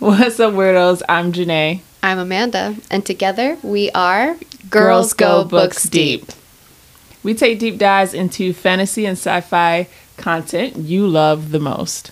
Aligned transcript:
What's 0.00 0.40
up, 0.40 0.54
weirdos? 0.54 1.02
I'm 1.08 1.32
Janae. 1.32 1.80
I'm 2.02 2.18
Amanda, 2.18 2.74
and 2.90 3.06
together 3.06 3.56
we 3.62 3.92
are 3.92 4.36
Girls 4.68 5.12
Go 5.12 5.44
Books 5.44 5.84
Deep. 5.84 6.24
We 7.22 7.32
take 7.32 7.60
deep 7.60 7.78
dives 7.78 8.12
into 8.12 8.52
fantasy 8.52 9.06
and 9.06 9.16
sci 9.16 9.40
fi 9.42 9.86
content 10.16 10.78
you 10.78 11.06
love 11.06 11.52
the 11.52 11.60
most. 11.60 12.10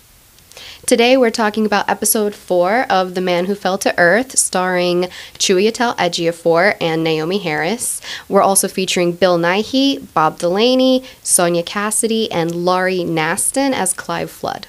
Today 0.87 1.17
we're 1.17 1.31
talking 1.31 1.67
about 1.67 1.89
episode 1.91 2.37
four 2.37 2.87
of 2.89 3.17
The 3.17 3.21
Man 3.21 3.47
Who 3.47 3.57
Fell 3.57 3.79
to 3.79 3.99
Earth, 3.99 4.39
starring 4.39 5.09
Chiwetel 5.39 5.97
Ejiofor 5.97 6.77
and 6.81 7.05
Naomie 7.05 7.43
Harris. 7.43 8.01
We're 8.29 8.43
also 8.43 8.69
featuring 8.69 9.11
Bill 9.11 9.39
Nighy, 9.39 10.07
Rob 10.15 10.39
Delaney, 10.39 11.03
Sonya 11.25 11.65
Cassidy, 11.65 12.31
and 12.31 12.55
Laurie 12.55 12.99
Kynaston 12.99 13.73
as 13.73 13.93
Clive 13.93 14.31
Flood. 14.31 14.69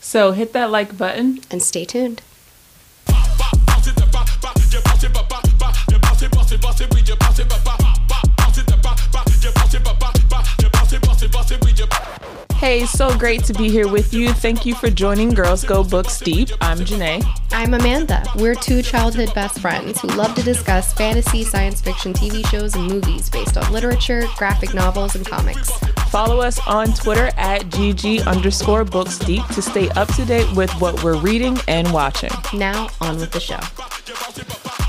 So 0.00 0.32
hit 0.32 0.52
that 0.52 0.70
like 0.70 0.96
button. 0.96 1.40
And 1.50 1.62
stay 1.62 1.84
tuned. 1.84 2.22
Hey, 12.60 12.84
so 12.84 13.16
great 13.16 13.42
to 13.44 13.54
be 13.54 13.70
here 13.70 13.88
with 13.88 14.12
you. 14.12 14.34
Thank 14.34 14.66
you 14.66 14.74
for 14.74 14.90
joining 14.90 15.30
Girls 15.30 15.64
Go 15.64 15.82
Books 15.82 16.20
Deep. 16.20 16.50
I'm 16.60 16.76
Janae. 16.80 17.24
I'm 17.52 17.72
Amanda. 17.72 18.22
We're 18.36 18.54
two 18.54 18.82
childhood 18.82 19.32
best 19.32 19.60
friends 19.60 19.98
who 19.98 20.08
love 20.08 20.34
to 20.34 20.42
discuss 20.42 20.92
fantasy, 20.92 21.42
science 21.42 21.80
fiction 21.80 22.12
TV 22.12 22.46
shows, 22.50 22.74
and 22.74 22.86
movies 22.86 23.30
based 23.30 23.56
on 23.56 23.72
literature, 23.72 24.24
graphic 24.36 24.74
novels, 24.74 25.16
and 25.16 25.26
comics. 25.26 25.70
Follow 26.10 26.40
us 26.40 26.60
on 26.68 26.88
Twitter 26.92 27.30
at 27.38 27.62
GG 27.62 28.26
underscore 28.26 28.84
books 28.84 29.18
deep 29.18 29.46
to 29.54 29.62
stay 29.62 29.88
up 29.92 30.12
to 30.16 30.26
date 30.26 30.54
with 30.54 30.70
what 30.82 31.02
we're 31.02 31.18
reading 31.18 31.56
and 31.66 31.90
watching. 31.94 32.30
Now, 32.52 32.90
on 33.00 33.16
with 33.16 33.30
the 33.30 33.40
show. 33.40 34.79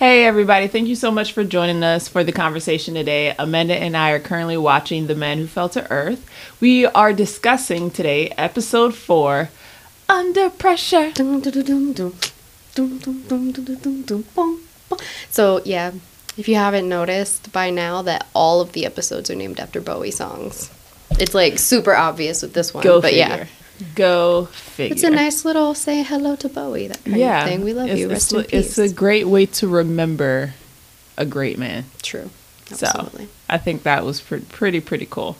Hey, 0.00 0.24
everybody. 0.24 0.66
Thank 0.66 0.88
you 0.88 0.96
so 0.96 1.10
much 1.10 1.34
for 1.34 1.44
joining 1.44 1.82
us 1.82 2.08
for 2.08 2.24
the 2.24 2.32
conversation 2.32 2.94
today. 2.94 3.34
Amanda 3.38 3.74
and 3.74 3.94
I 3.94 4.12
are 4.12 4.18
currently 4.18 4.56
watching 4.56 5.08
The 5.08 5.14
Man 5.14 5.36
Who 5.36 5.46
Fell 5.46 5.68
to 5.68 5.90
Earth. 5.90 6.26
We 6.58 6.86
are 6.86 7.12
discussing 7.12 7.90
today 7.90 8.30
episode 8.38 8.94
four 8.94 9.50
Under 10.08 10.48
Pressure. 10.48 11.12
So, 15.28 15.60
yeah, 15.66 15.92
if 16.38 16.48
you 16.48 16.54
haven't 16.54 16.88
noticed 16.88 17.52
by 17.52 17.68
now 17.68 18.00
that 18.00 18.26
all 18.34 18.62
of 18.62 18.72
the 18.72 18.86
episodes 18.86 19.28
are 19.28 19.34
named 19.34 19.60
after 19.60 19.82
Bowie 19.82 20.12
songs, 20.12 20.70
it's 21.18 21.34
like 21.34 21.58
super 21.58 21.94
obvious 21.94 22.40
with 22.40 22.54
this 22.54 22.72
one. 22.72 22.82
Go 22.82 23.02
but 23.02 23.10
figure. 23.10 23.18
yeah. 23.36 23.46
Go 23.94 24.46
figure. 24.46 24.94
It's 24.94 25.02
a 25.02 25.10
nice 25.10 25.44
little 25.44 25.74
say 25.74 26.02
hello 26.02 26.36
to 26.36 26.48
Bowie, 26.48 26.88
that 26.88 27.04
kind 27.04 27.16
yeah, 27.16 27.42
of 27.42 27.48
thing. 27.48 27.64
We 27.64 27.72
love 27.72 27.88
it's, 27.88 28.00
you. 28.00 28.10
It's, 28.10 28.32
Rest 28.32 28.52
in 28.52 28.58
it's 28.58 28.78
a 28.78 28.92
great 28.92 29.26
way 29.26 29.46
to 29.46 29.68
remember 29.68 30.54
a 31.16 31.24
great 31.26 31.58
man. 31.58 31.84
True. 32.02 32.30
So 32.66 32.86
Absolutely. 32.86 33.28
I 33.48 33.58
think 33.58 33.82
that 33.82 34.04
was 34.04 34.20
pre- 34.20 34.40
pretty, 34.40 34.80
pretty 34.80 35.06
cool. 35.06 35.36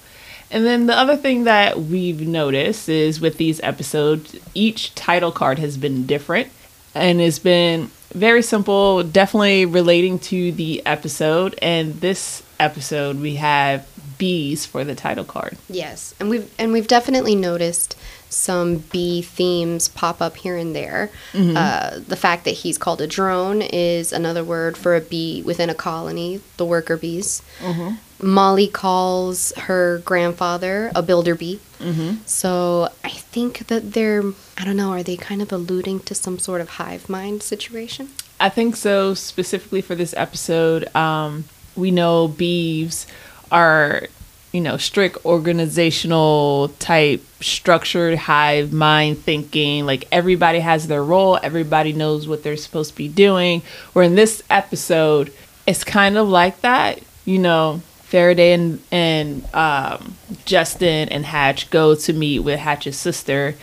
And 0.50 0.66
then 0.66 0.86
the 0.86 0.96
other 0.96 1.16
thing 1.16 1.44
that 1.44 1.78
we've 1.78 2.26
noticed 2.26 2.88
is 2.88 3.20
with 3.20 3.36
these 3.36 3.60
episodes, 3.60 4.36
each 4.52 4.94
title 4.94 5.30
card 5.30 5.60
has 5.60 5.76
been 5.76 6.06
different 6.06 6.48
and 6.94 7.20
it's 7.20 7.38
been 7.38 7.90
very 8.12 8.42
simple, 8.42 9.02
definitely 9.04 9.64
relating 9.66 10.18
to 10.18 10.50
the 10.52 10.84
episode. 10.84 11.56
And 11.62 11.94
this 12.00 12.42
episode, 12.58 13.20
we 13.20 13.36
have 13.36 13.86
bees 14.18 14.66
for 14.66 14.84
the 14.84 14.94
title 14.94 15.24
card. 15.24 15.56
Yes, 15.68 16.14
and 16.18 16.28
we've 16.28 16.52
and 16.58 16.72
we've 16.72 16.88
definitely 16.88 17.34
noticed 17.34 17.96
some 18.30 18.78
bee 18.78 19.20
themes 19.20 19.88
pop 19.88 20.22
up 20.22 20.36
here 20.36 20.56
and 20.56 20.74
there. 20.74 21.10
Mm-hmm. 21.32 21.56
Uh, 21.56 21.98
the 22.06 22.16
fact 22.16 22.44
that 22.46 22.52
he's 22.52 22.78
called 22.78 23.00
a 23.02 23.06
drone 23.06 23.60
is 23.60 24.12
another 24.12 24.42
word 24.42 24.76
for 24.78 24.96
a 24.96 25.00
bee 25.00 25.42
within 25.42 25.68
a 25.68 25.74
colony, 25.74 26.40
the 26.56 26.64
worker 26.64 26.96
bees. 26.96 27.42
Mm-hmm. 27.58 27.96
Molly 28.22 28.68
calls 28.68 29.52
her 29.56 29.98
grandfather 30.04 30.90
a 30.94 31.02
builder 31.02 31.34
bee. 31.34 31.60
Mm-hmm. 31.78 32.22
So 32.26 32.88
I 33.02 33.10
think 33.10 33.66
that 33.68 33.92
they're 33.92 34.22
I 34.58 34.64
don't 34.64 34.76
know, 34.76 34.92
are 34.92 35.02
they 35.02 35.16
kind 35.16 35.40
of 35.40 35.52
alluding 35.52 36.00
to 36.00 36.14
some 36.14 36.38
sort 36.38 36.60
of 36.60 36.70
hive 36.70 37.08
mind 37.08 37.42
situation? 37.42 38.10
I 38.38 38.48
think 38.48 38.76
so, 38.76 39.14
specifically 39.14 39.80
for 39.80 39.94
this 39.94 40.14
episode. 40.16 40.94
Um, 40.94 41.44
we 41.76 41.90
know 41.90 42.28
bees 42.28 43.06
are, 43.50 44.08
you 44.52 44.60
know, 44.60 44.76
strict 44.76 45.24
organizational 45.24 46.68
type, 46.78 47.22
structured 47.40 48.18
hive 48.18 48.72
mind 48.72 49.18
thinking. 49.18 49.86
Like 49.86 50.08
everybody 50.10 50.60
has 50.60 50.88
their 50.88 51.04
role, 51.04 51.38
everybody 51.42 51.92
knows 51.92 52.26
what 52.26 52.42
they're 52.42 52.56
supposed 52.56 52.90
to 52.90 52.96
be 52.96 53.08
doing. 53.08 53.62
Where 53.92 54.04
in 54.04 54.16
this 54.16 54.42
episode, 54.50 55.32
it's 55.66 55.84
kind 55.84 56.16
of 56.16 56.28
like 56.28 56.60
that, 56.62 57.00
you 57.24 57.38
know. 57.38 57.82
Faraday 58.10 58.54
and 58.54 58.82
and 58.90 59.54
um, 59.54 60.16
Justin 60.44 61.10
and 61.10 61.24
Hatch 61.24 61.70
go 61.70 61.94
to 61.94 62.12
meet 62.12 62.40
with 62.40 62.58
Hatch's 62.58 62.96
sister, 62.96 63.54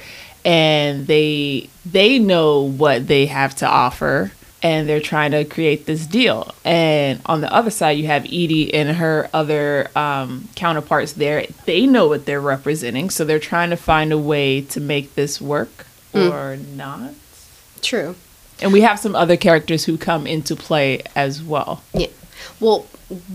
and 0.45 1.05
they 1.05 1.69
they 1.85 2.17
know 2.17 2.61
what 2.61 3.07
they 3.07 3.25
have 3.25 3.55
to 3.55 3.67
offer 3.67 4.31
and 4.63 4.89
they're 4.89 4.99
trying 4.99 5.31
to 5.31 5.45
create 5.45 5.85
this 5.85 6.07
deal 6.07 6.53
and 6.65 7.21
on 7.27 7.41
the 7.41 7.53
other 7.53 7.69
side 7.69 7.91
you 7.91 8.07
have 8.07 8.25
edie 8.25 8.73
and 8.73 8.97
her 8.97 9.29
other 9.33 9.87
um, 9.95 10.49
counterparts 10.55 11.13
there 11.13 11.45
they 11.65 11.85
know 11.85 12.07
what 12.07 12.25
they're 12.25 12.41
representing 12.41 13.09
so 13.09 13.23
they're 13.23 13.39
trying 13.39 13.69
to 13.69 13.77
find 13.77 14.11
a 14.11 14.17
way 14.17 14.61
to 14.61 14.79
make 14.79 15.13
this 15.15 15.39
work 15.39 15.85
or 16.15 16.57
not 16.75 17.13
True. 17.81 18.15
and 18.59 18.73
we 18.73 18.81
have 18.81 18.97
some 18.99 19.15
other 19.15 19.37
characters 19.37 19.85
who 19.85 19.97
come 19.97 20.25
into 20.25 20.55
play 20.55 21.01
as 21.15 21.43
well 21.43 21.83
Yeah. 21.93 22.07
Well, 22.59 22.85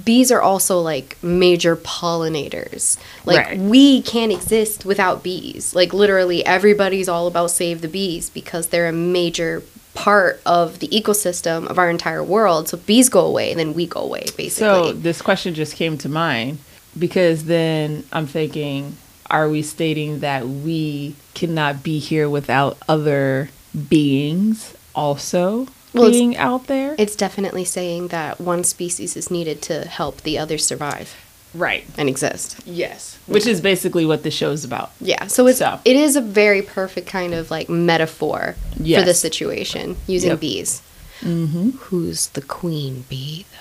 bees 0.05 0.31
are 0.31 0.41
also 0.41 0.79
like 0.81 1.17
major 1.23 1.75
pollinators. 1.77 2.99
Like 3.25 3.47
Right. 3.47 3.59
we 3.59 4.01
can't 4.03 4.31
exist 4.33 4.85
without 4.85 5.23
bees. 5.25 5.75
Like 5.75 5.93
literally 5.93 6.45
everybody's 6.47 7.09
all 7.09 7.27
about 7.27 7.51
save 7.51 7.81
the 7.81 7.89
bees 7.89 8.31
because 8.31 8.69
they're 8.69 8.89
a 8.89 8.93
major 8.93 9.63
part 10.03 10.41
of 10.45 10.79
the 10.81 10.89
ecosystem 10.89 11.67
of 11.69 11.79
our 11.79 11.89
entire 11.89 12.25
world. 12.25 12.69
So 12.69 12.77
bees 12.77 13.09
go 13.09 13.25
away, 13.25 13.55
then 13.55 13.73
we 13.75 13.87
go 13.87 14.01
away 14.01 14.25
basically. 14.37 14.51
so 14.51 14.93
this 14.93 15.23
question 15.23 15.55
just 15.55 15.77
came 15.77 15.97
to 15.99 16.09
mind 16.09 16.59
because 16.99 17.45
then 17.45 18.05
i'm 18.13 18.27
thinking 18.27 18.97
are 19.31 19.49
we 19.49 19.63
stating 19.63 20.21
that 20.21 20.47
we 20.47 21.15
cannot 21.35 21.83
be 21.83 21.99
here 21.99 22.29
without 22.29 22.77
other 22.89 23.49
beings 23.89 24.75
also 24.95 25.67
Well, 25.95 26.11
being 26.11 26.37
out 26.37 26.67
there 26.67 26.95
it's 26.99 27.17
definitely 27.17 27.65
saying 27.65 28.09
that 28.09 28.41
one 28.41 28.63
species 28.65 29.17
is 29.17 29.31
needed 29.31 29.63
to 29.63 29.87
help 29.87 30.21
the 30.23 30.37
other 30.39 30.59
survive 30.59 31.15
right 31.55 31.85
and 31.99 32.09
exist. 32.09 32.61
Yes, 32.67 33.19
which 33.27 33.47
is 33.47 33.61
basically 33.61 34.05
what 34.07 34.23
the 34.23 34.31
show's 34.31 34.65
about. 34.65 34.91
Yeah, 35.01 35.27
so 35.27 35.47
it's 35.47 35.59
So. 35.59 35.81
it 35.85 35.97
is 35.97 36.17
a 36.17 36.21
very 36.21 36.63
perfect 36.63 37.07
kind 37.09 37.35
of 37.35 37.51
like 37.51 37.69
metaphor 37.69 38.57
for 38.77 39.03
the 39.03 39.15
situation 39.15 39.97
using 40.07 40.31
Yep. 40.31 40.41
bees. 40.41 40.83
Mm-hmm. 41.21 41.71
Who's 41.71 42.29
the 42.29 42.43
queen 42.43 43.05
bee 43.09 43.45
though? 43.53 43.59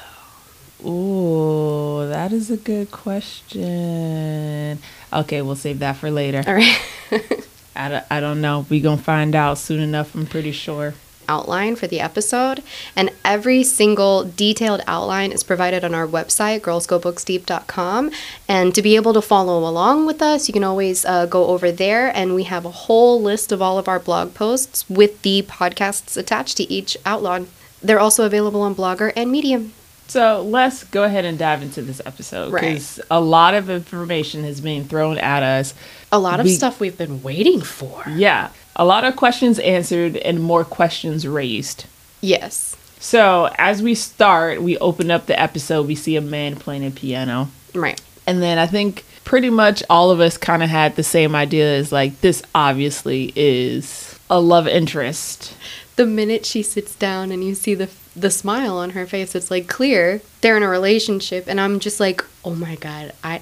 oh 0.84 2.07
that 2.07 2.31
is 2.34 2.50
a 2.50 2.57
good 2.57 2.90
question. 2.91 4.79
Okay, 5.13 5.41
we'll 5.41 5.56
save 5.56 5.79
that 5.79 5.97
for 5.97 6.09
later. 6.09 6.44
All 6.47 6.56
right. 6.56 6.79
I 7.75 7.88
don't, 7.90 8.06
I 8.09 8.19
don't 8.19 8.41
know. 8.41 8.66
We 8.69 8.79
gonna 8.81 9.02
find 9.02 9.35
out 9.35 9.58
soon 9.58 9.79
enough. 9.79 10.16
I'm 10.16 10.25
pretty 10.25 10.52
sure. 10.52 10.94
Outline 11.28 11.76
for 11.76 11.88
the 11.88 12.00
episode, 12.00 12.64
and 12.96 13.09
every 13.26 13.64
single 13.64 14.24
detailed 14.24 14.82
outline 14.88 15.32
is 15.32 15.44
provided 15.44 15.84
on 15.84 15.94
our 15.94 16.08
website, 16.08 16.62
girlsgobooksdeep.com. 16.62 18.12
And 18.48 18.76
to 18.76 18.82
be 18.82 18.96
able 18.96 19.14
to 19.14 19.22
follow 19.22 19.68
along 19.68 20.06
with 20.06 20.22
us, 20.22 20.48
you 20.48 20.54
can 20.54 20.64
always 20.64 21.06
uh, 21.06 21.26
go 21.26 21.48
over 21.48 21.72
there, 21.72 22.16
and 22.16 22.36
we 22.36 22.44
have 22.44 22.66
a 22.66 22.72
whole 22.72 23.22
list 23.22 23.52
of 23.52 23.62
all 23.62 23.78
of 23.78 23.88
our 23.88 24.00
blog 24.00 24.34
posts 24.34 24.90
with 24.90 25.22
the 25.22 25.44
podcasts 25.44 26.18
attached 26.18 26.58
to 26.58 26.72
each 26.72 26.97
outline. 27.06 27.47
They're 27.82 28.00
also 28.00 28.26
available 28.26 28.62
on 28.62 28.76
Blogger 28.76 29.12
and 29.16 29.32
Medium. 29.32 29.73
So 30.08 30.41
let's 30.41 30.84
go 30.84 31.03
ahead 31.03 31.23
and 31.23 31.40
dive 31.40 31.62
into 31.62 31.82
this 31.82 32.02
episode 32.06 32.52
Right. 32.52 32.62
because 32.73 33.00
a 33.09 33.22
lot 33.22 33.53
of 33.53 33.70
information 33.70 34.44
has 34.44 34.59
been 34.59 34.84
thrown 34.85 35.18
at 35.18 35.41
us. 35.41 35.73
A 36.12 36.20
lot 36.20 36.41
of 36.41 36.46
We- 36.47 36.53
stuff 36.53 36.82
we've 36.82 36.97
been 36.97 37.23
waiting 37.23 37.62
for. 37.62 38.03
Yeah, 38.14 38.50
a 38.76 38.85
lot 38.85 39.03
of 39.03 39.16
questions 39.16 39.59
answered 39.59 40.18
and 40.18 40.41
more 40.41 40.64
questions 40.64 41.28
raised. 41.28 41.85
Yes. 42.22 42.76
So 43.00 43.50
as 43.58 43.82
we 43.82 43.96
start, 43.96 44.62
we 44.62 44.78
open 44.78 45.09
up 45.12 45.26
the 45.26 45.40
episode. 45.40 45.88
We 45.88 45.96
see 45.96 46.16
a 46.16 46.22
man 46.22 46.56
playing 46.56 46.85
a 46.85 46.91
piano. 46.91 47.50
Right. 47.73 48.00
And 48.28 48.41
then 48.41 48.58
I 48.58 48.68
think 48.68 49.03
pretty 49.23 49.50
much 49.50 49.84
all 49.90 50.12
of 50.12 50.20
us 50.20 50.38
kind 50.38 50.62
of 50.64 50.70
had 50.70 50.96
the 50.96 51.03
same 51.03 51.35
idea 51.35 51.78
as 51.78 51.91
like, 51.91 52.22
this 52.22 52.44
obviously 52.53 53.34
is 53.35 54.20
a 54.29 54.40
love 54.40 54.68
interest. 54.68 55.56
the 55.96 56.06
minute 56.06 56.46
she 56.46 56.64
sits 56.64 56.96
down 56.96 57.32
and 57.32 57.44
you 57.44 57.53
see 57.56 57.73
the 57.76 57.90
the 58.16 58.29
smile 58.29 58.78
on 58.78 58.90
her 58.91 59.06
face, 59.06 59.35
it's 59.35 59.50
like 59.50 59.68
clear 59.70 60.22
they're 60.41 60.58
in 60.58 60.64
a 60.64 60.68
relationship, 60.68 61.46
and 61.47 61.62
I'm 61.62 61.79
just 61.79 62.00
like, 62.00 62.22
oh 62.44 62.53
my 62.56 62.76
god, 62.76 63.14
I 63.23 63.41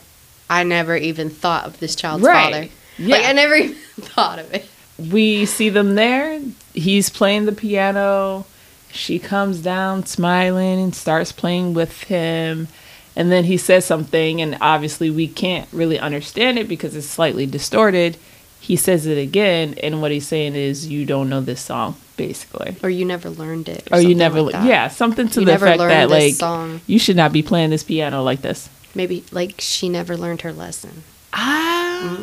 I 0.49 0.63
never 0.63 0.95
even 0.95 1.29
thought 1.31 1.65
of 1.65 1.79
this 1.79 1.95
child's 1.95 2.23
father. 2.25 2.67
Yeah. 2.97 3.15
Like 3.17 3.25
I 3.25 3.33
never 3.33 3.55
even 3.55 3.75
thought 3.99 4.37
of 4.39 4.53
it. 4.53 4.67
We 5.11 5.45
see 5.45 5.69
them 5.69 5.95
there. 5.95 6.41
He's 6.73 7.09
playing 7.09 7.45
the 7.45 7.51
piano. 7.51 8.45
She 8.91 9.19
comes 9.19 9.59
down 9.59 10.05
smiling 10.05 10.79
and 10.81 10.95
starts 10.95 11.31
playing 11.31 11.73
with 11.73 12.03
him. 12.03 12.67
And 13.15 13.31
then 13.31 13.43
he 13.45 13.57
says 13.57 13.85
something, 13.85 14.41
and 14.41 14.57
obviously 14.61 15.09
we 15.09 15.27
can't 15.27 15.67
really 15.73 15.99
understand 15.99 16.57
it 16.57 16.67
because 16.69 16.95
it's 16.95 17.07
slightly 17.07 17.45
distorted. 17.45 18.17
He 18.61 18.75
says 18.75 19.05
it 19.05 19.17
again, 19.17 19.75
and 19.81 20.01
what 20.01 20.11
he's 20.11 20.27
saying 20.27 20.55
is, 20.55 20.87
You 20.87 21.05
don't 21.05 21.29
know 21.29 21.41
this 21.41 21.59
song, 21.61 21.95
basically. 22.17 22.77
Or 22.83 22.89
you 22.89 23.05
never 23.05 23.29
learned 23.29 23.67
it. 23.67 23.87
Or 23.91 23.99
you 23.99 24.15
never, 24.15 24.41
like 24.41 24.53
that. 24.53 24.65
yeah, 24.65 24.87
something 24.89 25.27
to 25.29 25.39
You 25.41 25.45
the 25.47 25.55
effect 25.55 25.79
that, 25.79 26.09
like, 26.09 26.35
song. 26.35 26.81
you 26.87 26.99
should 26.99 27.15
not 27.15 27.33
be 27.33 27.41
playing 27.41 27.71
this 27.71 27.83
piano 27.83 28.21
like 28.23 28.41
this. 28.41 28.69
Maybe 28.95 29.23
like 29.31 29.55
she 29.59 29.87
never 29.89 30.15
learned 30.17 30.41
her 30.41 30.53
lesson. 30.53 31.03
Ah. 31.33 32.17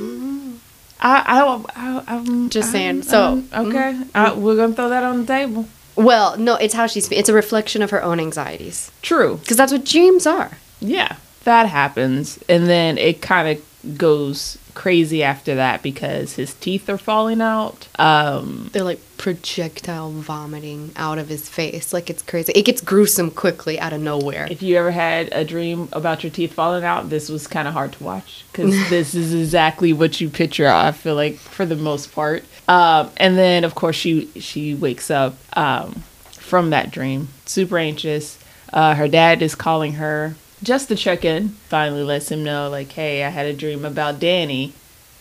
I, 1.01 1.23
I, 1.27 1.65
I, 1.77 2.03
I'm 2.17 2.49
Just 2.51 2.73
saying. 2.73 2.89
I'm- 2.97 3.03
So- 3.03 3.43
I'm- 3.53 3.67
okay, 3.67 3.93
mm-hmm. 3.93 4.03
I, 4.15 4.33
we're 4.35 4.57
gonna 4.57 4.75
throw 4.75 4.89
that 4.89 5.03
on 5.05 5.21
the 5.21 5.27
table. 5.27 5.67
Well, 5.97 6.37
no, 6.37 6.57
it's 6.57 6.75
how 6.75 6.87
she's. 6.87 7.11
It's 7.11 7.29
a 7.29 7.33
reflection 7.35 7.81
of 7.83 7.91
her 7.91 8.03
own 8.03 8.21
anxieties. 8.21 8.91
True. 9.03 9.37
Because 9.39 9.57
that's 9.57 9.73
what 9.73 9.85
dreams 9.85 10.27
are. 10.27 10.59
Yeah, 10.81 11.17
that 11.45 11.67
happens, 11.69 12.39
and 12.49 12.67
then 12.67 12.99
it 12.99 13.23
kind 13.23 13.49
of 13.59 13.97
goes 13.99 14.59
crazy 14.77 15.25
after 15.25 15.57
that 15.57 15.83
because 15.83 16.35
his 16.35 16.55
teeth 16.55 16.89
are 16.89 16.99
falling 16.99 17.41
out. 17.41 17.89
Um, 17.99 18.71
They're 18.73 18.85
like 18.85 19.01
projectile 19.17 20.11
vomiting 20.13 20.93
out 20.95 21.19
of 21.19 21.29
his 21.29 21.49
face. 21.49 21.93
Like 21.93 22.11
it's 22.11 22.23
crazy. 22.23 22.53
It 22.55 22.67
gets 22.67 22.83
gruesome 22.83 23.31
quickly 23.33 23.81
out 23.81 23.93
of 23.93 24.01
nowhere. 24.01 24.47
if 24.49 24.63
you 24.63 24.77
ever 24.77 24.93
had 24.93 25.31
a 25.33 25.45
dream 25.45 25.89
about 25.93 26.23
your 26.23 26.31
teeth 26.31 26.53
falling 26.53 26.85
out, 26.85 27.09
this 27.11 27.29
was 27.29 27.47
kind 27.49 27.67
of 27.67 27.75
hard 27.75 27.95
to 27.95 28.05
watch 28.05 28.45
because 28.53 28.75
this 28.91 29.15
is 29.15 29.35
exactly 29.35 29.93
what 29.93 30.21
you 30.21 30.29
picture. 30.29 30.69
I 30.69 30.93
feel 30.93 31.17
like 31.17 31.37
for 31.37 31.67
the 31.67 31.75
most 31.75 32.15
part, 32.15 32.45
um, 32.69 33.11
and 33.17 33.37
then 33.37 33.65
of 33.65 33.75
course 33.75 33.97
she 33.97 34.31
she 34.39 34.75
wakes 34.75 35.11
up 35.11 35.37
um, 35.57 36.05
from 36.33 36.71
that 36.71 36.91
dream, 36.91 37.29
super 37.47 37.79
anxious. 37.79 38.39
Uh, 38.73 38.95
her 38.95 39.09
dad 39.09 39.41
is 39.43 39.55
calling 39.55 39.95
her 39.95 40.35
just 40.63 40.89
to 40.89 40.97
check 40.97 41.25
in. 41.25 41.51
Finally, 41.69 42.03
lets 42.03 42.31
him 42.31 42.43
know 42.45 42.69
like, 42.69 42.93
"Hey, 42.93 43.25
I 43.25 43.29
had 43.29 43.47
a 43.47 43.53
dream 43.53 43.85
about 43.85 44.19
Danny." 44.21 44.73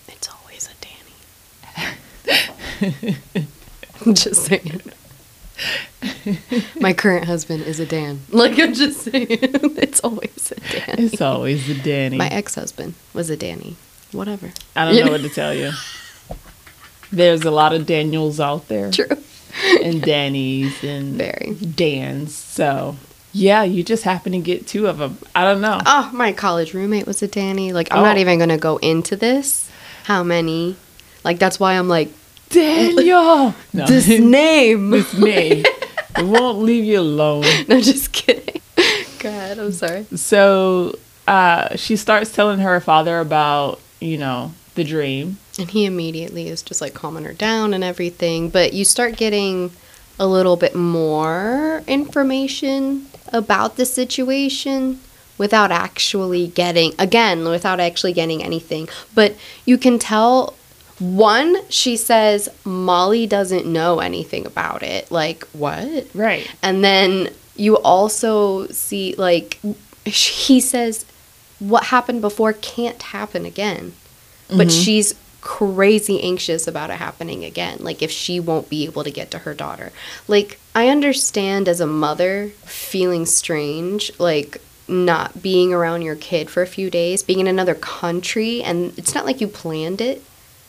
It's 0.08 0.30
always 0.30 0.70
a 0.70 0.76
Danny. 2.96 3.18
I'm 4.06 4.14
just 4.14 4.44
saying. 4.46 4.82
My 6.80 6.94
current 6.94 7.26
husband 7.26 7.64
is 7.64 7.80
a 7.80 7.86
Dan. 7.86 8.22
Like 8.30 8.60
I'm 8.60 8.74
just 8.74 9.02
saying, 9.02 9.28
it's 9.30 10.02
always 10.04 10.52
a 10.52 10.56
Dan. 10.60 10.96
It's 10.98 11.22
always 11.22 11.70
a 11.70 11.76
Danny. 11.82 12.18
My 12.18 12.28
ex-husband 12.28 12.96
was 13.14 13.30
a 13.30 13.38
Danny. 13.38 13.78
Whatever. 14.12 14.52
I 14.76 14.86
don't 14.86 15.06
know 15.06 15.12
what 15.12 15.22
to 15.22 15.30
tell 15.34 15.54
you. 15.54 15.72
There's 17.12 17.44
a 17.44 17.52
lot 17.52 17.74
of 17.74 17.86
Daniels 17.86 18.40
out 18.40 18.68
there 18.68 18.92
True. 18.92 19.08
and 19.82 20.02
Dannys 20.04 20.84
and 20.84 21.14
Very. 21.16 21.54
Dans. 21.56 22.34
So, 22.34 22.98
yeah, 23.38 23.64
you 23.64 23.84
just 23.84 24.04
happen 24.04 24.32
to 24.32 24.40
get 24.40 24.66
two 24.66 24.88
of 24.88 24.98
them. 24.98 25.18
I 25.36 25.44
don't 25.44 25.60
know. 25.60 25.80
Oh, 25.86 26.10
my 26.14 26.32
college 26.32 26.74
roommate 26.74 27.06
was 27.06 27.22
a 27.22 27.28
Danny. 27.28 27.74
Like 27.74 27.90
I'm 27.92 28.02
not 28.02 28.16
Oh. 28.16 28.20
even 28.22 28.40
gonna 28.40 28.58
go 28.58 28.78
into 28.78 29.16
this. 29.18 29.70
How 30.06 30.24
many? 30.24 30.78
Like 31.26 31.38
that's 31.38 31.60
why 31.60 31.74
I'm 31.74 31.90
like 31.90 32.10
Daniel! 32.50 33.54
No, 33.74 33.86
this 33.88 34.08
name. 34.20 34.90
this 34.92 35.14
name. 35.14 35.66
It 36.18 36.26
won't 36.26 36.60
leave 36.60 36.86
you 36.86 37.02
alone. 37.02 37.44
no, 37.68 37.82
just 37.82 38.14
kidding. 38.14 38.62
Go 39.20 39.28
ahead. 39.28 39.60
I'm 39.60 39.74
sorry. 39.74 40.06
So, 40.16 40.98
uh, 41.28 41.76
she 41.76 41.98
starts 41.98 42.32
telling 42.32 42.60
her 42.60 42.80
father 42.80 43.20
about, 43.20 43.82
you 44.00 44.18
know, 44.18 44.54
the 44.76 44.86
dream. 44.86 45.40
And 45.60 45.70
he 45.70 45.84
immediately 45.86 46.48
is 46.48 46.62
just 46.62 46.80
like 46.80 46.94
calming 46.94 47.26
her 47.26 47.34
down 47.34 47.74
and 47.74 47.84
everything. 47.84 48.48
But 48.50 48.72
you 48.72 48.86
start 48.86 49.18
getting 49.18 49.72
a 50.18 50.26
little 50.26 50.56
bit 50.56 50.74
more 50.74 51.84
information 51.86 53.08
about 53.36 53.76
the 53.76 53.86
situation 53.86 55.00
without 55.38 55.72
actually 55.72 56.48
getting, 56.48 56.94
again, 56.98 57.44
without 57.44 57.80
actually 57.80 58.14
getting 58.14 58.42
anything. 58.42 58.88
But 59.14 59.36
you 59.66 59.78
can 59.78 60.00
tell, 60.00 60.56
one, 61.00 61.58
she 61.70 61.98
says 61.98 62.48
Molly 62.64 63.28
doesn't 63.28 63.66
know 63.66 64.00
anything 64.00 64.46
about 64.46 64.82
it. 64.82 65.12
Like, 65.12 65.44
what? 65.48 66.08
Right. 66.14 66.50
And 66.64 66.84
then 66.84 67.30
you 67.56 67.76
also 67.78 68.68
see, 68.68 69.14
like, 69.18 69.60
he 70.06 70.60
says, 70.60 71.06
what 71.60 71.86
happened 71.86 72.22
before 72.22 72.54
can't 72.54 73.02
happen 73.02 73.46
again. 73.46 73.94
But 74.48 74.68
mm-hmm. 74.68 74.82
she's 74.82 75.16
crazy 75.46 76.22
anxious 76.22 76.68
about 76.68 76.90
it 76.90 76.98
happening 76.98 77.46
again. 77.46 77.78
Like, 77.80 78.02
if 78.02 78.12
she 78.12 78.42
won't 78.42 78.70
be 78.70 78.84
able 78.84 79.06
to 79.06 79.12
get 79.12 79.32
to 79.32 79.40
her 79.40 79.54
daughter. 79.54 79.94
Like, 80.28 80.60
I 80.74 80.90
understand 80.90 81.70
as 81.70 81.80
a 81.80 81.88
mother 81.88 82.50
feeling 82.66 83.26
strange, 83.26 84.12
like, 84.20 84.62
not 84.88 85.42
being 85.42 85.72
around 85.74 86.02
your 86.02 86.16
kid 86.16 86.50
for 86.50 86.62
a 86.62 86.68
few 86.68 86.90
days, 86.90 87.24
being 87.24 87.40
in 87.40 87.48
another 87.48 87.76
country, 87.76 88.62
and 88.62 88.98
it's 88.98 89.16
not 89.16 89.26
like 89.26 89.40
you 89.40 89.48
planned 89.48 90.02
it. 90.02 90.22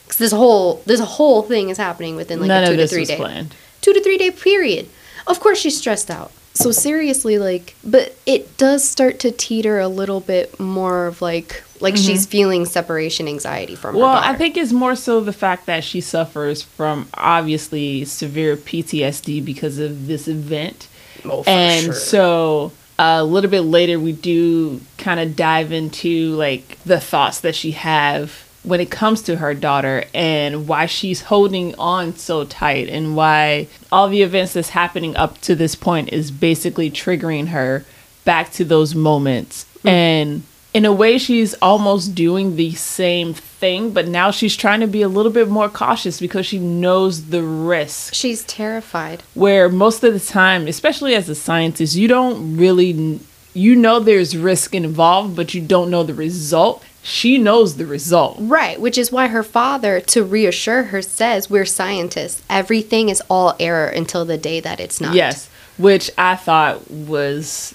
Because 0.04 0.18
this 0.18 0.32
whole 0.32 0.82
this 0.86 1.00
whole 1.00 1.42
thing 1.42 1.68
is 1.68 1.78
happening 1.78 2.14
within 2.14 2.38
like 2.38 2.48
None 2.48 2.64
a 2.64 2.66
two 2.68 2.76
to 2.76 2.86
three 2.86 3.04
day 3.04 3.16
planned. 3.16 3.56
two 3.80 3.92
to 3.92 4.00
three 4.00 4.16
day 4.16 4.30
period. 4.30 4.88
Of 5.26 5.40
course, 5.40 5.58
she's 5.58 5.76
stressed 5.76 6.10
out. 6.10 6.30
So 6.54 6.70
seriously, 6.70 7.38
like, 7.38 7.74
but 7.84 8.16
it 8.24 8.56
does 8.56 8.88
start 8.88 9.18
to 9.20 9.30
teeter 9.30 9.78
a 9.80 9.88
little 9.88 10.20
bit 10.20 10.58
more 10.60 11.06
of 11.06 11.20
like, 11.20 11.62
like 11.80 11.96
she's 11.96 12.26
feeling 12.26 12.64
separation 12.64 13.28
anxiety 13.28 13.74
from 13.74 13.94
her 13.94 14.00
Mm-hmm. 14.00 14.02
Well. 14.02 14.22
I 14.22 14.34
think 14.36 14.56
it's 14.56 14.72
more 14.72 14.96
so 14.96 15.20
the 15.20 15.32
fact 15.32 15.66
that 15.66 15.84
she 15.84 16.00
suffers 16.00 16.62
from 16.62 17.08
obviously 17.14 18.04
severe 18.04 18.56
PTSD 18.56 19.44
because 19.44 19.78
of 19.78 20.06
this 20.06 20.28
event. 20.28 20.88
Oh, 21.24 21.42
for 21.42 21.50
and 21.50 21.84
sure. 21.86 21.94
so 21.94 22.72
a 22.98 23.24
little 23.24 23.50
bit 23.50 23.62
later 23.62 23.98
we 23.98 24.12
do 24.12 24.80
kind 24.98 25.20
of 25.20 25.36
dive 25.36 25.72
into 25.72 26.34
like 26.36 26.78
the 26.84 27.00
thoughts 27.00 27.40
that 27.40 27.54
she 27.54 27.72
have 27.72 28.42
when 28.62 28.80
it 28.80 28.90
comes 28.90 29.22
to 29.22 29.36
her 29.36 29.54
daughter 29.54 30.04
and 30.12 30.66
why 30.66 30.86
she's 30.86 31.22
holding 31.22 31.74
on 31.76 32.16
so 32.16 32.44
tight 32.44 32.88
and 32.88 33.16
why 33.16 33.68
all 33.92 34.08
the 34.08 34.22
events 34.22 34.54
that's 34.54 34.70
happening 34.70 35.16
up 35.16 35.40
to 35.40 35.54
this 35.54 35.74
point 35.74 36.12
is 36.12 36.30
basically 36.30 36.90
triggering 36.90 37.48
her 37.48 37.84
back 38.24 38.50
to 38.50 38.64
those 38.64 38.94
moments 38.94 39.66
and 39.84 40.42
in 40.76 40.84
a 40.84 40.92
way 40.92 41.16
she's 41.18 41.54
almost 41.54 42.14
doing 42.14 42.56
the 42.56 42.72
same 42.72 43.32
thing 43.32 43.90
but 43.90 44.06
now 44.06 44.30
she's 44.30 44.56
trying 44.56 44.80
to 44.80 44.86
be 44.86 45.02
a 45.02 45.08
little 45.08 45.32
bit 45.32 45.48
more 45.48 45.68
cautious 45.68 46.20
because 46.20 46.44
she 46.44 46.58
knows 46.58 47.26
the 47.26 47.42
risk 47.42 48.12
she's 48.12 48.44
terrified. 48.44 49.22
where 49.34 49.68
most 49.68 50.04
of 50.04 50.12
the 50.12 50.20
time, 50.20 50.66
especially 50.66 51.14
as 51.14 51.28
a 51.28 51.34
scientist, 51.34 51.96
you 51.96 52.06
don't 52.06 52.56
really 52.56 53.18
you 53.56 53.74
know 53.74 53.98
there's 53.98 54.36
risk 54.36 54.74
involved, 54.74 55.34
but 55.34 55.54
you 55.54 55.62
don't 55.62 55.90
know 55.90 56.02
the 56.02 56.12
result. 56.12 56.84
She 57.02 57.38
knows 57.38 57.76
the 57.76 57.86
result. 57.86 58.36
Right, 58.38 58.78
which 58.78 58.98
is 58.98 59.10
why 59.10 59.28
her 59.28 59.42
father, 59.42 59.98
to 60.00 60.22
reassure 60.22 60.84
her, 60.84 61.00
says, 61.00 61.48
We're 61.48 61.64
scientists. 61.64 62.42
Everything 62.50 63.08
is 63.08 63.22
all 63.30 63.56
error 63.58 63.86
until 63.86 64.26
the 64.26 64.36
day 64.36 64.60
that 64.60 64.78
it's 64.78 65.00
not. 65.00 65.14
Yes, 65.14 65.48
which 65.78 66.10
I 66.18 66.36
thought 66.36 66.90
was 66.90 67.74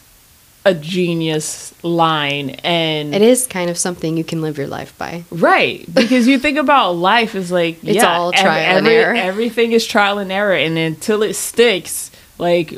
a 0.64 0.74
genius 0.74 1.74
line 1.84 2.52
and 2.64 3.16
It 3.16 3.22
is 3.22 3.48
kind 3.48 3.70
of 3.70 3.78
something 3.78 4.16
you 4.16 4.24
can 4.24 4.42
live 4.42 4.58
your 4.58 4.68
life 4.68 4.96
by. 4.98 5.24
Right, 5.32 5.86
because 5.92 6.28
you 6.28 6.38
think 6.38 6.58
about 6.58 6.92
life 6.94 7.34
is 7.36 7.52
like 7.52 7.84
It's 7.84 7.96
yeah, 7.96 8.16
all 8.18 8.32
trial 8.32 8.78
and 8.78 8.88
error. 8.88 9.16
Everything 9.32 9.72
is 9.72 9.86
trial 9.86 10.20
and 10.20 10.32
error, 10.32 10.54
and 10.54 10.78
until 10.78 11.24
it 11.24 11.34
sticks, 11.34 12.12
like 12.38 12.78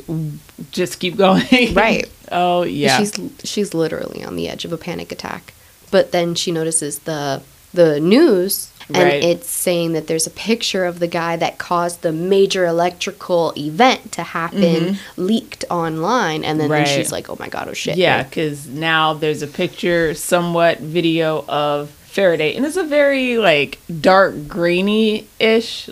just 0.70 0.98
keep 0.98 1.16
going. 1.26 1.74
Right. 1.74 2.08
oh 2.32 2.62
yeah. 2.62 2.98
She's 2.98 3.12
she's 3.44 3.74
literally 3.74 4.24
on 4.24 4.36
the 4.36 4.48
edge 4.48 4.64
of 4.64 4.72
a 4.72 4.78
panic 4.78 5.12
attack. 5.12 5.52
But 5.90 6.10
then 6.12 6.34
she 6.34 6.50
notices 6.52 7.00
the 7.00 7.42
the 7.74 8.00
news 8.00 8.70
and 8.88 8.96
Right. 8.96 9.22
it's 9.22 9.48
saying 9.50 9.92
that 9.94 10.06
there's 10.06 10.26
a 10.26 10.30
picture 10.30 10.84
of 10.84 10.98
the 10.98 11.06
guy 11.06 11.36
that 11.36 11.58
caused 11.58 12.02
the 12.02 12.12
major 12.12 12.66
electrical 12.66 13.52
event 13.56 14.12
to 14.12 14.22
happen 14.22 14.98
leaked 15.16 15.64
online 15.70 16.44
and 16.44 16.60
then, 16.60 16.68
then 16.70 16.84
Mm-hmm. 16.84 16.94
She's 16.96 17.12
like, 17.12 17.30
"Oh 17.30 17.36
my 17.38 17.48
god, 17.48 17.68
oh 17.68 17.72
shit." 17.72 17.96
Yeah, 17.96 18.22
because 18.24 18.66
now 18.66 19.14
there's 19.14 19.42
a 19.42 19.46
picture, 19.46 20.12
somewhat 20.14 20.80
video 20.80 21.44
of 21.48 21.90
Faraday, 21.90 22.54
and 22.54 22.64
it's 22.66 22.76
a 22.76 22.84
very 22.84 23.38
like 23.38 23.78
dark 24.00 24.46
grainy 24.48 25.26
ish. 25.38 25.88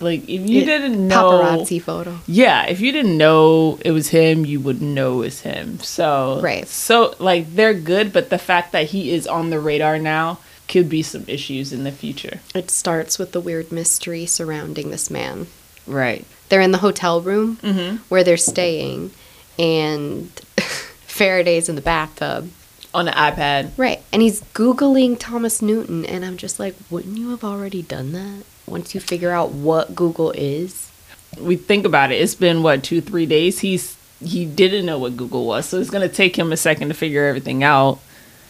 Like 0.00 0.22
if 0.28 0.40
you 0.48 0.60
Yeah, 0.60 0.64
didn't 0.66 1.06
know, 1.06 1.30
Paparazzi 1.30 1.80
photo. 1.80 2.18
yeah, 2.26 2.66
if 2.66 2.80
you 2.80 2.90
didn't 2.90 3.16
know 3.16 3.78
it 3.84 3.92
was 3.92 4.08
him, 4.08 4.44
you 4.44 4.58
would 4.60 4.82
know 4.82 5.22
it's 5.22 5.40
him. 5.40 5.78
So 5.80 6.40
Right. 6.42 6.66
so 6.66 7.14
like 7.18 7.54
they're 7.54 7.74
good, 7.74 8.12
but 8.12 8.28
the 8.30 8.38
fact 8.38 8.72
that 8.72 8.86
he 8.86 9.12
is 9.12 9.26
on 9.26 9.50
the 9.50 9.60
radar 9.60 9.98
now 9.98 10.38
could 10.74 10.88
be 10.90 11.02
some 11.02 11.24
issues 11.28 11.72
in 11.72 11.84
the 11.84 11.92
future. 11.92 12.40
It 12.54 12.70
starts 12.70 13.18
with 13.18 13.30
the 13.32 13.40
weird 13.40 13.70
mystery 13.72 14.26
surrounding 14.26 14.90
this 14.90 15.08
man. 15.10 15.46
Right. 15.86 16.24
They're 16.48 16.60
in 16.60 16.72
the 16.72 16.78
hotel 16.78 17.20
room 17.22 17.56
Mm-hmm. 17.62 17.96
where 18.08 18.24
they're 18.24 18.36
staying 18.36 19.12
and 19.58 20.28
Faraday's 21.06 21.68
in 21.68 21.76
the 21.76 21.80
bathtub 21.80 22.50
on 22.92 23.08
an 23.08 23.14
iPad. 23.14 23.70
Right. 23.76 24.02
And 24.12 24.20
he's 24.20 24.40
Googling 24.52 25.16
Thomas 25.18 25.62
Newton. 25.62 26.04
And 26.04 26.24
I'm 26.24 26.36
just 26.36 26.58
like, 26.58 26.74
wouldn't 26.90 27.16
you 27.18 27.30
have 27.30 27.44
already 27.44 27.82
done 27.82 28.12
that 28.12 28.44
once 28.66 28.94
you 28.94 29.00
figure 29.00 29.30
out 29.30 29.52
what 29.52 29.94
Google 29.94 30.32
is? 30.32 30.90
We 31.38 31.56
think 31.56 31.84
about 31.84 32.12
it. 32.12 32.16
It's 32.20 32.34
been 32.34 32.62
what 32.62 32.82
two, 32.84 33.00
three 33.00 33.26
days. 33.26 33.60
He's 33.60 33.96
he 34.24 34.46
didn't 34.46 34.86
know 34.86 34.98
what 34.98 35.16
Google 35.16 35.44
was, 35.44 35.66
so 35.68 35.78
it's 35.78 35.90
gonna 35.90 36.08
take 36.08 36.36
him 36.38 36.52
a 36.52 36.56
second 36.56 36.88
to 36.88 36.94
figure 36.94 37.26
everything 37.26 37.62
out. 37.64 37.98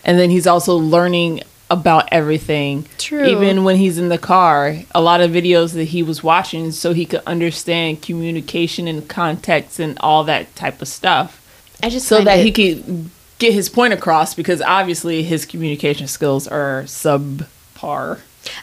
And 0.04 0.18
then 0.18 0.28
he's 0.30 0.46
also 0.46 0.76
learning 0.76 1.40
about 1.70 2.08
everything. 2.12 2.86
True. 2.98 3.24
Even 3.24 3.64
when 3.64 3.76
he's 3.76 3.98
in 3.98 4.08
the 4.10 4.18
car, 4.18 4.76
a 4.94 5.00
lot 5.00 5.20
of 5.20 5.30
videos 5.30 5.72
that 5.74 5.84
he 5.86 6.02
was 6.02 6.22
watching 6.22 6.70
so 6.72 6.92
he 6.92 7.06
could 7.06 7.22
understand 7.26 8.02
communication 8.02 8.86
and 8.86 9.08
context 9.08 9.78
and 9.80 9.96
all 10.00 10.24
that 10.24 10.54
type 10.56 10.80
of 10.82 10.88
stuff. 10.88 11.40
I 11.82 11.88
just 11.90 12.06
So 12.06 12.22
that 12.22 12.38
it- 12.38 12.44
he 12.44 12.52
could 12.52 13.10
get 13.38 13.52
his 13.52 13.68
point 13.68 13.92
across 13.92 14.34
because 14.34 14.62
obviously 14.62 15.22
his 15.22 15.44
communication 15.46 16.06
skills 16.06 16.46
are 16.46 16.84
subpar. 16.84 18.20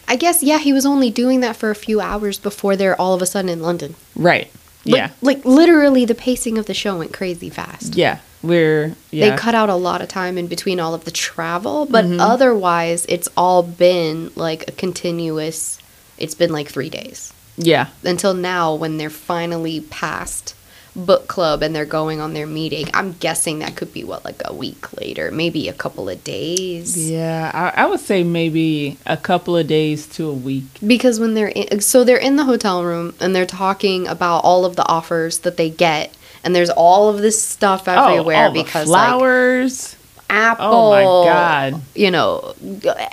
I 0.08 0.15
guess, 0.15 0.43
yeah, 0.43 0.60
he 0.60 0.72
was 0.74 0.86
only 0.86 1.10
doing 1.10 1.39
that 1.41 1.55
for 1.55 1.72
a 1.72 1.75
few 1.75 2.00
hours 2.00 2.38
before 2.38 2.75
they're 2.75 3.00
all 3.00 3.13
of 3.15 3.22
a 3.22 3.25
sudden 3.25 3.50
in 3.50 3.62
London. 3.62 3.96
Right. 4.15 4.50
Like- 4.86 4.96
Yeah. 4.96 5.10
Like, 5.22 5.43
literally, 5.43 6.05
the 6.05 6.15
pacing 6.15 6.58
of 6.58 6.65
the 6.67 6.74
show 6.74 6.98
went 6.98 7.13
crazy 7.13 7.50
fast. 7.50 7.96
Yeah. 7.96 8.20
We're 8.43 8.95
yeah. 9.12 9.29
They 9.31 9.36
cut 9.38 9.53
out 9.55 9.69
a 9.69 9.75
lot 9.75 10.01
of 10.01 10.07
time 10.10 10.38
in 10.38 10.48
between 10.48 10.79
all 10.79 10.93
of 10.93 11.05
the 11.05 11.12
travel, 11.12 11.86
but 11.86 12.05
Mm-hmm. 12.05 12.19
otherwise, 12.19 13.05
it's 13.07 13.29
all 13.38 13.62
been 13.63 14.31
like 14.36 14.67
a 14.67 14.71
continuous, 14.71 15.79
it's 16.17 16.36
been 16.36 16.51
like 16.51 16.67
three 16.69 16.89
days. 16.89 17.33
yeah. 17.57 17.88
Until 18.03 18.33
now, 18.33 18.74
when 18.74 18.98
they're 18.98 19.10
finally 19.12 19.81
past 19.81 20.55
book 20.93 21.27
club 21.29 21.63
and 21.63 21.74
they're 21.74 21.86
going 21.86 22.19
on 22.19 22.33
their 22.33 22.45
meeting. 22.48 22.86
I'm 22.93 23.13
guessing 23.13 23.60
that 23.60 23.77
could 23.77 23.93
be 23.93 24.03
what, 24.03 24.25
like 24.25 24.41
a 24.43 24.53
week 24.53 24.91
later, 25.00 25.31
maybe 25.31 25.69
a 25.69 25.74
couple 25.74 26.10
of 26.10 26.21
days. 26.21 27.10
Yeah, 27.10 27.50
I, 27.53 27.83
I 27.83 27.86
would 27.86 28.01
say 28.01 28.24
maybe 28.25 28.98
a 29.05 29.15
couple 29.15 29.55
of 29.55 29.67
days 29.67 30.05
to 30.07 30.27
a 30.29 30.33
week. 30.33 30.65
Because 30.86 31.17
when 31.17 31.33
they're 31.33 31.48
in, 31.48 31.79
so 31.79 32.03
they're 32.03 32.17
in 32.17 32.36
the 32.36 32.43
hotel 32.43 32.83
room 32.83 33.13
and 33.21 33.33
they're 33.33 33.45
talking 33.45 34.05
about 34.05 34.39
all 34.39 34.65
of 34.65 34.75
the 34.75 34.86
offers 34.86 35.39
that 35.39 35.55
they 35.55 35.69
get, 35.69 36.13
and 36.43 36.55
there's 36.55 36.69
all 36.69 37.10
of 37.10 37.19
this 37.19 37.41
stuff 37.41 37.88
everywhere 37.88 38.48
oh, 38.48 38.53
because 38.53 38.88
like 38.88 39.07
flowers. 39.10 39.95
Apple. 40.29 40.65
Oh 40.65 40.89
my 40.91 41.03
God. 41.29 41.81
You 41.93 42.10
know, 42.10 42.55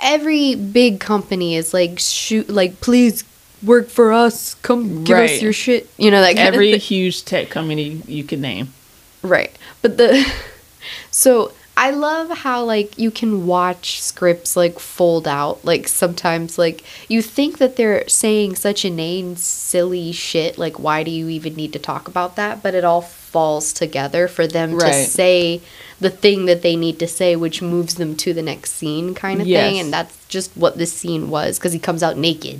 every 0.01 0.55
big 0.55 1.01
company 1.01 1.55
is 1.55 1.73
like 1.73 1.99
shoot, 1.99 2.49
like 2.49 2.79
please 2.79 3.25
work 3.63 3.89
for 3.89 4.13
us. 4.13 4.55
Come 4.55 5.03
give 5.03 5.17
us 5.17 5.41
your 5.41 5.53
shit. 5.53 5.89
You 5.97 6.11
know 6.11 6.21
that 6.21 6.35
kind 6.35 6.47
Every 6.47 6.71
of 6.71 6.81
thing. 6.81 6.87
huge 6.87 7.25
tech 7.25 7.49
company 7.49 8.01
you 8.07 8.23
can 8.23 8.41
name. 8.41 8.73
Right. 9.21 9.55
But 9.81 9.97
the 9.97 10.31
so 11.11 11.51
I 11.75 11.91
love 11.91 12.29
how 12.39 12.63
like 12.63 12.97
you 12.97 13.11
can 13.11 13.45
watch 13.45 14.01
scripts 14.01 14.55
like 14.55 14.79
fold 14.79 15.27
out. 15.27 15.63
Like 15.65 15.87
sometimes 15.87 16.57
like 16.57 16.83
you 17.07 17.21
think 17.21 17.57
that 17.57 17.75
they're 17.75 18.07
saying 18.07 18.55
such 18.55 18.85
inane 18.85 19.35
silly 19.35 20.11
shit 20.11 20.57
like 20.57 20.79
why 20.79 21.03
do 21.03 21.11
you 21.11 21.29
even 21.29 21.55
need 21.55 21.73
to 21.73 21.79
talk 21.79 22.07
about 22.07 22.35
that? 22.37 22.63
But 22.63 22.75
it 22.75 22.83
all 22.83 23.01
falls 23.29 23.71
together 23.73 24.27
for 24.27 24.45
them 24.47 24.71
to 24.71 24.79
say 25.05 25.61
the 25.99 26.09
thing 26.09 26.45
that 26.45 26.61
they 26.61 26.75
need 26.75 26.97
to 26.99 27.07
say 27.07 27.35
which 27.35 27.61
moves 27.61 27.95
them 27.95 28.15
to 28.15 28.33
the 28.33 28.41
next 28.41 28.71
scene 28.73 29.13
kind 29.13 29.41
of 29.41 29.47
thing 29.47 29.79
and 29.79 29.91
that's 29.93 30.25
just 30.27 30.49
what 30.55 30.77
this 30.77 30.91
scene 30.93 31.29
was 31.29 31.59
cuz 31.59 31.71
he 31.73 31.79
comes 31.79 32.01
out 32.03 32.17
naked. 32.17 32.59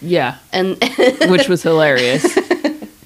Yeah, 0.00 0.36
And 0.52 0.76
which 1.28 1.48
was 1.48 1.62
hilarious. 1.62 2.26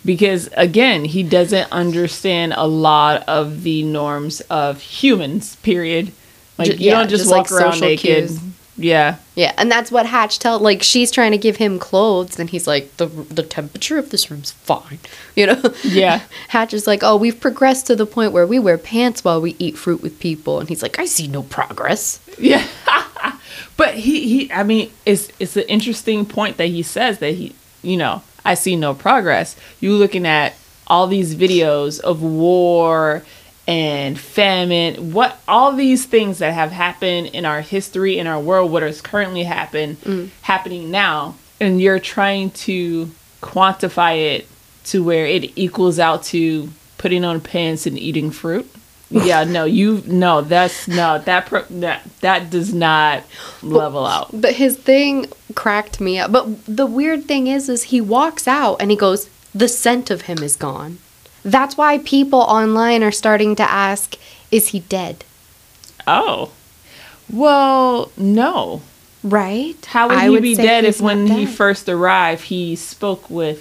Because 0.05 0.49
again, 0.57 1.05
he 1.05 1.23
doesn't 1.23 1.71
understand 1.71 2.55
a 2.57 2.67
lot 2.67 3.23
of 3.29 3.63
the 3.63 3.83
norms 3.85 4.41
of 4.49 4.81
humans, 4.81 5.57
period. 5.57 6.13
Like 6.57 6.71
Ju- 6.71 6.77
you 6.79 6.87
yeah, 6.91 6.99
don't 6.99 7.09
just, 7.09 7.23
just, 7.25 7.31
like, 7.31 7.51
walk 7.51 7.53
around 7.53 7.73
social 7.75 7.89
naked. 7.89 8.29
cues. 8.29 8.41
Yeah. 8.79 9.17
Yeah, 9.35 9.53
and 9.59 9.71
that's 9.71 9.91
what 9.91 10.07
Hatch 10.07 10.39
tell 10.39 10.59
like 10.59 10.83
she's 10.83 11.11
trying 11.11 11.33
to 11.33 11.39
give 11.39 11.57
him 11.57 11.79
clothes 11.79 12.39
and 12.39 12.49
he's 12.49 12.67
like 12.67 12.97
the 12.97 13.07
the 13.07 13.43
temperature 13.43 13.99
of 13.99 14.11
this 14.11 14.31
room's 14.31 14.53
fine. 14.53 14.99
You 15.37 15.47
know? 15.47 15.75
Yeah. 15.85 16.23
Hatch 16.49 16.75
is 16.75 16.89
like, 16.89 17.05
"Oh, 17.05 17.17
we've 17.17 17.41
progressed 17.41 17.87
to 17.87 17.95
the 17.95 18.07
point 18.07 18.33
where 18.33 18.47
we 18.47 18.59
wear 18.59 18.77
pants 18.77 19.23
while 19.23 19.41
we 19.41 19.55
eat 19.61 19.79
fruit 19.79 20.03
with 20.03 20.19
people." 20.19 20.59
And 20.59 20.69
he's 20.69 20.83
like, 20.83 20.99
"I 20.99 21.07
see 21.07 21.29
no 21.29 21.43
progress." 21.45 22.19
Yeah. 22.39 22.67
but 23.77 23.95
he, 23.95 24.27
he 24.29 24.53
I 24.53 24.65
mean, 24.65 24.91
it's 25.07 25.31
it's 25.39 25.57
an 25.57 25.65
interesting 25.69 26.27
point 26.27 26.57
that 26.57 26.67
he 26.67 26.83
says 26.83 27.21
that 27.21 27.35
he 27.35 27.55
you 27.83 27.97
know, 27.97 28.23
I 28.45 28.55
see 28.55 28.75
no 28.75 28.95
progress. 28.95 29.55
You 29.81 29.93
looking 29.95 30.27
at 30.27 30.55
all 30.89 31.07
these 31.07 31.35
videos 31.35 32.01
of 32.01 32.23
war 32.23 33.23
and 33.69 34.19
famine, 34.19 35.13
what 35.13 35.39
all 35.47 35.75
these 35.75 36.07
things 36.07 36.39
that 36.39 36.55
have 36.55 36.73
happened 36.73 37.27
in 37.29 37.45
our 37.45 37.61
history, 37.61 38.19
in 38.19 38.27
our 38.27 38.41
world, 38.41 38.73
what 38.73 38.83
is 38.83 39.03
currently 39.03 39.43
happen 39.43 39.97
mm. 39.97 40.31
happening 40.41 40.91
now, 40.91 41.37
and 41.61 41.79
you're 41.79 42.01
trying 42.01 42.51
to 42.51 43.11
quantify 43.43 44.37
it 44.37 44.49
to 44.85 45.05
where 45.05 45.27
it 45.27 45.53
equals 45.57 45.99
out 45.99 46.23
to 46.23 46.71
putting 46.97 47.25
on 47.25 47.43
pants 47.43 47.87
and 47.87 47.99
eating 47.99 48.31
fruit. 48.31 48.69
Yeah, 49.11 49.45
no, 49.45 49.65
you 49.65 50.03
no, 50.05 50.43
that's 50.43 50.87
no 50.87 51.19
that 51.21 51.47
pro, 51.47 51.63
that 51.63 52.07
that 52.21 52.51
does 52.51 52.75
not 52.75 53.25
level 53.63 54.05
out. 54.05 54.29
But 54.35 54.53
his 54.53 54.77
thing 54.77 55.33
cracked 55.55 55.99
me 55.99 56.19
up. 56.19 56.31
But 56.31 56.67
the 56.67 56.85
weird 56.85 57.25
thing 57.25 57.47
is 57.47 57.71
is 57.71 57.85
he 57.85 58.03
walks 58.03 58.47
out 58.47 58.77
and 58.81 58.91
he 58.91 58.99
goes, 58.99 59.31
"The 59.55 59.67
scent 59.67 60.11
of 60.11 60.23
him 60.23 60.43
is 60.43 60.57
gone." 60.57 60.99
That's 61.51 61.77
why 61.77 61.99
people 61.99 62.41
online 62.41 63.03
are 63.03 63.13
starting 63.13 63.57
to 63.57 63.63
ask, 63.63 64.17
"Is 64.51 64.69
he 64.69 64.81
dead?" 64.81 65.25
Oh, 66.07 66.51
well, 67.31 68.11
no. 68.17 68.83
Right? 69.25 69.85
How 69.87 70.09
would 70.09 70.19
I 70.19 70.29
he 70.29 70.41
be 70.41 70.55
dead 70.55 70.85
if 70.85 71.01
when 71.01 71.27
he 71.27 71.45
first 71.45 71.89
arrived 71.89 72.45
he 72.45 72.77
spoke 72.77 73.29
with 73.29 73.61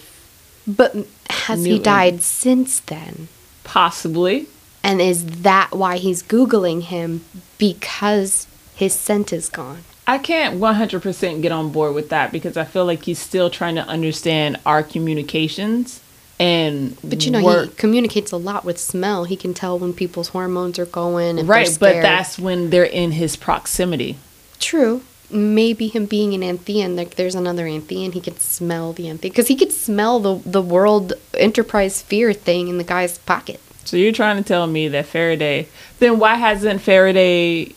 But 0.67 0.95
has 1.29 1.65
he 1.65 1.79
died 1.79 2.21
since 2.21 2.79
then? 2.79 3.27
possibly? 3.63 4.47
And 4.83 5.01
is 5.01 5.25
that 5.41 5.71
why 5.71 5.97
he's 5.97 6.23
Googling 6.23 6.83
him? 6.83 7.25
Because 7.57 8.47
his 8.75 8.93
scent 8.93 9.33
is 9.33 9.49
gone. 9.49 9.83
I 10.07 10.17
can't 10.17 10.57
100% 10.57 11.41
get 11.41 11.51
on 11.51 11.71
board 11.71 11.93
with 11.93 12.07
that 12.09 12.31
because 12.31 12.55
I 12.55 12.63
feel 12.63 12.85
like 12.85 13.03
he's 13.03 13.19
still 13.19 13.49
trying 13.49 13.75
to 13.75 13.81
understand 13.81 14.57
our 14.65 14.81
communications 14.81 15.99
and 16.39 16.95
But 17.03 17.25
you 17.25 17.31
know, 17.31 17.43
work. 17.43 17.69
he 17.69 17.75
communicates 17.75 18.31
a 18.31 18.37
lot 18.37 18.63
with 18.63 18.77
smell. 18.77 19.23
He 19.25 19.35
can 19.35 19.53
tell 19.53 19.79
when 19.79 19.93
people's 19.93 20.29
hormones 20.29 20.77
are 20.79 20.85
going. 20.85 21.39
And 21.39 21.47
right, 21.47 21.75
but 21.79 22.01
that's 22.01 22.37
when 22.37 22.69
they're 22.69 22.83
in 22.83 23.11
his 23.13 23.35
proximity. 23.35 24.17
true. 24.59 25.01
Maybe 25.29 25.89
him 25.89 26.05
being 26.05 26.33
an 26.33 26.39
Anthean, 26.41 26.95
like 26.95 27.15
there's 27.15 27.35
another 27.35 27.65
Anthean, 27.65 28.13
he 28.13 28.21
could 28.21 28.39
smell 28.39 28.93
the 28.93 29.07
Anthean. 29.07 29.19
Because 29.21 29.49
he 29.49 29.57
could 29.57 29.73
smell 29.73 30.21
the, 30.21 30.35
the 30.49 30.61
World 30.61 31.11
Enterprise 31.33 32.01
fear 32.01 32.31
thing 32.31 32.69
in 32.69 32.77
the 32.77 32.85
guy's 32.85 33.17
pocket. 33.17 33.59
So 33.83 33.97
you're 33.97 34.13
trying 34.13 34.37
to 34.41 34.43
tell 34.47 34.67
me 34.67 34.87
that 34.87 35.05
Faraday, 35.05 35.67
then 35.99 36.17
why 36.17 36.35
hasn't 36.35 36.79
Faraday, 36.79 37.73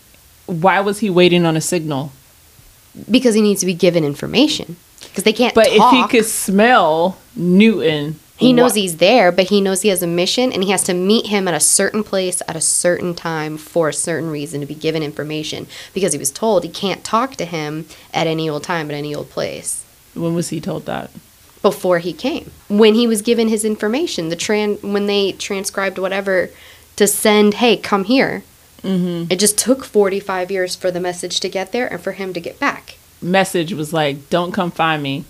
why 0.46 0.78
was 0.78 1.00
he 1.00 1.10
waiting 1.10 1.44
on 1.44 1.56
a 1.56 1.60
signal? 1.60 2.12
Because 3.10 3.34
he 3.34 3.42
needs 3.42 3.58
to 3.60 3.66
be 3.66 3.74
given 3.74 4.04
information. 4.04 4.76
Because 5.02 5.24
they 5.24 5.32
can't 5.32 5.52
But 5.54 5.68
if 5.70 5.82
he 5.90 6.06
could 6.06 6.26
smell 6.26 7.18
Newton, 7.34 8.20
He 8.40 8.52
knows 8.52 8.72
wh- 8.72 8.76
he's 8.76 8.96
there, 8.96 9.30
but 9.30 9.48
he 9.50 9.60
knows 9.60 9.82
he 9.82 9.88
has 9.90 10.02
a 10.02 10.06
mission 10.06 10.52
and 10.52 10.64
he 10.64 10.70
has 10.70 10.82
to 10.84 10.94
meet 10.94 11.26
him 11.26 11.46
at 11.46 11.54
a 11.54 11.60
certain 11.60 12.02
place 12.02 12.42
at 12.48 12.56
a 12.56 12.60
certain 12.60 13.14
time 13.14 13.56
for 13.56 13.88
a 13.88 13.92
certain 13.92 14.30
reason 14.30 14.60
to 14.60 14.66
be 14.66 14.74
given 14.74 15.02
information 15.02 15.66
because 15.94 16.12
he 16.12 16.18
was 16.18 16.30
told 16.30 16.64
he 16.64 16.68
can't 16.70 17.04
talk 17.04 17.36
to 17.36 17.44
him 17.44 17.86
at 18.12 18.26
any 18.26 18.48
old 18.48 18.62
time 18.64 18.90
at 18.90 18.96
any 18.96 19.14
old 19.14 19.30
place 19.30 19.84
When 20.14 20.34
was 20.34 20.48
he 20.48 20.60
told 20.60 20.86
that? 20.86 21.10
before 21.62 21.98
he 21.98 22.14
came. 22.14 22.50
When 22.68 22.94
he 22.94 23.06
was 23.06 23.20
given 23.20 23.48
his 23.48 23.66
information, 23.66 24.30
the 24.30 24.36
tran 24.36 24.82
when 24.82 25.06
they 25.06 25.32
transcribed 25.32 25.98
whatever 25.98 26.48
to 26.96 27.06
send, 27.06 27.54
"Hey, 27.54 27.76
come 27.76 28.04
here." 28.04 28.42
Mm-hmm. 28.82 29.30
It 29.30 29.38
just 29.38 29.58
took 29.58 29.84
45 29.84 30.50
years 30.50 30.74
for 30.74 30.90
the 30.90 31.00
message 31.00 31.38
to 31.40 31.50
get 31.50 31.72
there 31.72 31.86
and 31.86 32.00
for 32.00 32.12
him 32.12 32.32
to 32.32 32.40
get 32.40 32.58
back. 32.58 32.96
Message 33.20 33.74
was 33.74 33.92
like, 33.92 34.30
"Don't 34.30 34.52
come 34.52 34.70
find 34.70 35.02
me. 35.02 35.24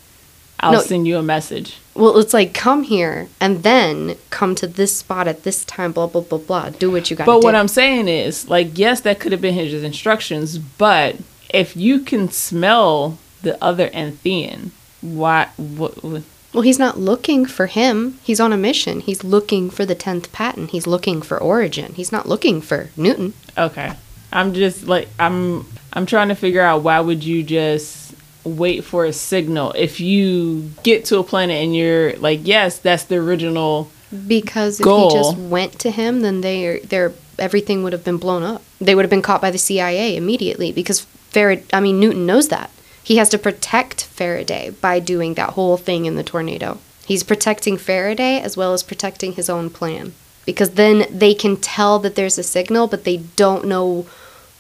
I'll 0.61 0.73
No. 0.73 0.81
send 0.81 1.07
you 1.09 1.17
a 1.19 1.23
message." 1.23 1.77
Well, 1.95 2.19
it's 2.19 2.33
like 2.33 2.55
come 2.55 2.85
here 2.85 3.29
and 3.41 3.63
then 3.63 4.17
come 4.31 4.55
to 4.57 4.67
this 4.67 4.97
spot 4.97 5.27
at 5.29 5.43
this 5.43 5.65
time 5.65 5.93
blah 5.93 6.07
blah 6.07 6.23
blah 6.23 6.39
blah. 6.39 6.71
Do 6.71 6.91
what 6.91 7.11
you 7.11 7.17
got 7.17 7.25
to 7.25 7.31
But 7.31 7.41
do. 7.41 7.45
what 7.47 7.55
I'm 7.55 7.69
saying 7.69 8.09
is, 8.09 8.49
like, 8.49 8.79
yes, 8.79 9.01
that 9.03 9.21
could 9.21 9.33
have 9.33 9.41
been 9.41 9.55
his 9.55 9.83
instructions, 9.83 10.59
but 10.59 11.17
if 11.53 11.77
you 11.77 11.99
can 12.01 12.31
smell 12.31 13.19
the 13.43 13.63
other 13.63 13.89
Anthean, 13.91 14.71
why? 15.01 15.49
What? 15.57 16.03
what 16.05 16.23
Well, 16.53 16.63
he's 16.63 16.79
not 16.79 16.99
looking 16.99 17.45
for 17.47 17.67
him. 17.67 18.19
He's 18.23 18.41
on 18.41 18.53
a 18.53 18.57
mission. 18.57 19.01
He's 19.01 19.23
looking 19.25 19.71
for 19.71 19.85
the 19.87 19.95
10th 19.95 20.31
patent. 20.33 20.71
He's 20.71 20.87
looking 20.87 21.23
for 21.23 21.39
Origin. 21.39 21.93
He's 21.95 22.11
not 22.13 22.29
looking 22.29 22.61
for 22.61 22.91
Newton. 22.97 23.33
okay, 23.59 23.93
I'm 24.33 24.53
just 24.55 24.87
like 24.87 25.09
I'm. 25.19 25.67
I'm 25.93 26.07
trying 26.07 26.29
to 26.29 26.37
figure 26.37 26.61
out 26.63 26.83
why 26.85 27.01
would 27.01 27.25
you 27.25 27.43
just 27.43 28.10
wait 28.45 28.85
for 28.85 29.05
a 29.05 29.13
signal 29.13 29.73
if 29.73 30.01
you 30.01 30.71
get 30.83 31.05
to 31.07 31.19
a 31.19 31.25
planet 31.25 31.63
and 31.63 31.75
you're 31.75 32.15
like, 32.17 32.41
yes, 32.43 32.79
that's 32.79 33.05
the 33.05 33.17
original. 33.17 33.91
Because 34.27 34.81
if 34.81 34.85
Goal. 34.85 35.11
he 35.11 35.17
just 35.17 35.37
went 35.37 35.79
to 35.81 35.91
him, 35.91 36.23
then 36.23 36.41
they're 36.41 36.81
they're 36.81 37.13
everything 37.39 37.83
would 37.83 37.93
have 37.93 38.05
been 38.05 38.19
blown 38.19 38.43
up. 38.43 38.63
They 38.81 38.95
would 38.95 39.05
have 39.05 39.11
been 39.11 39.23
caught 39.23 39.41
by 39.41 39.51
the 39.51 39.59
CIA 39.59 40.17
immediately 40.17 40.73
because 40.73 41.01
Faraday, 41.31 41.65
I 41.73 41.81
mean, 41.81 42.01
Newton 42.01 42.27
knows 42.27 42.49
that. 42.49 42.71
He 43.03 43.17
has 43.17 43.29
to 43.31 43.39
protect 43.39 44.05
Faraday 44.05 44.71
by 44.71 45.01
doing 45.01 45.35
that 45.35 45.51
whole 45.51 45.77
thing 45.77 46.05
in 46.05 46.17
the 46.17 46.23
tornado. 46.23 46.79
He's 47.07 47.23
protecting 47.23 47.77
Faraday 47.77 48.41
as 48.41 48.57
well 48.57 48.73
as 48.73 48.83
protecting 48.83 49.33
his 49.33 49.49
own 49.49 49.71
plan. 49.71 50.13
Because 50.45 50.71
then 50.71 51.07
they 51.11 51.35
can 51.35 51.57
tell 51.57 51.99
that 52.01 52.15
there's 52.15 52.39
a 52.39 52.43
signal, 52.43 52.87
but 52.87 53.05
they 53.05 53.19
don't 53.37 53.67
know 53.67 54.07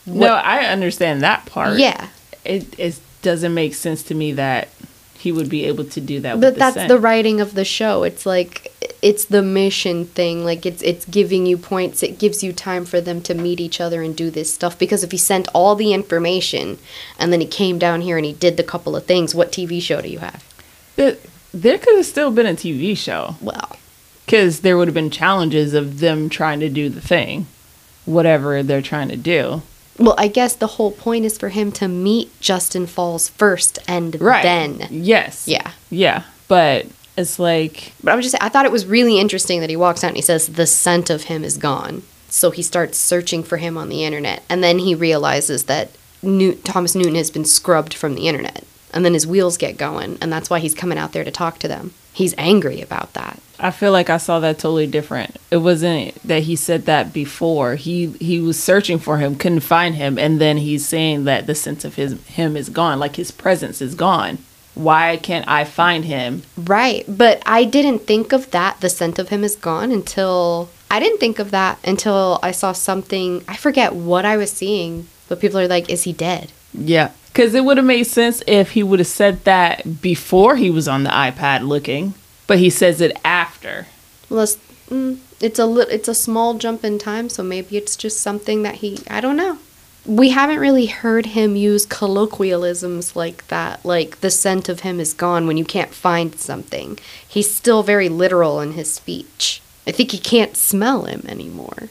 what. 0.04 0.26
no, 0.26 0.34
I 0.34 0.64
understand 0.64 1.22
that 1.22 1.46
part. 1.46 1.78
yeah. 1.78 2.08
It, 2.44 2.78
it 2.78 3.00
doesn't 3.22 3.54
make 3.54 3.74
sense 3.74 4.02
to 4.04 4.14
me 4.14 4.32
that 4.32 4.68
he 5.18 5.30
would 5.32 5.50
be 5.50 5.66
able 5.66 5.84
to 5.84 6.00
do 6.00 6.18
that. 6.20 6.36
with 6.36 6.40
But 6.40 6.54
the 6.54 6.58
that's 6.58 6.74
scent. 6.74 6.88
the 6.88 6.98
writing 6.98 7.40
of 7.40 7.54
the 7.54 7.64
show. 7.64 8.04
It's 8.04 8.24
like 8.24 8.72
it's 9.02 9.26
the 9.26 9.42
mission 9.42 10.06
thing. 10.06 10.44
Like 10.44 10.64
it's 10.64 10.82
it's 10.82 11.04
giving 11.04 11.44
you 11.44 11.58
points. 11.58 12.02
It 12.02 12.18
gives 12.18 12.42
you 12.42 12.52
time 12.54 12.86
for 12.86 13.00
them 13.02 13.20
to 13.22 13.34
meet 13.34 13.60
each 13.60 13.80
other 13.80 14.02
and 14.02 14.16
do 14.16 14.30
this 14.30 14.52
stuff. 14.52 14.78
Because 14.78 15.04
if 15.04 15.10
he 15.12 15.18
sent 15.18 15.46
all 15.52 15.74
the 15.74 15.92
information 15.92 16.78
and 17.18 17.32
then 17.32 17.40
he 17.40 17.46
came 17.46 17.78
down 17.78 18.00
here 18.00 18.16
and 18.16 18.24
he 18.24 18.32
did 18.32 18.56
the 18.56 18.62
couple 18.62 18.96
of 18.96 19.04
things, 19.04 19.34
what 19.34 19.52
TV 19.52 19.80
show 19.82 20.00
do 20.00 20.08
you 20.08 20.20
have? 20.20 20.42
There, 20.96 21.16
there 21.52 21.78
could 21.78 21.96
have 21.96 22.06
still 22.06 22.30
been 22.30 22.46
a 22.46 22.54
TV 22.54 22.96
show 22.96 23.36
Well, 23.42 23.76
because 24.24 24.60
there 24.60 24.78
would 24.78 24.88
have 24.88 24.94
been 24.94 25.10
challenges 25.10 25.74
of 25.74 26.00
them 26.00 26.28
trying 26.30 26.60
to 26.60 26.68
do 26.70 26.88
the 26.88 27.00
thing, 27.00 27.46
whatever 28.06 28.62
they're 28.62 28.82
trying 28.82 29.08
to 29.08 29.16
do. 29.16 29.62
Well, 30.00 30.14
I 30.18 30.28
guess 30.28 30.56
the 30.56 30.66
whole 30.66 30.90
point 30.90 31.24
is 31.26 31.36
for 31.38 31.50
him 31.50 31.70
to 31.72 31.86
meet 31.86 32.28
Justin 32.40 32.86
Falls 32.86 33.28
first 33.28 33.78
and 33.86 34.20
Right. 34.20 34.42
then. 34.42 34.88
Yes. 34.90 35.46
Yeah. 35.46 35.72
Yeah. 35.90 36.22
But 36.48 36.86
it's 37.16 37.38
like 37.38 37.92
But 38.02 38.12
I'm 38.14 38.22
just 38.22 38.34
I 38.40 38.48
thought 38.48 38.64
it 38.64 38.72
was 38.72 38.86
really 38.86 39.18
interesting 39.20 39.60
that 39.60 39.70
he 39.70 39.76
walks 39.76 40.02
out 40.02 40.08
and 40.08 40.16
he 40.16 40.22
says 40.22 40.46
the 40.48 40.66
scent 40.66 41.10
of 41.10 41.24
him 41.24 41.44
is 41.44 41.56
gone. 41.58 42.02
So 42.30 42.50
he 42.50 42.62
starts 42.62 42.96
searching 42.96 43.42
for 43.42 43.58
him 43.58 43.76
on 43.76 43.88
the 43.90 44.04
internet 44.04 44.42
and 44.48 44.64
then 44.64 44.78
he 44.78 44.94
realizes 44.94 45.64
that 45.64 45.90
Newt, 46.22 46.64
Thomas 46.64 46.94
Newton 46.94 47.14
has 47.14 47.30
been 47.30 47.44
scrubbed 47.44 47.94
from 47.94 48.14
the 48.14 48.26
internet. 48.28 48.64
And 48.92 49.04
then 49.04 49.14
his 49.14 49.26
wheels 49.26 49.56
get 49.56 49.76
going 49.76 50.16
and 50.22 50.32
that's 50.32 50.48
why 50.50 50.58
he's 50.60 50.74
coming 50.74 50.98
out 50.98 51.12
there 51.12 51.24
to 51.24 51.30
talk 51.30 51.58
to 51.60 51.68
them. 51.68 51.92
He's 52.12 52.34
angry 52.36 52.80
about 52.80 53.12
that. 53.14 53.40
I 53.58 53.70
feel 53.70 53.92
like 53.92 54.08
I 54.08 54.16
saw 54.16 54.40
that 54.40 54.58
totally 54.58 54.86
different. 54.86 55.36
It 55.50 55.58
wasn't 55.58 56.14
that 56.26 56.44
he 56.44 56.56
said 56.56 56.86
that 56.86 57.12
before. 57.12 57.74
He 57.74 58.06
he 58.12 58.40
was 58.40 58.62
searching 58.62 58.98
for 58.98 59.18
him, 59.18 59.36
couldn't 59.36 59.60
find 59.60 59.94
him, 59.94 60.18
and 60.18 60.40
then 60.40 60.56
he's 60.58 60.86
saying 60.86 61.24
that 61.24 61.46
the 61.46 61.54
sense 61.54 61.84
of 61.84 61.96
his 61.96 62.24
him 62.26 62.56
is 62.56 62.68
gone, 62.70 62.98
like 62.98 63.16
his 63.16 63.30
presence 63.30 63.82
is 63.82 63.94
gone. 63.94 64.38
Why 64.74 65.18
can't 65.18 65.46
I 65.46 65.64
find 65.64 66.04
him? 66.04 66.42
Right. 66.56 67.04
But 67.06 67.42
I 67.44 67.64
didn't 67.64 68.00
think 68.00 68.32
of 68.32 68.50
that 68.52 68.80
the 68.80 68.88
scent 68.88 69.18
of 69.18 69.28
him 69.28 69.44
is 69.44 69.56
gone 69.56 69.90
until 69.92 70.70
I 70.90 71.00
didn't 71.00 71.18
think 71.18 71.38
of 71.38 71.50
that 71.50 71.78
until 71.84 72.38
I 72.42 72.52
saw 72.52 72.72
something 72.72 73.44
I 73.46 73.56
forget 73.56 73.94
what 73.94 74.24
I 74.24 74.36
was 74.36 74.50
seeing, 74.50 75.06
but 75.28 75.40
people 75.40 75.60
are 75.60 75.68
like 75.68 75.90
is 75.90 76.04
he 76.04 76.12
dead? 76.12 76.52
Yeah, 76.72 77.10
because 77.32 77.54
it 77.54 77.64
would 77.64 77.76
have 77.76 77.86
made 77.86 78.04
sense 78.04 78.42
if 78.46 78.72
he 78.72 78.82
would 78.82 78.98
have 78.98 79.06
said 79.06 79.44
that 79.44 80.00
before 80.00 80.56
he 80.56 80.70
was 80.70 80.88
on 80.88 81.04
the 81.04 81.10
iPad 81.10 81.66
looking, 81.66 82.14
but 82.46 82.58
he 82.58 82.70
says 82.70 83.00
it 83.00 83.16
after. 83.24 83.86
Well, 84.28 84.42
it's, 84.42 84.58
mm, 84.88 85.18
it's 85.40 85.58
a 85.58 85.66
li- 85.66 85.86
it's 85.90 86.08
a 86.08 86.14
small 86.14 86.54
jump 86.54 86.84
in 86.84 86.98
time, 86.98 87.28
so 87.28 87.42
maybe 87.42 87.76
it's 87.76 87.96
just 87.96 88.20
something 88.20 88.62
that 88.62 88.76
he 88.76 88.98
I 89.08 89.20
don't 89.20 89.36
know. 89.36 89.58
We 90.06 90.30
haven't 90.30 90.58
really 90.58 90.86
heard 90.86 91.26
him 91.26 91.56
use 91.56 91.86
colloquialisms 91.86 93.14
like 93.14 93.46
that, 93.48 93.84
like 93.84 94.20
the 94.20 94.30
scent 94.30 94.68
of 94.68 94.80
him 94.80 94.98
is 94.98 95.12
gone 95.12 95.46
when 95.46 95.56
you 95.56 95.64
can't 95.64 95.92
find 95.92 96.34
something. 96.40 96.98
He's 97.26 97.54
still 97.54 97.82
very 97.82 98.08
literal 98.08 98.60
in 98.60 98.72
his 98.72 98.92
speech. 98.92 99.62
I 99.86 99.92
think 99.92 100.10
he 100.10 100.18
can't 100.18 100.56
smell 100.56 101.04
him 101.04 101.24
anymore. 101.28 101.90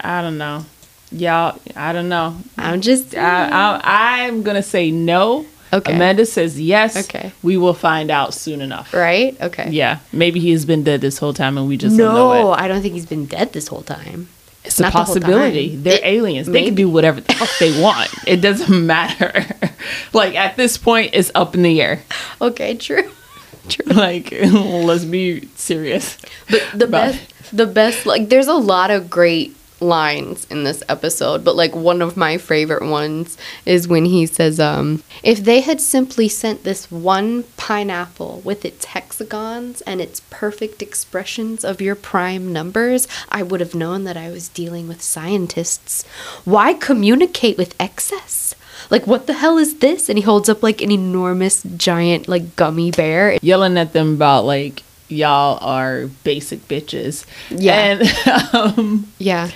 I 0.00 0.22
don't 0.22 0.38
know. 0.38 0.66
Y'all, 1.12 1.58
I 1.76 1.92
don't 1.92 2.08
know. 2.08 2.36
I'm 2.58 2.80
just 2.80 3.14
I, 3.16 3.48
I, 3.48 4.26
I'm 4.26 4.42
gonna 4.42 4.62
say 4.62 4.90
no. 4.90 5.46
Okay. 5.72 5.94
Amanda 5.94 6.24
says 6.26 6.60
yes. 6.60 6.96
Okay. 7.08 7.32
We 7.42 7.56
will 7.56 7.74
find 7.74 8.10
out 8.10 8.34
soon 8.34 8.60
enough. 8.60 8.94
right. 8.94 9.36
Okay. 9.40 9.68
Yeah. 9.70 9.98
Maybe 10.12 10.40
he 10.40 10.50
has 10.52 10.64
been 10.64 10.84
dead 10.84 11.00
this 11.00 11.18
whole 11.18 11.32
time 11.34 11.58
and 11.58 11.68
we 11.68 11.76
just 11.76 11.96
don't 11.96 12.14
know 12.14 12.32
No, 12.32 12.54
it. 12.54 12.60
I 12.60 12.68
don't 12.68 12.82
think 12.82 12.94
he's 12.94 13.06
been 13.06 13.26
dead 13.26 13.52
this 13.52 13.66
whole 13.68 13.82
time. 13.82 14.28
It's 14.64 14.78
a 14.80 14.82
not 14.82 14.92
the 14.92 14.98
whole 14.98 15.06
possibility. 15.06 15.70
time. 15.70 15.82
They're 15.82 15.94
It- 15.94 16.04
aliens. 16.04 16.46
They 16.48 16.64
can 16.64 16.74
do 16.74 16.88
whatever 16.88 17.20
the 17.20 17.32
fuck 17.34 17.50
they 17.58 17.80
want. 17.80 18.10
It 18.26 18.40
doesn't 18.40 18.86
matter. 18.86 19.44
like 20.12 20.34
at 20.34 20.56
this 20.56 20.76
point, 20.78 21.10
it's 21.14 21.30
up 21.34 21.54
in 21.54 21.62
the 21.62 21.80
air. 21.80 22.02
Okay, 22.40 22.74
true. 22.74 23.10
True. 23.68 23.92
Like 23.92 24.30
let's 24.32 25.04
be 25.04 25.48
serious. 25.56 26.16
But 26.48 26.62
the 26.72 26.86
best, 26.86 27.20
the 27.52 27.66
best, 27.66 28.06
like, 28.06 28.28
there's 28.28 28.46
a 28.46 28.54
lot 28.54 28.92
of 28.92 29.10
great 29.10 29.56
lines 29.80 30.46
in 30.50 30.64
this 30.64 30.82
episode, 30.88 31.44
but 31.44 31.56
like 31.56 31.74
one 31.74 32.02
of 32.02 32.16
my 32.16 32.38
favorite 32.38 32.84
ones 32.84 33.36
is 33.64 33.88
when 33.88 34.06
he 34.06 34.26
says, 34.26 34.58
um, 34.58 35.02
if 35.22 35.42
they 35.44 35.60
had 35.60 35.80
simply 35.80 36.28
sent 36.28 36.64
this 36.64 36.90
one 36.90 37.44
pineapple 37.56 38.40
with 38.44 38.64
its 38.64 38.86
hexagons 38.86 39.80
and 39.82 40.00
its 40.00 40.20
perfect 40.30 40.82
expressions 40.82 41.64
of 41.64 41.80
your 41.80 41.94
prime 41.94 42.52
numbers, 42.52 43.06
I 43.28 43.42
would 43.42 43.60
have 43.60 43.74
known 43.74 44.04
that 44.04 44.16
I 44.16 44.30
was 44.30 44.48
dealing 44.48 44.88
with 44.88 45.02
scientists. 45.02 46.04
Why 46.44 46.74
communicate 46.74 47.58
with 47.58 47.74
excess? 47.80 48.54
Like, 48.90 49.06
what 49.06 49.26
the 49.26 49.34
hell 49.34 49.58
is 49.58 49.78
this? 49.78 50.08
And 50.08 50.18
he 50.18 50.22
holds 50.22 50.48
up 50.48 50.62
like 50.62 50.80
an 50.80 50.92
enormous, 50.92 51.62
giant, 51.76 52.28
like 52.28 52.56
gummy 52.56 52.90
bear. 52.90 53.38
Yelling 53.42 53.78
at 53.78 53.92
them 53.92 54.14
about 54.14 54.44
like 54.44 54.82
y'all 55.08 55.58
are 55.64 56.06
basic 56.24 56.66
bitches. 56.68 57.26
Yeah. 57.50 57.74
And 57.74 58.54
um, 58.78 59.12
Yeah. 59.18 59.50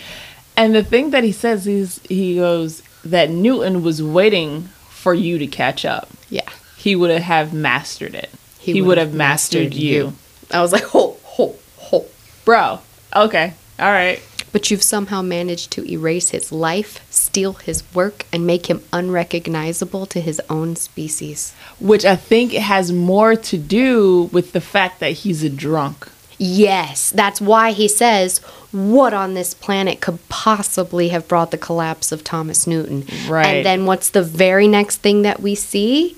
and 0.57 0.75
the 0.75 0.85
thing 0.85 1.11
that 1.11 1.25
he 1.25 1.33
says 1.33 1.67
is 1.67 2.01
he 2.09 2.37
goes 2.37 2.83
that 3.05 3.31
Newton 3.31 3.83
was 3.83 4.03
waiting 4.03 4.69
for 4.91 5.15
you 5.15 5.39
to 5.39 5.47
catch 5.47 5.85
up. 5.85 6.09
Yeah. 6.29 6.49
He 6.77 6.95
would 6.97 7.11
have 7.21 7.53
mastered 7.53 8.15
it. 8.15 8.31
He, 8.59 8.81
would 8.81 8.89
would 8.89 8.99
have 8.99 9.15
mastered, 9.15 9.75
you. 9.75 10.13
I 10.51 10.61
was 10.61 10.73
like, 10.73 10.83
ho, 10.85 11.17
ho, 11.25 11.55
ho. 11.79 12.05
Bro, 12.45 12.81
okay. 13.17 13.55
All 13.79 13.91
right. 13.91 14.23
But 14.53 14.71
you've 14.71 14.83
somehow 14.83 15.23
managed 15.23 15.71
to 15.73 15.91
erase 15.91 16.31
his 16.31 16.51
life, 16.51 17.07
steal 17.11 17.55
his 17.55 17.83
work, 17.95 18.27
and 18.33 18.47
make 18.47 18.67
him 18.67 18.83
unrecognizable 18.93 20.07
to 20.07 20.21
his 20.21 20.41
own 20.51 20.77
species. 20.77 21.55
Which 21.79 22.05
I 22.05 22.17
think 22.17 22.53
has 22.53 22.93
more 22.93 23.37
to 23.37 23.57
do 23.57 24.31
with 24.33 24.53
the 24.53 24.61
fact 24.61 25.01
that 25.01 25.13
he's 25.13 25.43
a 25.45 25.51
drunk. 25.51 26.09
Yes, 26.43 27.11
that's 27.11 27.39
why 27.41 27.73
he 27.73 27.87
says, 27.87 28.39
What 28.73 29.13
on 29.13 29.35
this 29.35 29.53
planet 29.53 30.01
could 30.01 30.27
possibly 30.31 31.11
have 31.11 31.29
brought 31.29 31.51
the 31.51 31.59
collapse 31.59 32.13
of 32.13 32.25
Thomas 32.25 32.67
Newton? 32.67 33.07
Right. 33.29 33.47
And 33.47 33.67
then 33.67 33.85
what's 33.85 34.09
the 34.09 34.23
very 34.23 34.67
next 34.67 34.97
thing 34.97 35.21
that 35.23 35.41
we 35.41 35.55
see? 35.55 36.17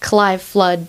Clive 0.00 0.40
Flood 0.40 0.88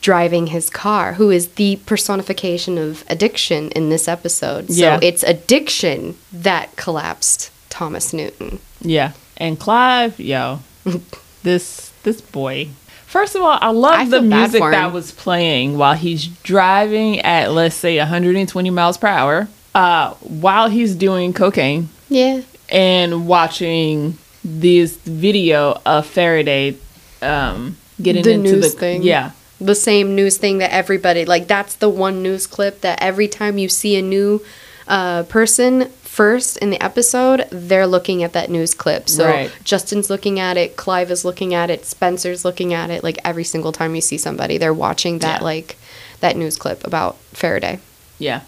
driving 0.00 0.48
his 0.48 0.70
car, 0.70 1.14
who 1.14 1.30
is 1.30 1.48
the 1.50 1.76
personification 1.86 2.78
of 2.78 3.04
addiction 3.08 3.70
in 3.72 3.88
this 3.90 4.06
episode. 4.08 4.68
So 4.72 4.74
Yeah. 4.80 4.98
it's 5.02 5.22
addiction 5.24 6.16
that 6.32 6.76
collapsed 6.76 7.50
Thomas 7.68 8.12
Newton. 8.12 8.58
Yeah. 8.80 9.12
And 9.36 9.58
Clive, 9.58 10.18
yo, 10.20 10.60
this 11.42 11.90
this 12.04 12.20
boy. 12.20 12.68
First 13.06 13.34
of 13.34 13.42
all, 13.42 13.58
I 13.60 13.70
love 13.70 13.94
I 14.00 14.04
the 14.04 14.22
music 14.22 14.60
that 14.60 14.92
was 14.92 15.12
playing 15.12 15.78
while 15.78 15.94
he's 15.94 16.26
driving 16.26 17.20
at 17.20 17.52
let's 17.52 17.74
say 17.74 17.98
120 17.98 18.70
miles 18.70 18.96
per 18.98 19.06
hour, 19.08 19.48
uh, 19.74 20.14
while 20.14 20.68
he's 20.68 20.94
doing 20.94 21.32
cocaine 21.32 21.88
Yeah. 22.08 22.42
and 22.68 23.26
watching 23.26 24.18
this 24.44 24.96
video 24.96 25.80
of 25.86 26.06
Faraday 26.06 26.76
um, 27.22 27.76
getting 28.00 28.22
The 28.22 28.30
into 28.32 28.52
news 28.52 28.72
the 28.74 28.78
thing. 28.78 29.02
Yeah, 29.02 29.30
the 29.60 29.74
same 29.74 30.14
news 30.14 30.36
thing 30.36 30.58
that 30.58 30.72
everybody 30.72 31.24
like 31.24 31.48
that's 31.48 31.74
the 31.76 31.88
one 31.88 32.22
news 32.22 32.46
clip 32.46 32.80
that 32.82 32.98
every 33.02 33.26
time 33.28 33.58
you 33.58 33.68
see 33.68 33.96
a 33.96 34.02
new 34.02 34.40
uh, 34.86 35.22
person 35.24 35.88
first 36.02 36.56
in 36.58 36.70
the 36.70 36.80
episode 36.82 37.46
they're 37.50 37.86
looking 37.86 38.22
at 38.22 38.32
that 38.32 38.50
news 38.50 38.74
clip 38.74 39.08
so 39.08 39.24
Right. 39.26 39.50
justin's 39.64 40.08
looking 40.10 40.38
at 40.40 40.56
it 40.56 40.76
clive 40.76 41.10
is 41.10 41.24
looking 41.24 41.54
at 41.54 41.70
it 41.70 41.84
spencer's 41.86 42.44
looking 42.44 42.72
at 42.72 42.90
it 42.90 43.02
like 43.04 43.18
every 43.24 43.44
single 43.44 43.72
time 43.72 43.94
you 43.94 44.00
see 44.00 44.18
somebody 44.18 44.58
they're 44.58 44.72
watching 44.74 45.18
that 45.20 45.40
Yeah. 45.40 45.44
like 45.44 45.76
that 46.20 46.36
news 46.36 46.56
clip 46.56 46.84
about 46.86 47.16
faraday 47.32 47.78
yeah. 48.18 48.40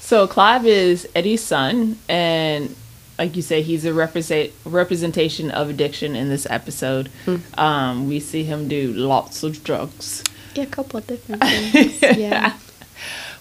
So 0.00 0.26
Clive 0.28 0.64
is 0.64 1.08
Eddie's 1.14 1.42
son, 1.42 1.98
and 2.08 2.74
like 3.18 3.34
you 3.34 3.42
say, 3.42 3.62
he's 3.62 3.84
a 3.84 3.92
represent 3.92 4.52
representation 4.64 5.50
of 5.50 5.68
addiction 5.68 6.14
in 6.14 6.28
this 6.28 6.46
episode. 6.48 7.08
Hmm. 7.24 7.36
Um, 7.58 8.08
we 8.08 8.20
see 8.20 8.44
him 8.44 8.68
do 8.68 8.92
lots 8.92 9.42
of 9.42 9.64
drugs. 9.64 10.22
Yeah 10.58 10.64
a 10.64 10.66
couple 10.66 10.98
of 10.98 11.06
different 11.06 11.42
things. 11.42 12.02
Yeah. 12.18 12.52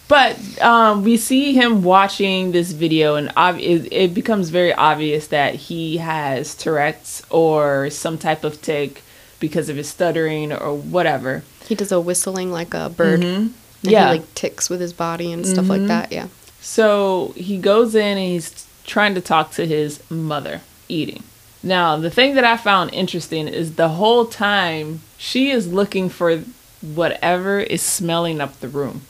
But 0.07 0.37
um, 0.61 1.03
we 1.03 1.17
see 1.17 1.53
him 1.53 1.83
watching 1.83 2.53
this 2.53 2.71
video, 2.71 3.15
and 3.15 3.29
ob- 3.35 3.59
it, 3.59 3.91
it 3.91 4.13
becomes 4.13 4.49
very 4.49 4.73
obvious 4.73 5.27
that 5.27 5.55
he 5.55 5.97
has 5.97 6.55
Tourette's 6.55 7.21
or 7.29 7.89
some 7.89 8.17
type 8.17 8.45
of 8.45 8.61
tic 8.61 9.01
because 9.41 9.67
of 9.67 9.75
his 9.75 9.89
stuttering 9.89 10.53
or 10.53 10.73
whatever. 10.77 11.43
he 11.67 11.75
does 11.75 11.91
a 11.91 11.99
whistling 11.99 12.51
like 12.53 12.73
a 12.73 12.89
bird. 12.89 13.21
And 13.21 13.53
Yeah. 13.81 14.05
he 14.13 14.19
like 14.19 14.33
ticks 14.33 14.69
with 14.69 14.79
his 14.79 14.93
body 14.93 15.33
and 15.33 15.45
stuff 15.45 15.67
like 15.67 15.85
that. 15.87 16.11
Yeah. 16.11 16.27
So 16.61 17.33
he 17.35 17.57
goes 17.57 17.93
in 17.93 18.17
and 18.17 18.31
he's 18.31 18.65
trying 18.85 19.13
to 19.15 19.21
talk 19.21 19.51
to 19.51 19.65
his 19.67 19.99
mother, 20.09 20.61
eating. 20.87 21.23
Now, 21.61 21.97
the 21.97 22.09
thing 22.09 22.35
that 22.35 22.45
I 22.45 22.55
found 22.55 22.93
interesting 22.93 23.49
is 23.49 23.75
the 23.75 23.89
whole 23.89 24.25
time 24.25 25.01
she 25.17 25.51
is 25.51 25.67
looking 25.67 26.07
for 26.07 26.41
whatever 26.81 27.59
is 27.59 27.81
smelling 27.81 28.39
up 28.41 28.59
the 28.59 28.67
room 28.67 29.01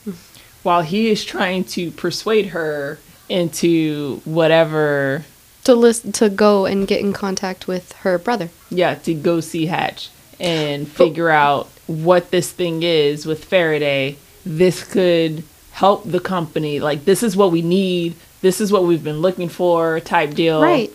while 0.63 0.81
he 0.81 1.09
is 1.09 1.23
trying 1.25 1.63
to 1.63 1.91
persuade 1.91 2.47
her 2.47 2.99
into 3.29 4.21
whatever 4.25 5.25
To 5.65 5.75
list 5.75 6.13
to 6.15 6.29
go 6.29 6.65
and 6.65 6.87
get 6.87 7.01
in 7.01 7.13
contact 7.13 7.67
with 7.67 7.91
her 8.03 8.17
brother. 8.17 8.49
yeah 8.69 8.95
to 8.95 9.13
go 9.13 9.39
see 9.41 9.65
hatch 9.67 10.09
and 10.39 10.87
figure 10.87 11.29
out 11.29 11.67
what 11.87 12.31
this 12.31 12.51
thing 12.51 12.83
is 12.83 13.25
with 13.25 13.43
faraday 13.45 14.15
this 14.45 14.83
could 14.83 15.43
help 15.71 16.03
the 16.05 16.19
company 16.19 16.79
like 16.79 17.05
this 17.05 17.21
is 17.23 17.35
what 17.35 17.51
we 17.51 17.61
need 17.61 18.15
this 18.41 18.61
is 18.61 18.71
what 18.71 18.83
we've 18.83 19.03
been 19.03 19.19
looking 19.21 19.49
for 19.49 19.99
type 19.99 20.33
deal 20.33 20.61
Right. 20.61 20.91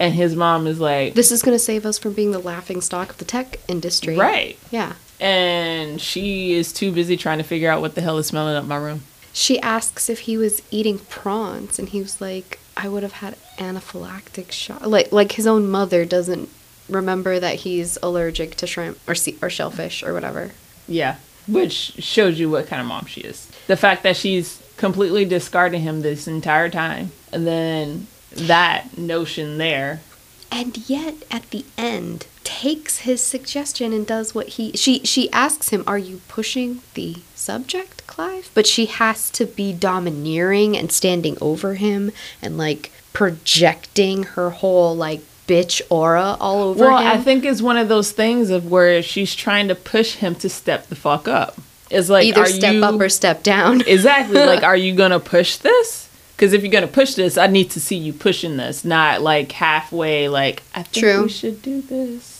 and 0.00 0.14
his 0.14 0.34
mom 0.34 0.66
is 0.66 0.80
like 0.80 1.14
This 1.14 1.30
is 1.32 1.42
gonna 1.42 1.58
save 1.58 1.86
us 1.86 1.98
from 1.98 2.12
being 2.12 2.32
the 2.32 2.38
laughing 2.38 2.80
stock 2.80 3.10
of 3.10 3.18
the 3.18 3.24
tech 3.24 3.58
industry. 3.68 4.16
right 4.16 4.58
Yeah. 4.70 4.94
And 5.20 6.00
she 6.00 6.52
is 6.52 6.72
too 6.72 6.92
busy 6.92 7.16
trying 7.16 7.38
to 7.38 7.44
figure 7.44 7.70
out 7.70 7.80
what 7.80 7.94
the 7.94 8.00
hell 8.00 8.18
is 8.18 8.26
smelling 8.26 8.54
up 8.56 8.64
my 8.64 8.76
room 8.76 9.02
She 9.32 9.60
asks 9.60 10.08
if 10.08 10.20
he 10.20 10.36
was 10.36 10.62
eating 10.70 10.98
prawns, 10.98 11.78
and 11.78 11.88
he 11.90 12.00
was 12.00 12.20
like, 12.20 12.58
"I 12.76 12.88
would 12.88 13.02
have 13.04 13.12
had 13.24 13.36
anaphylactic 13.56 14.50
shock." 14.50 14.84
Like, 14.84 15.12
like 15.12 15.32
his 15.32 15.46
own 15.46 15.68
mother 15.70 16.04
doesn't 16.04 16.48
remember 16.88 17.38
that 17.38 17.56
he's 17.56 17.98
allergic 18.02 18.56
to 18.56 18.66
shrimp 18.66 18.98
or 19.06 19.14
sea- 19.14 19.38
or 19.40 19.50
shellfish 19.50 20.02
or 20.02 20.12
whatever. 20.14 20.52
Yeah, 20.88 21.16
which 21.46 21.74
shows 21.98 22.40
you 22.40 22.50
what 22.50 22.66
kind 22.66 22.80
of 22.80 22.88
mom 22.88 23.06
she 23.06 23.20
is. 23.20 23.46
The 23.66 23.76
fact 23.76 24.02
that 24.02 24.16
she's 24.16 24.60
completely 24.76 25.24
discarding 25.24 25.82
him 25.82 26.00
this 26.00 26.26
entire 26.26 26.68
time, 26.70 27.12
and 27.32 27.46
then 27.46 28.06
that 28.32 28.96
notion 28.98 29.58
there. 29.58 30.00
And 30.50 30.78
yet, 30.88 31.14
at 31.30 31.50
the 31.50 31.64
end, 31.76 32.26
takes 32.48 33.00
his 33.00 33.22
suggestion 33.22 33.92
and 33.92 34.06
does 34.06 34.34
what 34.34 34.48
he 34.48 34.72
she 34.72 35.00
she 35.04 35.30
asks 35.32 35.68
him, 35.68 35.84
"Are 35.86 35.98
you 35.98 36.22
pushing 36.28 36.80
the 36.94 37.16
subject, 37.34 38.06
Clive?" 38.06 38.48
But 38.54 38.66
she 38.66 38.86
has 38.86 39.28
to 39.32 39.44
be 39.44 39.74
domineering 39.74 40.74
and 40.74 40.90
standing 40.90 41.36
over 41.42 41.74
him 41.74 42.10
and 42.40 42.56
like 42.56 42.90
projecting 43.12 44.22
her 44.22 44.48
whole 44.48 44.96
like 44.96 45.20
bitch 45.46 45.82
aura 45.90 46.38
all 46.40 46.62
over 46.62 46.86
Well, 46.86 46.98
him. 46.98 47.06
I 47.06 47.18
think 47.18 47.44
it's 47.44 47.60
one 47.60 47.76
of 47.76 47.88
those 47.90 48.12
things 48.12 48.48
of 48.48 48.70
where 48.70 49.02
she's 49.02 49.34
trying 49.34 49.68
to 49.68 49.74
push 49.74 50.14
him 50.14 50.34
to 50.36 50.48
step 50.48 50.86
the 50.86 50.96
fuck 50.96 51.28
up. 51.28 51.58
It's 51.90 52.08
like 52.08 52.24
either 52.24 52.46
step 52.46 52.74
you, 52.74 52.84
up 52.84 52.98
or 52.98 53.10
step 53.10 53.42
down. 53.42 53.82
exactly 53.86 54.38
like 54.38 54.62
are 54.70 54.76
you 54.76 54.94
gonna 54.94 55.20
push 55.20 55.58
this? 55.58 56.08
Because 56.34 56.54
if 56.54 56.62
you're 56.62 56.72
gonna 56.72 56.86
push 56.86 57.12
this, 57.12 57.36
I 57.36 57.46
need 57.46 57.70
to 57.72 57.80
see 57.80 57.96
you 57.96 58.14
pushing 58.14 58.56
this, 58.56 58.86
not 58.86 59.20
like 59.20 59.52
halfway. 59.52 60.30
Like 60.30 60.62
I 60.74 60.82
think 60.82 61.04
True. 61.04 61.22
we 61.24 61.28
should 61.28 61.60
do 61.60 61.82
this. 61.82 62.37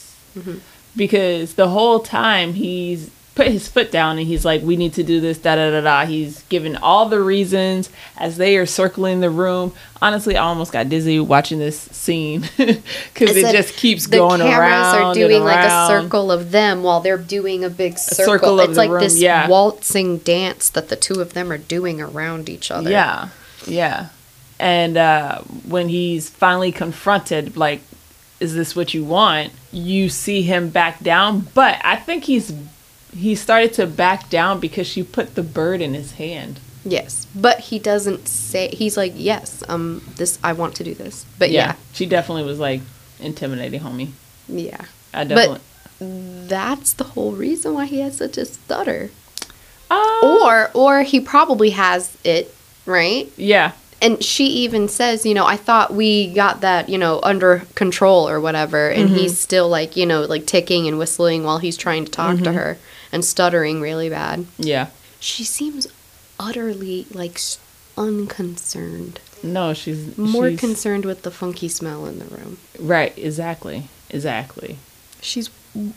Because 0.97 1.55
the 1.55 1.69
whole 1.69 2.01
time 2.01 2.55
he's 2.55 3.11
put 3.39 3.47
his 3.47 3.69
foot 3.69 3.93
down 3.93 4.19
and 4.19 4.27
he's 4.27 4.45
like, 4.45 4.63
"We 4.63 4.77
need 4.77 4.95
to 4.95 5.05
do 5.05 5.21
this." 5.21 5.39
Da 5.39 5.55
da 5.55 5.71
da 5.71 5.81
da. 5.81 6.05
He's 6.05 6.43
given 6.45 6.77
all 6.77 7.09
the 7.09 7.21
reasons 7.21 7.89
as 8.17 8.37
they 8.37 8.57
are 8.57 8.67
circling 8.67 9.21
the 9.21 9.31
room. 9.31 9.73
Honestly, 10.03 10.37
I 10.37 10.43
almost 10.43 10.73
got 10.73 10.89
dizzy 10.89 11.21
watching 11.21 11.61
this 11.61 11.79
scene 11.79 12.41
because 12.57 13.37
it 13.37 13.53
just 13.53 13.77
keeps 13.77 14.09
going 14.09 14.41
around. 14.41 14.49
the 14.51 14.57
cameras 14.57 14.95
are 14.95 15.15
doing 15.15 15.45
like 15.45 15.65
a 15.65 15.87
circle 15.87 16.33
of 16.33 16.51
them 16.51 16.83
while 16.83 17.01
they're 17.01 17.17
doing 17.17 17.63
a 17.63 17.71
big 17.71 17.97
circle. 17.97 18.25
circle 18.25 18.61
it's 18.61 18.77
like 18.77 18.91
room, 18.91 19.01
this 19.01 19.21
yeah. 19.21 19.49
waltzing 19.49 20.19
dance 20.19 20.69
that 20.71 20.89
the 20.89 20.97
two 20.97 21.21
of 21.21 21.35
them 21.35 21.53
are 21.53 21.59
doing 21.59 22.01
around 22.01 22.49
each 22.49 22.73
other. 22.73 22.91
Yeah, 22.91 23.29
yeah. 23.67 24.09
And 24.59 24.97
uh, 24.97 25.43
when 25.69 25.89
he's 25.89 26.29
finally 26.29 26.73
confronted, 26.73 27.57
like, 27.57 27.83
is 28.41 28.55
this 28.55 28.75
what 28.77 28.95
you 28.95 29.05
want? 29.05 29.53
You 29.73 30.09
see 30.09 30.43
him 30.43 30.71
back 30.71 31.01
down, 31.03 31.49
but 31.55 31.81
I 31.85 31.97
think 31.97 32.25
he's 32.25 32.53
he 33.17 33.35
started 33.35 33.73
to 33.75 33.87
back 33.87 34.29
down 34.31 34.61
because 34.61 34.87
she 34.87 35.03
put 35.03 35.35
the 35.35 35.43
bird 35.43 35.81
in 35.81 35.95
his 35.95 36.13
hand. 36.13 36.61
Yes, 36.85 37.27
but 37.35 37.59
he 37.59 37.79
doesn't 37.79 38.29
say. 38.29 38.69
He's 38.69 38.97
like, 38.97 39.13
yes, 39.17 39.63
um, 39.69 40.03
this 40.17 40.39
I 40.45 40.53
want 40.53 40.75
to 40.77 40.85
do 40.85 40.95
this. 40.95 41.27
But 41.39 41.51
yeah, 41.51 41.75
she 41.93 42.07
definitely 42.07 42.45
was 42.45 42.59
like 42.59 42.81
intimidating, 43.21 43.81
homie. 43.81 44.11
yeah, 44.49 44.85
I 45.13 45.25
definitely. 45.25 45.61
But 45.99 46.49
that's 46.49 46.93
the 46.93 47.05
whole 47.05 47.33
reason 47.33 47.75
why 47.75 47.87
he 47.87 48.01
has 48.01 48.17
such 48.19 48.39
a 48.39 48.45
stutter. 48.45 49.11
Uh, 49.91 50.21
Or, 50.23 50.71
or 50.75 51.03
he 51.03 51.19
probably 51.19 51.71
has 51.71 52.17
it 52.23 52.55
right. 52.87 53.29
yeah, 53.37 53.73
and 54.01 54.23
she 54.23 54.47
even 54.47 54.89
says, 54.89 55.27
you 55.27 55.35
know, 55.35 55.45
I 55.47 55.57
thought 55.57 55.93
we 55.93 56.33
got 56.33 56.61
that, 56.61 56.89
you 56.89 56.99
know, 56.99 57.21
under 57.23 57.63
control 57.75 58.29
or 58.29 58.41
whatever, 58.41 58.89
and 58.91 59.09
Mm-hmm. 59.09 59.19
he's 59.19 59.39
still 59.39 59.69
like, 59.69 59.97
you 59.97 60.07
know, 60.07 60.23
like 60.23 60.47
ticking 60.47 60.87
and 60.87 60.99
whistling 60.99 61.43
while 61.45 61.59
he's 61.59 61.77
trying 61.77 62.05
to 62.05 62.11
talk 62.11 62.35
Mm-hmm. 62.37 62.45
to 62.45 62.53
her 62.53 62.79
and 63.13 63.25
stuttering 63.25 63.81
really 63.81 64.09
bad. 64.09 64.47
yeah. 64.59 64.89
She 65.21 65.43
seems 65.45 65.87
utterly 66.39 67.07
like 67.13 67.41
unconcerned, 67.97 69.21
No, 69.43 69.75
she's 69.75 70.17
more 70.19 70.51
she's, 70.51 70.61
concerned 70.61 71.05
with 71.05 71.23
the 71.23 71.31
funky 71.31 71.69
smell 71.69 72.07
in 72.07 72.19
the 72.19 72.25
room. 72.27 72.59
right. 72.79 73.17
Exactly, 73.19 73.89
exactly. 74.11 74.79
She's 75.21 75.51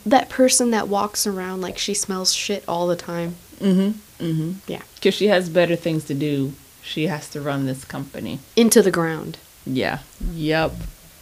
that 0.06 0.28
person 0.28 0.70
that 0.72 0.88
walks 0.88 1.26
around 1.26 1.60
like 1.60 1.78
she 1.78 1.94
smells 1.94 2.32
shit 2.34 2.64
all 2.68 2.86
the 2.86 2.96
time. 2.96 3.36
Mm-hmm. 3.60 4.24
Mm-hmm. 4.24 4.52
Yeah. 4.66 4.82
Because 4.96 5.14
she 5.14 5.28
has 5.28 5.48
better 5.48 5.76
things 5.76 6.04
to 6.06 6.14
do. 6.14 6.52
She 6.82 7.06
has 7.06 7.28
to 7.30 7.40
run 7.40 7.66
this 7.66 7.84
company. 7.84 8.40
Into 8.56 8.82
the 8.82 8.90
ground. 8.90 9.38
Yeah. 9.64 10.00
Yep. 10.32 10.72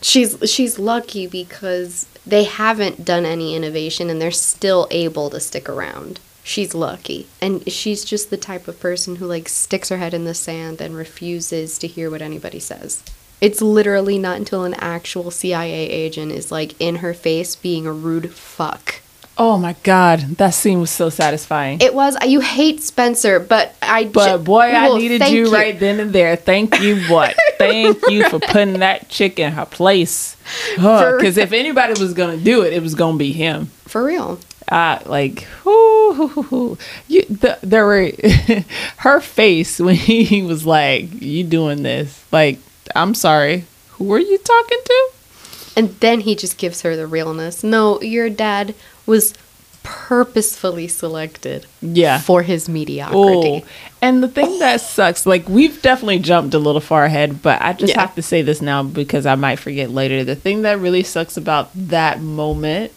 She's 0.03 0.37
she's 0.51 0.79
lucky 0.79 1.27
because 1.27 2.07
they 2.27 2.44
haven't 2.44 3.05
done 3.05 3.27
any 3.27 3.55
innovation 3.55 4.09
and 4.09 4.20
they're 4.20 4.31
still 4.31 4.88
able 4.90 5.29
to 5.31 5.40
stick 5.40 5.68
around. 5.68 6.20
She's 6.42 6.75
lucky. 6.75 7.29
And 7.40 7.70
she's 7.70 8.05
just 8.05 8.31
the 8.31 8.37
type 8.37 8.66
of 8.66 8.81
person 8.81 9.16
who 9.16 9.27
like 9.27 9.49
sticks 9.49 9.90
her 9.90 9.99
head 9.99 10.14
in 10.14 10.25
the 10.25 10.35
sand 10.35 10.81
and 10.81 10.96
refuses 10.96 11.79
to 11.79 11.87
hear 11.87 12.11
what 12.11 12.23
anybody 12.23 12.59
says. 12.59 13.03
It's 13.40 13.62
literally 13.62 14.18
not 14.18 14.37
until 14.37 14.64
an 14.64 14.75
actual 14.75 15.31
CIA 15.31 15.88
agent 15.88 16.33
is 16.33 16.51
like 16.51 16.79
in 16.81 16.96
her 16.96 17.14
face 17.14 17.57
being 17.57 17.87
a 17.87 17.92
rude 17.92 18.33
fuck. 18.33 19.01
Oh 19.42 19.57
my 19.57 19.74
god, 19.85 20.20
that 20.37 20.50
scene 20.50 20.81
was 20.81 20.90
so 20.90 21.09
satisfying. 21.09 21.81
It 21.81 21.94
was 21.94 22.14
you 22.26 22.40
hate 22.40 22.83
Spencer, 22.83 23.40
but 23.40 23.74
I 23.81 24.03
just 24.03 24.12
but 24.12 24.37
ju- 24.37 24.44
boy, 24.44 24.61
I 24.64 24.88
Well, 24.88 24.98
needed 24.98 25.20
thank 25.20 25.35
you, 25.35 25.50
right 25.50 25.81
then 25.81 25.98
and 25.98 26.12
there. 26.12 26.37
Thank 26.37 26.79
you, 26.83 27.00
what? 27.05 27.35
Thank 27.59 28.07
you 28.11 28.29
for 28.29 28.38
putting 28.38 28.81
that 28.81 29.09
chick 29.09 29.38
in 29.38 29.53
her 29.53 29.64
place. 29.64 30.37
Because 30.74 31.38
if 31.38 31.53
anybody 31.55 31.98
was 31.98 32.12
gonna 32.12 32.37
do 32.37 32.61
it, 32.64 32.74
it 32.74 32.83
was 32.83 32.94
gonna 32.94 33.16
be 33.16 33.33
him. 33.33 33.66
For 33.87 34.05
real. 34.05 34.38
Uh, 34.68 34.98
like, 35.07 35.46
whoo, 35.64 36.12
hoo, 36.12 36.29
hoo, 36.29 36.42
hoo. 36.42 36.79
you, 37.09 37.22
the, 37.22 37.59
there 37.62 37.87
were 37.87 38.12
her 38.98 39.20
face 39.20 39.79
when 39.81 39.94
he 39.94 40.42
was 40.42 40.66
like, 40.66 41.22
"You 41.22 41.44
doing 41.44 41.83
this?" 41.83 42.22
Like, 42.31 42.59
I'm 42.94 43.14
sorry, 43.14 43.64
who 43.92 44.12
are 44.12 44.18
you 44.18 44.37
talking 44.37 44.81
to? 44.85 45.11
And 45.76 45.88
then 46.00 46.20
he 46.20 46.35
just 46.35 46.59
gives 46.59 46.83
her 46.83 46.94
the 46.96 47.07
realness. 47.07 47.64
No, 47.64 48.03
your 48.03 48.29
dad 48.29 48.74
was 49.11 49.35
purposefully 49.83 50.87
selected 50.88 51.66
Yeah. 51.83 52.18
for 52.20 52.42
his 52.42 52.68
mediocrity. 52.68 53.62
Oh, 53.64 53.68
and 54.03 54.23
the 54.23 54.29
thing 54.29 54.59
that 54.59 54.81
sucks, 54.81 55.27
like 55.27 55.49
we've 55.49 55.81
definitely 55.83 56.18
jumped 56.20 56.55
a 56.55 56.59
little 56.59 56.81
far 56.81 57.05
ahead, 57.05 57.42
but 57.42 57.61
I 57.61 57.73
just 57.73 57.94
Yeah. 57.94 58.01
have 58.01 58.14
to 58.14 58.23
say 58.23 58.42
this 58.42 58.61
now 58.62 58.83
because 58.83 59.27
I 59.27 59.35
might 59.35 59.59
forget 59.59 59.90
later. 59.90 60.23
The 60.25 60.35
thing 60.37 60.62
that 60.62 60.79
really 60.79 61.03
sucks 61.03 61.37
about 61.37 61.70
that 61.75 62.20
moment, 62.20 62.92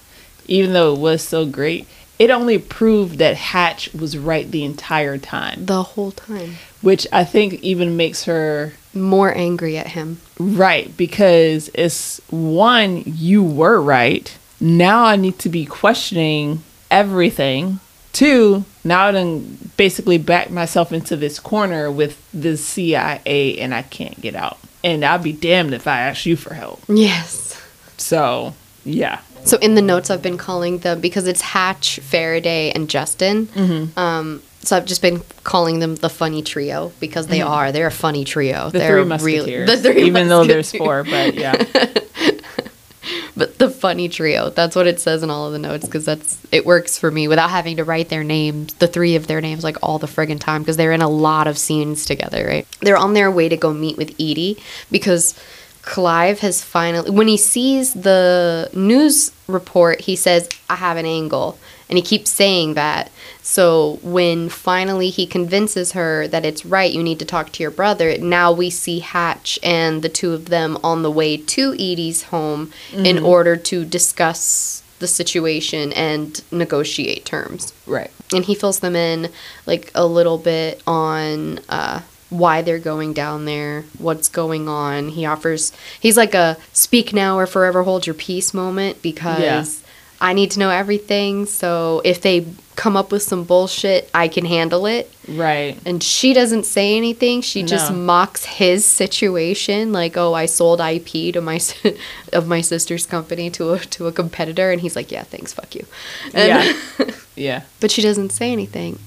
even 0.47 0.73
though 0.73 0.93
it 0.93 0.99
was 0.99 1.21
so 1.21 1.45
great, 1.45 1.88
it 2.19 2.30
only 2.30 2.58
proved 2.58 3.17
that 3.19 3.36
Hatch 3.36 3.89
was 3.93 4.17
right 4.17 4.49
the 4.49 4.63
entire 4.63 5.17
time, 5.17 5.65
The 5.65 5.84
whole 5.84 6.12
time. 6.12 6.58
which 6.82 7.08
I 7.12 7.23
think 7.23 7.56
even 7.63 7.97
makes 7.97 8.26
her 8.26 8.73
More 8.93 9.36
angry 9.36 9.78
at 9.78 9.88
him. 9.88 10.19
right 10.38 10.95
because 10.95 11.69
it's 11.73 12.21
one, 12.30 13.04
you 13.06 13.41
were 13.41 13.82
right. 13.82 14.32
Now 14.63 15.04
I 15.04 15.17
need 15.17 15.39
to 15.39 15.49
be 15.49 15.65
questioning 15.65 16.63
everything. 16.89 17.82
Two, 18.13 18.63
now 18.86 19.08
I 19.08 19.12
done 19.12 19.58
basically 19.76 20.17
back 20.17 20.49
myself 20.49 20.93
into 20.93 21.17
this 21.17 21.38
corner 21.38 21.91
with 21.91 22.26
the 22.34 22.56
CIA 22.56 23.60
and 23.60 23.73
I 23.73 23.82
can't 23.82 24.19
get 24.21 24.36
out. 24.36 24.58
And 24.82 25.04
I'll 25.04 25.19
be 25.19 25.34
damned 25.34 25.73
if 25.73 25.86
I 25.86 25.99
ask 25.99 26.26
you 26.26 26.38
for 26.38 26.54
help. 26.54 26.82
Yes. 26.88 27.62
So, 27.97 28.54
yeah. 28.86 29.19
So 29.43 29.58
in 29.58 29.76
the 29.76 29.82
notes, 29.82 30.10
I've 30.10 30.21
been 30.21 30.38
calling 30.38 30.78
them 30.78 31.02
because 31.02 31.28
it's 31.28 31.41
Hatch, 31.41 31.99
Faraday, 31.99 32.71
and 32.71 32.89
Justin. 32.89 33.47
Mm-hmm. 33.47 33.99
Um, 33.99 34.41
so 34.62 34.78
I've 34.78 34.86
just 34.86 35.02
been 35.02 35.21
calling 35.43 35.80
them 35.80 35.95
the 35.95 36.10
funny 36.10 36.41
trio 36.41 36.93
because 37.02 37.28
they 37.28 37.41
are. 37.41 37.73
They're 37.73 37.88
a 37.88 37.91
funny 37.91 38.23
trio. 38.23 38.56
Mm-hmm. 38.56 38.69
The 38.69 38.80
They're 38.80 39.19
three 39.19 39.39
really- 39.41 39.65
the 39.65 39.78
three 39.78 40.04
even 40.04 40.30
though 40.30 40.45
there's 40.45 40.73
musketeers. 40.73 40.88
four, 40.88 41.04
but 41.04 41.34
yeah. 41.34 41.65
but 43.37 43.57
the 43.59 43.69
funny 43.69 44.09
trio. 44.09 44.49
That's 44.49 44.75
what 44.75 44.87
it 44.87 44.99
says 44.99 45.23
in 45.23 45.29
all 45.29 45.47
of 45.47 45.53
the 45.53 45.59
notes 45.59 45.85
because 45.85 46.05
that's 46.05 46.39
it 46.51 46.65
works 46.65 46.97
for 46.97 47.11
me 47.11 47.27
without 47.27 47.49
having 47.49 47.77
to 47.77 47.83
write 47.83 48.09
their 48.09 48.23
names, 48.23 48.73
the 48.75 48.87
three 48.87 49.15
of 49.15 49.27
their 49.27 49.41
names, 49.41 49.63
like 49.63 49.77
all 49.81 49.99
the 49.99 50.07
friggin' 50.07 50.39
time 50.39 50.61
because 50.61 50.77
they're 50.77 50.91
in 50.91 51.01
a 51.01 51.09
lot 51.09 51.47
of 51.47 51.57
scenes 51.57 52.05
together. 52.05 52.45
Right? 52.45 52.67
They're 52.81 52.97
on 52.97 53.13
their 53.13 53.31
way 53.31 53.49
to 53.49 53.57
go 53.57 53.73
meet 53.73 53.97
with 53.97 54.11
Edie 54.19 54.57
because 54.91 55.39
Clive 55.83 56.39
has 56.39 56.63
finally, 56.63 57.11
when 57.11 57.27
he 57.27 57.37
sees 57.37 57.93
the 57.93 58.69
news 58.73 59.31
report, 59.47 60.01
he 60.01 60.15
says, 60.15 60.49
I 60.69 60.75
have 60.75 60.97
an 60.97 61.05
angle. 61.05 61.59
And 61.89 61.98
he 61.98 62.02
keeps 62.02 62.32
saying 62.32 62.74
that. 62.76 63.12
So 63.41 64.00
when 64.02 64.50
finally 64.50 65.10
he 65.10 65.26
convinces 65.28 65.91
her 65.91 66.28
that 66.30 66.46
it's 66.46 66.65
right, 66.65 66.91
you 66.91 67.04
need 67.04 67.19
to 67.19 67.26
talk 67.26 67.52
to 67.54 67.63
your 67.63 67.72
brother, 67.72 68.17
now 68.17 68.52
we 68.52 68.69
see 68.69 69.00
Hatch 69.00 69.60
and 69.62 70.02
the 70.02 70.10
two 70.10 70.34
of 70.34 70.46
them 70.46 70.78
on 70.84 71.04
the 71.04 71.12
way 71.12 71.38
to 71.38 71.74
Edie's 71.74 72.24
home 72.24 72.72
in 72.93 73.19
order 73.19 73.56
to 73.58 73.86
discuss 73.86 74.82
the 75.00 75.08
situation 75.08 75.91
and 75.93 76.41
negotiate 76.52 77.26
terms 77.26 77.74
Right. 77.86 78.10
and 78.34 78.46
he 78.46 78.56
fills 78.56 78.80
them 78.80 78.96
in 78.96 79.30
like 79.65 79.91
a 79.93 80.06
little 80.06 80.38
bit 80.38 80.82
on 80.88 81.60
uh, 81.67 82.00
why 82.30 82.62
they're 82.62 82.80
going 82.80 83.12
down 83.12 83.43
there, 83.43 83.84
what's 83.98 84.30
going 84.30 84.69
on. 84.69 85.10
He 85.10 85.26
offers 85.26 85.74
he's 86.00 86.15
like 86.15 86.34
a 86.34 86.58
speak 86.72 87.12
now 87.13 87.38
or 87.38 87.46
forever 87.46 87.84
hold 87.84 88.08
your 88.08 88.13
peace 88.13 88.54
moment 88.54 89.02
because. 89.02 89.83
I 90.23 90.31
need 90.33 90.51
to 90.51 90.59
know 90.59 90.69
everything. 90.69 91.45
So 91.45 92.01
if 92.05 92.21
they 92.21 92.47
come 92.75 92.95
up 92.97 93.12
with 93.12 93.21
some 93.21 93.43
bullshit, 93.43 94.09
I 94.13 94.27
can 94.29 94.45
handle 94.45 94.86
it. 94.86 95.12
Right. 95.27 95.77
And 95.86 96.01
she 96.01 96.33
doesn't 96.33 96.65
say 96.65 96.97
anything. 96.97 97.41
She 97.41 97.62
just 97.62 97.91
mocks 97.93 98.45
his 98.45 98.86
situation, 98.86 99.91
like, 99.91 100.15
"Oh, 100.17 100.33
I 100.33 100.45
sold 100.47 100.79
IP 100.79 101.33
to 101.33 101.41
my 101.41 101.59
of 102.33 102.47
my 102.47 102.62
sister's 102.62 103.05
company 103.05 103.49
to 103.51 103.73
a 103.73 103.79
to 103.79 104.07
a 104.07 104.12
competitor," 104.12 104.71
and 104.71 104.79
he's 104.81 104.95
like, 104.95 105.12
"Yeah, 105.12 105.23
thanks, 105.23 105.51
fuck 105.53 105.75
you." 105.75 105.86
And- 106.33 106.77
Yeah. 106.99 107.12
yeah. 107.36 107.62
but 107.81 107.91
she 107.91 108.01
doesn't 108.01 108.31
say 108.31 108.51
anything. 108.51 108.99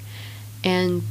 And 0.62 1.02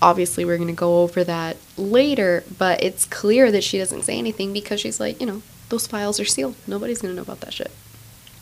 obviously, 0.00 0.44
we're 0.44 0.56
going 0.56 0.68
to 0.68 0.72
go 0.88 1.02
over 1.02 1.22
that 1.24 1.56
later, 1.76 2.44
but 2.58 2.82
it's 2.82 3.04
clear 3.04 3.52
that 3.52 3.62
she 3.64 3.76
doesn't 3.78 4.02
say 4.04 4.16
anything 4.18 4.52
because 4.52 4.80
she's 4.80 5.00
like, 5.00 5.20
you 5.20 5.26
know, 5.26 5.42
those 5.68 5.86
files 5.86 6.18
are 6.20 6.24
sealed. 6.24 6.54
Nobody's 6.66 7.02
going 7.02 7.12
to 7.12 7.16
know 7.16 7.22
about 7.22 7.40
that 7.40 7.52
shit. 7.52 7.72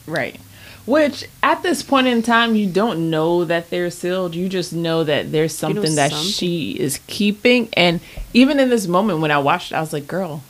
Right. 0.06 0.38
Which 0.84 1.24
at 1.42 1.62
this 1.62 1.82
point 1.82 2.08
in 2.08 2.22
time, 2.22 2.54
you 2.56 2.66
don't 2.68 3.08
know 3.10 3.44
that 3.44 3.70
they're 3.70 3.90
sealed. 3.90 4.34
You 4.34 4.48
just 4.48 4.72
know 4.72 5.04
that 5.04 5.30
there's 5.30 5.62
You 5.62 5.68
know 5.68 5.74
something 5.74 5.94
that 5.96 6.10
something. 6.10 6.28
she 6.30 6.72
is 6.72 7.00
keeping. 7.06 7.68
And 7.74 8.00
even 8.34 8.58
in 8.58 8.68
this 8.68 8.86
moment 8.86 9.20
when 9.20 9.30
I 9.30 9.38
watched 9.38 9.72
it, 9.72 9.76
I 9.76 9.80
was 9.80 9.92
like, 9.92 10.06
girl, 10.08 10.42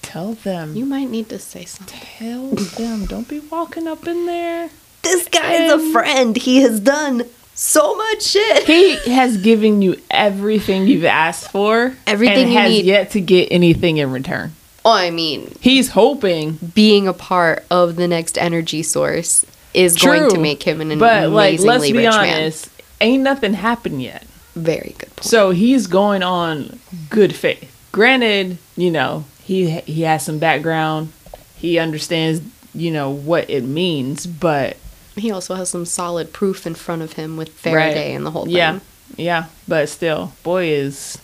tell 0.00 0.34
them. 0.34 0.74
You 0.74 0.86
might 0.86 1.10
need 1.10 1.28
to 1.28 1.38
say 1.38 1.64
something. 1.66 2.00
tell 2.18 2.48
them. 2.50 3.04
Don't 3.06 3.28
be 3.28 3.40
walking 3.40 3.86
up 3.86 4.06
in 4.06 4.26
there. 4.26 4.70
This 5.02 5.28
guy's 5.28 5.70
a 5.70 5.92
friend. 5.92 6.34
He 6.34 6.62
has 6.62 6.80
done 6.80 7.24
so 7.54 7.94
much 7.94 8.22
shit. 8.22 8.64
He 8.64 8.96
has 9.12 9.36
given 9.36 9.82
you 9.82 10.00
everything 10.10 10.86
you've 10.86 11.04
asked 11.04 11.50
for. 11.50 11.94
Everything 12.06 12.44
and 12.44 12.50
you 12.52 12.58
has 12.58 12.70
need. 12.72 12.84
yet 12.86 13.10
to 13.10 13.20
get 13.20 13.48
anything 13.52 13.98
in 13.98 14.10
return. 14.10 14.52
Oh, 14.82 14.92
I 14.92 15.10
mean, 15.10 15.54
He's 15.60 15.90
hoping 15.90 16.58
being 16.74 17.06
a 17.06 17.12
part 17.12 17.64
of 17.70 17.96
the 17.96 18.08
next 18.08 18.36
energy 18.38 18.82
source 18.82 19.44
is 19.74 19.96
going 19.96 20.30
to 20.30 20.38
make 20.38 20.62
him 20.62 20.80
an 20.80 20.98
but 20.98 21.30
like 21.30 21.60
let's 21.60 21.84
be 21.84 21.92
rich 21.92 22.06
honest, 22.06 22.68
ain't 23.00 23.22
nothing 23.22 23.54
happened 23.54 24.02
yet. 24.02 24.24
Very 24.54 24.94
good 24.98 25.14
point. 25.16 25.24
So 25.24 25.50
he's 25.50 25.86
going 25.88 26.22
on 26.22 26.78
good 27.10 27.34
faith. 27.34 27.70
Granted, 27.92 28.58
you 28.76 28.90
know, 28.90 29.24
he 29.42 29.80
he 29.80 30.02
has 30.02 30.24
some 30.24 30.38
background. 30.38 31.12
He 31.56 31.78
understands, 31.78 32.42
you 32.74 32.90
know, 32.90 33.10
what 33.10 33.48
it 33.50 33.64
means, 33.64 34.26
but 34.26 34.76
He 35.16 35.30
also 35.30 35.54
has 35.54 35.70
some 35.70 35.86
solid 35.86 36.32
proof 36.32 36.66
in 36.66 36.74
front 36.74 37.02
of 37.02 37.14
him 37.14 37.36
with 37.36 37.48
Faraday 37.50 38.14
and 38.14 38.24
the 38.26 38.30
whole 38.30 38.44
thing. 38.44 38.54
yeah. 38.54 38.80
Yeah, 39.16 39.44
but 39.68 39.88
still, 39.88 40.32
boy 40.42 40.68
is 40.68 41.18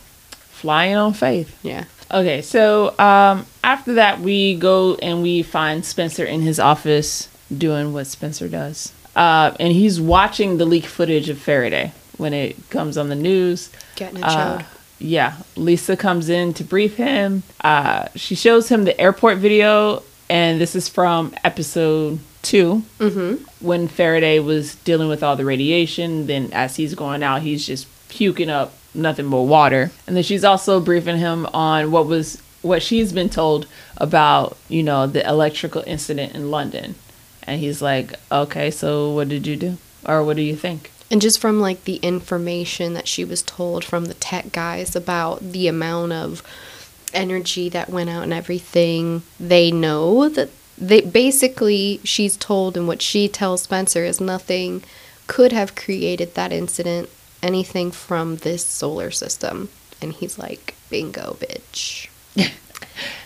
flying 0.51 0.95
on 0.97 1.13
faith. 1.15 1.57
Yeah. 1.63 1.85
Okay, 2.13 2.43
so 2.43 2.97
um 2.99 3.47
after 3.65 3.95
that 3.95 4.21
we 4.21 4.55
go 4.57 4.97
and 4.97 5.23
we 5.23 5.43
find 5.43 5.85
Spencer 5.85 6.25
in 6.25 6.41
his 6.43 6.59
office 6.61 7.29
doing 7.57 7.93
what 7.93 8.07
Spencer 8.07 8.49
does. 8.49 8.93
Uh 9.17 9.55
and 9.61 9.73
he's 9.73 10.01
watching 10.01 10.59
the 10.59 10.65
leak 10.65 10.87
footage 10.87 11.29
of 11.29 11.39
Faraday 11.39 11.93
when 12.17 12.33
it 12.35 12.57
comes 12.71 12.97
on 12.99 13.09
the 13.09 13.15
news. 13.17 13.71
Getting 13.97 14.19
it 14.19 14.25
Uh, 14.25 14.63
yeah, 14.99 15.37
Lisa 15.57 15.97
comes 15.97 16.29
in 16.29 16.53
to 16.55 16.63
brief 16.65 16.97
him. 16.97 17.43
Uh, 17.65 18.09
she 18.15 18.35
shows 18.35 18.69
him 18.69 18.85
the 18.85 19.01
airport 19.01 19.39
video, 19.39 20.03
and 20.29 20.61
this 20.61 20.77
is 20.77 20.91
from 20.91 21.33
episode 21.43 22.19
2 22.43 22.83
Mm-hmm. 22.99 23.67
when 23.67 23.89
Faraday 23.89 24.39
was 24.41 24.75
dealing 24.85 25.09
with 25.09 25.23
all 25.23 25.37
the 25.37 25.45
radiation. 25.47 26.27
Then, 26.27 26.51
as 26.53 26.77
he's 26.77 26.95
going 26.95 27.23
out, 27.23 27.41
he's 27.41 27.67
just 27.67 27.87
puking 28.11 28.51
up 28.51 28.75
nothing 28.95 29.31
but 29.31 29.43
water. 29.43 29.91
And 30.07 30.15
then 30.15 30.23
she's 30.23 30.45
also 30.45 30.81
briefing 30.81 31.17
him 31.17 31.47
on 31.55 31.91
what 31.91 32.07
was 32.07 32.39
what 32.61 32.83
she's 32.83 33.11
been 33.11 33.31
told 33.31 33.67
about, 33.97 34.59
you 34.69 34.83
know, 34.83 35.07
the 35.07 35.27
electrical 35.27 35.83
incident 35.87 36.35
in 36.35 36.51
London. 36.51 36.95
And 37.45 37.61
he's 37.61 37.83
like, 37.83 38.15
"Okay, 38.31 38.71
so 38.71 39.13
what 39.13 39.29
did 39.29 39.47
you 39.47 39.57
do, 39.57 39.79
or 40.07 40.23
what 40.25 40.37
do 40.37 40.43
you 40.43 40.57
think?" 40.57 40.91
And 41.11 41.21
just 41.21 41.41
from 41.41 41.61
like 41.61 41.85
the 41.85 41.97
information 41.97 42.95
that 42.95 43.09
she 43.09 43.25
was 43.25 43.43
told 43.43 43.85
from 43.85 44.05
the 44.05 44.15
tech 44.15 44.53
guys 44.53 44.95
about 44.95 45.53
the 45.53 45.67
amount 45.67 46.13
of 46.13 46.43
energy 47.13 47.69
that 47.69 47.91
went 47.91 48.11
out 48.11 48.23
and 48.23 48.33
everything, 48.33 49.23
they 49.41 49.73
know 49.73 50.29
that 50.29 50.51
they 50.79 51.01
basically 51.01 52.01
she's 52.05 52.37
told 52.37 52.77
and 52.77 52.87
what 52.87 53.03
she 53.03 53.29
tells 53.29 53.63
Spencer 53.63 54.05
is 54.05 54.21
nothing 54.21 54.83
could 55.27 55.53
have 55.53 55.75
created 55.75 56.35
that 56.35 56.53
incident 56.53 57.09
anything 57.43 57.91
from 57.91 58.37
this 58.37 58.65
solar 58.65 59.11
system. 59.11 59.69
And 60.01 60.13
he's 60.13 60.39
like, 60.39 60.75
"Bingo, 60.89 61.37
bitch." 61.41 62.09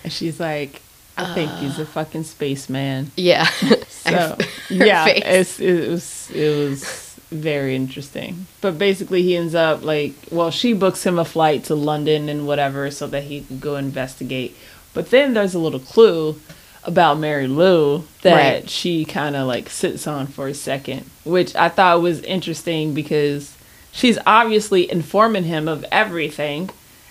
And 0.04 0.12
she's 0.12 0.38
like, 0.38 0.82
"I 1.16 1.32
think 1.34 1.50
he's 1.58 1.78
a 1.78 1.86
fucking 1.86 2.24
spaceman." 2.24 3.10
Yeah. 3.16 3.46
So 4.04 4.36
yeah, 4.68 5.06
it's, 5.06 5.58
it 5.58 5.88
was 5.88 6.30
it 6.30 6.68
was 6.68 7.18
very 7.30 7.74
interesting. 7.74 8.46
But 8.60 8.76
basically, 8.78 9.22
he 9.22 9.34
ends 9.34 9.54
up 9.54 9.82
like, 9.82 10.12
well, 10.30 10.50
she 10.50 10.74
books 10.74 11.04
him 11.06 11.18
a 11.18 11.24
flight 11.24 11.64
to 11.64 11.74
London 11.74 12.28
and 12.28 12.46
whatever, 12.46 12.90
so 12.90 13.06
that 13.06 13.22
he 13.22 13.40
can 13.44 13.60
go 13.60 13.76
investigate. 13.76 14.54
But 14.92 15.08
then 15.08 15.32
there's 15.32 15.54
a 15.54 15.58
little 15.58 15.80
clue 15.80 16.38
about 16.84 17.18
Mary 17.18 17.46
Lou 17.46 18.04
that 18.20 18.34
Right. 18.60 18.68
she 18.70 19.06
kind 19.06 19.34
of 19.36 19.46
like 19.46 19.70
sits 19.70 20.06
on 20.06 20.26
for 20.26 20.48
a 20.48 20.54
second, 20.54 21.08
which 21.24 21.56
I 21.56 21.70
thought 21.70 22.02
was 22.02 22.20
interesting 22.24 22.92
because 22.92 23.56
she's 23.90 24.18
obviously 24.26 24.90
informing 24.92 25.44
him 25.44 25.66
of 25.66 25.82
everything 25.90 26.68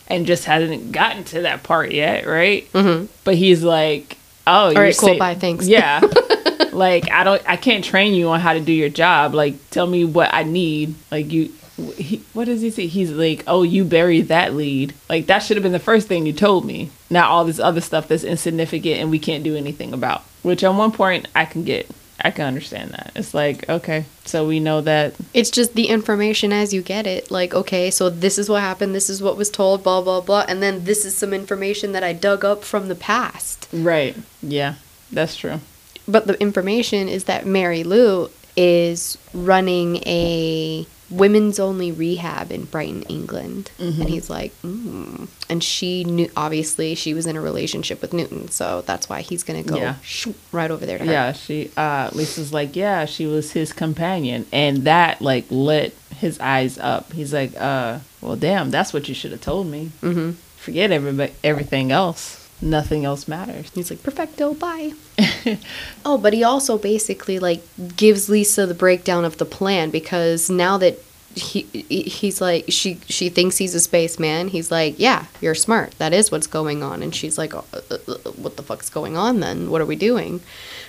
and 0.08 0.26
just 0.26 0.46
hasn't 0.46 0.92
gotten 0.92 1.24
to 1.26 1.42
that 1.44 1.64
part 1.64 1.92
yet, 1.92 2.26
right? 2.26 2.72
Mhm. 2.74 3.08
But 3.24 3.36
he's 3.36 3.64
like, 3.64 4.18
"Oh, 4.46 4.70
you're 4.70 4.82
right, 4.82 4.98
cool, 4.98 5.10
sa- 5.14 5.18
bye, 5.20 5.36
thanks." 5.36 5.68
Yeah, 5.68 6.02
like 6.72 7.10
I 7.12 7.24
don't, 7.24 7.42
I 7.48 7.56
can't 7.56 7.84
train 7.84 8.14
you 8.14 8.30
on 8.30 8.40
how 8.40 8.54
to 8.54 8.60
do 8.60 8.74
your 8.74 8.90
job. 8.90 9.34
Like, 9.34 9.56
tell 9.70 9.88
me 9.88 10.06
what 10.06 10.34
I 10.34 10.44
need. 10.44 10.96
Like 11.12 11.32
you, 11.32 11.52
he, 11.98 12.22
what 12.34 12.46
does 12.46 12.62
he 12.62 12.70
say? 12.70 12.88
He's 12.88 13.12
like, 13.12 13.44
"Oh, 13.48 13.64
you 13.64 13.84
buried 13.84 14.28
that 14.28 14.54
lead. 14.54 14.94
Like 15.10 15.28
that 15.28 15.40
should 15.40 15.58
have 15.58 15.64
been 15.64 15.72
the 15.72 15.80
first 15.80 16.08
thing 16.08 16.26
you 16.26 16.34
told 16.34 16.66
me. 16.66 16.90
Not 17.10 17.30
all 17.30 17.46
this 17.46 17.60
other 17.60 17.82
stuff 17.82 18.08
that's 18.08 18.24
insignificant 18.24 19.00
and 19.00 19.10
we 19.10 19.20
can't 19.20 19.44
do 19.44 19.56
anything 19.56 19.94
about." 19.94 20.24
Which 20.44 20.64
on 20.64 20.76
one 20.78 20.92
point 20.92 21.28
I 21.34 21.46
can 21.46 21.64
get. 21.64 21.90
I 22.24 22.32
can 22.32 22.46
understand 22.46 22.92
that. 22.92 23.12
It's 23.16 23.34
like, 23.34 23.68
okay, 23.68 24.06
so 24.24 24.48
we 24.48 24.60
know 24.60 24.80
that 24.82 25.14
It's 25.34 25.52
just 25.52 25.76
the 25.76 25.88
information 25.88 26.54
as 26.54 26.74
you 26.74 26.82
get 26.82 27.06
it. 27.06 27.30
Like, 27.30 27.54
okay, 27.54 27.92
so 27.92 28.10
this 28.10 28.38
is 28.38 28.50
what 28.50 28.62
happened, 28.62 28.96
this 28.96 29.10
is 29.10 29.22
what 29.22 29.36
was 29.36 29.50
told, 29.50 29.84
blah, 29.84 30.02
blah, 30.02 30.22
blah. 30.22 30.46
And 30.48 30.64
then 30.64 30.86
this 30.86 31.04
is 31.04 31.18
some 31.18 31.34
information 31.34 31.92
that 31.92 32.04
I 32.04 32.14
dug 32.14 32.46
up 32.46 32.64
from 32.64 32.88
the 32.88 32.96
past. 32.96 33.68
right. 33.74 34.16
Yeah, 34.42 34.76
that's 35.12 35.36
true. 35.36 35.60
But 36.08 36.28
the 36.28 36.40
information 36.42 37.08
is 37.08 37.26
that 37.26 37.46
Mary 37.46 37.84
Lou 37.84 38.30
is 38.56 39.18
running 39.34 39.98
a 40.06 40.86
women's 41.14 41.60
only 41.60 41.92
rehab 41.92 42.52
in 42.52 42.66
Brighton, 42.66 43.04
England. 43.04 43.72
And 43.80 44.10
he's 44.10 44.30
like, 44.30 44.52
mm. 44.64 45.28
And 45.50 45.64
she 45.64 46.04
knew, 46.04 46.30
obviously, 46.36 46.96
she 46.96 47.14
was 47.14 47.28
in 47.28 47.36
a 47.36 47.42
relationship 47.42 48.02
with 48.02 48.14
Newton. 48.14 48.50
So 48.50 48.82
that's 48.82 49.08
why 49.08 49.22
he's 49.22 49.44
going 49.44 49.64
to 49.64 49.70
go 49.70 49.78
Yeah. 49.78 49.96
shoo, 50.02 50.34
right 50.52 50.72
over 50.72 50.86
there 50.86 50.98
to 50.98 51.06
her. 51.06 51.12
Yeah, 51.12 51.32
she 51.34 51.72
uh 51.78 52.10
Lisa's 52.14 52.52
like, 52.54 52.76
yeah, 52.76 53.06
she 53.06 53.26
was 53.26 53.52
his 53.52 53.72
companion 53.74 54.46
and 54.52 54.84
that 54.86 55.22
like 55.22 55.46
lit 55.50 55.96
his 56.18 56.40
eyes 56.40 56.78
up. 56.78 57.14
He's 57.14 57.34
like, 57.34 57.52
uh, 57.60 58.00
well 58.22 58.36
damn, 58.36 58.72
that's 58.72 58.94
what 58.94 59.08
you 59.08 59.16
should 59.16 59.32
have 59.32 59.42
told 59.42 59.68
me. 59.68 59.92
hmm 60.02 60.32
Forget 60.58 60.92
everybody 60.92 61.34
everything 61.44 61.92
else. 61.92 62.43
Nothing 62.64 63.04
else 63.04 63.28
matters. 63.28 63.70
He's 63.76 63.90
like, 63.90 64.02
perfecto, 64.04 64.54
bye. 64.54 64.94
oh, 66.06 66.18
but 66.18 66.32
he 66.32 66.46
also 66.46 66.78
basically 66.78 67.38
like 67.38 67.62
gives 67.98 68.30
Lisa 68.30 68.66
the 68.66 68.74
breakdown 68.74 69.26
of 69.26 69.38
the 69.38 69.46
plan 69.46 69.90
because 69.90 70.50
now 70.50 70.78
that 70.78 70.98
he 71.36 71.64
he's 71.90 72.40
like 72.40 72.66
she 72.70 73.00
she 73.08 73.28
thinks 73.28 73.58
he's 73.58 73.76
a 73.76 73.82
spaceman. 73.82 74.48
He's 74.48 74.72
like, 74.72 74.96
yeah, 74.98 75.26
you're 75.42 75.56
smart. 75.56 75.92
That 75.98 76.14
is 76.14 76.32
what's 76.32 76.48
going 76.48 76.84
on. 76.84 77.04
And 77.04 77.14
she's 77.14 77.38
like, 77.38 77.54
uh, 77.54 77.64
uh, 77.74 77.98
uh, 78.08 78.32
what 78.32 78.56
the 78.56 78.64
fuck's 78.64 78.90
going 78.90 79.18
on 79.18 79.42
then? 79.42 79.70
What 79.70 79.82
are 79.82 79.86
we 79.86 79.98
doing? 79.98 80.40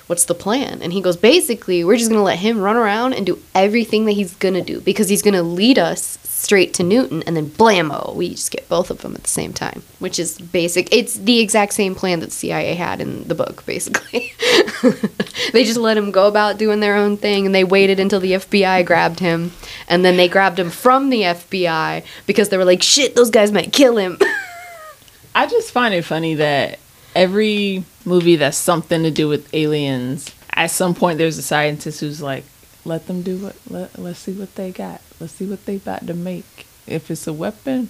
What's 0.06 0.26
the 0.26 0.34
plan? 0.34 0.80
And 0.80 0.92
he 0.92 1.00
goes, 1.00 1.16
basically, 1.16 1.82
we're 1.82 1.96
just 1.96 2.10
gonna 2.10 2.22
let 2.22 2.38
him 2.38 2.60
run 2.60 2.76
around 2.76 3.14
and 3.14 3.26
do 3.26 3.40
everything 3.52 4.04
that 4.04 4.12
he's 4.12 4.34
gonna 4.34 4.62
do 4.62 4.80
because 4.80 5.08
he's 5.08 5.22
gonna 5.22 5.42
lead 5.42 5.78
us 5.78 6.18
straight 6.44 6.74
to 6.74 6.82
Newton, 6.82 7.22
and 7.22 7.36
then 7.36 7.46
blammo, 7.46 8.14
we 8.14 8.30
just 8.30 8.50
get 8.50 8.68
both 8.68 8.90
of 8.90 8.98
them 8.98 9.14
at 9.14 9.22
the 9.22 9.30
same 9.30 9.52
time, 9.52 9.82
which 9.98 10.18
is 10.18 10.38
basic. 10.38 10.92
It's 10.94 11.14
the 11.14 11.40
exact 11.40 11.72
same 11.72 11.94
plan 11.94 12.20
that 12.20 12.32
CIA 12.32 12.74
had 12.74 13.00
in 13.00 13.26
the 13.26 13.34
book, 13.34 13.64
basically. 13.64 14.34
they 15.52 15.64
just 15.64 15.78
let 15.78 15.96
him 15.96 16.10
go 16.10 16.28
about 16.28 16.58
doing 16.58 16.80
their 16.80 16.96
own 16.96 17.16
thing, 17.16 17.46
and 17.46 17.54
they 17.54 17.64
waited 17.64 17.98
until 17.98 18.20
the 18.20 18.32
FBI 18.32 18.84
grabbed 18.84 19.20
him, 19.20 19.52
and 19.88 20.04
then 20.04 20.16
they 20.16 20.28
grabbed 20.28 20.58
him 20.58 20.70
from 20.70 21.10
the 21.10 21.22
FBI 21.22 22.04
because 22.26 22.50
they 22.50 22.58
were 22.58 22.64
like, 22.64 22.82
shit, 22.82 23.16
those 23.16 23.30
guys 23.30 23.50
might 23.50 23.72
kill 23.72 23.96
him. 23.96 24.18
I 25.34 25.46
just 25.46 25.72
find 25.72 25.94
it 25.94 26.02
funny 26.02 26.34
that 26.34 26.78
every 27.16 27.84
movie 28.04 28.36
that's 28.36 28.56
something 28.56 29.02
to 29.02 29.10
do 29.10 29.28
with 29.28 29.52
aliens, 29.54 30.30
at 30.50 30.70
some 30.70 30.94
point 30.94 31.18
there's 31.18 31.38
a 31.38 31.42
scientist 31.42 32.00
who's 32.00 32.22
like, 32.22 32.44
let 32.84 33.06
them 33.06 33.22
do 33.22 33.38
what 33.38 33.56
let, 33.68 33.98
let's 33.98 34.20
see 34.20 34.32
what 34.32 34.54
they 34.54 34.70
got. 34.70 35.00
Let's 35.20 35.34
see 35.34 35.46
what 35.46 35.64
they 35.66 35.76
about 35.76 36.06
to 36.06 36.14
make. 36.14 36.66
If 36.86 37.10
it's 37.10 37.26
a 37.26 37.32
weapon, 37.32 37.88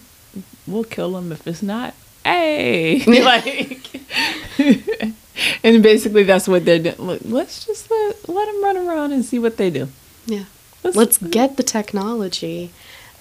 we'll 0.67 0.85
kill 0.85 1.13
them. 1.13 1.33
If 1.33 1.47
it's 1.47 1.63
not, 1.63 1.95
hey, 2.25 3.05
like, 3.23 4.01
and 5.65 5.83
basically 5.83 6.23
that's 6.25 6.49
what 6.49 6.65
they're 6.65 6.79
doing. 6.79 7.21
Let's 7.25 7.67
just 7.67 7.91
let 7.91 8.29
let 8.29 8.47
them 8.47 8.63
run 8.63 8.77
around 8.77 9.13
and 9.13 9.25
see 9.25 9.39
what 9.39 9.57
they 9.57 9.71
do. 9.71 9.89
yeah. 10.27 10.45
Let's 10.83 11.17
get 11.17 11.57
the 11.57 11.63
technology 11.63 12.71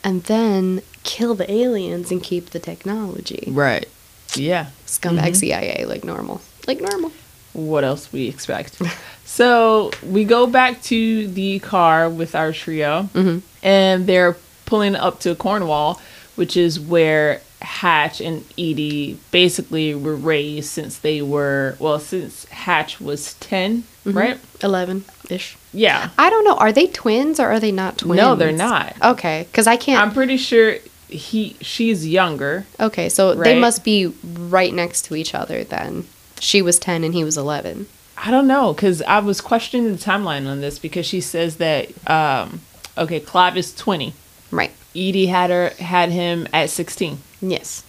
and 0.03 0.23
then 0.23 0.81
kill 1.03 1.33
the 1.33 1.49
aliens 1.49 2.11
and 2.11 2.21
keep 2.21 2.49
the 2.49 2.59
technology. 2.59 3.47
right. 3.51 3.87
Yeah. 4.35 4.67
Scumbag 4.85 5.19
mm-hmm. 5.19 5.33
CIA, 5.33 5.85
like 5.85 6.03
normal. 6.03 6.41
Like 6.67 6.81
normal. 6.81 7.11
what 7.53 7.83
else 7.83 8.11
we 8.11 8.27
expect. 8.27 8.81
so 9.33 9.89
we 10.07 10.25
go 10.25 10.45
back 10.45 10.79
to 10.83 11.27
the 11.27 11.57
car 11.57 12.07
with 12.07 12.35
our 12.35 12.51
trio, 12.53 13.09
mm-hmm. 13.15 13.39
and 13.63 14.05
they're 14.05 14.37
pulling 14.67 14.95
up 14.95 15.21
to 15.21 15.33
Cornwall, 15.33 15.99
which 16.35 16.55
is 16.55 16.79
where 16.79 17.41
Hatch 17.59 18.21
and 18.21 18.45
Edie 18.59 19.17
basically 19.31 19.95
were 19.95 20.15
raised 20.15 20.69
since 20.69 20.99
they 20.99 21.23
were 21.23 21.75
well, 21.79 21.97
since 21.97 22.45
Hatch 22.45 23.01
was 23.01 23.33
10 23.35 23.81
mm-hmm. 24.05 24.15
right? 24.15 24.39
11 24.61 25.03
ish. 25.31 25.57
Yeah, 25.73 26.11
I 26.15 26.29
don't 26.29 26.43
know. 26.43 26.57
Are 26.57 26.71
they 26.71 26.85
twins 26.85 27.39
or 27.39 27.47
are 27.47 27.59
they 27.59 27.71
not 27.71 27.97
twins? 27.97 28.17
No, 28.17 28.35
they're 28.35 28.51
not. 28.51 28.93
Okay, 29.01 29.47
because 29.49 29.65
I 29.65 29.77
can't. 29.77 29.99
I'm 29.99 30.13
pretty 30.13 30.37
sure 30.37 30.75
he 31.07 31.55
she's 31.59 32.07
younger. 32.07 32.67
okay, 32.79 33.09
so 33.09 33.33
they 33.33 33.59
must 33.59 33.83
be 33.83 34.13
right 34.23 34.71
next 34.71 35.05
to 35.05 35.15
each 35.15 35.33
other 35.33 35.63
then. 35.63 36.05
She 36.39 36.61
was 36.61 36.77
10 36.77 37.03
and 37.03 37.15
he 37.15 37.23
was 37.23 37.35
11. 37.35 37.87
I 38.17 38.31
don't 38.31 38.47
know 38.47 38.73
because 38.73 39.01
I 39.01 39.19
was 39.19 39.41
questioning 39.41 39.91
the 39.91 39.97
timeline 39.97 40.47
on 40.47 40.61
this 40.61 40.79
because 40.79 41.05
she 41.05 41.21
says 41.21 41.57
that 41.57 41.89
um, 42.09 42.61
okay, 42.97 43.19
Clive 43.19 43.57
is 43.57 43.73
20. 43.75 44.13
Right. 44.51 44.71
Edie 44.95 45.27
had 45.27 45.49
her 45.49 45.69
had 45.79 46.09
him 46.09 46.47
at 46.53 46.69
16. 46.69 47.17
Yes. 47.41 47.83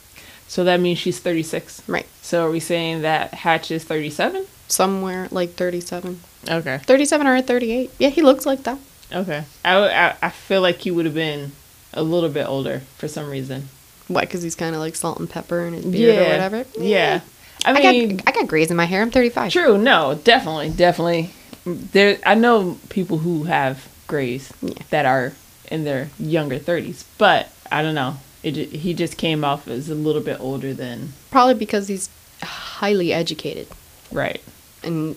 So 0.48 0.64
that 0.64 0.80
means 0.80 0.98
she's 0.98 1.18
36. 1.20 1.82
Right. 1.88 2.06
So 2.22 2.46
are 2.46 2.50
we 2.50 2.60
saying 2.60 3.02
that 3.02 3.34
Hatch 3.34 3.70
is 3.70 3.84
37? 3.84 4.46
Somewhere 4.68 5.28
like 5.30 5.54
37. 5.54 6.20
Okay. 6.48 6.78
37 6.78 7.26
or 7.26 7.42
38. 7.42 7.90
Yeah, 7.98 8.08
he 8.08 8.22
looks 8.22 8.46
like 8.46 8.62
that. 8.64 8.78
Okay. 9.12 9.44
I, 9.64 9.76
I, 9.76 10.16
I 10.22 10.30
feel 10.30 10.60
like 10.60 10.78
he 10.78 10.90
would 10.90 11.04
have 11.04 11.14
been 11.14 11.52
a 11.92 12.02
little 12.02 12.30
bit 12.30 12.48
older 12.48 12.80
for 12.98 13.08
some 13.08 13.28
reason. 13.28 13.68
Why? 14.08 14.22
Because 14.22 14.42
he's 14.42 14.54
kind 14.54 14.74
of 14.74 14.80
like 14.80 14.96
salt 14.96 15.18
and 15.18 15.28
pepper 15.28 15.60
in 15.66 15.74
his 15.74 15.84
beard 15.84 16.18
or 16.18 16.30
whatever. 16.30 16.64
Yeah. 16.78 17.20
I 17.22 17.33
I, 17.64 17.72
mean, 17.72 18.16
got 18.16 18.28
I 18.28 18.32
got 18.40 18.46
grays 18.48 18.70
in 18.70 18.76
my 18.76 18.84
hair. 18.84 19.02
I'm 19.02 19.10
35. 19.10 19.52
true. 19.52 19.78
No, 19.78 20.14
definitely, 20.24 20.70
definitely. 20.70 21.30
There, 21.64 22.18
I 22.26 22.34
know 22.34 22.78
people 22.90 23.18
who 23.18 23.44
have 23.44 23.88
grays 24.06 24.52
Yeah. 24.60 24.74
that 24.90 25.06
are 25.06 25.32
in 25.70 25.84
their 25.84 26.10
younger 26.18 26.58
30s, 26.58 27.04
but 27.18 27.50
I 27.72 27.82
don't 27.82 27.94
know. 27.94 28.16
It, 28.42 28.54
he 28.54 28.92
just 28.92 29.16
came 29.16 29.42
off 29.44 29.66
as 29.66 29.88
a 29.88 29.94
little 29.94 30.20
bit 30.20 30.38
older 30.40 30.74
than 30.74 31.14
Probably 31.30 31.54
because 31.54 31.88
he's 31.88 32.10
highly 32.42 33.12
educated. 33.12 33.68
right. 34.12 34.42
and 34.82 35.16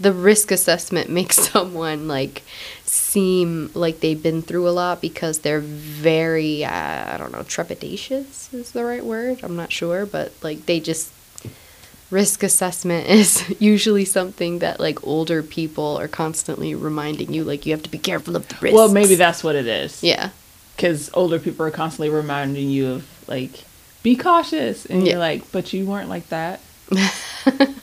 the 0.00 0.12
risk 0.12 0.50
assessment 0.50 1.08
makes 1.20 1.36
someone 1.36 2.08
like 2.08 2.42
seem 2.84 3.70
like 3.74 4.00
they've 4.00 4.22
been 4.22 4.42
through 4.42 4.68
a 4.68 4.70
lot 4.72 5.00
because 5.00 5.40
they're 5.40 5.60
very 5.60 6.64
uh, 6.64 7.14
i 7.14 7.16
don't 7.18 7.30
know 7.30 7.42
trepidatious 7.42 8.52
is 8.52 8.72
the 8.72 8.84
right 8.84 9.04
word 9.04 9.38
i'm 9.44 9.54
not 9.54 9.70
sure 9.70 10.04
but 10.06 10.32
like 10.42 10.64
they 10.66 10.80
just 10.80 11.12
risk 12.12 12.42
assessment 12.42 13.08
is 13.20 13.42
usually 13.60 14.04
something 14.04 14.58
that 14.60 14.78
like 14.78 15.04
older 15.06 15.42
people 15.42 15.96
are 15.98 16.08
constantly 16.08 16.74
reminding 16.74 17.32
you 17.32 17.42
like 17.42 17.64
you 17.66 17.72
have 17.72 17.82
to 17.82 17.90
be 17.90 17.98
careful 17.98 18.36
of 18.36 18.46
the 18.48 18.56
risks. 18.60 18.74
Well, 18.76 18.92
maybe 18.92 19.14
that's 19.16 19.42
what 19.42 19.56
it 19.56 19.66
is. 19.66 20.02
yeah. 20.02 20.30
Because 20.76 21.10
older 21.14 21.38
people 21.38 21.66
are 21.66 21.70
constantly 21.70 22.08
reminding 22.10 22.68
you 22.70 22.88
of 22.92 23.28
like 23.28 23.64
be 24.02 24.14
cautious. 24.16 24.84
And 24.86 25.04
Yeah. 25.06 25.12
you're 25.12 25.20
like 25.20 25.50
but 25.52 25.72
you 25.72 25.86
weren't 25.86 26.08
like 26.08 26.28
that. 26.28 26.60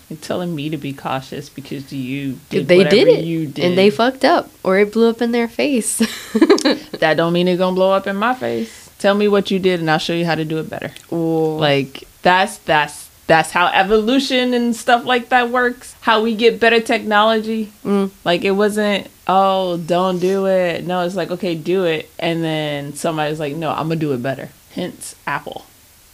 You're 0.10 0.18
telling 0.22 0.56
me 0.56 0.70
to 0.70 0.78
be 0.78 0.94
cautious 0.94 1.50
because 1.50 1.92
you 1.92 2.40
did 2.50 2.68
they 2.68 2.84
did 2.84 3.08
it 3.08 3.24
you 3.26 3.48
did 3.48 3.66
and 3.66 3.78
they 3.78 3.90
fucked 3.90 4.24
up 4.24 4.50
or 4.64 4.78
it 4.80 4.92
blew 4.94 5.10
up 5.10 5.22
in 5.22 5.32
their 5.32 5.48
face. 5.48 6.00
That 7.00 7.16
don't 7.18 7.34
mean 7.34 7.48
it's 7.48 7.58
gonna 7.60 7.76
blow 7.76 7.92
up 7.92 8.06
in 8.08 8.16
my 8.16 8.34
face. 8.36 8.90
Tell 9.00 9.16
me 9.16 9.28
what 9.28 9.50
you 9.52 9.58
did 9.60 9.80
and 9.80 9.90
i'll 9.90 9.98
show 10.00 10.14
you 10.14 10.26
how 10.26 10.36
to 10.36 10.46
do 10.46 10.58
it 10.60 10.70
better. 10.70 10.92
Like 11.12 12.04
that's 12.22 12.58
that's 12.60 13.09
that's 13.30 13.52
how 13.52 13.68
evolution 13.68 14.54
and 14.54 14.76
stuff 14.76 15.06
like 15.06 15.30
that 15.30 15.50
works 15.50 15.96
how 16.02 16.22
we 16.26 16.36
get 16.36 16.60
better 16.60 16.82
technology 16.82 17.72
Mm. 17.86 18.10
like 18.26 18.44
it 18.44 18.52
wasn't 18.64 19.08
oh 19.28 19.78
don't 19.78 20.20
do 20.20 20.48
it 20.48 20.86
no 20.86 21.06
it's 21.06 21.16
like 21.16 21.32
okay 21.32 21.54
do 21.56 21.86
it 21.86 22.10
and 22.18 22.44
then 22.44 22.94
somebody's 22.96 23.40
like 23.40 23.56
no 23.56 23.70
i'm 23.70 23.88
gonna 23.88 23.96
do 24.08 24.12
it 24.14 24.22
better 24.24 24.50
hence 24.74 25.16
apple 25.28 25.66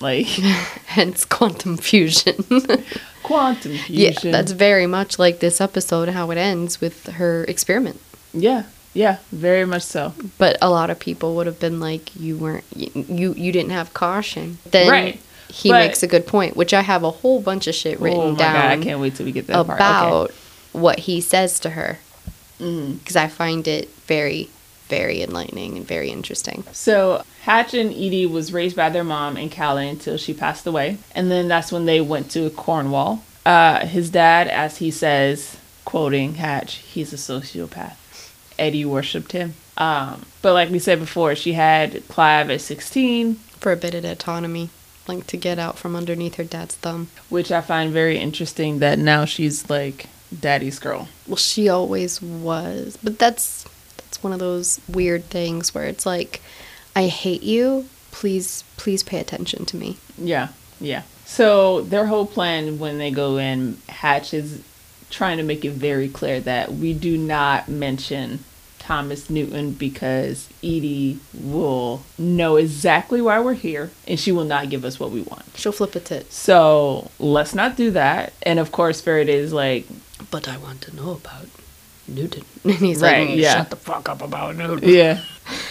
like 0.02 0.26
hence 0.98 1.24
quantum 1.26 1.78
fusion 1.78 2.36
quantum 3.24 3.78
fusion. 3.78 4.30
Yeah, 4.30 4.32
that's 4.32 4.52
very 4.52 4.86
much 4.88 5.18
like 5.18 5.40
this 5.40 5.60
episode, 5.62 6.10
how 6.10 6.30
it 6.32 6.38
ends 6.38 6.80
with 6.82 7.08
her 7.08 7.44
experiment. 7.46 8.00
yeah 8.34 8.64
yeah 8.94 9.18
very 9.32 9.66
much 9.66 9.84
so 9.84 10.14
But 10.38 10.58
a 10.62 10.70
lot 10.70 10.90
of 10.90 11.00
people 11.00 11.36
would 11.36 11.48
have 11.48 11.60
been 11.60 11.80
like, 11.80 12.16
"You 12.16 12.38
weren't, 12.38 12.64
you, 12.76 12.90
you, 13.10 13.34
you 13.34 13.52
didn't 13.52 13.72
have 13.72 13.94
caution." 13.94 14.58
Then 14.72 14.90
Right. 14.90 15.20
He 15.50 15.70
But- 15.70 15.80
makes 15.88 16.04
a 16.04 16.08
good 16.08 16.26
point, 16.28 16.56
which 16.58 16.74
I 16.74 16.82
have 16.82 17.04
a 17.04 17.12
whole 17.12 17.40
bunch 17.42 17.68
of 17.68 17.76
shit 17.76 18.00
written 18.00 18.20
down. 18.20 18.28
oh 18.28 18.32
my 18.32 18.38
down 18.38 18.54
god 18.54 18.80
i 18.80 18.84
can't 18.84 19.00
wait 19.00 19.16
till 19.16 19.26
we 19.26 19.32
get 19.32 19.48
that 19.48 19.66
part 19.66 19.78
about 19.80 20.14
okay. 20.26 20.34
what 20.74 21.00
he 21.00 21.22
says 21.22 21.60
to 21.62 21.72
her 21.72 22.00
Mm. 22.60 23.00
because 23.00 23.18
I 23.18 23.28
find 23.28 23.68
it 23.68 23.90
very, 24.08 24.50
very 24.88 25.22
enlightening 25.22 25.76
and 25.76 25.86
very 25.86 26.10
interesting. 26.10 26.64
So 26.72 27.24
Hatch 27.42 27.74
and 27.74 27.92
Edie 27.92 28.26
was 28.26 28.54
raised 28.54 28.78
by 28.78 28.90
their 28.90 29.04
mom 29.04 29.36
in 29.36 29.50
Cali 29.50 29.90
until 29.90 30.16
she 30.16 30.34
passed 30.34 30.66
away, 30.66 30.98
and 31.14 31.30
then 31.30 31.50
that's 31.50 31.72
when 31.74 31.86
they 31.86 32.00
went 32.00 32.32
to 32.32 32.50
Cornwall. 32.52 33.24
Uh, 33.46 33.86
his 33.86 34.10
dad, 34.10 34.48
as 34.48 34.78
he 34.78 34.90
says, 34.90 35.58
quoting 35.84 36.36
Hatch, 36.36 36.76
he's 36.76 37.12
a 37.12 37.18
sociopath. 37.18 37.96
Edie 38.58 38.86
worshipped 38.86 39.34
him. 39.34 39.56
Um, 39.78 40.26
but 40.42 40.54
like 40.54 40.70
we 40.70 40.80
said 40.80 41.00
before, 41.00 41.36
she 41.36 41.54
had 41.54 42.08
Clive 42.08 42.50
at 42.50 42.62
16, 42.62 43.36
For 43.60 43.74
a 43.74 43.76
bit 43.78 43.94
of 43.94 44.06
autonomy, 44.06 44.70
like 45.08 45.28
to 45.28 45.38
get 45.38 45.60
out 45.60 45.78
from 45.78 45.96
underneath 45.96 46.36
her 46.36 46.44
dad's 46.44 46.76
thumb. 46.76 47.10
which 47.30 47.52
I 47.52 47.62
find 47.62 47.92
very 47.92 48.18
interesting 48.18 48.80
that 48.80 49.00
now 49.00 49.26
she's 49.26 49.70
like 49.70 50.08
daddy's 50.38 50.80
girl. 50.80 51.08
Well, 51.28 51.36
she 51.38 51.70
always 51.70 52.22
was, 52.22 52.98
but 53.04 53.20
that's 53.20 53.66
that's 53.98 54.24
one 54.24 54.34
of 54.34 54.40
those 54.40 54.80
weird 54.88 55.26
things 55.26 55.74
where 55.74 55.86
it's 55.86 56.06
like, 56.06 56.42
I 56.96 57.08
hate 57.08 57.44
you. 57.44 57.88
Please, 58.12 58.64
please 58.78 59.04
pay 59.04 59.20
attention 59.20 59.66
to 59.66 59.78
me. 59.78 59.98
Yeah, 60.18 60.50
yeah. 60.80 61.04
So 61.26 61.82
their 61.82 62.06
whole 62.06 62.26
plan 62.26 62.80
when 62.80 62.98
they 62.98 63.12
go 63.12 63.38
in, 63.38 63.78
Hatch 63.90 64.34
is 64.34 64.64
trying 65.10 65.38
to 65.38 65.44
make 65.44 65.66
it 65.66 65.72
very 65.72 66.08
clear 66.08 66.40
that 66.42 66.72
we 66.74 66.94
do 66.94 67.18
not 67.18 67.68
mention 67.68 68.40
Thomas 68.86 69.32
Newton 69.32 69.72
because 69.72 70.48
Edie 70.64 71.18
will 71.34 72.04
know 72.20 72.56
exactly 72.58 73.20
why 73.20 73.40
we're 73.40 73.56
here 73.56 73.90
and 74.08 74.20
she 74.20 74.32
will 74.32 74.46
not 74.46 74.70
give 74.70 74.86
us 74.86 75.00
what 75.00 75.10
we 75.10 75.22
want. 75.22 75.44
She'll 75.56 75.72
flip 75.72 75.96
a 75.96 76.00
tit. 76.00 76.32
So 76.32 77.10
let's 77.18 77.56
not 77.56 77.76
do 77.76 77.90
that. 77.92 78.34
And 78.44 78.60
of 78.60 78.72
course, 78.72 79.02
Faraday 79.02 79.38
is 79.38 79.52
like, 79.54 79.88
But 80.30 80.48
I 80.48 80.58
want 80.58 80.82
to 80.82 80.96
know 80.96 81.12
about 81.14 81.48
Newton. 82.08 82.44
And 82.64 82.74
he's 82.76 83.02
Right, 83.02 83.28
like, 83.28 83.40
yeah. 83.40 83.56
shut 83.58 83.72
the 83.72 83.76
fuck 83.76 84.08
up 84.08 84.22
about 84.22 84.56
Newton. 84.56 84.88
yeah. 84.88 85.24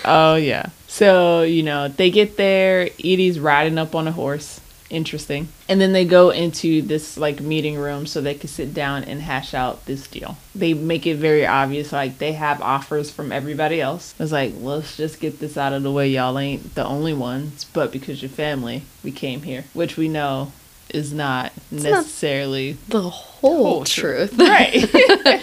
Oh, 0.05 0.35
yeah. 0.35 0.67
So, 0.89 1.43
you 1.43 1.63
know, 1.63 1.87
they 1.87 2.11
get 2.11 2.37
there. 2.37 2.89
Edie's 2.99 3.39
riding 3.39 3.79
up 3.79 3.95
on 3.95 4.09
a 4.09 4.13
horse. 4.13 4.61
Interesting. 4.95 5.49
And 5.69 5.81
then 5.81 5.93
they 5.93 6.05
go 6.05 6.31
into 6.31 6.81
this 6.83 7.17
like 7.17 7.41
meeting 7.41 7.77
room 7.77 8.07
so 8.07 8.21
they 8.21 8.35
can 8.35 8.49
sit 8.49 8.73
down 8.73 9.03
and 9.05 9.21
hash 9.23 9.53
out 9.55 9.85
this 9.87 10.07
deal. 10.07 10.37
They 10.55 10.73
make 10.73 11.05
it 11.07 11.17
very 11.17 11.45
obvious 11.45 11.91
like 11.93 12.19
they 12.19 12.33
have 12.33 12.61
offers 12.63 13.11
from 13.11 13.33
everybody 13.33 13.81
else. 13.81 14.15
It's 14.21 14.31
like, 14.33 14.53
let's 14.59 14.97
just 14.97 15.21
get 15.21 15.41
this 15.41 15.57
out 15.57 15.73
of 15.73 15.83
the 15.83 15.91
way. 15.91 16.09
Y'all 16.11 16.39
ain't 16.39 16.75
the 16.77 16.85
only 16.85 17.13
ones, 17.13 17.65
but 17.65 17.91
because 17.91 18.23
you're 18.23 18.29
family, 18.29 18.83
we 19.03 19.11
came 19.11 19.43
here, 19.43 19.65
which 19.75 19.97
we 19.97 20.09
know 20.09 20.53
is 20.91 21.13
not 21.13 21.53
not- 21.73 21.83
necessarily 21.83 22.77
The 22.89 23.03
whole 23.03 23.65
whole 23.65 23.85
truth. 23.85 24.39
right. 24.39 25.41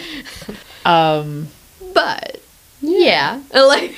um 0.86 1.48
But 1.92 2.40
Yeah. 2.82 3.40
Like 3.54 3.94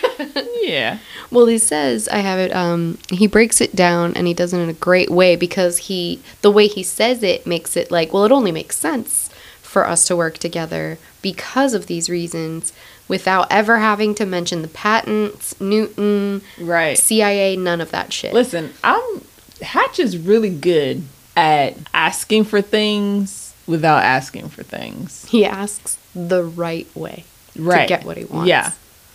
Yeah. 0.62 0.98
Well, 1.30 1.46
he 1.46 1.58
says 1.58 2.06
I 2.08 2.18
have 2.18 2.38
it. 2.38 2.54
Um, 2.54 2.98
he 3.10 3.26
breaks 3.26 3.60
it 3.60 3.74
down 3.74 4.14
and 4.14 4.26
he 4.26 4.34
does 4.34 4.52
it 4.52 4.58
in 4.60 4.68
a 4.68 4.72
great 4.74 5.10
way 5.10 5.34
because 5.36 5.78
he, 5.78 6.20
the 6.42 6.50
way 6.50 6.66
he 6.68 6.82
says 6.82 7.22
it, 7.22 7.46
makes 7.46 7.76
it 7.76 7.90
like, 7.90 8.12
well, 8.12 8.24
it 8.24 8.30
only 8.32 8.52
makes 8.52 8.76
sense 8.76 9.30
for 9.62 9.86
us 9.86 10.06
to 10.06 10.14
work 10.16 10.38
together 10.38 10.98
because 11.22 11.74
of 11.74 11.86
these 11.88 12.08
reasons, 12.08 12.72
without 13.08 13.46
ever 13.50 13.78
having 13.78 14.14
to 14.14 14.24
mention 14.26 14.62
the 14.62 14.68
patents, 14.68 15.58
Newton, 15.60 16.42
Right. 16.60 16.96
CIA, 16.96 17.56
none 17.56 17.80
of 17.80 17.90
that 17.90 18.12
shit. 18.12 18.32
Listen, 18.32 18.72
I'm 18.84 19.22
Hatch 19.62 19.98
is 19.98 20.16
really 20.18 20.50
good 20.54 21.02
at 21.36 21.76
asking 21.92 22.44
for 22.44 22.60
things 22.62 23.54
without 23.66 24.02
asking 24.04 24.48
for 24.50 24.62
things. 24.62 25.24
He 25.26 25.44
asks 25.44 25.98
the 26.14 26.44
right 26.44 26.86
way 26.94 27.24
Right. 27.56 27.82
to 27.82 27.88
get 27.88 28.04
what 28.04 28.16
he 28.16 28.24
wants. 28.24 28.48
Yeah. 28.48 28.72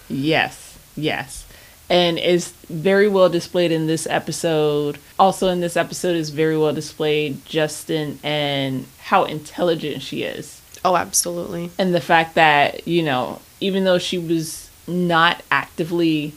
Yes. 0.08 0.78
Yes. 0.96 1.46
And 1.90 2.20
is 2.20 2.52
very 2.70 3.08
well 3.08 3.30
displayed 3.30 3.72
in 3.72 3.88
this 3.88 4.06
episode. 4.08 5.00
Also 5.18 5.48
in 5.48 5.60
this 5.60 5.76
episode 5.76 6.16
is 6.16 6.30
very 6.30 6.58
well 6.58 6.74
displayed 6.74 7.44
Justin 7.46 8.20
and 8.24 8.86
how 9.00 9.24
intelligent 9.24 10.02
she 10.02 10.24
is. 10.24 10.62
Oh, 10.86 10.96
absolutely. 10.96 11.72
And 11.78 11.94
the 11.94 12.02
fact 12.02 12.36
that, 12.36 12.88
you 12.88 13.04
know, 13.04 13.42
even 13.60 13.84
though 13.84 13.98
she 13.98 14.18
was 14.18 14.70
not 14.88 15.42
actively 15.52 16.34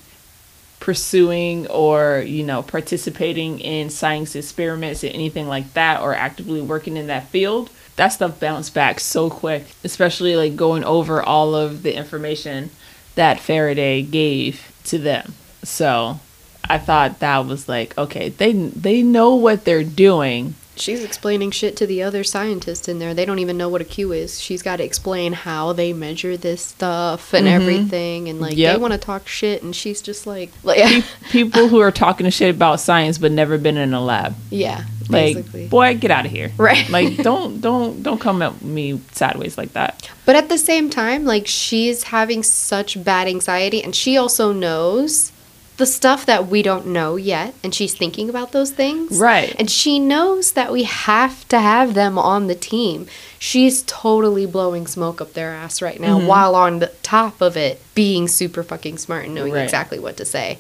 pursuing 0.81 1.67
or, 1.69 2.25
you 2.27 2.43
know, 2.43 2.63
participating 2.63 3.61
in 3.61 3.89
science 3.89 4.35
experiments 4.35 5.05
or 5.05 5.09
anything 5.09 5.47
like 5.47 5.73
that 5.75 6.01
or 6.01 6.13
actively 6.13 6.61
working 6.61 6.97
in 6.97 7.07
that 7.07 7.29
field, 7.29 7.71
that 7.97 8.09
stuff 8.09 8.41
bounced 8.41 8.75
back 8.75 9.01
so 9.01 9.29
quick, 9.31 9.65
especially 9.85 10.37
like 10.37 10.57
going 10.57 10.85
over 10.85 11.23
all 11.23 11.55
of 11.55 11.83
the 11.83 11.95
information 11.97 12.71
that 13.15 13.39
Faraday 13.41 14.03
gave 14.03 14.73
to 14.85 14.99
them. 14.99 15.35
So 15.63 16.21
I 16.69 16.79
thought 16.79 17.21
that 17.21 17.47
was 17.47 17.69
like, 17.69 17.97
okay, 17.99 18.31
they 18.31 18.53
they 18.53 19.03
know 19.03 19.35
what 19.35 19.65
they're 19.65 19.85
doing. 19.85 20.55
She's 20.75 21.05
explaining 21.05 21.51
shit 21.51 21.77
to 21.77 21.87
the 21.87 22.03
other 22.03 22.25
scientists 22.25 22.89
in 22.89 22.99
there. 22.99 23.13
They 23.13 23.27
don't 23.27 23.41
even 23.41 23.59
know 23.59 23.69
what 23.69 23.83
a 23.83 23.85
Q 23.85 24.13
is. 24.13 24.41
She's 24.41 24.63
got 24.63 24.77
to 24.77 24.85
explain 24.85 25.35
how 25.35 25.75
they 25.75 25.93
measure 25.93 26.35
this 26.39 26.65
stuff 26.65 27.35
and 27.35 27.47
mm-hmm. 27.47 27.61
everything. 27.63 28.29
And 28.31 28.41
like, 28.41 28.57
Yep. 28.57 28.75
they 28.75 28.81
want 28.81 28.93
to 28.95 28.99
talk 28.99 29.29
shit. 29.29 29.63
And 29.63 29.77
she's 29.77 30.01
just 30.01 30.27
like, 30.27 30.51
like 30.63 31.05
People 31.31 31.69
who 31.69 31.79
are 31.81 31.93
talking 31.93 32.29
shit 32.31 32.55
about 32.55 32.81
science 32.81 33.19
but 33.19 33.33
never 33.33 33.59
been 33.59 33.77
in 33.77 33.93
a 33.93 34.01
lab. 34.01 34.35
yeah, 34.49 34.85
Like, 35.11 35.37
basically. 35.37 35.69
boy, 35.69 35.97
get 35.97 36.11
out 36.11 36.27
of 36.27 36.31
here. 36.33 36.53
Right. 36.57 36.89
Like, 36.89 37.17
don't 37.23 37.61
don't 37.61 38.03
don't 38.03 38.21
come 38.21 38.43
at 38.43 38.63
me 38.63 39.01
sideways 39.13 39.57
like 39.59 39.73
that. 39.75 40.09
But 40.27 40.37
at 40.37 40.49
the 40.49 40.59
same 40.59 40.91
time, 40.91 41.25
like, 41.25 41.47
she's 41.47 42.05
having 42.05 42.43
such 42.43 43.03
bad 43.03 43.27
anxiety. 43.29 43.83
And 43.83 43.95
she 43.95 44.17
also 44.17 44.53
knows 44.53 45.33
the 45.79 45.87
stuff 45.87 46.27
that 46.27 46.47
we 46.49 46.63
don't 46.63 46.87
know 46.87 47.17
yet. 47.17 47.55
And 47.65 47.75
she's 47.75 47.95
thinking 47.95 48.29
about 48.29 48.53
those 48.53 48.71
things. 48.71 49.19
Right. 49.19 49.55
And 49.59 49.71
she 49.71 49.99
knows 49.99 50.53
that 50.53 50.71
we 50.71 50.83
have 50.85 51.49
to 51.49 51.59
have 51.59 51.95
them 51.95 52.19
on 52.19 52.47
the 52.47 52.55
team. 52.55 53.07
She's 53.39 53.83
totally 53.83 54.47
blowing 54.47 54.87
smoke 54.87 55.21
up 55.21 55.33
their 55.33 55.51
ass 55.51 55.81
right 55.83 55.99
now 55.99 56.19
Mm-hmm. 56.19 56.27
while 56.29 56.55
on 56.55 56.79
the 56.79 56.89
top 57.03 57.41
of 57.41 57.57
it 57.57 57.81
being 57.95 58.29
super 58.29 58.63
fucking 58.63 58.99
smart 58.99 59.25
and 59.25 59.35
knowing 59.35 59.55
Right. 59.55 59.63
exactly 59.65 59.99
what 59.99 60.17
to 60.19 60.25
say. 60.25 60.59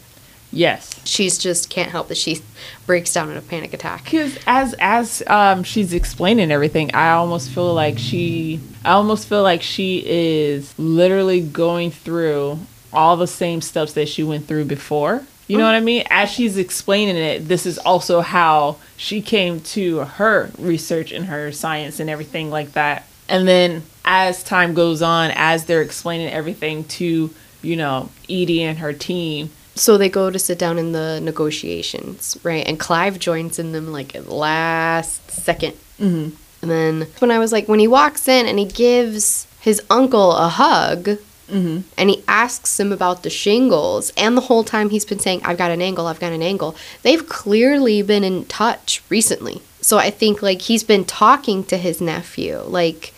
Yes. 0.53 1.01
She's 1.05 1.39
just 1.39 1.71
can't 1.71 1.91
help 1.91 2.09
that 2.09 2.17
she 2.17 2.41
breaks 2.87 3.13
down 3.13 3.31
in 3.31 3.37
a 3.37 3.43
panic 3.43 3.73
attack. 3.73 4.05
Because 4.05 4.39
as 4.47 4.75
as 4.79 5.23
um 5.27 5.65
she's 5.65 5.93
explaining 5.93 6.53
everything, 6.53 6.95
I 6.95 7.13
almost 7.13 7.51
feel 7.51 7.73
like 7.73 7.99
she 7.99 8.61
I 8.85 8.93
almost 8.93 9.29
feel 9.29 9.43
like 9.43 9.63
she 9.63 10.05
is 10.07 10.79
literally 10.79 11.41
going 11.41 11.91
through 11.91 12.59
all 12.93 13.17
the 13.17 13.27
same 13.27 13.63
steps 13.63 13.95
that 13.95 14.09
she 14.09 14.23
went 14.23 14.47
through 14.47 14.67
before. 14.67 15.25
You 15.49 15.59
know 15.59 15.65
what 15.65 15.75
I 15.75 15.81
mean? 15.81 16.05
As 16.09 16.31
she's 16.31 16.57
explaining 16.57 17.17
it, 17.17 17.47
this 17.47 17.67
is 17.67 17.77
also 17.77 18.23
how 18.23 18.77
she 18.97 19.21
came 19.21 19.61
to 19.61 19.99
her 19.99 20.51
research 20.59 21.13
and 21.13 21.27
her 21.27 21.53
science 21.53 22.01
and 22.01 22.09
everything 22.09 22.49
like 22.49 22.73
that. 22.73 23.07
And 23.29 23.47
then 23.47 23.83
as 24.05 24.43
time 24.43 24.73
goes 24.73 25.03
on, 25.03 25.31
as 25.35 25.65
they're 25.67 25.83
explaining 25.83 26.29
everything 26.29 26.85
to, 26.85 27.31
you 27.61 27.77
know, 27.77 28.09
Edie 28.31 28.63
and 28.63 28.79
her 28.79 28.95
team, 28.95 29.51
So 29.75 29.97
they 29.97 30.09
go 30.09 30.31
to 30.31 30.39
sit 30.39 30.59
down 30.59 30.79
in 30.79 30.93
the 30.93 31.21
negotiations, 31.21 32.37
right? 32.43 32.67
And 32.67 32.79
Clive 32.79 33.19
joins 33.19 33.59
in 33.59 33.73
them 33.73 33.93
like 33.93 34.15
at 34.15 34.27
the 34.27 34.35
last 34.35 35.31
2nd 35.31 35.75
Mhm. 36.01 36.33
And 36.63 36.71
then 36.71 37.07
when 37.19 37.31
I 37.31 37.39
was 37.39 37.53
like, 37.53 37.69
when 37.69 37.81
he 37.81 37.89
walks 37.89 38.29
in 38.29 38.47
and 38.47 38.59
he 38.59 38.65
gives 38.65 39.47
his 39.61 39.81
uncle 39.91 40.33
a 40.33 40.49
hug, 40.49 41.19
Mhm. 41.51 41.83
and 41.99 42.09
he 42.11 42.23
asks 42.29 42.79
him 42.79 42.93
about 42.93 43.23
the 43.23 43.31
shingles, 43.31 44.13
and 44.17 44.37
the 44.37 44.43
whole 44.43 44.65
time 44.65 44.91
he's 44.91 45.05
been 45.05 45.19
saying, 45.19 45.41
I've 45.45 45.59
got 45.59 45.71
an 45.71 45.83
angle, 45.83 46.07
I've 46.07 46.21
got 46.21 46.33
an 46.33 46.43
angle, 46.43 46.75
they've 47.03 47.29
clearly 47.29 48.01
been 48.03 48.25
in 48.25 48.45
touch 48.47 49.03
recently. 49.09 49.61
So 49.81 49.99
I 49.99 50.11
think 50.11 50.43
like 50.43 50.63
he's 50.63 50.85
been 50.85 51.05
talking 51.05 51.65
to 51.65 51.77
his 51.77 52.01
nephew, 52.01 52.63
like, 52.67 53.13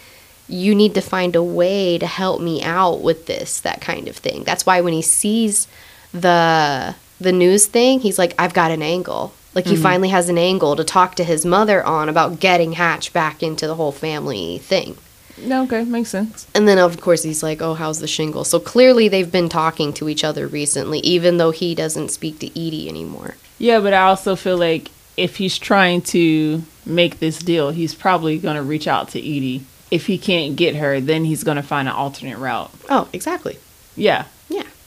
you 0.49 0.75
need 0.75 0.95
to 0.95 1.01
find 1.01 1.35
a 1.37 1.43
way 1.43 1.97
to 1.99 2.07
help 2.07 2.41
me 2.41 2.63
out 2.63 3.01
with 3.03 3.27
this, 3.27 3.61
that 3.61 3.81
kind 3.81 4.09
of 4.09 4.17
thing. 4.17 4.45
That's 4.45 4.67
why 4.67 4.81
when 4.81 4.93
he 4.93 5.03
sees 5.03 5.67
the 6.15 6.95
the 7.21 7.33
news 7.33 7.67
thing, 7.67 8.01
he's 8.01 8.19
like, 8.19 8.35
I've 8.39 8.55
got 8.55 8.71
an 8.71 8.83
angle. 8.83 9.35
Like 9.55 9.67
he 9.67 9.75
mm-hmm. 9.75 9.83
finally 9.83 10.09
has 10.09 10.29
an 10.29 10.39
angle 10.39 10.75
to 10.77 10.85
talk 10.85 11.15
to 11.17 11.25
his 11.25 11.45
mother 11.45 11.85
on 11.85 12.09
about 12.09 12.41
getting 12.41 12.73
Hatch 12.73 13.13
back 13.13 13.43
into 13.43 13.67
the 13.67 13.77
whole 13.77 13.93
family 13.93 14.59
thing. 14.59 14.97
no, 15.39 15.63
okay, 15.65 15.85
makes 15.85 16.09
sense. 16.11 16.47
And 16.55 16.67
then, 16.67 16.79
of 16.79 17.01
course, 17.01 17.23
he's 17.23 17.43
like, 17.43 17.63
Oh, 17.63 17.75
how's 17.75 18.01
the 18.01 18.09
shingle? 18.09 18.45
So 18.45 18.59
clearly 18.59 19.09
they've 19.09 19.31
been 19.31 19.49
talking 19.49 19.93
to 19.95 20.09
each 20.09 20.25
other 20.25 20.47
recently, 20.47 20.99
even 21.01 21.37
though 21.37 21.51
he 21.51 21.75
doesn't 21.75 22.11
speak 22.11 22.41
to 22.41 22.49
Edie 22.51 22.89
anymore. 22.89 23.37
Yeah, 23.59 23.81
but 23.81 23.95
I 23.95 24.03
also 24.03 24.35
feel 24.35 24.57
like 24.57 24.91
if 25.17 25.37
he's 25.37 25.59
trying 25.59 26.03
to 26.03 26.63
make 26.85 27.21
this 27.21 27.39
deal, 27.39 27.71
he's 27.71 27.95
probably 27.95 28.39
going 28.39 28.57
to 28.57 28.63
reach 28.63 28.89
out 28.89 29.09
to 29.11 29.19
Edie. 29.21 29.65
If 29.91 30.07
he 30.07 30.19
can't 30.19 30.57
get 30.57 30.75
her, 30.77 31.01
then 31.01 31.25
he's 31.25 31.45
going 31.45 31.57
to 31.57 31.63
find 31.63 31.89
an 31.89 31.95
alternate 31.95 32.39
route. 32.39 32.73
Oh, 32.89 33.09
exactly. 33.13 33.59
Yeah. 33.95 34.25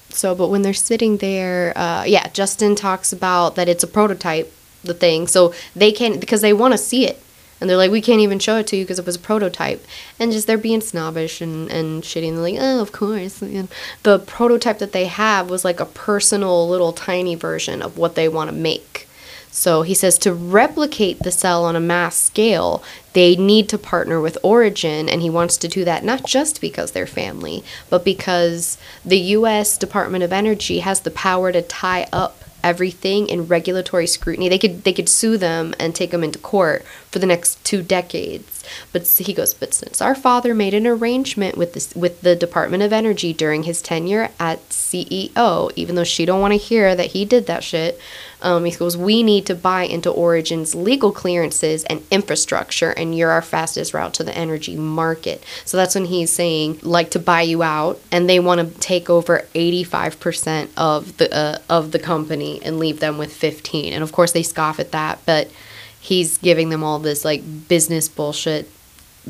So, 0.09 0.33
but 0.33 0.47
when 0.47 0.61
they're 0.61 0.73
sitting 0.73 1.17
there, 1.17 1.77
uh, 1.77 2.03
yeah, 2.05 2.27
Justin 2.29 2.75
talks 2.75 3.13
about 3.13 3.55
that 3.55 3.67
it's 3.69 3.83
a 3.83 3.87
prototype, 3.87 4.51
the 4.83 4.93
thing. 4.93 5.27
So 5.27 5.53
they 5.75 5.91
can't, 5.91 6.19
because 6.19 6.41
they 6.41 6.53
want 6.53 6.73
to 6.73 6.77
see 6.77 7.05
it. 7.05 7.21
And 7.59 7.69
they're 7.69 7.77
like, 7.77 7.91
we 7.91 8.01
can't 8.01 8.21
even 8.21 8.37
show 8.39 8.57
it 8.57 8.67
to 8.67 8.77
you 8.77 8.83
because 8.83 8.99
it 8.99 9.05
was 9.05 9.15
a 9.15 9.19
prototype. 9.19 9.83
And 10.19 10.31
just 10.31 10.45
they're 10.45 10.59
being 10.59 10.81
snobbish 10.81 11.41
and, 11.41 11.71
and 11.71 12.03
shitty. 12.03 12.27
And 12.27 12.37
they're 12.37 12.43
like, 12.43 12.59
oh, 12.59 12.81
of 12.81 12.91
course. 12.91 13.41
And 13.41 13.67
the 14.03 14.19
prototype 14.19 14.77
that 14.77 14.91
they 14.91 15.05
have 15.05 15.49
was 15.49 15.65
like 15.65 15.79
a 15.79 15.85
personal 15.85 16.69
little 16.69 16.93
tiny 16.93 17.33
version 17.33 17.81
of 17.81 17.97
what 17.97 18.15
they 18.15 18.29
want 18.29 18.49
to 18.49 18.55
make. 18.55 18.86
So 19.57 19.81
he 19.81 19.95
says 19.95 20.19
to 20.19 20.35
replicate 20.35 21.17
the 21.17 21.31
cell 21.31 21.65
on 21.65 21.75
a 21.75 21.79
mass 21.79 22.15
scale, 22.15 22.83
they 23.13 23.35
need 23.35 23.67
to 23.69 23.79
partner 23.79 24.21
with 24.21 24.37
Origin, 24.43 25.09
and 25.09 25.23
he 25.23 25.31
wants 25.31 25.57
to 25.57 25.67
do 25.67 25.83
that 25.83 26.03
not 26.03 26.27
just 26.27 26.61
because 26.61 26.91
they're 26.91 27.07
family, 27.07 27.63
but 27.89 28.05
because 28.05 28.77
the 29.03 29.17
U.S. 29.17 29.75
Department 29.75 30.23
of 30.23 30.31
Energy 30.31 30.81
has 30.81 30.99
the 30.99 31.09
power 31.09 31.51
to 31.51 31.63
tie 31.63 32.07
up 32.13 32.43
everything 32.63 33.29
in 33.29 33.47
regulatory 33.47 34.05
scrutiny. 34.05 34.47
They 34.47 34.59
could 34.59 34.83
they 34.83 34.93
could 34.93 35.09
sue 35.09 35.37
them 35.37 35.73
and 35.79 35.95
take 35.95 36.11
them 36.11 36.23
into 36.23 36.37
court 36.37 36.85
for 37.09 37.17
the 37.17 37.25
next 37.25 37.63
two 37.65 37.81
decades. 37.81 38.56
But 38.91 39.07
he 39.07 39.33
goes, 39.33 39.53
but 39.53 39.73
since 39.73 40.01
our 40.01 40.15
father 40.15 40.53
made 40.53 40.73
an 40.73 40.87
arrangement 40.87 41.57
with 41.57 41.73
this 41.73 41.93
with 41.95 42.21
the 42.21 42.35
Department 42.35 42.83
of 42.83 42.93
Energy 42.93 43.33
during 43.33 43.63
his 43.63 43.81
tenure 43.81 44.29
at 44.39 44.67
CEO, 44.69 45.71
even 45.75 45.95
though 45.95 46.03
she 46.03 46.25
don't 46.25 46.41
want 46.41 46.53
to 46.53 46.57
hear 46.57 46.95
that 46.95 47.11
he 47.11 47.25
did 47.25 47.47
that 47.47 47.63
shit, 47.63 47.99
um, 48.41 48.65
he 48.65 48.71
goes, 48.71 48.95
we 48.95 49.23
need 49.23 49.45
to 49.47 49.55
buy 49.55 49.83
into 49.83 50.11
Origin's 50.11 50.75
legal 50.75 51.11
clearances 51.11 51.83
and 51.85 52.03
infrastructure, 52.11 52.91
and 52.91 53.17
you're 53.17 53.31
our 53.31 53.41
fastest 53.41 53.93
route 53.93 54.13
to 54.15 54.23
the 54.23 54.37
energy 54.37 54.75
market. 54.75 55.43
So 55.65 55.77
that's 55.77 55.95
when 55.95 56.05
he's 56.05 56.31
saying, 56.31 56.79
like, 56.83 57.11
to 57.11 57.19
buy 57.19 57.41
you 57.41 57.63
out, 57.63 57.99
and 58.11 58.29
they 58.29 58.39
want 58.39 58.61
to 58.61 58.79
take 58.79 59.09
over 59.09 59.45
85% 59.55 60.69
of 60.77 61.17
the 61.17 61.35
uh, 61.35 61.57
of 61.69 61.91
the 61.91 61.99
company 61.99 62.61
and 62.63 62.79
leave 62.79 62.99
them 62.99 63.17
with 63.17 63.33
15. 63.33 63.93
And 63.93 64.03
of 64.03 64.11
course, 64.11 64.31
they 64.31 64.43
scoff 64.43 64.79
at 64.79 64.91
that, 64.91 65.19
but 65.25 65.49
he's 66.07 66.37
giving 66.37 66.69
them 66.69 66.83
all 66.83 66.99
this 66.99 67.25
like 67.25 67.41
business 67.67 68.07
bullshit 68.07 68.69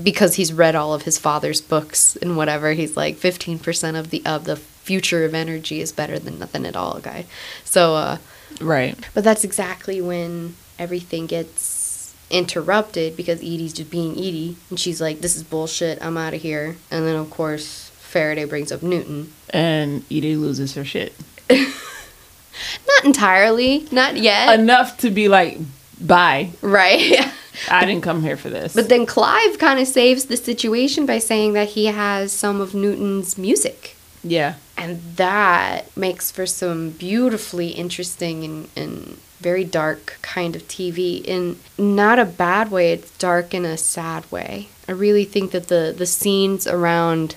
because 0.02 0.36
he's 0.36 0.54
read 0.54 0.76
all 0.76 0.94
of 0.94 1.02
his 1.04 1.18
father's 1.18 1.60
books 1.60 2.16
and 2.22 2.38
whatever. 2.38 2.74
He's 2.74 2.96
like 2.96 3.16
15% 3.18 4.00
of 4.00 4.12
the 4.12 4.22
of 4.26 4.44
the 4.46 4.56
future 4.58 5.26
of 5.26 5.34
energy 5.34 5.82
is 5.82 5.92
better 5.92 6.20
than 6.20 6.38
nothing 6.40 6.66
at 6.66 6.76
all, 6.76 7.00
guy. 7.00 7.26
So, 7.66 7.96
uh, 7.96 8.18
Right. 8.62 8.96
but 9.14 9.24
that's 9.24 9.44
exactly 9.44 10.00
when 10.02 10.56
everything 10.80 11.26
gets 11.26 12.14
interrupted 12.30 13.18
because 13.18 13.40
Edie's 13.40 13.74
just 13.74 13.90
being 13.90 14.12
Edie. 14.14 14.56
And 14.70 14.80
she's 14.80 15.02
like, 15.02 15.22
this 15.22 15.36
is 15.36 15.44
bullshit. 15.44 15.98
I'm 16.02 16.16
out 16.18 16.34
of 16.36 16.42
here. 16.42 16.78
And 16.92 17.06
then, 17.08 17.16
of 17.16 17.30
course, 17.30 17.90
Faraday 18.00 18.46
brings 18.46 18.72
up 18.72 18.82
Newton. 18.84 19.34
And 19.50 20.04
Edie 20.12 20.36
loses 20.38 20.76
her 20.76 20.86
shit. 20.86 21.14
Not 21.50 23.04
entirely. 23.06 23.88
Not 23.92 24.18
yet. 24.18 24.60
Enough 24.60 24.98
to 25.00 25.10
be 25.10 25.28
like, 25.28 25.58
bye. 26.02 26.52
right. 26.62 27.32
I 27.72 27.86
didn't 27.86 28.04
come 28.04 28.22
here 28.22 28.38
for 28.38 28.50
this. 28.50 28.76
but 28.76 28.88
then 28.88 29.06
Clive 29.08 29.58
kind 29.58 29.80
of 29.80 29.88
saves 29.88 30.26
the 30.26 30.38
situation 30.38 31.06
by 31.08 31.18
saying 31.18 31.54
that 31.54 31.70
he 31.70 31.86
has 31.86 32.32
some 32.32 32.62
of 32.62 32.76
Newton's 32.76 33.38
music. 33.38 33.96
Yeah. 34.24 34.56
and 34.78 35.00
that 35.16 35.96
makes 35.96 36.32
for 36.32 36.46
some 36.46 36.90
beautifully 36.90 37.70
interesting 37.70 38.44
and, 38.44 38.70
and 38.76 39.18
very 39.40 39.64
dark 39.64 40.18
kind 40.22 40.56
of 40.56 40.68
TV 40.68 41.24
in 41.24 41.60
not 41.78 42.20
a 42.20 42.26
bad 42.26 42.70
way 42.72 42.92
it's 42.92 43.16
dark 43.18 43.54
in 43.54 43.64
a 43.64 43.78
sad 43.78 44.30
way 44.32 44.68
I 44.88 44.92
really 44.94 45.24
think 45.24 45.52
that 45.52 45.68
the 45.68 45.94
the 45.96 46.08
scenes 46.08 46.68
around 46.68 47.36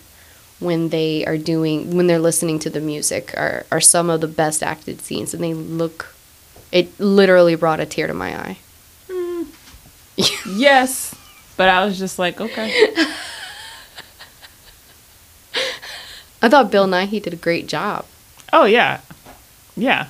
when 0.59 0.89
they 0.89 1.25
are 1.27 1.39
doing 1.39 1.95
when 1.97 2.07
they're 2.07 2.19
listening 2.19 2.59
to 2.61 2.71
the 2.71 2.81
music 2.81 3.35
are, 3.37 3.67
are 3.71 3.81
some 3.81 4.11
of 4.11 4.21
the 4.21 4.29
best 4.29 4.63
acted 4.63 5.01
scenes 5.03 5.33
and 5.35 5.45
they 5.45 5.55
look 5.55 6.15
it 6.73 6.99
literally 7.01 7.55
brought 7.57 7.81
a 7.81 7.87
tear 7.87 8.07
to 8.07 8.15
my 8.15 8.37
eye 8.39 8.59
Yes. 10.47 11.15
But 11.57 11.69
I 11.69 11.85
was 11.85 11.99
just 11.99 12.19
like, 12.19 12.41
okay. 12.41 12.73
I 16.43 16.49
thought 16.49 16.71
Bill 16.71 16.87
Nighy 16.87 17.07
he 17.09 17.21
did 17.21 17.33
a 17.33 17.37
great 17.37 17.67
job 17.67 18.05
Oh 18.53 18.65
yeah. 18.65 19.01
Yeah. 19.77 20.09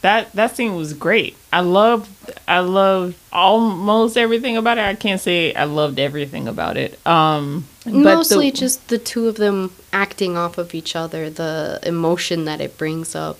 That 0.00 0.32
that 0.32 0.56
scene 0.56 0.74
was 0.76 0.94
great. 0.94 1.36
I 1.52 1.60
loved 1.60 2.08
I 2.46 2.60
loved 2.60 3.16
almost 3.32 4.16
everything 4.16 4.56
about 4.56 4.78
it. 4.78 4.82
I 4.84 4.94
can't 4.94 5.20
say 5.20 5.52
I 5.54 5.64
loved 5.64 5.98
everything 5.98 6.48
about 6.48 6.76
it. 6.76 7.04
Um 7.06 7.66
but 7.84 7.92
the- 7.92 7.98
Mostly 7.98 8.50
just 8.52 8.88
the 8.88 8.98
two 8.98 9.28
of 9.28 9.36
them 9.36 9.72
acting 9.92 10.36
off 10.36 10.56
of 10.58 10.74
each 10.74 10.94
other, 10.96 11.28
the 11.28 11.80
emotion 11.82 12.44
that 12.44 12.60
it 12.60 12.78
brings 12.78 13.14
up. 13.14 13.38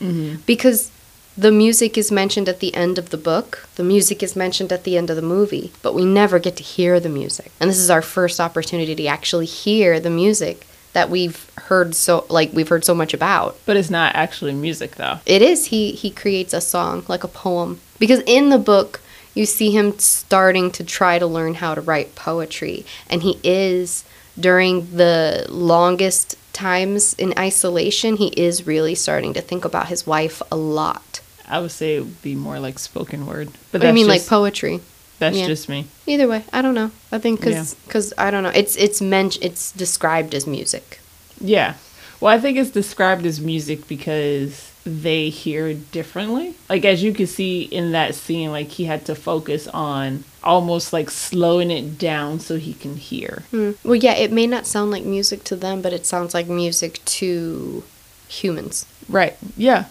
Mm-hmm. 0.00 0.40
Because 0.46 0.90
the 1.36 1.52
music 1.52 1.96
is 1.96 2.12
mentioned 2.12 2.48
at 2.48 2.60
the 2.60 2.74
end 2.74 2.98
of 2.98 3.10
the 3.10 3.16
book, 3.16 3.66
the 3.76 3.84
music 3.84 4.22
is 4.22 4.36
mentioned 4.36 4.72
at 4.72 4.84
the 4.84 4.96
end 4.96 5.08
of 5.10 5.16
the 5.16 5.22
movie, 5.22 5.72
but 5.82 5.94
we 5.94 6.04
never 6.04 6.38
get 6.38 6.56
to 6.56 6.62
hear 6.62 7.00
the 7.00 7.08
music. 7.08 7.50
And 7.58 7.70
this 7.70 7.78
is 7.78 7.90
our 7.90 8.02
first 8.02 8.38
opportunity 8.40 8.94
to 8.94 9.06
actually 9.06 9.46
hear 9.46 9.98
the 9.98 10.10
music 10.10 10.66
that 10.92 11.08
we've 11.08 11.50
heard 11.56 11.94
so 11.94 12.26
like 12.28 12.52
we've 12.52 12.68
heard 12.68 12.84
so 12.84 12.94
much 12.94 13.14
about. 13.14 13.56
but 13.64 13.76
it's 13.78 13.88
not 13.88 14.14
actually 14.14 14.52
music 14.52 14.96
though. 14.96 15.20
It 15.24 15.40
is 15.42 15.66
he 15.66 15.92
he 15.92 16.10
creates 16.10 16.52
a 16.52 16.60
song 16.60 17.04
like 17.08 17.24
a 17.24 17.28
poem 17.28 17.80
because 17.98 18.20
in 18.26 18.50
the 18.50 18.58
book 18.58 19.00
you 19.34 19.46
see 19.46 19.70
him 19.70 19.98
starting 19.98 20.70
to 20.72 20.84
try 20.84 21.18
to 21.18 21.26
learn 21.26 21.54
how 21.54 21.74
to 21.74 21.80
write 21.80 22.14
poetry 22.14 22.84
and 23.08 23.22
he 23.22 23.40
is 23.42 24.04
during 24.38 24.94
the 24.94 25.46
longest 25.48 26.36
times 26.52 27.14
in 27.14 27.32
isolation 27.38 28.16
he 28.16 28.28
is 28.28 28.66
really 28.66 28.94
starting 28.94 29.32
to 29.32 29.40
think 29.40 29.64
about 29.64 29.88
his 29.88 30.06
wife 30.06 30.42
a 30.52 30.56
lot. 30.56 31.21
I 31.52 31.60
would 31.60 31.70
say 31.70 31.96
it 31.96 32.00
would 32.00 32.22
be 32.22 32.34
more 32.34 32.58
like 32.58 32.78
spoken 32.78 33.26
word. 33.26 33.50
But 33.72 33.84
I 33.84 33.92
mean 33.92 34.08
like 34.08 34.26
poetry. 34.26 34.80
that's 35.18 35.36
yeah. 35.36 35.46
just 35.46 35.68
me. 35.68 35.86
Either 36.06 36.26
way, 36.26 36.44
I 36.50 36.62
don't 36.62 36.74
know. 36.74 36.90
I 37.12 37.18
think 37.18 37.42
cuz 37.42 37.52
Yeah. 37.52 37.92
cuz 37.92 38.14
I 38.16 38.30
don't 38.30 38.42
know. 38.42 38.54
It's 38.54 38.74
it's 38.76 39.00
meant 39.02 39.36
it's 39.42 39.70
described 39.72 40.34
as 40.34 40.46
music. 40.46 41.00
Yeah. 41.38 41.74
Well, 42.20 42.32
I 42.34 42.40
think 42.40 42.56
it's 42.56 42.70
described 42.70 43.26
as 43.26 43.38
music 43.40 43.86
because 43.86 44.70
they 44.86 45.28
hear 45.28 45.74
differently. 45.74 46.54
Like 46.70 46.84
as 46.86 47.02
you 47.02 47.12
can 47.12 47.26
see 47.26 47.62
in 47.62 47.92
that 47.92 48.14
scene, 48.14 48.50
like 48.50 48.68
he 48.68 48.84
had 48.86 49.04
to 49.06 49.14
focus 49.14 49.68
on 49.68 50.24
almost 50.42 50.92
like 50.92 51.10
slowing 51.10 51.70
it 51.70 51.98
down 51.98 52.40
so 52.40 52.56
he 52.56 52.74
can 52.74 52.96
hear. 52.96 53.42
Hmm. 53.50 53.72
Well, 53.84 53.96
yeah, 54.06 54.14
it 54.14 54.32
may 54.32 54.46
not 54.46 54.66
sound 54.66 54.90
like 54.90 55.04
music 55.04 55.44
to 55.44 55.56
them, 55.56 55.82
but 55.82 55.92
it 55.92 56.06
sounds 56.06 56.32
like 56.32 56.48
music 56.48 57.04
to 57.20 57.84
humans. 58.28 58.86
Right. 59.08 59.36
Yeah. 59.56 59.84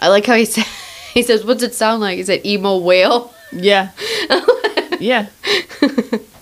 I 0.00 0.08
like 0.08 0.26
how 0.26 0.36
he 0.36 0.44
said 0.44 0.64
he 1.18 1.22
says, 1.22 1.44
"What's 1.44 1.62
it 1.62 1.74
sound 1.74 2.00
like?" 2.00 2.16
He 2.16 2.24
said, 2.24 2.46
"Emo 2.46 2.78
whale." 2.78 3.34
Yeah. 3.52 3.90
yeah. 5.00 5.26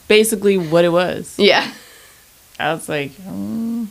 Basically 0.09 0.57
what 0.57 0.85
it 0.85 0.91
was. 0.91 1.35
Yeah, 1.39 1.73
I 2.61 2.73
was 2.73 2.89
like, 2.89 3.11
mm, 3.13 3.89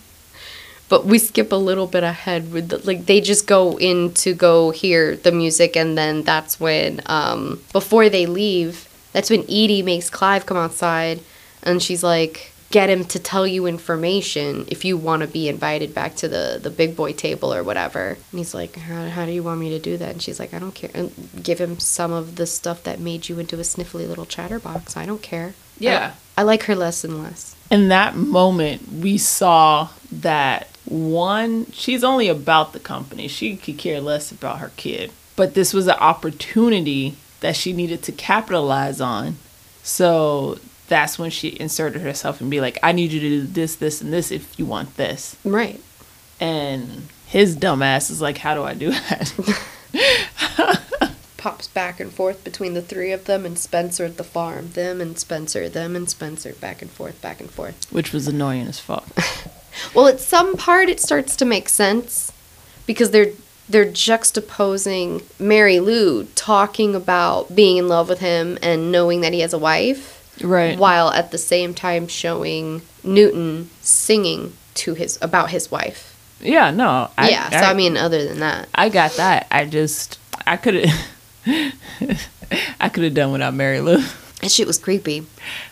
but 0.88 1.06
we 1.06 1.18
skip 1.20 1.52
a 1.52 1.58
little 1.58 1.88
bit 1.88 2.04
ahead 2.04 2.54
with 2.54 2.70
the, 2.70 2.78
like 2.86 3.06
they 3.06 3.20
just 3.20 3.48
go 3.48 3.78
in 3.78 4.14
to 4.24 4.34
go 4.34 4.72
hear 4.72 5.16
the 5.18 5.32
music, 5.32 5.76
and 5.76 5.98
then 5.98 6.24
that's 6.24 6.60
when 6.60 7.02
um 7.08 7.62
before 7.74 8.08
they 8.10 8.26
leave, 8.26 8.88
that's 9.12 9.30
when 9.30 9.42
Edie 9.44 9.82
makes 9.82 10.10
Clive 10.10 10.46
come 10.46 10.58
outside, 10.58 11.20
and 11.64 11.82
she's 11.82 12.04
like. 12.04 12.52
Get 12.76 12.90
him 12.90 13.06
to 13.06 13.20
tell 13.20 13.46
you 13.48 13.68
information 13.68 14.66
if 14.68 14.84
you 14.84 14.98
want 14.98 15.22
to 15.22 15.28
be 15.30 15.48
invited 15.48 15.94
back 15.94 16.12
to 16.18 16.28
the, 16.28 16.60
the 16.62 16.70
big 16.70 16.92
boy 17.02 17.14
table 17.14 17.54
or 17.54 17.64
whatever. 17.64 18.18
And 18.32 18.38
he's 18.40 18.54
like, 18.54 18.76
how, 18.76 19.08
how 19.08 19.26
do 19.26 19.32
you 19.32 19.44
want 19.44 19.62
me 19.62 19.70
to 19.70 19.80
do 19.80 19.96
that? 20.02 20.12
And 20.12 20.22
she's 20.22 20.40
like, 20.42 20.54
I 20.54 20.60
don't 20.60 20.76
care. 20.76 20.92
And 20.94 21.12
give 21.42 21.60
him 21.60 21.80
some 21.80 22.12
of 22.12 22.36
the 22.36 22.46
stuff 22.46 22.84
that 22.84 23.00
made 23.00 23.30
you 23.30 23.40
into 23.40 23.56
a 23.56 23.64
sniffly 23.64 24.06
little 24.12 24.26
chatterbox. 24.26 24.98
I 24.98 25.06
don't 25.06 25.22
care. 25.22 25.54
Yeah. 25.80 26.16
I, 26.38 26.42
I 26.42 26.44
like 26.44 26.64
her 26.64 26.76
less 26.76 27.06
and 27.06 27.24
less. 27.24 27.56
in 27.72 27.88
that 27.88 28.16
moment 28.16 28.80
we 28.92 29.18
saw 29.18 29.90
that 30.12 30.68
one 30.86 31.66
she's 31.72 32.04
only 32.04 32.28
about 32.28 32.74
the 32.74 32.80
company 32.80 33.28
she 33.28 33.56
could 33.58 33.78
care 33.78 34.00
less 34.02 34.32
about 34.32 34.60
her 34.60 34.72
kid 34.78 35.12
but 35.36 35.54
this 35.54 35.74
was 35.74 35.88
an 35.88 36.00
opportunity 36.00 37.16
that 37.40 37.56
she 37.56 37.74
needed 37.74 38.04
to 38.04 38.12
capitalize 38.12 39.00
on 39.02 39.36
so 39.82 40.60
that's 40.88 41.18
when 41.18 41.30
she 41.30 41.58
inserted 41.60 42.02
herself 42.02 42.40
and 42.42 42.50
be 42.52 42.62
like 42.62 42.78
i 42.84 42.92
need 42.92 43.12
you 43.12 43.20
to 43.20 43.30
do 43.30 43.42
this 43.42 43.76
this 43.76 44.02
and 44.02 44.12
this 44.14 44.32
if 44.32 44.58
you 44.60 44.66
want 44.66 44.96
this 44.98 45.36
Right. 45.44 45.82
and 46.40 47.08
his 47.28 47.58
dumbass 47.58 48.10
is 48.12 48.22
like 48.22 48.38
how 48.40 48.54
do 48.54 48.64
i 48.64 48.74
do 48.74 48.92
that 48.92 49.34
Pops 51.38 51.68
back 51.68 52.00
and 52.00 52.12
forth 52.12 52.44
between 52.44 52.74
the 52.74 52.82
three 52.82 53.12
of 53.12 53.26
them 53.26 53.46
and 53.46 53.56
Spencer 53.60 54.04
at 54.06 54.18
the 54.18 54.24
farm. 54.24 54.72
Them 54.72 55.00
and 55.00 55.16
Spencer, 55.20 55.70
them 55.70 55.96
and 55.96 56.10
Spencer, 56.10 56.54
back 56.54 56.82
and 56.82 56.90
forth, 56.90 57.22
back 57.22 57.40
and 57.40 57.52
forth. 57.52 57.86
which 57.92 58.12
was 58.12 58.28
annoying 58.28 58.68
as 58.68 58.80
fuck 58.80 59.08
Well, 59.94 60.08
at 60.08 60.20
some 60.20 60.58
part 60.58 60.90
it 60.90 61.00
starts 61.00 61.36
to 61.36 61.46
make 61.46 61.70
sense 61.70 62.32
because 62.88 63.12
they're 63.12 63.32
they're 63.70 63.86
juxtaposing 63.86 65.24
Mary 65.40 65.80
Lou 65.80 66.24
talking 66.36 66.96
about 66.96 67.56
being 67.56 67.78
in 67.78 67.88
love 67.88 68.10
with 68.10 68.20
him 68.20 68.58
and 68.64 68.92
knowing 68.92 69.22
that 69.22 69.34
he 69.34 69.42
has 69.42 69.54
a 69.54 69.60
wife 69.60 70.15
right 70.42 70.78
while 70.78 71.10
at 71.12 71.32
the 71.32 71.38
same 71.38 71.74
time 71.74 72.08
showing 72.08 72.82
Newton 73.04 73.70
singing 73.82 74.54
to 74.76 74.94
his 74.94 75.18
about 75.22 75.50
his 75.52 75.72
wife. 75.72 76.16
yeah 76.42 76.72
no 76.72 77.10
I, 77.18 77.30
yeah, 77.30 77.50
so 77.50 77.58
I 77.68 77.74
mean 77.74 77.98
other 77.98 78.26
than 78.28 78.40
that. 78.40 78.68
I 78.76 78.90
got 78.90 79.14
that. 79.14 79.48
I 79.52 79.66
just 79.66 80.20
I 80.46 80.58
could 80.58 80.86
have 80.86 81.10
I 82.80 82.90
could 82.90 83.04
have 83.04 83.14
done 83.14 83.32
without 83.32 83.54
Mary 83.54 83.80
Lou. 83.80 84.04
That 84.42 84.52
shit 84.52 84.68
was 84.68 84.78
creepy. 84.78 85.26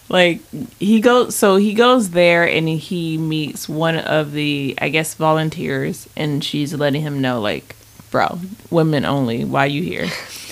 Like 0.09 0.39
he 0.79 1.01
goes 1.01 1.35
so 1.35 1.57
he 1.57 1.73
goes 1.73 2.11
there 2.11 2.47
and 2.47 2.67
he 2.69 3.17
meets 3.17 3.67
one 3.67 3.97
of 3.97 4.31
the 4.31 4.75
I 4.81 4.89
guess 4.89 5.15
volunteers 5.15 6.07
and 6.15 6.43
she's 6.43 6.73
letting 6.73 7.01
him 7.01 7.21
know 7.21 7.41
like, 7.41 7.75
bro, 8.09 8.39
women 8.71 9.05
only, 9.05 9.43
why 9.43 9.65
you 9.65 9.83
here? 9.83 10.07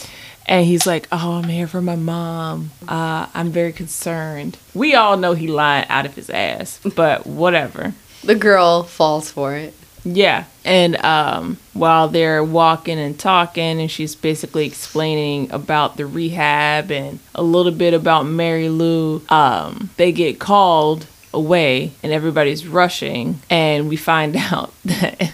And 0.52 0.66
he's 0.66 0.86
like, 0.86 1.08
"Oh, 1.14 1.36
I'm 1.36 1.47
here 1.47 1.66
for 1.66 1.82
my 1.82 1.95
mom. 1.95 2.72
Uh, 2.86 3.28
I'm 3.34 3.52
very 3.52 3.72
concerned." 3.72 4.58
We 4.74 4.93
all 4.95 5.16
know 5.16 5.32
he 5.32 5.47
lied 5.47 5.86
out 5.88 6.06
of 6.06 6.16
his 6.16 6.30
ass, 6.30 6.82
but 6.93 7.26
whatever. 7.26 7.93
The 8.22 8.36
girl 8.36 8.84
falls 8.84 9.32
for 9.32 9.56
it. 9.56 9.74
Yeah. 10.04 10.43
And 10.66 10.97
um, 11.06 11.58
while 11.74 12.10
they're 12.10 12.43
walking 12.43 12.99
and 12.99 13.18
talking, 13.18 13.80
and 13.80 13.89
she's 13.89 14.14
basically 14.14 14.66
explaining 14.66 15.49
about 15.52 15.95
the 15.95 16.06
rehab 16.06 16.91
and 16.91 17.20
a 17.34 17.43
little 17.43 17.72
bit 17.72 17.93
about 17.93 18.24
Mary 18.24 18.68
Lou, 18.68 19.22
um, 19.30 19.89
they 19.95 20.12
get 20.12 20.38
called 20.38 21.08
away 21.34 21.93
and 22.04 22.12
everybody's 22.12 22.68
rushing. 22.68 23.39
And 23.49 23.88
we 23.88 23.95
find 23.95 24.36
out 24.52 24.74
that 24.84 25.34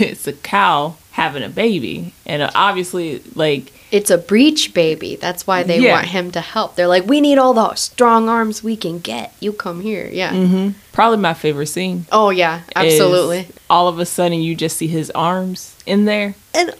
it's 0.00 0.26
a 0.26 0.32
cow 0.32 0.96
having 1.12 1.44
a 1.44 1.48
baby. 1.48 2.12
And 2.26 2.50
obviously, 2.56 3.22
like, 3.36 3.72
It's 3.90 4.10
a 4.10 4.18
breech 4.18 4.74
baby. 4.74 5.16
That's 5.16 5.46
why 5.46 5.62
they 5.62 5.78
Yeah. 5.80 5.92
want 5.92 6.06
him 6.08 6.30
to 6.32 6.40
help. 6.42 6.76
They're 6.76 6.86
like, 6.88 7.06
we 7.06 7.20
need 7.22 7.38
all 7.38 7.54
the 7.54 7.74
strong 7.74 8.28
arms 8.28 8.62
we 8.62 8.76
can 8.76 8.98
get. 8.98 9.32
You 9.40 9.52
come 9.52 9.80
here. 9.80 10.08
Yeah. 10.12 10.32
hmm 10.32 10.70
probably 10.92 11.18
my 11.18 11.32
favorite 11.34 11.68
scene. 11.68 12.04
Oh, 12.12 12.30
yeah. 12.30 12.62
Absolutely. 12.76 13.46
all 13.70 13.88
of 13.88 13.98
a 13.98 14.04
sudden, 14.04 14.40
you 14.40 14.54
just 14.56 14.76
see 14.76 14.88
his 14.88 15.10
arms 15.12 15.74
in 15.86 16.04
there. 16.06 16.34
And 16.52 16.74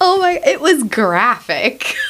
oh 0.00 0.18
my, 0.18 0.40
it 0.44 0.60
was 0.60 0.82
graphic. 0.84 1.94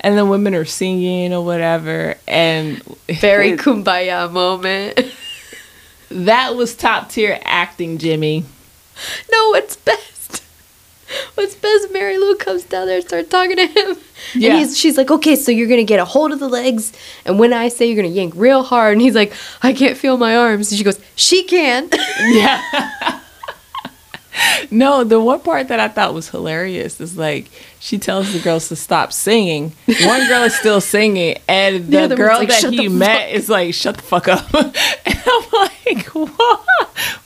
And 0.00 0.18
the 0.18 0.26
women 0.26 0.54
are 0.54 0.66
singing 0.66 1.32
or 1.32 1.42
whatever. 1.42 2.16
And 2.28 2.82
Very 3.08 3.52
kumbaya 3.56 4.30
moment. 4.30 5.00
That 6.10 6.54
was 6.54 6.74
top 6.76 7.08
tier 7.10 7.40
acting, 7.42 7.96
Jimmy. 7.98 8.44
no, 9.32 9.54
it's 9.54 9.74
best? 9.76 10.13
What's 11.34 11.54
best? 11.54 11.92
Mary 11.92 12.18
Lou 12.18 12.36
comes 12.36 12.64
down 12.64 12.86
there 12.86 12.96
and 12.96 13.06
starts 13.06 13.28
talking 13.28 13.56
to 13.56 13.66
him. 13.66 13.96
Yeah. 14.34 14.50
And 14.50 14.58
he's, 14.58 14.78
she's 14.78 14.96
like, 14.96 15.10
okay, 15.10 15.36
so 15.36 15.50
you're 15.52 15.68
going 15.68 15.78
to 15.80 15.84
get 15.84 16.00
a 16.00 16.04
hold 16.04 16.32
of 16.32 16.40
the 16.40 16.48
legs. 16.48 16.92
And 17.24 17.38
when 17.38 17.52
I 17.52 17.68
say 17.68 17.86
you're 17.86 17.96
going 18.00 18.08
to 18.10 18.14
yank 18.14 18.32
real 18.36 18.62
hard, 18.62 18.92
and 18.94 19.02
he's 19.02 19.14
like, 19.14 19.32
I 19.62 19.72
can't 19.72 19.96
feel 19.96 20.16
my 20.16 20.36
arms. 20.36 20.70
And 20.70 20.78
she 20.78 20.84
goes, 20.84 21.00
she 21.16 21.44
can. 21.44 21.88
Yeah. 22.26 23.20
no, 24.70 25.04
the 25.04 25.20
one 25.20 25.40
part 25.40 25.68
that 25.68 25.78
I 25.78 25.88
thought 25.88 26.14
was 26.14 26.28
hilarious 26.30 27.00
is 27.00 27.16
like 27.16 27.50
she 27.78 27.98
tells 27.98 28.32
the 28.32 28.38
girls 28.40 28.68
to 28.68 28.76
stop 28.76 29.12
singing. 29.12 29.72
One 30.04 30.26
girl 30.26 30.42
is 30.44 30.54
still 30.54 30.80
singing, 30.80 31.38
and 31.48 31.86
The 31.86 32.08
the, 32.08 32.16
girl 32.16 32.38
like, 32.38 32.48
that 32.48 32.72
he 32.72 32.88
met 32.88 33.28
fuck 33.28 33.34
is 33.34 33.48
like, 33.48 33.74
"Shut 33.74 33.96
the 33.96 34.02
fuck 34.02 34.28
up." 34.28 34.46
I'm 34.54 35.44
like, 35.52 36.06
what? 36.08 36.66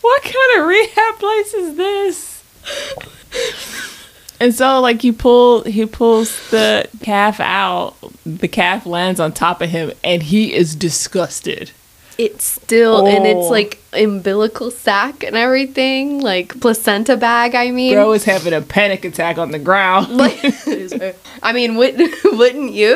What 0.00 0.22
kind 0.22 0.60
of 0.60 0.66
rehab 0.66 1.18
place 1.18 1.54
is 1.54 1.76
this? 1.76 2.42
And 4.40 4.54
so, 4.54 4.80
like, 4.80 5.02
he 5.02 5.10
pull 5.10 5.64
he 5.64 5.84
pulls 5.84 6.50
the 6.50 6.88
calf 7.02 7.40
out. 7.40 7.96
The 8.24 8.46
calf 8.46 8.86
lands 8.86 9.18
on 9.18 9.32
top 9.32 9.60
of 9.60 9.68
him, 9.70 9.90
and 10.04 10.22
he 10.22 10.54
is 10.54 10.76
disgusted. 10.76 11.72
It's 12.18 12.44
still 12.44 13.04
and 13.08 13.26
it's 13.26 13.46
Oh. 13.46 13.50
like 13.50 13.80
umbilical 13.92 14.70
sac 14.70 15.24
and 15.24 15.34
everything, 15.36 16.20
like 16.20 16.60
placenta 16.60 17.16
bag. 17.16 17.56
I 17.56 17.72
mean, 17.72 17.94
Bro 17.94 18.12
is 18.12 18.24
having 18.26 18.52
a 18.52 18.60
panic 18.60 19.04
attack 19.04 19.38
on 19.38 19.50
the 19.50 19.58
ground. 19.58 20.16
Like, 20.16 20.38
I 21.42 21.52
mean, 21.52 21.74
wouldn't 21.74 22.14
wouldn't 22.24 22.72
you? 22.74 22.94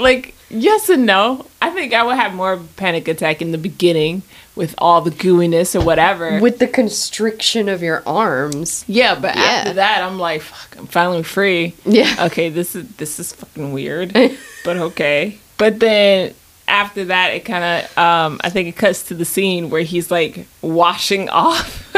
like 0.00 0.34
yes 0.50 0.88
and 0.88 1.06
no. 1.06 1.46
I 1.62 1.70
think 1.70 1.94
I 1.94 2.02
would 2.02 2.16
have 2.16 2.34
more 2.34 2.58
panic 2.76 3.08
attack 3.08 3.40
in 3.42 3.52
the 3.52 3.58
beginning 3.58 4.22
with 4.58 4.74
all 4.76 5.00
the 5.00 5.10
gooiness 5.10 5.74
or 5.74 5.82
whatever. 5.82 6.38
With 6.40 6.58
the 6.58 6.66
constriction 6.66 7.68
of 7.70 7.80
your 7.82 8.02
arms. 8.06 8.84
yeah, 8.86 9.14
but 9.14 9.34
Yeah. 9.36 9.42
after 9.42 9.72
that, 9.74 10.02
I'm 10.02 10.18
like, 10.18 10.42
fuck, 10.42 10.76
I'm 10.78 10.86
finally 10.86 11.22
free. 11.22 11.74
Yeah. 11.86 12.26
Okay, 12.26 12.50
this 12.50 12.74
is 12.76 12.86
this 12.96 13.18
is 13.18 13.32
fucking 13.32 13.72
weird, 13.72 14.12
but 14.64 14.76
okay. 14.76 15.38
But 15.56 15.80
then 15.80 16.34
after 16.66 17.06
that, 17.06 17.28
it 17.32 17.44
kind 17.46 17.64
of, 17.64 17.96
um, 17.98 18.40
I 18.44 18.50
think 18.50 18.68
it 18.68 18.76
cuts 18.76 19.04
to 19.04 19.14
the 19.14 19.24
scene 19.24 19.70
where 19.70 19.80
he's 19.82 20.10
like 20.10 20.46
washing 20.60 21.28
off. 21.46 21.90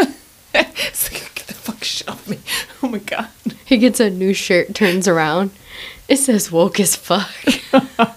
it's 0.54 1.12
like, 1.12 1.34
get 1.34 1.46
the 1.48 1.54
fuck 1.54 1.82
off 2.08 2.28
me! 2.28 2.38
Oh 2.82 2.88
my 2.88 2.98
god. 2.98 3.28
He 3.64 3.78
gets 3.78 3.98
a 4.00 4.10
new 4.10 4.32
shirt, 4.34 4.74
turns 4.74 5.08
around. 5.08 5.50
It 6.08 6.16
says 6.18 6.50
woke 6.52 6.78
as 6.80 6.94
fuck. 6.96 7.30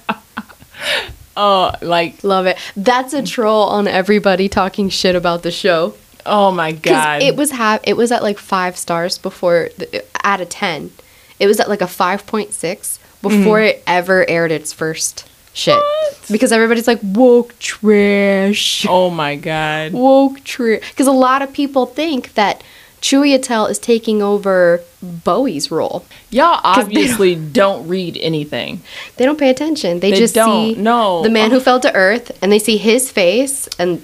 Oh, 1.35 1.71
like, 1.81 2.23
Love 2.23 2.45
it. 2.45 2.57
That's 2.75 3.13
a 3.13 3.23
troll 3.23 3.67
on 3.69 3.87
everybody 3.87 4.49
talking 4.49 4.89
shit 4.89 5.15
about 5.15 5.43
the 5.43 5.51
show. 5.51 5.95
oh 6.25 6.51
my 6.51 6.71
god. 6.71 7.21
it 7.21 7.35
was 7.35 7.51
ha- 7.51 7.79
it 7.83 7.97
was 7.97 8.11
at 8.11 8.23
like 8.23 8.37
five 8.37 8.77
stars 8.77 9.17
before 9.17 9.69
the, 9.77 10.05
out 10.23 10.41
of 10.41 10.49
ten. 10.49 10.91
It 11.39 11.47
was 11.47 11.59
at 11.59 11.67
like 11.67 11.81
a 11.81 11.87
five 11.87 12.25
point 12.25 12.53
six 12.53 12.99
before 13.21 13.57
mm-hmm. 13.57 13.77
it 13.77 13.83
ever 13.87 14.29
aired 14.29 14.51
its 14.51 14.71
first 14.71 15.27
shit. 15.53 15.75
What? 15.75 16.25
Because 16.31 16.51
everybody's 16.51 16.87
like 16.87 16.99
woke 17.03 17.57
trash, 17.59 18.85
oh 18.87 19.09
my 19.09 19.35
god. 19.35 19.93
woke 19.93 20.43
trash. 20.43 20.89
Because 20.91 21.07
a 21.07 21.11
lot 21.11 21.41
of 21.41 21.51
people 21.53 21.85
think 21.85 22.33
that 22.35 22.63
Chiwetel 23.03 23.69
is 23.69 23.77
taking 23.79 24.21
over 24.23 24.79
Bowie's 25.01 25.69
role. 25.69 26.05
Y'all 26.31 26.55
they 26.63 26.71
don't- 26.81 26.85
obviously 26.87 27.35
don't 27.35 27.85
read 27.87 28.17
anything. 28.21 28.81
They 29.17 29.25
don't 29.25 29.37
pay 29.37 29.49
attention. 29.49 29.99
They, 29.99 30.11
They 30.11 30.17
just 30.17 30.33
don't, 30.33 30.75
see 30.75 30.81
no. 30.81 31.21
the 31.21 31.29
man 31.29 31.51
who 31.51 31.59
fell 31.59 31.81
to 31.81 31.93
Earth, 31.93 32.31
and 32.41 32.49
they 32.51 32.59
see 32.59 32.77
his 32.77 33.11
face, 33.11 33.67
and 33.77 34.01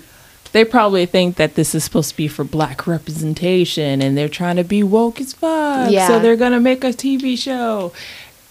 They 0.52 0.66
probably 0.66 1.06
think 1.06 1.38
that 1.38 1.56
this 1.56 1.74
is 1.74 1.84
supposed 1.86 2.10
to 2.10 2.18
be 2.18 2.28
for 2.28 2.44
black 2.44 2.88
representation 2.88 4.02
and 4.02 4.18
they're 4.18 4.28
trying 4.28 4.58
to 4.58 4.64
be 4.66 4.84
woke 4.84 5.22
as 5.22 5.32
fuck. 5.34 5.90
Yeah. 5.92 6.08
So 6.08 6.20
they're 6.20 6.36
gonna 6.36 6.60
make 6.60 6.84
a 6.84 6.88
TV 6.90 7.38
show. 7.38 7.94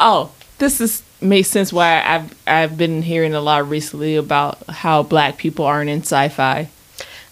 Oh, 0.01 0.31
this 0.59 0.81
is 0.81 1.03
makes 1.21 1.49
sense 1.49 1.73
why 1.73 2.01
I've 2.03 2.33
I've 2.47 2.79
been 2.79 3.03
hearing 3.03 3.35
a 3.35 3.41
lot 3.41 3.69
recently 3.69 4.15
about 4.17 4.63
how 4.71 5.03
black 5.03 5.37
people 5.37 5.65
aren't 5.67 5.91
in 5.91 6.01
sci-fi. 6.03 6.69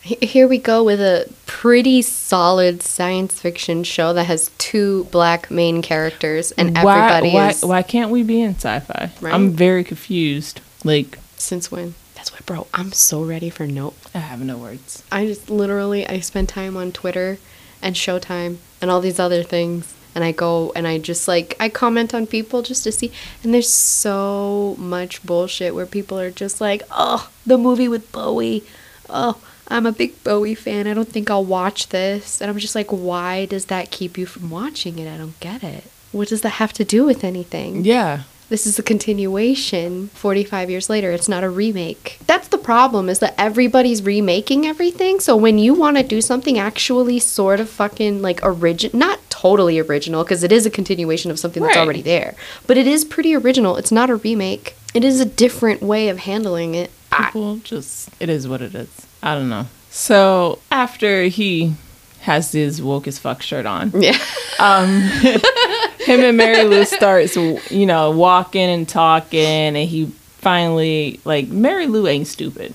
He- 0.06 0.24
Here 0.24 0.46
we 0.46 0.58
go 0.58 0.84
with 0.84 1.00
a 1.00 1.28
pretty 1.46 2.00
solid 2.00 2.80
science 2.80 3.40
fiction 3.40 3.82
show 3.82 4.12
that 4.12 4.24
has 4.24 4.52
two 4.56 5.04
black 5.10 5.50
main 5.50 5.82
characters, 5.82 6.52
and 6.52 6.76
why, 6.78 6.98
everybody 6.98 7.34
why, 7.34 7.48
is. 7.50 7.64
why 7.64 7.82
can't 7.82 8.10
we 8.12 8.22
be 8.22 8.40
in 8.40 8.54
sci-fi? 8.54 9.10
Right. 9.20 9.34
I'm 9.34 9.50
very 9.50 9.82
confused. 9.82 10.60
Like 10.84 11.18
Since 11.36 11.72
when? 11.72 11.94
That's 12.14 12.32
why, 12.32 12.38
bro. 12.46 12.68
I'm 12.72 12.92
so 12.92 13.24
ready 13.24 13.50
for 13.50 13.66
Nope. 13.66 13.96
I 14.14 14.18
have 14.18 14.40
no 14.44 14.56
words. 14.56 15.02
I 15.10 15.26
just 15.26 15.50
literally 15.50 16.06
I 16.06 16.20
spend 16.20 16.48
time 16.48 16.76
on 16.76 16.92
Twitter 16.92 17.38
and 17.82 17.96
Showtime 17.96 18.58
and 18.80 18.90
all 18.92 19.00
these 19.00 19.18
other 19.18 19.42
things, 19.42 19.92
and 20.14 20.22
I 20.22 20.30
go 20.30 20.72
and 20.76 20.86
I 20.86 20.98
just 20.98 21.26
like 21.26 21.56
I 21.58 21.68
comment 21.68 22.14
on 22.14 22.28
people 22.28 22.62
just 22.62 22.84
to 22.84 22.92
see, 22.92 23.10
and 23.42 23.52
there's 23.52 23.68
so 23.68 24.76
much 24.78 25.24
bullshit 25.24 25.74
where 25.74 25.86
people 25.86 26.16
are 26.20 26.30
just 26.30 26.60
like, 26.60 26.82
oh, 26.92 27.28
the 27.44 27.58
movie 27.58 27.88
with 27.88 28.12
Bowie, 28.12 28.62
oh. 29.10 29.36
I'm 29.68 29.86
a 29.86 29.92
big 29.92 30.22
Bowie 30.24 30.54
fan. 30.54 30.86
I 30.86 30.94
don't 30.94 31.08
think 31.08 31.30
I'll 31.30 31.44
watch 31.44 31.88
this. 31.88 32.40
And 32.40 32.50
I'm 32.50 32.58
just 32.58 32.74
like, 32.74 32.88
why 32.90 33.46
does 33.46 33.66
that 33.66 33.90
keep 33.90 34.16
you 34.16 34.26
from 34.26 34.50
watching 34.50 34.98
it? 34.98 35.12
I 35.12 35.16
don't 35.16 35.38
get 35.40 35.62
it. 35.64 35.84
What 36.12 36.28
does 36.28 36.42
that 36.42 36.50
have 36.50 36.72
to 36.74 36.84
do 36.84 37.04
with 37.04 37.24
anything? 37.24 37.84
Yeah. 37.84 38.22
This 38.48 38.64
is 38.64 38.78
a 38.78 38.82
continuation 38.82 40.06
45 40.08 40.70
years 40.70 40.88
later. 40.88 41.10
It's 41.10 41.28
not 41.28 41.42
a 41.42 41.50
remake. 41.50 42.18
That's 42.28 42.46
the 42.48 42.58
problem 42.58 43.08
is 43.08 43.18
that 43.18 43.34
everybody's 43.36 44.02
remaking 44.02 44.66
everything. 44.66 45.18
So 45.18 45.36
when 45.36 45.58
you 45.58 45.74
want 45.74 45.96
to 45.96 46.04
do 46.04 46.20
something 46.20 46.56
actually 46.56 47.18
sort 47.18 47.58
of 47.58 47.68
fucking 47.68 48.22
like 48.22 48.38
original, 48.44 48.96
not 48.96 49.18
totally 49.30 49.80
original 49.80 50.22
because 50.22 50.44
it 50.44 50.52
is 50.52 50.64
a 50.64 50.70
continuation 50.70 51.32
of 51.32 51.40
something 51.40 51.62
that's 51.62 51.76
Right. 51.76 51.82
already 51.82 52.02
there, 52.02 52.36
but 52.68 52.76
it 52.76 52.86
is 52.86 53.04
pretty 53.04 53.34
original. 53.34 53.76
It's 53.76 53.90
not 53.92 54.10
a 54.10 54.16
remake. 54.16 54.76
It 54.94 55.02
is 55.04 55.20
a 55.20 55.24
different 55.26 55.82
way 55.82 56.08
of 56.08 56.18
handling 56.18 56.76
it. 56.76 56.90
I, 57.10 57.26
people 57.26 57.56
just 57.58 58.10
it 58.20 58.28
is 58.28 58.46
what 58.46 58.62
it 58.62 58.74
is 58.74 59.05
i 59.26 59.34
don't 59.34 59.48
know. 59.48 59.66
So 59.90 60.60
after 60.70 61.24
he 61.24 61.74
has 62.20 62.52
his 62.52 62.80
woke 62.80 63.08
as 63.08 63.18
fuck 63.18 63.42
shirt 63.42 63.66
on 63.66 63.92
yeah. 63.94 64.18
um 64.58 65.00
him 66.00 66.20
and 66.20 66.36
mary 66.36 66.64
lou 66.64 66.84
starts 66.84 67.36
you 67.36 67.86
know 67.86 68.10
walking 68.10 68.68
and 68.68 68.88
talking 68.88 69.38
and 69.40 69.88
he 69.88 70.06
finally 70.38 71.20
like 71.24 71.48
mary 71.48 71.86
lou 71.86 72.06
ain't 72.06 72.28
stupid. 72.28 72.72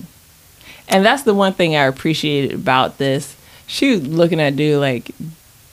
And 0.88 1.06
that's 1.06 1.22
the 1.22 1.32
one 1.32 1.54
thing 1.54 1.74
i 1.74 1.84
appreciated 1.84 2.52
about 2.52 2.98
this. 2.98 3.34
She 3.66 3.92
was 3.92 4.06
looking 4.06 4.40
at 4.40 4.56
dude 4.56 4.78
like 4.78 5.10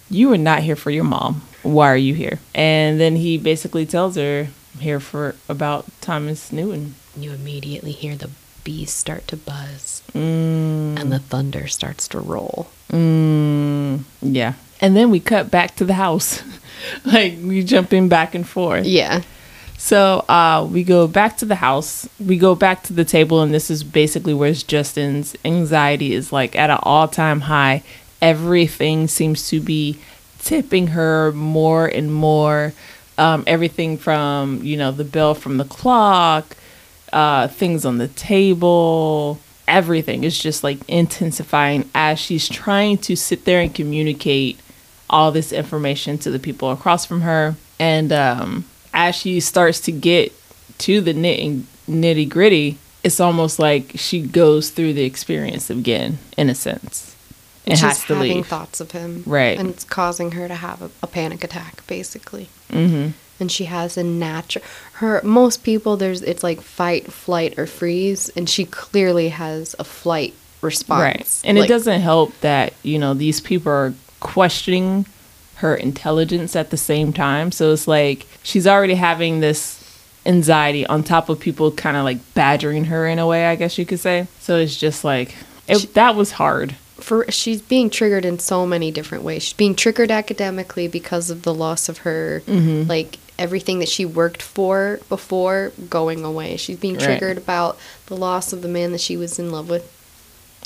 you 0.09 0.29
were 0.29 0.37
not 0.37 0.63
here 0.63 0.77
for 0.77 0.91
your 0.91 1.03
mom. 1.03 1.41
Why 1.61 1.91
are 1.91 1.97
you 1.97 2.13
here? 2.13 2.39
And 2.55 3.01
then 3.01 3.17
he 3.17 3.37
basically 3.37 3.85
tells 3.85 4.15
her 4.15 4.47
i'm 4.75 4.79
here 4.79 5.01
for 5.01 5.35
about 5.49 5.85
thomas 5.99 6.53
newton. 6.53 6.95
You 7.17 7.33
immediately 7.33 7.91
hear 7.91 8.15
the 8.15 8.29
bees 8.63 8.91
start 8.91 9.27
to 9.27 9.37
buzz 9.37 10.01
mm. 10.13 10.99
and 10.99 11.11
the 11.11 11.19
thunder 11.19 11.67
starts 11.67 12.07
to 12.09 12.19
roll. 12.19 12.67
Mm, 12.91 14.03
yeah. 14.21 14.53
And 14.81 14.95
then 14.95 15.09
we 15.09 15.19
cut 15.19 15.51
back 15.51 15.75
to 15.75 15.85
the 15.85 15.93
house. 15.93 16.41
like 17.05 17.37
we 17.43 17.63
jumping 17.63 18.09
back 18.09 18.35
and 18.35 18.47
forth. 18.47 18.85
Yeah. 18.85 19.23
So 19.77 20.25
uh, 20.27 20.67
we 20.69 20.83
go 20.83 21.07
back 21.07 21.37
to 21.37 21.45
the 21.45 21.55
house. 21.55 22.07
We 22.19 22.37
go 22.37 22.53
back 22.53 22.83
to 22.83 22.93
the 22.93 23.05
table, 23.05 23.41
and 23.41 23.53
this 23.53 23.71
is 23.71 23.83
basically 23.83 24.33
where 24.33 24.51
Justin's 24.51 25.37
anxiety 25.45 26.13
is 26.13 26.33
like 26.33 26.55
at 26.55 26.69
an 26.69 26.79
all 26.83 27.07
time 27.07 27.41
high. 27.41 27.83
Everything 28.21 29.07
seems 29.07 29.47
to 29.49 29.61
be 29.61 29.97
tipping 30.39 30.87
her 30.87 31.31
more 31.31 31.87
and 31.87 32.13
more. 32.13 32.73
Um, 33.17 33.43
everything 33.47 33.97
from 33.97 34.61
you 34.63 34.75
know 34.75 34.91
the 34.91 35.05
bell 35.05 35.33
from 35.33 35.57
the 35.57 35.65
clock, 35.65 36.57
uh, 37.13 37.47
things 37.47 37.85
on 37.85 37.97
the 37.97 38.07
table, 38.07 39.39
everything 39.67 40.23
is 40.23 40.37
just 40.37 40.63
like 40.63 40.77
intensifying 40.87 41.89
as 41.93 42.19
she's 42.19 42.47
trying 42.49 42.97
to 42.97 43.15
sit 43.15 43.45
there 43.45 43.61
and 43.61 43.73
communicate 43.73 44.59
all 45.09 45.31
this 45.31 45.51
information 45.51 46.17
to 46.19 46.31
the 46.31 46.39
people 46.39 46.71
across 46.71 47.05
from 47.05 47.21
her. 47.21 47.55
And 47.79 48.11
um, 48.11 48.65
as 48.93 49.15
she 49.15 49.39
starts 49.39 49.79
to 49.81 49.91
get 49.91 50.33
to 50.79 51.01
the 51.01 51.13
nitty 51.13 51.63
nitty 51.89 52.29
gritty, 52.29 52.77
it's 53.03 53.19
almost 53.19 53.59
like 53.59 53.91
she 53.95 54.21
goes 54.21 54.69
through 54.69 54.93
the 54.93 55.03
experience 55.03 55.69
again, 55.69 56.19
in 56.37 56.49
a 56.49 56.55
sense, 56.55 57.15
and 57.65 57.77
She's 57.77 57.81
has 57.81 58.05
to 58.05 58.15
having 58.15 58.37
leave. 58.37 58.47
thoughts 58.47 58.79
of 58.81 58.91
him. 58.91 59.23
Right. 59.25 59.57
And 59.57 59.69
it's 59.69 59.83
causing 59.85 60.31
her 60.33 60.47
to 60.47 60.55
have 60.55 60.81
a, 60.81 60.91
a 61.01 61.07
panic 61.07 61.43
attack, 61.43 61.85
basically. 61.87 62.49
hmm 62.69 63.09
and 63.39 63.51
she 63.51 63.65
has 63.65 63.97
a 63.97 64.03
natural 64.03 64.63
her 64.93 65.21
most 65.23 65.63
people 65.63 65.97
there's 65.97 66.21
it's 66.21 66.43
like 66.43 66.61
fight 66.61 67.11
flight 67.11 67.57
or 67.57 67.65
freeze 67.65 68.29
and 68.35 68.49
she 68.49 68.65
clearly 68.65 69.29
has 69.29 69.75
a 69.79 69.83
flight 69.83 70.33
response 70.61 71.01
Right. 71.01 71.41
And 71.45 71.57
Like, 71.57 71.69
it 71.69 71.73
doesn't 71.73 72.01
help 72.01 72.37
that, 72.41 72.73
you 72.83 72.99
know, 72.99 73.13
these 73.13 73.39
people 73.39 73.71
are 73.71 73.93
questioning 74.19 75.05
her 75.55 75.73
intelligence 75.75 76.55
at 76.55 76.69
the 76.69 76.77
same 76.77 77.11
time. 77.13 77.51
So 77.51 77.71
it's 77.73 77.87
like 77.87 78.25
she's 78.43 78.67
already 78.67 78.95
having 78.95 79.39
this 79.39 79.77
anxiety 80.25 80.85
on 80.87 81.03
top 81.03 81.29
of 81.29 81.39
people 81.39 81.71
kind 81.71 81.95
of 81.97 82.03
like 82.03 82.17
badgering 82.33 82.85
her 82.85 83.07
in 83.07 83.19
a 83.19 83.25
way, 83.27 83.47
I 83.47 83.55
guess 83.55 83.77
you 83.77 83.85
could 83.85 83.99
say. 83.99 84.27
So 84.39 84.57
it's 84.57 84.77
just 84.77 85.03
like 85.03 85.33
it, 85.67 85.93
that 85.93 86.15
was 86.15 86.31
hard. 86.33 86.75
for 86.99 87.25
she's 87.31 87.61
being 87.61 87.89
triggered 87.89 88.25
in 88.25 88.37
so 88.39 88.65
many 88.65 88.91
different 88.91 89.23
ways 89.23 89.43
she's 89.43 89.53
being 89.53 89.75
triggered 89.75 90.11
academically 90.11 90.87
because 90.89 91.29
of 91.29 91.43
the 91.43 91.53
loss 91.53 91.87
of 91.87 91.99
her 91.99 92.41
Mm-hmm. 92.47 92.89
like 92.89 93.17
everything 93.39 93.79
that 93.79 93.89
she 93.89 94.05
worked 94.05 94.41
for 94.41 94.99
before 95.09 95.71
going 95.89 96.23
away 96.23 96.57
she's 96.57 96.77
being 96.77 96.95
Right. 96.95 97.03
triggered 97.05 97.37
about 97.37 97.77
the 98.07 98.15
loss 98.15 98.51
of 98.53 98.61
the 98.61 98.67
man 98.67 98.91
that 98.91 99.01
she 99.01 99.15
was 99.17 99.39
in 99.39 99.51
love 99.51 99.69
with 99.69 99.89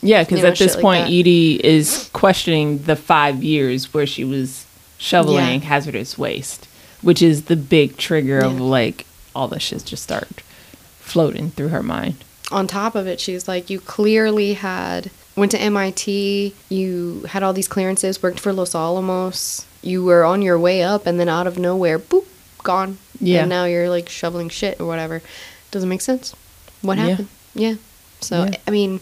Yeah, 0.02 0.24
because 0.24 0.40
You 0.40 0.44
know, 0.44 0.50
at 0.50 0.58
this 0.58 0.74
shit 0.74 0.84
like 0.84 1.04
point. 1.06 1.06
Edie 1.14 1.62
is 1.64 2.10
questioning 2.12 2.80
the 2.84 2.96
five 2.98 3.42
years 3.44 3.94
where 3.94 4.06
she 4.06 4.26
was 4.26 4.66
shoveling 4.98 5.62
Yeah. 5.62 5.68
hazardous 5.70 6.18
waste, 6.18 6.68
which 7.02 7.22
is 7.22 7.44
the 7.44 7.56
big 7.56 7.96
trigger 7.98 8.40
of 8.40 8.60
like 8.60 9.06
all 9.34 9.48
the 9.48 9.60
shit 9.62 9.86
just 9.86 10.04
start 10.04 10.42
floating 11.00 11.52
through 11.52 11.70
her 11.70 11.84
mind. 11.84 12.16
on 12.52 12.68
top 12.68 12.94
of 12.96 13.08
it, 13.08 13.20
she's 13.20 13.48
like, 13.48 13.70
you 13.70 13.80
clearly 13.80 14.54
had 14.54 15.10
went 15.36 15.52
to 15.52 15.60
MIT, 15.60 16.54
you 16.70 17.24
had 17.30 17.42
all 17.42 17.52
these 17.54 17.68
clearances, 17.68 18.22
worked 18.22 18.40
for 18.40 18.54
Los 18.54 18.76
Alamos, 18.76 19.66
you 19.82 20.04
were 20.04 20.24
on 20.24 20.42
your 20.44 20.60
way 20.60 20.84
up, 20.84 21.08
and 21.08 21.20
then 21.20 21.28
out 21.30 21.48
of 21.48 21.58
nowhere, 21.58 21.98
boop, 21.98 22.26
gone. 22.64 22.98
Yeah. 23.20 23.42
And 23.42 23.50
now 23.50 23.66
you're 23.66 23.90
like 23.90 24.10
shoveling 24.10 24.50
shit 24.50 24.80
or 24.80 24.86
whatever. 24.86 25.22
Doesn't 25.72 25.90
make 25.90 26.02
sense. 26.02 26.36
What 26.82 26.98
happened? 26.98 27.30
Yeah. 27.54 27.76
So 28.22 28.46
Yeah. 28.46 28.58
I 28.68 28.72
mean, 28.72 29.00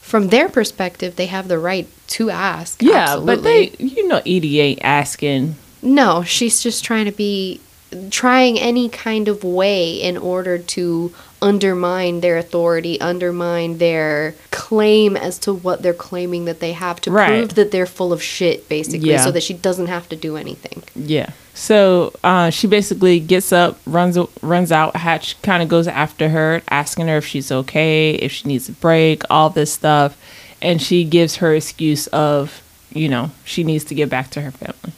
from 0.00 0.28
their 0.28 0.48
perspective, 0.48 1.16
they 1.16 1.26
have 1.26 1.48
the 1.48 1.58
right 1.58 1.88
to 2.08 2.30
ask. 2.30 2.82
Yeah, 2.82 3.18
but 3.18 3.42
they, 3.42 3.70
you 3.78 4.06
know, 4.06 4.18
Edie 4.18 4.60
ain't 4.60 4.82
asking. 4.82 5.56
No, 5.82 6.22
she's 6.22 6.62
just 6.62 6.84
trying 6.84 7.06
to 7.06 7.12
be 7.12 7.60
trying 8.10 8.58
any 8.58 8.88
kind 8.88 9.28
of 9.28 9.44
way 9.44 9.92
in 9.94 10.16
order 10.16 10.58
to 10.58 11.14
undermine 11.44 12.20
their 12.22 12.38
authority, 12.38 12.98
undermine 13.02 13.76
their 13.78 14.34
claim 14.50 15.14
as 15.16 15.38
to 15.40 15.52
what 15.52 15.82
they're 15.82 15.92
claiming 15.92 16.46
that 16.46 16.58
they 16.60 16.72
have 16.72 17.00
to 17.02 17.10
Right. 17.10 17.28
prove 17.28 17.54
that 17.54 17.70
they're 17.70 17.84
full 17.86 18.12
of 18.14 18.22
shit 18.22 18.66
basically 18.68 19.10
Yeah. 19.10 19.22
so 19.22 19.30
that 19.30 19.42
she 19.42 19.52
doesn't 19.52 19.88
have 19.88 20.08
to 20.08 20.16
do 20.16 20.36
anything. 20.38 20.82
Yeah. 20.96 21.30
So 21.52 22.14
uh, 22.24 22.48
she 22.48 22.66
basically 22.66 23.20
gets 23.20 23.52
up, 23.52 23.78
runs 23.86 24.16
runs 24.42 24.72
out. 24.72 24.96
Hatch 24.96 25.40
kind 25.42 25.62
of 25.62 25.68
goes 25.68 25.86
after 25.86 26.30
her, 26.30 26.62
asking 26.70 27.08
her 27.08 27.18
if 27.18 27.26
she's 27.26 27.52
okay, 27.52 28.12
if 28.14 28.32
she 28.32 28.48
needs 28.48 28.68
a 28.68 28.72
break, 28.72 29.22
all 29.28 29.50
this 29.50 29.70
stuff, 29.72 30.16
and 30.62 30.80
she 30.80 31.04
gives 31.04 31.36
her 31.36 31.54
excuse 31.54 32.06
of, 32.08 32.62
you 32.92 33.08
know, 33.08 33.30
she 33.44 33.62
needs 33.64 33.84
to 33.84 33.94
get 33.94 34.08
back 34.08 34.30
to 34.30 34.40
her 34.40 34.50
family. 34.50 34.94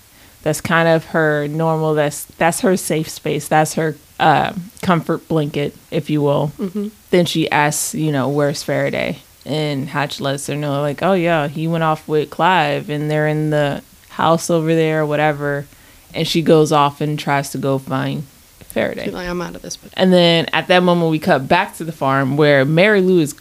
That's 0.46 0.60
kind 0.60 0.86
of 0.86 1.06
her 1.06 1.48
normal. 1.48 1.94
That's 1.94 2.24
that's 2.24 2.60
her 2.60 2.76
safe 2.76 3.08
space. 3.08 3.48
That's 3.48 3.74
her 3.74 3.96
uh, 4.20 4.54
comfort 4.80 5.26
blanket, 5.26 5.74
if 5.90 6.08
you 6.08 6.22
will. 6.22 6.52
Mm-hmm. 6.56 6.88
Then 7.10 7.26
she 7.26 7.50
asks, 7.50 7.96
you 7.96 8.12
know, 8.12 8.28
where's 8.28 8.62
Faraday? 8.62 9.18
And 9.44 9.88
Hatch 9.88 10.20
lets 10.20 10.46
her 10.46 10.54
know, 10.54 10.80
like, 10.82 11.02
oh 11.02 11.14
yeah, 11.14 11.48
he 11.48 11.66
went 11.66 11.82
off 11.82 12.06
with 12.06 12.30
Clive, 12.30 12.88
and 12.90 13.10
they're 13.10 13.26
in 13.26 13.50
the 13.50 13.82
house 14.10 14.48
over 14.48 14.72
there, 14.72 15.00
or 15.00 15.06
whatever. 15.06 15.66
And 16.14 16.28
she 16.28 16.42
goes 16.42 16.70
off 16.70 17.00
and 17.00 17.18
tries 17.18 17.50
to 17.50 17.58
go 17.58 17.78
find 17.78 18.22
Faraday. 18.22 19.06
She's 19.06 19.14
like, 19.14 19.28
I'm 19.28 19.42
out 19.42 19.56
of 19.56 19.62
this. 19.62 19.76
But 19.76 19.94
And 19.96 20.12
then 20.12 20.46
at 20.52 20.68
that 20.68 20.84
moment, 20.84 21.10
we 21.10 21.18
cut 21.18 21.48
back 21.48 21.74
to 21.78 21.84
the 21.84 21.90
farm 21.90 22.36
where 22.36 22.64
Mary 22.64 23.00
Lou 23.00 23.18
is 23.18 23.34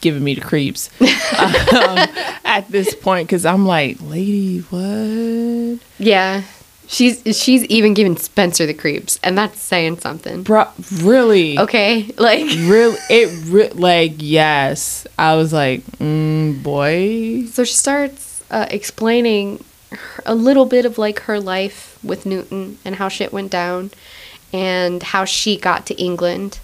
giving 0.00 0.22
me 0.24 0.34
the 0.34 0.40
creeps 0.40 0.90
um, 1.00 1.98
at 2.44 2.66
this 2.70 2.94
point 2.94 3.28
because 3.28 3.44
I'm 3.46 3.66
like, 3.66 3.98
lady, 4.00 4.60
what? 4.60 5.78
yeah, 5.98 6.42
she's 6.86 7.22
she's 7.38 7.64
even 7.66 7.94
giving 7.94 8.16
Spencer 8.16 8.66
the 8.66 8.74
creeps, 8.74 9.18
and 9.22 9.36
that's 9.38 9.60
saying 9.60 9.98
something. 10.00 10.42
Bro, 10.42 10.68
really? 11.02 11.58
Okay, 11.58 12.10
like 12.18 12.44
Really? 12.46 12.98
It 13.10 13.44
re- 13.46 13.70
like 13.70 14.14
yes. 14.18 15.06
I 15.18 15.36
was 15.36 15.52
like, 15.52 15.82
mm, 15.98 16.62
boy. 16.62 17.46
So 17.46 17.64
she 17.64 17.74
starts 17.74 18.42
uh, 18.50 18.66
explaining 18.70 19.62
her- 19.90 20.22
a 20.26 20.34
little 20.34 20.66
bit 20.66 20.84
of 20.84 20.98
like 20.98 21.20
her 21.20 21.38
life 21.40 21.98
with 22.02 22.24
Newton 22.26 22.78
and 22.84 22.96
how 22.96 23.08
shit 23.08 23.32
went 23.32 23.50
down 23.50 23.90
and 24.52 25.02
how 25.02 25.24
she 25.24 25.56
got 25.56 25.86
to 25.86 25.94
England. 25.94 26.58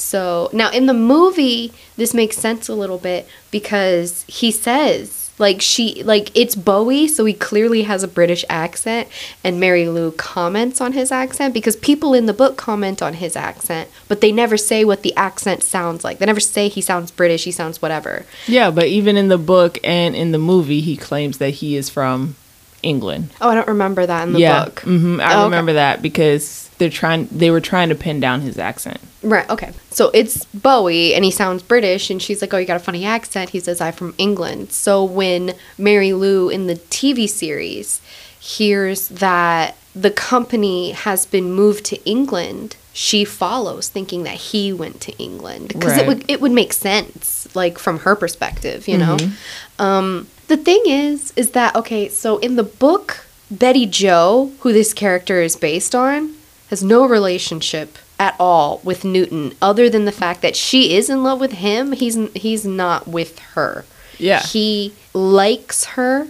So 0.00 0.48
now 0.52 0.70
in 0.70 0.86
the 0.86 0.94
movie, 0.94 1.72
this 1.96 2.14
makes 2.14 2.36
sense 2.36 2.68
a 2.68 2.74
little 2.74 2.98
bit 2.98 3.28
because 3.50 4.24
he 4.28 4.50
says 4.50 5.30
like 5.38 5.62
she 5.62 6.02
like 6.02 6.36
it's 6.36 6.56
Bowie, 6.56 7.06
so 7.06 7.24
he 7.24 7.32
clearly 7.32 7.82
has 7.82 8.02
a 8.02 8.08
British 8.08 8.44
accent, 8.48 9.06
and 9.44 9.60
Mary 9.60 9.88
Lou 9.88 10.10
comments 10.10 10.80
on 10.80 10.94
his 10.94 11.12
accent 11.12 11.54
because 11.54 11.76
people 11.76 12.12
in 12.12 12.26
the 12.26 12.32
book 12.32 12.56
comment 12.56 13.00
on 13.02 13.14
his 13.14 13.36
accent, 13.36 13.88
but 14.08 14.20
they 14.20 14.32
never 14.32 14.56
say 14.56 14.84
what 14.84 15.02
the 15.02 15.14
accent 15.16 15.62
sounds 15.62 16.02
like. 16.02 16.18
They 16.18 16.26
never 16.26 16.40
say 16.40 16.68
he 16.68 16.80
sounds 16.80 17.12
British, 17.12 17.44
he 17.44 17.52
sounds 17.52 17.80
whatever. 17.80 18.26
Yeah, 18.48 18.72
but 18.72 18.86
even 18.86 19.16
in 19.16 19.28
the 19.28 19.38
book 19.38 19.78
and 19.84 20.16
in 20.16 20.32
the 20.32 20.38
movie, 20.38 20.80
he 20.80 20.96
claims 20.96 21.38
that 21.38 21.50
he 21.50 21.76
is 21.76 21.88
from 21.88 22.34
England. 22.82 23.30
Oh, 23.40 23.48
I 23.50 23.54
don't 23.54 23.68
remember 23.68 24.06
that 24.06 24.26
in 24.26 24.32
the 24.32 24.40
yeah, 24.40 24.64
book. 24.64 24.80
hmm 24.80 25.20
I 25.20 25.34
Oh, 25.34 25.36
okay. 25.36 25.44
remember 25.44 25.74
that 25.74 26.02
because 26.02 26.67
they're 26.78 26.90
trying. 26.90 27.26
They 27.26 27.50
were 27.50 27.60
trying 27.60 27.88
to 27.90 27.94
pin 27.94 28.20
down 28.20 28.40
his 28.40 28.58
accent. 28.58 29.00
Right, 29.22 29.48
okay. 29.50 29.72
So 29.90 30.10
it's 30.14 30.44
Bowie 30.46 31.14
and 31.14 31.24
he 31.24 31.30
sounds 31.30 31.62
British 31.62 32.10
and 32.10 32.22
she's 32.22 32.40
like, 32.40 32.54
"Oh, 32.54 32.58
you 32.58 32.66
got 32.66 32.76
a 32.76 32.80
funny 32.80 33.04
accent." 33.04 33.50
He 33.50 33.60
says, 33.60 33.80
"I'm 33.80 33.92
from 33.92 34.14
England." 34.16 34.72
So 34.72 35.04
when 35.04 35.54
Mary 35.76 36.12
Lou 36.12 36.48
in 36.48 36.66
the 36.66 36.76
TV 36.76 37.28
series 37.28 38.00
hears 38.38 39.08
that 39.08 39.76
the 39.94 40.10
company 40.10 40.92
has 40.92 41.26
been 41.26 41.52
moved 41.52 41.84
to 41.86 42.02
England, 42.04 42.76
she 42.92 43.24
follows 43.24 43.88
thinking 43.88 44.22
that 44.22 44.34
he 44.34 44.72
went 44.72 45.00
to 45.00 45.12
England 45.18 45.68
because 45.68 45.96
it 45.98 46.06
would 46.06 46.24
it 46.28 46.40
would 46.40 46.52
make 46.52 46.72
sense 46.72 47.48
like 47.54 47.78
from 47.78 48.00
her 48.00 48.14
perspective, 48.14 48.86
you 48.86 48.98
know. 48.98 49.16
Um 49.78 50.28
the 50.46 50.56
thing 50.56 50.82
is 50.86 51.32
is 51.36 51.50
that 51.50 51.74
okay, 51.74 52.08
so 52.08 52.38
in 52.38 52.56
the 52.56 52.62
book 52.62 53.26
Betty 53.50 53.86
Jo, 53.86 54.52
who 54.60 54.72
this 54.72 54.92
character 54.92 55.40
is 55.40 55.56
based 55.56 55.94
on, 55.94 56.34
has 56.70 56.82
no 56.82 57.06
relationship 57.06 57.98
at 58.18 58.34
all 58.38 58.80
with 58.84 59.04
Newton 59.04 59.54
other 59.62 59.88
than 59.88 60.04
the 60.04 60.12
fact 60.12 60.42
that 60.42 60.56
she 60.56 60.94
is 60.94 61.08
in 61.08 61.22
love 61.22 61.40
with 61.40 61.52
him. 61.52 61.92
He's 61.92 62.16
he's 62.34 62.64
not 62.64 63.06
with 63.06 63.38
her. 63.38 63.84
Yeah. 64.18 64.42
He 64.42 64.94
likes 65.14 65.84
her. 65.84 66.28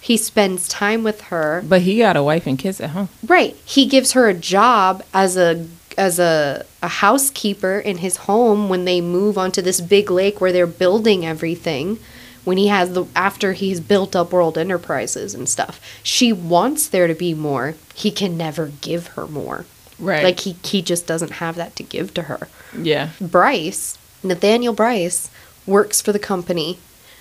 He 0.00 0.16
spends 0.16 0.68
time 0.68 1.02
with 1.02 1.22
her. 1.22 1.62
But 1.66 1.82
he 1.82 1.98
got 1.98 2.16
a 2.16 2.22
wife 2.22 2.46
and 2.46 2.58
kids 2.58 2.80
at 2.80 2.90
home. 2.90 3.08
Right. 3.26 3.54
He 3.64 3.86
gives 3.86 4.12
her 4.12 4.28
a 4.28 4.34
job 4.34 5.02
as 5.12 5.36
a 5.36 5.66
as 5.98 6.18
a, 6.18 6.64
a 6.82 6.88
housekeeper 6.88 7.78
in 7.78 7.98
his 7.98 8.16
home 8.18 8.68
when 8.68 8.84
they 8.84 9.00
move 9.00 9.36
onto 9.36 9.60
this 9.60 9.80
big 9.80 10.10
lake 10.10 10.40
where 10.40 10.52
they're 10.52 10.66
building 10.66 11.26
everything. 11.26 11.98
When 12.44 12.56
he 12.56 12.68
has 12.68 12.94
the 12.94 13.04
after 13.14 13.52
he's 13.52 13.80
built 13.80 14.16
up 14.16 14.32
World 14.32 14.56
Enterprises 14.56 15.34
and 15.34 15.46
stuff. 15.48 15.78
She 16.02 16.32
wants 16.32 16.88
there 16.88 17.06
to 17.06 17.14
be 17.14 17.34
more. 17.34 17.74
He 17.94 18.10
can 18.10 18.38
never 18.38 18.72
give 18.80 19.08
her 19.08 19.26
more. 19.26 19.66
Right. 20.00 20.24
Like 20.24 20.40
he 20.40 20.56
he 20.64 20.82
just 20.82 21.06
doesn't 21.06 21.32
have 21.32 21.56
that 21.56 21.76
to 21.76 21.82
give 21.82 22.14
to 22.14 22.22
her. 22.22 22.48
yeah. 22.76 23.10
Bryce, 23.20 23.98
Nathaniel 24.22 24.72
Bryce, 24.72 25.30
works 25.66 26.00
for 26.00 26.12
the 26.12 26.18
company, 26.18 26.78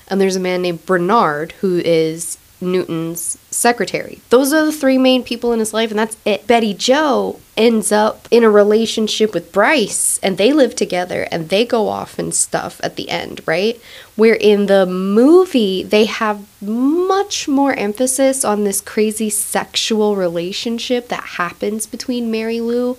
and 0.08 0.20
there's 0.20 0.36
a 0.36 0.40
man 0.40 0.62
named 0.62 0.86
Bernard 0.86 1.52
who 1.62 1.80
is 1.80 2.38
Newton's 2.62 3.38
secretary. 3.52 4.20
Those 4.30 4.52
are 4.54 4.66
the 4.66 4.72
three 4.72 4.98
main 4.98 5.24
people 5.24 5.54
in 5.54 5.60
his 5.60 5.74
life, 5.74 5.92
and 5.92 6.00
that's 6.00 6.18
it. 6.26 6.48
Betty 6.48 6.74
Jo 6.74 7.40
ends 7.60 7.92
up 7.92 8.26
in 8.32 8.44
a 8.44 8.50
relationship 8.50 9.34
with 9.34 9.52
Bryce, 9.52 10.18
and 10.24 10.38
they 10.38 10.54
live 10.54 10.76
together, 10.76 11.28
and 11.30 11.50
they 11.50 11.66
go 11.66 11.90
off 11.90 12.18
and 12.18 12.34
stuff 12.34 12.80
at 12.82 12.96
the 12.96 13.10
end, 13.10 13.42
right? 13.46 13.80
Where 14.16 14.36
in 14.36 14.68
the 14.68 14.86
movie, 14.86 15.84
they 15.84 16.06
have 16.06 16.48
much 16.62 17.50
more 17.50 17.74
emphasis 17.74 18.46
on 18.46 18.64
this 18.64 18.80
crazy 18.80 19.30
sexual 19.30 20.16
relationship 20.16 21.10
that 21.10 21.36
happens 21.38 21.86
between 21.86 22.32
Mary 22.32 22.62
Lou 22.62 22.98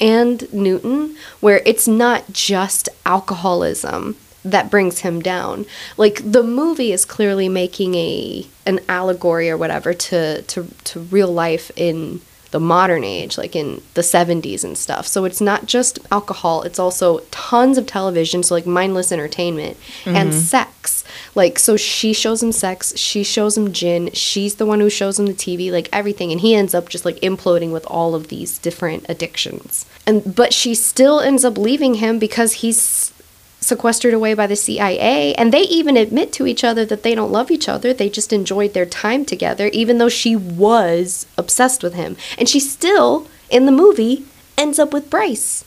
and 0.00 0.52
Newton, 0.54 1.16
where 1.40 1.60
it's 1.66 1.86
not 1.86 2.32
just 2.32 2.88
alcoholism 3.04 4.16
that 4.44 4.70
brings 4.70 5.00
him 5.00 5.20
down. 5.20 5.66
Like 5.96 6.22
the 6.24 6.42
movie 6.42 6.92
is 6.92 7.04
clearly 7.04 7.48
making 7.48 7.94
a 7.94 8.46
an 8.64 8.80
allegory 8.88 9.50
or 9.50 9.56
whatever 9.56 9.92
to 9.92 10.42
to 10.42 10.68
to 10.84 11.00
real 11.00 11.32
life 11.32 11.70
in 11.76 12.20
the 12.50 12.60
modern 12.60 13.04
age, 13.04 13.36
like 13.36 13.54
in 13.54 13.82
the 13.94 14.00
70s 14.00 14.64
and 14.64 14.76
stuff. 14.76 15.06
So 15.06 15.24
it's 15.24 15.40
not 15.40 15.66
just 15.66 15.98
alcohol, 16.10 16.62
it's 16.62 16.78
also 16.78 17.20
tons 17.30 17.76
of 17.76 17.86
television, 17.86 18.42
so 18.42 18.54
like 18.54 18.66
mindless 18.66 19.12
entertainment 19.12 19.76
and 20.06 20.30
mm-hmm. 20.30 20.38
sex. 20.38 21.04
Like, 21.34 21.58
so 21.58 21.76
she 21.76 22.12
shows 22.12 22.42
him 22.42 22.52
sex, 22.52 22.96
she 22.96 23.22
shows 23.22 23.56
him 23.56 23.72
gin, 23.72 24.10
she's 24.12 24.54
the 24.54 24.66
one 24.66 24.80
who 24.80 24.90
shows 24.90 25.18
him 25.18 25.26
the 25.26 25.34
TV, 25.34 25.70
like 25.70 25.88
everything. 25.92 26.32
And 26.32 26.40
he 26.40 26.54
ends 26.54 26.74
up 26.74 26.88
just 26.88 27.04
like 27.04 27.16
imploding 27.20 27.70
with 27.70 27.84
all 27.86 28.14
of 28.14 28.28
these 28.28 28.58
different 28.58 29.04
addictions. 29.08 29.84
And, 30.06 30.34
but 30.34 30.54
she 30.54 30.74
still 30.74 31.20
ends 31.20 31.44
up 31.44 31.58
leaving 31.58 31.94
him 31.94 32.18
because 32.18 32.54
he's 32.54 33.12
sequestered 33.60 34.14
away 34.14 34.34
by 34.34 34.46
the 34.46 34.56
CIA. 34.56 35.34
And 35.34 35.52
they 35.52 35.62
even 35.62 35.96
admit 35.96 36.32
to 36.34 36.46
each 36.46 36.64
other 36.64 36.84
that 36.86 37.02
they 37.02 37.14
don't 37.14 37.32
love 37.32 37.50
each 37.50 37.68
other. 37.68 37.92
They 37.92 38.08
just 38.08 38.32
enjoyed 38.32 38.74
their 38.74 38.86
time 38.86 39.24
together, 39.24 39.68
even 39.72 39.98
though 39.98 40.08
she 40.08 40.36
was 40.36 41.26
obsessed 41.36 41.82
with 41.82 41.94
him. 41.94 42.16
And 42.38 42.48
she 42.48 42.60
still, 42.60 43.26
in 43.50 43.66
the 43.66 43.72
movie, 43.72 44.24
ends 44.56 44.78
up 44.78 44.92
with 44.92 45.10
Bryce. 45.10 45.64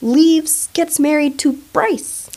Leaves, 0.00 0.68
gets 0.72 0.98
married 0.98 1.38
to 1.40 1.54
Bryce. 1.72 2.28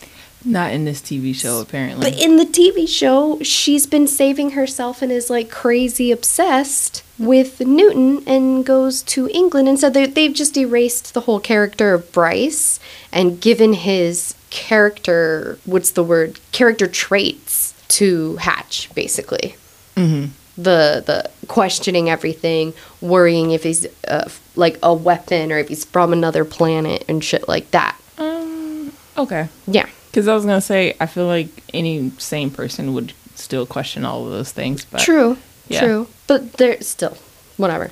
Not 0.47 0.71
in 0.73 0.85
this 0.85 1.01
TV 1.01 1.33
show, 1.33 1.59
apparently. 1.59 2.07
But 2.07 2.19
in 2.19 2.37
the 2.37 2.45
TV 2.45 2.87
show, 2.87 3.39
she's 3.41 3.87
been 3.87 4.07
saving 4.07 4.51
herself 4.51 5.01
and 5.01 5.11
is 5.11 5.31
like 5.31 5.49
crazy 5.49 6.11
obsessed 6.11 7.03
with 7.17 7.61
Newton 7.61 8.23
and 8.27 8.63
goes 8.63 9.01
to 9.03 9.27
England. 9.29 9.67
And 9.67 9.79
so 9.79 9.89
they, 9.89 10.05
they've 10.05 10.33
just 10.33 10.55
erased 10.55 11.15
the 11.15 11.21
whole 11.21 11.39
character 11.39 11.95
of 11.95 12.11
Bryce 12.11 12.79
and 13.11 13.41
given 13.41 13.73
his 13.73 14.35
character, 14.55 15.59
what's 15.65 15.91
the 15.91 16.03
word? 16.03 16.39
Character 16.53 16.87
traits 16.87 17.73
to 17.89 18.37
Hatch, 18.37 18.89
basically. 18.95 19.55
Mhm. 19.97 20.29
The, 20.57 21.03
the 21.05 21.29
questioning 21.47 22.09
everything, 22.09 22.73
worrying 23.01 23.51
if 23.51 23.63
he's 23.63 23.85
uh, 24.07 24.29
like 24.55 24.79
a 24.81 24.93
weapon 24.93 25.51
or 25.51 25.57
if 25.57 25.67
he's 25.67 25.83
from 25.83 26.13
another 26.13 26.45
planet 26.45 27.03
and 27.09 27.21
shit 27.21 27.47
like 27.49 27.69
that. 27.71 27.97
Um, 28.17 28.93
okay. 29.17 29.49
Yeah. 29.67 29.87
Because 30.09 30.29
I 30.29 30.33
was 30.33 30.45
gonna 30.45 30.61
say, 30.61 30.95
I 31.01 31.05
feel 31.07 31.25
like 31.27 31.49
any 31.73 32.11
sane 32.17 32.49
person 32.49 32.93
would 32.93 33.11
still 33.35 33.65
question 33.65 34.05
all 34.05 34.25
of 34.25 34.31
those 34.31 34.53
things. 34.53 34.85
But 34.85 35.01
True. 35.01 35.37
yeah. 35.67 35.81
True. 35.81 36.07
But 36.27 36.53
they're 36.53 36.79
still 36.81 37.17
whatever. 37.57 37.91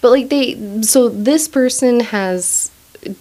But 0.00 0.10
like 0.12 0.30
they 0.30 0.80
so 0.80 1.10
this 1.10 1.46
person 1.46 2.00
has 2.00 2.70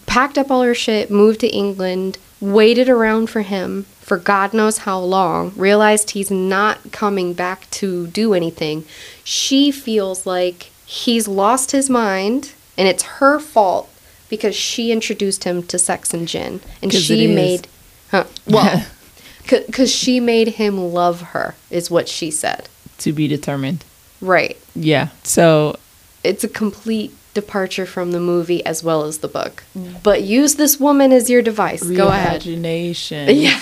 packed 0.05 0.37
up 0.37 0.49
all 0.49 0.61
her 0.63 0.73
shit, 0.75 1.11
moved 1.11 1.41
to 1.41 1.47
England, 1.49 2.17
waited 2.39 2.89
around 2.89 3.29
for 3.29 3.41
him 3.41 3.85
for 4.07 4.15
God 4.17 4.53
knows 4.53 4.79
how 4.79 4.99
long, 4.99 5.51
realized 5.57 6.11
he's 6.11 6.31
not 6.31 6.93
coming 6.93 7.33
back 7.33 7.69
to 7.71 8.07
do 8.07 8.33
anything. 8.33 8.85
She 9.21 9.69
feels 9.69 10.25
like 10.25 10.71
he's 10.85 11.27
lost 11.27 11.71
his 11.71 11.89
mind 11.89 12.53
and 12.77 12.87
it's 12.87 13.03
her 13.03 13.37
fault 13.37 13.89
because 14.29 14.55
she 14.55 14.93
introduced 14.93 15.43
him 15.43 15.61
to 15.63 15.77
sex 15.77 16.13
and 16.13 16.25
gin 16.25 16.61
and 16.81 16.93
she 16.93 17.27
made 17.27 17.67
huh, 18.11 18.23
well 18.45 18.85
because 19.49 19.93
she 19.93 20.21
made 20.21 20.47
him 20.47 20.77
love 20.93 21.21
her 21.33 21.55
is 21.69 21.91
what 21.91 22.07
she 22.07 22.31
said 22.31 22.69
to 22.99 23.11
be 23.11 23.27
determined. 23.27 23.83
right 24.21 24.57
Yeah. 24.73 25.09
So 25.23 25.75
it's 26.23 26.45
a 26.45 26.49
complete 26.49 27.13
departure 27.41 27.85
from 27.85 28.11
the 28.11 28.19
movie 28.19 28.65
as 28.65 28.83
well 28.83 29.03
as 29.03 29.19
the 29.19 29.27
book. 29.27 29.63
But 30.03 30.23
use 30.23 30.55
this 30.55 30.79
woman 30.79 31.11
as 31.11 31.29
your 31.29 31.41
device. 31.41 31.83
Go 31.83 32.07
ahead. 32.07 32.41
Reimagination. 32.41 33.25
Yeah. 33.45 33.59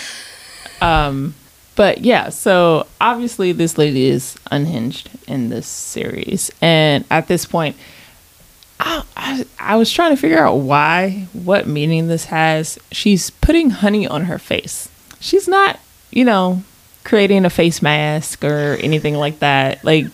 Um, 0.82 1.36
but 1.76 2.00
yeah, 2.02 2.30
so 2.30 2.88
obviously 3.02 3.52
this 3.52 3.78
lady 3.78 4.06
is 4.08 4.38
unhinged 4.52 5.10
in 5.28 5.50
this 5.50 5.68
series, 5.68 6.52
and 6.62 7.04
at 7.12 7.28
this 7.28 7.46
point, 7.46 7.76
I, 8.80 9.04
I 9.16 9.46
I 9.60 9.76
was 9.76 9.92
trying 9.92 10.16
to 10.16 10.22
figure 10.22 10.40
out 10.40 10.56
why, 10.56 11.28
what 11.34 11.68
meaning 11.68 12.08
this 12.08 12.26
has. 12.26 12.80
She's 12.92 13.30
putting 13.30 13.70
honey 13.72 14.08
on 14.08 14.26
her 14.26 14.38
face. 14.40 14.90
She's 15.20 15.48
not, 15.48 15.80
you 16.12 16.24
know, 16.24 16.64
creating 17.04 17.46
a 17.46 17.50
face 17.50 17.82
mask 17.82 18.44
or 18.44 18.78
anything 18.82 19.16
like 19.16 19.40
that. 19.40 19.84
Like 19.84 20.08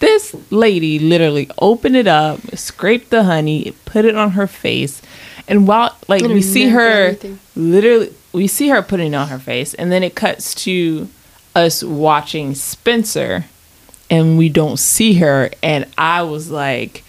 this 0.00 0.34
lady 0.50 0.98
literally 0.98 1.48
opened 1.58 1.96
it 1.96 2.06
up, 2.06 2.40
scraped 2.56 3.10
the 3.10 3.24
honey, 3.24 3.74
put 3.84 4.04
it 4.04 4.16
on 4.16 4.32
her 4.32 4.46
face, 4.46 5.00
and 5.46 5.66
while 5.66 5.96
like 6.08 6.22
we 6.22 6.42
see 6.42 6.68
her 6.68 7.16
literally 7.56 8.14
we 8.32 8.46
see 8.46 8.68
her 8.68 8.82
putting 8.82 9.12
it 9.12 9.16
on 9.16 9.28
her 9.28 9.38
face 9.38 9.74
and 9.74 9.90
then 9.90 10.02
it 10.02 10.14
cuts 10.14 10.54
to 10.54 11.08
us 11.54 11.82
watching 11.82 12.54
Spencer 12.54 13.44
and 14.08 14.38
we 14.38 14.48
don't 14.48 14.78
see 14.78 15.14
her 15.14 15.50
and 15.62 15.86
I 15.98 16.22
was 16.22 16.50
like 16.50 17.02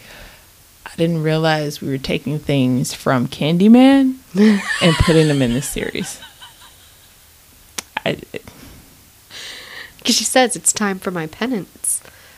I 0.85 0.95
didn't 0.97 1.23
realize 1.23 1.79
we 1.79 1.89
were 1.89 1.97
taking 1.97 2.39
things 2.39 2.93
from 2.93 3.27
Candyman 3.27 4.15
and 4.81 4.95
putting 4.97 5.29
them 5.29 5.41
in 5.41 5.53
this 5.53 5.69
series. 5.69 6.19
I, 8.05 8.17
Because 9.99 10.15
she 10.15 10.25
says 10.25 10.57
it's 10.57 10.73
time 10.73 10.99
for 10.99 11.11
my 11.11 11.27
penance. 11.27 11.80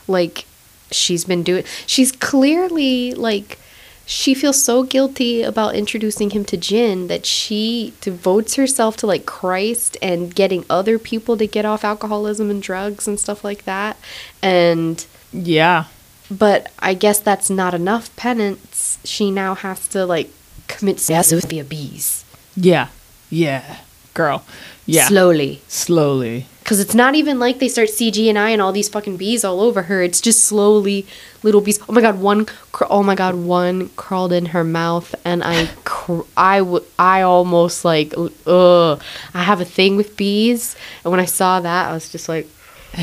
Like, 0.08 0.46
she's 0.92 1.26
been 1.26 1.44
doing. 1.44 1.64
She's 1.86 2.12
clearly, 2.12 3.14
like, 3.14 3.60
she 4.06 4.34
feels 4.34 4.62
so 4.62 4.84
guilty 4.84 5.44
about 5.44 5.76
introducing 5.76 6.32
him 6.32 6.44
to 6.46 6.58
gin 6.58 7.08
that 7.08 7.26
she 7.26 7.94
devotes 8.02 8.56
herself 8.56 8.98
to, 8.98 9.08
like, 9.08 9.26
Christ 9.26 9.98
and 10.02 10.34
getting 10.36 10.66
other 10.70 11.00
people 11.00 11.38
to 11.38 11.48
get 11.48 11.66
off 11.66 11.84
alcoholism 11.86 12.50
and 12.50 12.62
drugs 12.62 13.08
and 13.08 13.20
stuff 13.20 13.44
like 13.44 13.66
that. 13.66 13.98
And. 14.42 15.06
yeah. 15.32 15.86
But 16.32 16.72
I 16.80 16.94
guess 16.96 17.20
that's 17.20 17.50
not 17.50 17.74
enough 17.74 18.14
penance. 18.16 18.98
She 19.04 19.30
now 19.30 19.56
has 19.56 19.88
to, 19.90 20.06
like, 20.06 20.32
commit 20.68 21.00
suicide 21.00 21.36
with 21.36 21.50
the 21.50 21.62
bees. 21.62 22.26
Yeah. 22.56 22.88
Yeah. 23.30 23.80
Girl. 24.14 24.44
Yeah. 24.86 25.08
Slowly. 25.08 25.62
Slowly. 25.68 26.48
Because 26.60 26.80
it's 26.80 26.96
not 26.96 27.14
even 27.16 27.40
like 27.40 27.60
they 27.60 27.68
start 27.68 27.90
CG 27.90 28.30
and 28.30 28.40
I 28.40 28.52
and 28.52 28.62
all 28.62 28.72
these 28.72 28.88
fucking 28.88 29.18
bees 29.18 29.44
all 29.44 29.60
over 29.60 29.84
her. 29.84 30.02
It's 30.02 30.22
just 30.22 30.46
slowly 30.46 31.06
little 31.42 31.60
bees. 31.62 31.80
Oh 31.90 31.94
my 31.94 32.00
god, 32.02 32.20
one. 32.20 32.46
Cr- 32.72 32.86
oh 32.90 33.04
my 33.04 33.16
god, 33.16 33.36
one 33.36 33.90
crawled 33.98 34.32
in 34.32 34.48
her 34.48 34.64
mouth, 34.64 35.14
and 35.26 35.44
I, 35.44 35.70
cr- 35.84 36.22
I, 36.38 36.60
w- 36.60 36.86
I 36.98 37.22
almost 37.22 37.84
like, 37.84 38.14
ugh. 38.18 39.02
I 39.34 39.44
have 39.44 39.60
a 39.62 39.66
thing 39.66 39.98
with 39.98 40.16
bees, 40.16 40.76
and 41.04 41.12
when 41.12 41.20
I 41.20 41.26
saw 41.26 41.60
that, 41.60 41.90
I 41.90 41.94
was 41.94 42.10
just 42.10 42.30
like, 42.30 42.48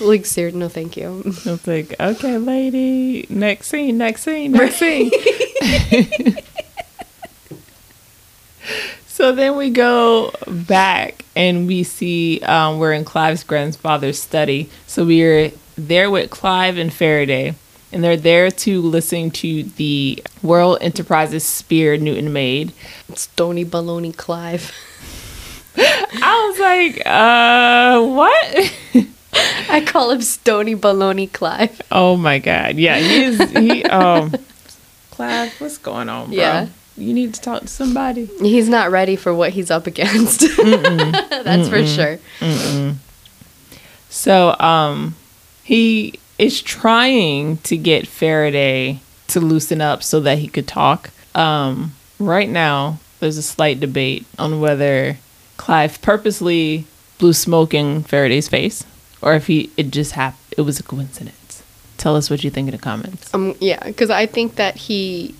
like, 0.00 0.26
serious, 0.26 0.54
no, 0.54 0.68
thank 0.68 0.96
you. 0.96 1.22
I 1.46 1.50
was 1.50 1.66
like, 1.66 1.94
okay, 2.00 2.36
lady, 2.38 3.26
next 3.30 3.68
scene, 3.68 3.96
next 3.96 4.22
scene, 4.24 4.52
next 4.52 4.76
scene. 4.76 5.10
so 9.20 9.32
then 9.32 9.54
we 9.54 9.68
go 9.68 10.32
back 10.46 11.26
and 11.36 11.66
we 11.66 11.82
see 11.82 12.40
um, 12.40 12.78
we're 12.78 12.94
in 12.94 13.04
Clive's 13.04 13.44
grandfather's 13.44 14.18
study. 14.18 14.70
So 14.86 15.04
we're 15.04 15.52
there 15.76 16.10
with 16.10 16.30
Clive 16.30 16.78
and 16.78 16.90
Faraday, 16.90 17.54
and 17.92 18.02
they're 18.02 18.16
there 18.16 18.50
to 18.50 18.80
listen 18.80 19.30
to 19.32 19.64
the 19.64 20.24
World 20.42 20.78
Enterprises 20.80 21.44
spear 21.44 21.98
Newton 21.98 22.32
made. 22.32 22.72
Stony 23.14 23.62
baloney 23.62 24.16
Clive. 24.16 24.72
I 25.76 26.48
was 26.48 26.58
like, 26.58 27.02
uh, 27.04 28.02
what? 28.02 29.06
I 29.70 29.84
call 29.86 30.12
him 30.12 30.22
Stony 30.22 30.74
baloney 30.74 31.30
Clive. 31.30 31.82
Oh 31.92 32.16
my 32.16 32.38
god. 32.38 32.76
Yeah, 32.76 32.98
he's 32.98 33.50
he 33.50 33.84
um 33.84 34.32
Clive, 35.10 35.52
what's 35.60 35.76
going 35.76 36.08
on, 36.08 36.28
bro? 36.28 36.36
Yeah. 36.36 36.68
You 37.00 37.14
need 37.14 37.34
to 37.34 37.40
talk 37.40 37.62
to 37.62 37.68
somebody. 37.68 38.26
He's 38.40 38.68
not 38.68 38.90
ready 38.90 39.16
for 39.16 39.34
what 39.34 39.50
he's 39.52 39.70
up 39.70 39.86
against. 39.86 40.40
That's 40.56 41.68
for 41.68 41.84
sure. 41.86 42.18
So 44.08 44.56
um 44.58 45.14
he 45.64 46.18
is 46.38 46.60
trying 46.62 47.58
to 47.58 47.76
get 47.76 48.06
Faraday 48.06 49.00
to 49.28 49.40
loosen 49.40 49.80
up 49.80 50.02
so 50.02 50.20
that 50.20 50.38
he 50.38 50.48
could 50.48 50.66
talk. 50.66 51.10
Um 51.34 51.94
right 52.18 52.48
now 52.48 52.98
there's 53.20 53.36
a 53.36 53.42
slight 53.42 53.80
debate 53.80 54.26
on 54.38 54.60
whether 54.60 55.18
Clive 55.56 56.00
purposely 56.02 56.86
blew 57.18 57.32
smoke 57.32 57.74
in 57.74 58.02
Faraday's 58.02 58.48
face 58.48 58.84
or 59.22 59.34
if 59.34 59.46
he 59.46 59.70
it 59.76 59.90
just 59.90 60.12
happened 60.12 60.40
it 60.58 60.62
was 60.62 60.80
a 60.80 60.82
coincidence. 60.82 61.62
Tell 61.96 62.16
us 62.16 62.30
what 62.30 62.42
you 62.42 62.50
think 62.50 62.68
in 62.68 62.72
the 62.72 62.78
comments. 62.78 63.32
Um, 63.34 63.54
yeah, 63.60 63.82
because 63.84 64.08
I 64.10 64.24
think 64.26 64.56
that 64.56 64.74
he 64.76 65.34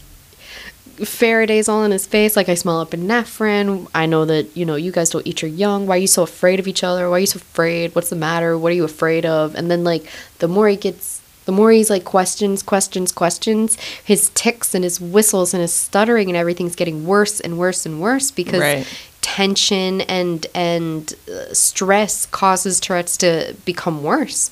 Faraday's 1.04 1.68
all 1.68 1.84
in 1.84 1.90
his 1.90 2.06
face. 2.06 2.36
Like 2.36 2.48
I 2.48 2.54
smell 2.54 2.84
epinephrine. 2.84 3.88
I 3.94 4.06
know 4.06 4.24
that 4.24 4.56
you 4.56 4.64
know 4.64 4.76
you 4.76 4.92
guys 4.92 5.10
don't 5.10 5.26
eat 5.26 5.42
your 5.42 5.50
young. 5.50 5.86
Why 5.86 5.96
are 5.96 5.98
you 6.00 6.06
so 6.06 6.22
afraid 6.22 6.60
of 6.60 6.68
each 6.68 6.84
other? 6.84 7.08
Why 7.08 7.16
are 7.16 7.20
you 7.20 7.26
so 7.26 7.36
afraid? 7.38 7.94
What's 7.94 8.10
the 8.10 8.16
matter? 8.16 8.56
What 8.58 8.72
are 8.72 8.74
you 8.76 8.84
afraid 8.84 9.24
of? 9.26 9.54
And 9.54 9.70
then 9.70 9.84
like 9.84 10.04
the 10.38 10.48
more 10.48 10.68
he 10.68 10.76
gets, 10.76 11.20
the 11.46 11.52
more 11.52 11.70
he's 11.70 11.90
like 11.90 12.04
questions, 12.04 12.62
questions, 12.62 13.12
questions. 13.12 13.76
His 14.04 14.30
ticks 14.34 14.74
and 14.74 14.84
his 14.84 15.00
whistles 15.00 15.54
and 15.54 15.60
his 15.60 15.72
stuttering 15.72 16.28
and 16.28 16.36
everything's 16.36 16.76
getting 16.76 17.06
worse 17.06 17.40
and 17.40 17.58
worse 17.58 17.86
and 17.86 18.00
worse 18.00 18.30
because 18.30 18.60
Right. 18.60 18.86
tension 19.22 20.02
and 20.02 20.46
and 20.54 21.14
uh, 21.32 21.52
stress 21.54 22.26
causes 22.26 22.78
Tourette's 22.80 23.16
to 23.18 23.56
become 23.64 24.02
worse. 24.02 24.50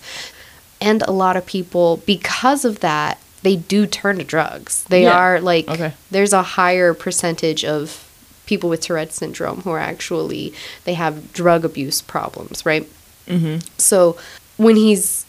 And 0.81 1.03
a 1.03 1.11
lot 1.11 1.37
of 1.37 1.45
people, 1.45 1.97
because 2.07 2.65
of 2.65 2.79
that, 2.81 3.19
they 3.49 3.57
do 3.57 3.87
turn 3.87 4.19
to 4.19 4.25
drugs. 4.25 4.85
They 4.91 5.05
Yeah. 5.05 5.17
are 5.19 5.41
like, 5.41 5.67
Okay. 5.69 5.93
there's 6.11 6.35
a 6.35 6.43
higher 6.43 6.93
percentage 6.93 7.65
of 7.65 8.05
people 8.45 8.69
with 8.69 8.81
Tourette's 8.83 9.17
syndrome 9.17 9.63
who 9.63 9.71
are 9.71 9.79
actually, 9.79 10.53
they 10.85 10.93
have 10.95 11.33
drug 11.33 11.65
abuse 11.65 12.03
problems, 12.03 12.67
right? 12.67 12.87
Mm-hmm. 13.27 13.57
So 13.79 14.19
when 14.59 14.77
he's 14.77 15.25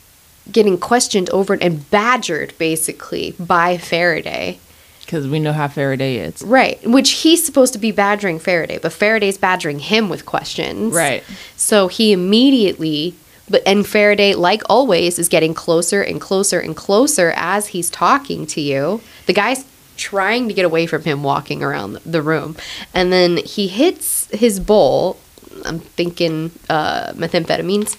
getting 0.52 0.78
questioned 0.78 1.30
over 1.30 1.54
and 1.62 1.90
badgered 1.92 2.54
basically 2.58 3.36
by 3.40 3.78
Faraday, 3.78 4.60
Because 5.06 5.26
we 5.28 5.40
know 5.40 5.54
how 5.54 5.68
Faraday 5.70 6.18
is. 6.18 6.42
right, 6.42 6.78
which 6.86 7.12
he's 7.24 7.46
supposed 7.46 7.72
to 7.74 7.80
be 7.80 7.92
badgering 7.92 8.38
Faraday, 8.40 8.80
but 8.82 8.92
Faraday's 8.92 9.38
badgering 9.38 9.80
him 9.80 10.10
with 10.10 10.26
questions. 10.26 10.94
Right. 10.94 11.24
So 11.56 11.88
he 11.88 12.12
immediately, 12.12 13.14
but 13.50 13.62
and 13.66 13.86
Faraday, 13.86 14.36
like 14.36 14.62
always, 14.70 15.20
is 15.20 15.28
getting 15.30 15.54
closer 15.54 16.02
and 16.02 16.20
closer 16.22 16.60
and 16.60 16.76
closer 16.76 17.34
as 17.36 17.68
he's 17.68 17.90
talking 17.90 18.46
to 18.48 18.62
you. 18.62 19.02
The 19.26 19.34
guy's 19.34 19.66
trying 19.98 20.48
to 20.48 20.54
get 20.54 20.66
away 20.66 20.86
from 20.86 21.04
him 21.04 21.24
walking 21.24 21.62
around 21.64 22.00
the- 22.06 22.22
room, 22.22 22.56
and 22.94 23.12
then 23.12 23.38
he 23.38 23.68
hits 23.68 24.28
his 24.32 24.60
bowl. 24.60 25.18
I'm 25.66 25.80
thinking 25.80 26.52
uh, 26.70 27.12
methamphetamines, 27.14 27.98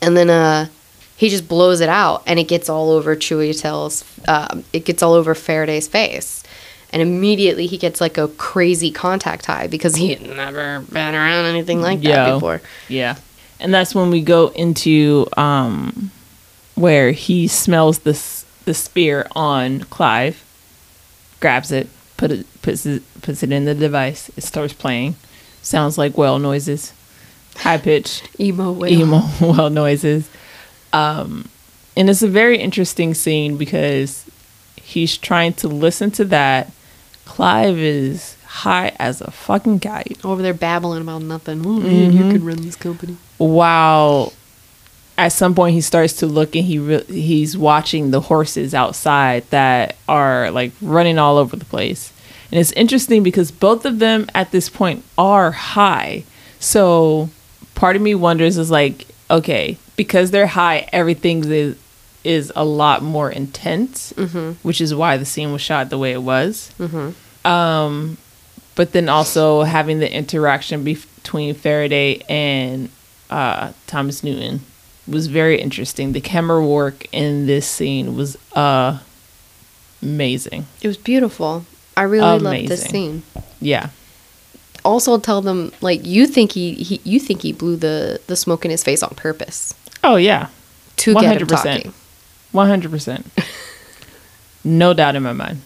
and 0.00 0.16
then 0.16 0.30
uh, 0.30 0.68
he 1.16 1.28
just 1.28 1.48
blows 1.48 1.80
it 1.80 1.88
out, 1.88 2.22
and 2.26 2.38
it 2.38 2.48
gets 2.48 2.68
all 2.68 2.90
over 2.90 3.14
Chiwetel's. 3.16 4.04
Um, 4.26 4.64
it 4.72 4.84
gets 4.84 5.02
all 5.02 5.12
over 5.14 5.34
Faraday's 5.34 5.88
face. 5.88 6.42
And 6.92 7.00
immediately 7.00 7.66
he 7.66 7.78
gets 7.78 8.02
like 8.02 8.18
a 8.18 8.28
crazy 8.28 8.90
contact 8.90 9.46
high 9.46 9.66
because 9.66 9.96
he 9.96 10.10
had 10.10 10.20
never 10.20 10.80
been 10.92 11.14
around 11.14 11.46
anything 11.46 11.80
like 11.80 12.02
that 12.02 12.28
Yo. 12.28 12.34
before. 12.36 12.60
Yeah. 12.86 13.16
And 13.62 13.72
that's 13.72 13.94
when 13.94 14.10
we 14.10 14.20
go 14.20 14.48
into 14.48 15.26
um 15.36 16.10
where 16.74 17.12
he 17.12 17.46
smells 17.48 18.00
this 18.00 18.44
the 18.64 18.74
spear 18.74 19.26
on 19.34 19.80
Clive, 19.84 20.44
grabs 21.40 21.72
it, 21.72 21.88
put 22.16 22.30
it 22.30 22.46
puts 22.62 22.86
it 22.86 23.02
puts 23.22 23.42
it 23.42 23.52
in 23.52 23.64
the 23.64 23.74
device, 23.74 24.30
it 24.36 24.42
starts 24.42 24.72
playing. 24.72 25.16
sounds 25.62 25.96
like 25.96 26.18
whale 26.18 26.38
noises, 26.38 26.92
high 27.56 27.78
pitched 27.78 28.28
Emo 28.40 28.72
whale. 28.72 29.00
emo 29.00 29.18
whale 29.40 29.70
noises. 29.70 30.28
Um, 30.92 31.48
and 31.96 32.08
it's 32.10 32.22
a 32.22 32.28
very 32.28 32.58
interesting 32.58 33.14
scene 33.14 33.56
because 33.56 34.24
he's 34.76 35.16
trying 35.16 35.54
to 35.54 35.68
listen 35.68 36.10
to 36.12 36.24
that. 36.26 36.70
Clive 37.24 37.78
is 37.78 38.36
high 38.44 38.94
as 38.98 39.20
a 39.20 39.30
fucking 39.30 39.80
kite. 39.80 40.18
Over 40.24 40.42
there 40.42 40.54
babbling 40.54 41.02
about 41.02 41.22
nothing. 41.22 41.64
Oh, 41.66 41.80
man, 41.80 42.12
you 42.12 42.30
could 42.30 42.42
run 42.42 42.62
this 42.62 42.76
company. 42.76 43.16
While 43.46 44.32
at 45.18 45.32
some 45.32 45.54
point 45.54 45.74
he 45.74 45.80
starts 45.80 46.14
to 46.14 46.26
look 46.26 46.54
and 46.54 46.64
he 46.64 46.78
re- 46.78 47.04
he's 47.04 47.56
watching 47.58 48.10
the 48.10 48.20
horses 48.20 48.72
outside 48.74 49.44
that 49.50 49.96
are 50.08 50.50
like 50.52 50.72
running 50.80 51.18
all 51.18 51.38
over 51.38 51.56
the 51.56 51.64
place. 51.64 52.12
And 52.50 52.60
it's 52.60 52.72
interesting 52.72 53.22
because 53.22 53.50
both 53.50 53.84
of 53.84 53.98
them 53.98 54.26
at 54.34 54.52
this 54.52 54.68
point 54.68 55.04
are 55.18 55.50
high. 55.50 56.24
So 56.60 57.30
part 57.74 57.96
of 57.96 58.02
me 58.02 58.14
wonders 58.14 58.58
is 58.58 58.70
like, 58.70 59.06
okay, 59.30 59.76
because 59.96 60.30
they're 60.30 60.46
high, 60.46 60.88
everything 60.92 61.44
is 61.50 61.76
is 62.24 62.52
a 62.54 62.64
lot 62.64 63.02
more 63.02 63.28
intense, 63.28 64.12
which 64.62 64.80
is 64.80 64.94
why 64.94 65.16
the 65.16 65.24
scene 65.24 65.52
was 65.52 65.60
shot 65.60 65.90
the 65.90 65.98
way 65.98 66.12
it 66.12 66.22
was. 66.22 66.70
Um, 67.44 68.16
but 68.76 68.92
then 68.92 69.08
also 69.08 69.62
having 69.62 69.98
the 69.98 70.08
interaction 70.12 70.84
between 70.84 71.52
Faraday 71.54 72.22
and 72.28 72.88
uh, 73.32 73.72
Thomas 73.86 74.22
Newton 74.22 74.60
was 75.08 75.26
very 75.26 75.60
interesting. 75.60 76.12
The 76.12 76.20
camera 76.20 76.64
work 76.64 77.06
in 77.12 77.46
this 77.46 77.66
scene 77.66 78.14
was 78.16 78.36
uh, 78.54 78.98
amazing. 80.02 80.66
It 80.82 80.86
was 80.88 80.96
beautiful. 80.96 81.64
I 81.96 82.02
really 82.02 82.38
loved 82.38 82.68
this 82.68 82.84
scene. 82.84 83.22
Yeah. 83.60 83.90
Also, 84.84 85.18
tell 85.18 85.40
them 85.42 85.72
like 85.80 86.04
you 86.06 86.26
think 86.26 86.52
he, 86.52 86.74
he 86.74 87.00
you 87.04 87.20
think 87.20 87.42
he 87.42 87.52
blew 87.52 87.76
the 87.76 88.20
the 88.26 88.34
smoke 88.36 88.64
in 88.64 88.70
his 88.70 88.82
face 88.82 89.02
on 89.02 89.10
purpose 89.14 89.74
Oh 90.02 90.16
yeah. 90.16 90.48
to 90.96 91.14
get 91.14 91.40
him 91.40 91.46
100%. 91.46 91.62
talking. 91.62 91.94
One 92.52 92.68
hundred 92.68 92.90
percent. 92.90 93.26
No 94.64 94.94
doubt 94.94 95.16
in 95.16 95.22
my 95.22 95.32
mind. 95.32 95.60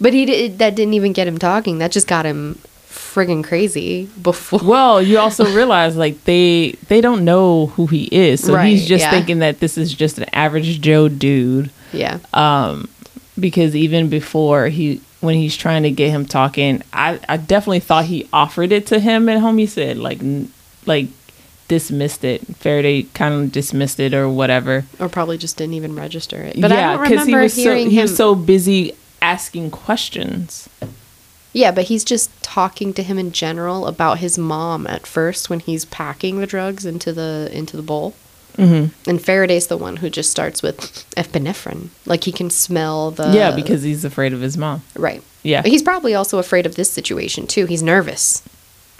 But 0.00 0.12
he 0.12 0.24
did, 0.26 0.58
that 0.58 0.74
didn't 0.74 0.94
even 0.94 1.12
get 1.12 1.26
him 1.26 1.38
talking. 1.38 1.78
That 1.78 1.90
just 1.92 2.06
got 2.06 2.24
him 2.26 2.58
friggin' 2.96 3.44
crazy 3.44 4.08
before. 4.22 4.60
Well, 4.64 5.00
you 5.02 5.18
also 5.18 5.44
realize 5.54 5.96
like 5.96 6.24
they 6.24 6.72
they 6.88 7.00
don't 7.00 7.24
know 7.24 7.66
who 7.66 7.86
he 7.86 8.04
is, 8.10 8.44
so 8.44 8.54
Right, 8.54 8.68
he's 8.68 8.86
just 8.86 9.02
yeah. 9.04 9.10
thinking 9.10 9.38
that 9.40 9.60
this 9.60 9.76
is 9.78 9.92
just 9.94 10.18
an 10.18 10.26
average 10.32 10.80
Joe 10.80 11.08
dude. 11.08 11.70
Yeah. 11.92 12.18
um 12.34 12.88
because 13.38 13.76
even 13.76 14.08
before 14.08 14.68
he 14.68 15.00
when 15.20 15.36
he's 15.36 15.56
trying 15.56 15.82
to 15.84 15.90
get 15.90 16.10
him 16.10 16.24
talking 16.26 16.82
i 16.92 17.18
i 17.28 17.36
definitely 17.36 17.80
thought 17.80 18.04
he 18.06 18.28
offered 18.32 18.72
it 18.72 18.86
to 18.86 18.98
him 18.98 19.28
and 19.28 19.42
homie 19.42 19.68
said 19.68 19.96
like 19.98 20.20
n- 20.20 20.50
like 20.86 21.06
dismissed 21.68 22.24
it 22.24 22.40
faraday 22.56 23.02
kind 23.14 23.34
of 23.34 23.52
dismissed 23.52 24.00
it 24.00 24.14
or 24.14 24.28
whatever 24.28 24.84
or 24.98 25.08
probably 25.08 25.36
just 25.38 25.56
didn't 25.56 25.74
even 25.74 25.94
register 25.94 26.42
it. 26.42 26.60
But 26.60 26.72
I 26.72 26.92
don't 26.96 27.00
remember 27.10 27.38
he 27.38 27.42
was 27.44 27.54
hearing 27.56 27.86
so 27.86 27.90
he 27.90 27.96
him. 27.96 28.02
was 28.02 28.16
so 28.16 28.34
busy 28.34 28.92
asking 29.22 29.70
questions 29.70 30.68
yeah, 31.56 31.72
but 31.72 31.84
he's 31.84 32.04
just 32.04 32.30
talking 32.42 32.92
to 32.94 33.02
him 33.02 33.18
in 33.18 33.32
general 33.32 33.86
about 33.86 34.18
his 34.18 34.36
mom 34.36 34.86
at 34.86 35.06
first 35.06 35.48
when 35.50 35.60
he's 35.60 35.84
packing 35.86 36.38
the 36.38 36.46
drugs 36.46 36.84
into 36.84 37.12
the 37.12 37.48
into 37.52 37.76
the 37.76 37.82
bowl. 37.82 38.14
Mm-hmm. 38.58 39.10
And 39.10 39.20
Faraday's 39.20 39.66
the 39.66 39.76
one 39.76 39.96
who 39.96 40.08
just 40.08 40.30
starts 40.30 40.62
with 40.62 40.78
epinephrine, 41.16 41.88
like 42.06 42.24
he 42.24 42.32
can 42.32 42.48
smell 42.50 43.10
the 43.10 43.28
yeah 43.32 43.50
because 43.54 43.82
he's 43.82 44.04
afraid 44.04 44.32
of 44.32 44.40
his 44.40 44.56
mom 44.56 44.82
right. 44.94 45.22
yeah 45.42 45.60
But 45.62 45.70
he's 45.72 45.82
probably 45.82 46.14
also 46.14 46.38
afraid 46.38 46.64
of 46.66 46.74
this 46.74 46.90
situation 46.90 47.46
too. 47.46 47.66
He's 47.66 47.82
nervous, 47.82 48.42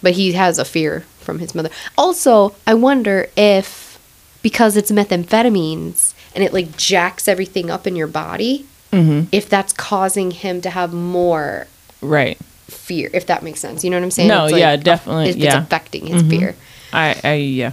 but 0.02 0.12
he 0.12 0.32
has 0.32 0.58
a 0.58 0.64
fear 0.64 1.00
from 1.20 1.38
his 1.38 1.54
mother. 1.54 1.70
Also, 1.96 2.54
I 2.66 2.74
wonder 2.74 3.28
if 3.36 3.98
because 4.42 4.76
it's 4.76 4.90
methamphetamines 4.92 6.14
and 6.34 6.44
it 6.44 6.52
like 6.52 6.76
jacks 6.76 7.26
everything 7.28 7.70
up 7.70 7.86
in 7.86 7.96
your 7.96 8.08
body, 8.08 8.66
Mm-hmm. 8.92 9.28
if 9.32 9.48
that's 9.48 9.72
causing 9.74 10.30
him 10.30 10.60
to 10.62 10.70
have 10.70 10.92
more 10.94 11.66
right 12.00 12.38
fear. 12.68 13.10
If 13.12 13.26
that 13.26 13.42
makes 13.42 13.60
sense, 13.60 13.84
you 13.84 13.90
know 13.90 13.96
what 13.96 14.04
I'm 14.04 14.10
saying? 14.10 14.28
No, 14.28 14.44
It's 14.44 14.52
like 14.52 14.60
yeah, 14.60 14.76
definitely, 14.76 15.30
If 15.30 15.36
yeah. 15.36 15.50
Mm-hmm. 15.50 15.58
it's 15.58 15.66
affecting 15.66 16.06
his 16.06 16.22
fear. 16.22 16.56
I, 16.92 17.20
I 17.22 17.34
yeah, 17.34 17.72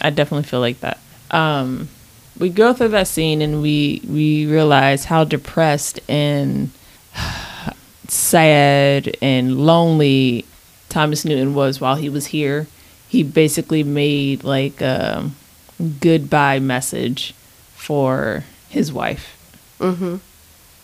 I 0.00 0.10
definitely 0.10 0.44
feel 0.48 0.60
like 0.60 0.80
that. 0.80 0.98
Um, 1.30 1.88
we 2.38 2.48
go 2.50 2.72
through 2.72 2.88
that 2.88 3.08
scene 3.08 3.42
and 3.42 3.60
we 3.62 4.00
we 4.08 4.46
realize 4.46 5.06
how 5.06 5.24
depressed 5.24 6.00
and 6.08 6.70
sad 8.08 9.16
and 9.20 9.58
lonely 9.66 10.44
Thomas 10.88 11.24
Newton 11.24 11.54
was 11.54 11.80
while 11.80 11.96
he 11.96 12.08
was 12.08 12.26
here. 12.26 12.66
He 13.08 13.22
basically 13.22 13.82
made 13.82 14.44
like 14.44 14.80
a 14.80 15.30
goodbye 16.00 16.58
message 16.58 17.34
for 17.74 18.44
his 18.68 18.92
wife. 18.92 19.34
Mm-hmm. 19.78 20.16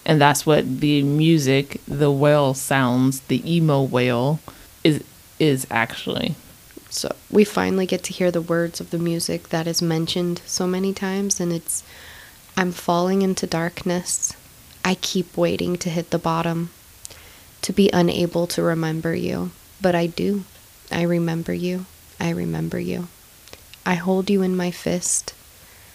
And 0.06 0.20
that's 0.20 0.44
what 0.44 0.80
the 0.80 1.02
music, 1.02 1.80
the 1.88 2.10
whale 2.10 2.54
sounds, 2.54 3.20
the 3.20 3.42
emo 3.50 3.82
whale 3.82 4.40
is 4.82 5.02
is 5.38 5.66
actually. 5.70 6.34
So 6.90 7.14
we 7.30 7.42
finally 7.44 7.86
get 7.86 8.04
to 8.04 8.12
hear 8.12 8.30
the 8.30 8.40
words 8.40 8.80
of 8.80 8.90
the 8.90 8.98
music 8.98 9.48
that 9.48 9.66
is 9.66 9.82
mentioned 9.82 10.42
so 10.46 10.66
many 10.66 10.92
times, 10.92 11.40
and 11.40 11.52
it's 11.52 11.82
I'm 12.56 12.70
falling 12.70 13.22
into 13.22 13.46
darkness. 13.46 14.34
I 14.84 14.94
keep 14.94 15.36
waiting 15.36 15.76
to 15.78 15.90
hit 15.90 16.10
the 16.10 16.18
bottom, 16.18 16.70
to 17.62 17.72
be 17.72 17.90
unable 17.92 18.46
to 18.48 18.62
remember 18.62 19.14
you. 19.14 19.50
But 19.80 19.94
I 19.94 20.06
do. 20.06 20.44
I 20.92 21.02
remember 21.02 21.52
you. 21.52 21.86
I 22.20 22.30
remember 22.30 22.78
you. 22.78 23.08
I 23.84 23.94
hold 23.94 24.30
you 24.30 24.42
in 24.42 24.56
my 24.56 24.70
fist. 24.70 25.34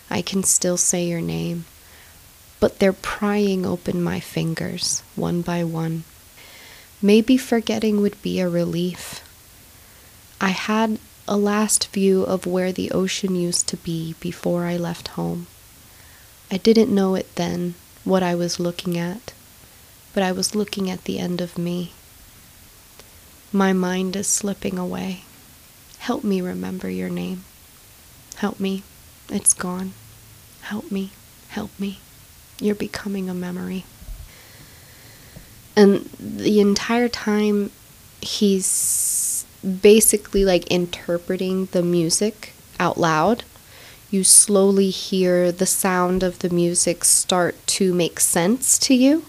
I 0.10 0.22
can 0.22 0.44
still 0.44 0.78
say 0.78 1.06
your 1.06 1.22
name. 1.22 1.66
But 2.60 2.80
they're 2.80 2.94
prying 2.94 3.66
open 3.66 4.02
my 4.04 4.20
fingers, 4.20 5.02
one 5.16 5.42
by 5.42 5.64
one. 5.64 6.04
Maybe 7.02 7.38
forgetting 7.38 8.02
would 8.02 8.22
be 8.22 8.40
a 8.40 8.50
relief. 8.50 9.24
I 10.42 10.50
had 10.50 11.00
a 11.28 11.38
last 11.38 11.88
view 11.90 12.24
of 12.24 12.46
where 12.46 12.72
the 12.72 12.92
ocean 12.92 13.36
used 13.36 13.68
to 13.70 13.78
be 13.78 14.16
before 14.20 14.66
I 14.66 14.78
left 14.78 15.10
home. 15.10 15.48
I 16.52 16.58
didn't 16.58 16.94
know 16.94 17.16
it 17.16 17.36
then, 17.36 17.76
what 18.04 18.24
I 18.24 18.36
was 18.36 18.60
looking 18.60 18.98
at, 18.98 19.34
but 20.14 20.24
I 20.24 20.32
was 20.32 20.56
looking 20.56 20.90
at 20.90 21.04
the 21.04 21.20
end 21.20 21.40
of 21.40 21.58
me. 21.58 21.94
My 23.54 23.74
mind 23.74 24.16
is 24.16 24.28
slipping 24.28 24.78
away. 24.78 25.22
Help 26.00 26.24
me 26.24 26.42
remember 26.42 26.90
your 26.90 27.10
name. 27.10 27.44
Help 28.36 28.60
me. 28.60 28.84
It's 29.30 29.54
gone. 29.54 29.94
Help 30.62 30.92
me. 30.92 31.12
Help 31.50 31.72
me. 31.80 32.00
You're 32.60 32.76
becoming 32.76 33.30
a 33.30 33.34
memory. 33.34 33.86
And 35.76 36.10
the 36.20 36.60
entire 36.60 37.08
time, 37.08 37.72
he's 38.22 39.46
basically 39.82 40.46
like 40.46 40.68
interpreting 40.68 41.66
the 41.68 41.84
music 41.84 42.54
out 42.80 42.98
loud. 42.98 43.44
You 44.12 44.24
slowly 44.24 44.90
hear 44.90 45.52
the 45.52 45.66
sound 45.66 46.24
of 46.24 46.40
the 46.40 46.50
music 46.50 47.04
start 47.04 47.56
to 47.68 47.94
make 47.94 48.20
sense 48.20 48.78
to 48.80 48.94
you, 48.94 49.26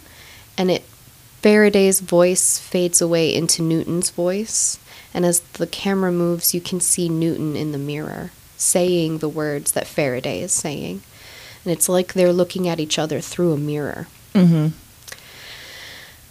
and 0.57 0.71
it 0.71 0.85
Faraday's 1.43 2.01
voice 2.01 2.59
fades 2.59 3.01
away 3.01 3.35
into 3.35 3.63
Newton's 3.63 4.11
voice, 4.11 4.79
and 5.15 5.25
as 5.25 5.41
the 5.41 5.67
camera 5.67 6.13
moves, 6.13 6.53
you 6.55 6.61
can 6.61 6.81
see 6.81 7.09
Newton 7.09 7.57
in 7.57 7.73
the 7.73 7.79
mirror 7.79 8.31
saying 8.59 9.19
the 9.19 9.29
words 9.29 9.73
that 9.73 9.87
Faraday 9.87 10.43
is 10.43 10.53
saying. 10.53 11.03
And 11.65 11.73
it's 11.73 11.89
like 11.89 12.13
they're 12.13 12.33
looking 12.33 12.69
at 12.69 12.81
each 12.81 12.99
other 12.99 13.21
through 13.21 13.53
a 13.53 13.59
mirror. 13.59 14.09
Mm-hmm. 14.35 14.69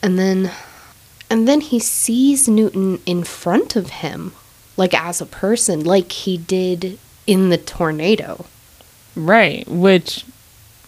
And 0.02 0.20
then 0.20 0.52
and 1.30 1.48
then 1.48 1.62
he 1.62 1.80
sees 1.80 2.48
Newton 2.48 3.00
in 3.06 3.24
front 3.24 3.76
of 3.76 3.90
him, 3.90 4.34
like 4.78 4.94
as 4.94 5.22
a 5.22 5.26
person, 5.26 5.84
like 5.84 6.12
he 6.12 6.38
did 6.38 6.98
in 7.28 7.50
the 7.50 7.58
tornado. 7.58 8.46
Right, 9.16 9.68
which 9.68 10.26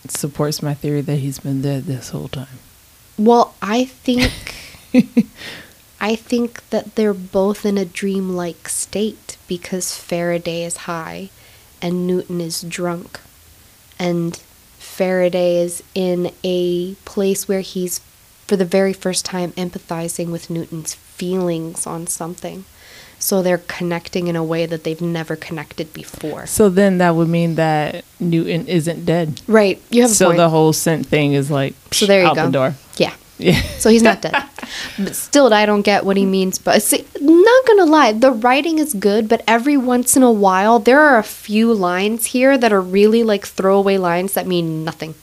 supports 0.07 0.63
my 0.63 0.73
theory 0.73 1.01
that 1.01 1.17
he's 1.17 1.39
been 1.39 1.61
dead 1.61 1.83
this 1.83 2.09
whole 2.09 2.27
time. 2.27 2.59
Well, 3.17 3.53
I 3.61 3.85
think 3.85 4.55
I 6.01 6.15
think 6.15 6.67
that 6.71 6.95
they're 6.95 7.13
both 7.13 7.65
in 7.65 7.77
a 7.77 7.85
dreamlike 7.85 8.67
state 8.67 9.37
because 9.47 9.95
Faraday 9.95 10.63
is 10.63 10.77
high 10.77 11.29
and 11.81 12.07
Newton 12.07 12.41
is 12.41 12.63
drunk. 12.63 13.19
And 14.01 14.35
Faraday 14.79 15.57
is 15.61 15.83
in 15.93 16.31
a 16.43 16.95
place 17.05 17.47
where 17.47 17.61
he's 17.61 17.99
for 18.47 18.55
the 18.55 18.65
very 18.65 18.93
first 18.93 19.23
time 19.25 19.51
empathizing 19.51 20.31
with 20.31 20.49
Newton's 20.49 20.95
feelings 20.95 21.85
on 21.85 22.07
something. 22.07 22.65
So 23.19 23.43
they're 23.43 23.59
connecting 23.59 24.25
in 24.27 24.35
a 24.35 24.43
way 24.43 24.65
that 24.65 24.83
they've 24.83 24.99
never 24.99 25.35
connected 25.35 25.93
before. 25.93 26.47
So 26.47 26.67
then 26.67 26.97
that 26.97 27.11
would 27.15 27.29
mean 27.29 27.53
that 27.55 28.03
Newton 28.19 28.67
isn't 28.67 29.05
dead. 29.05 29.39
Right. 29.47 29.79
You 29.91 30.01
have 30.01 30.09
a 30.11 30.13
So 30.15 30.33
the 30.33 30.49
whole 30.49 30.73
scent 30.73 31.05
thing 31.05 31.33
is 31.33 31.51
like 31.51 31.75
So 31.91 32.07
there 32.07 32.21
you 32.23 32.27
out 32.27 32.35
go. 32.35 32.45
the 32.47 32.51
door. 32.51 32.75
yeah. 32.97 33.13
Yeah. 33.41 33.59
So 33.79 33.89
he's 33.89 34.03
not 34.03 34.21
dead. 34.21 34.35
But 34.99 35.15
still, 35.15 35.51
I 35.51 35.65
don't 35.65 35.81
get 35.81 36.05
what 36.05 36.15
he 36.15 36.25
means. 36.25 36.59
But 36.59 36.81
see, 36.83 37.05
not 37.19 37.65
gonna 37.65 37.85
lie, 37.85 38.11
the 38.11 38.31
writing 38.31 38.77
is 38.77 38.93
good, 38.93 39.27
but 39.27 39.43
every 39.47 39.77
once 39.77 40.15
in 40.15 40.21
a 40.21 40.31
while, 40.31 40.77
there 40.77 40.99
are 40.99 41.17
a 41.17 41.23
few 41.23 41.73
lines 41.73 42.27
here 42.27 42.57
that 42.57 42.71
are 42.71 42.81
really 42.81 43.23
like 43.23 43.45
throwaway 43.45 43.97
lines 43.97 44.33
that 44.33 44.45
mean 44.45 44.83
nothing, 44.83 45.15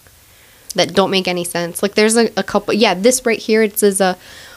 that 0.75 0.95
don't 0.95 1.12
make 1.12 1.29
any 1.29 1.45
sense. 1.45 1.81
Like 1.81 1.95
there's 1.95 2.16
a, 2.16 2.31
a 2.37 2.43
couple. 2.43 2.75
Yeah, 2.75 2.95
this 2.95 3.25
right 3.25 3.39
here, 3.39 3.62
it 3.62 3.79
says, 3.79 4.01
uh, 4.01 4.16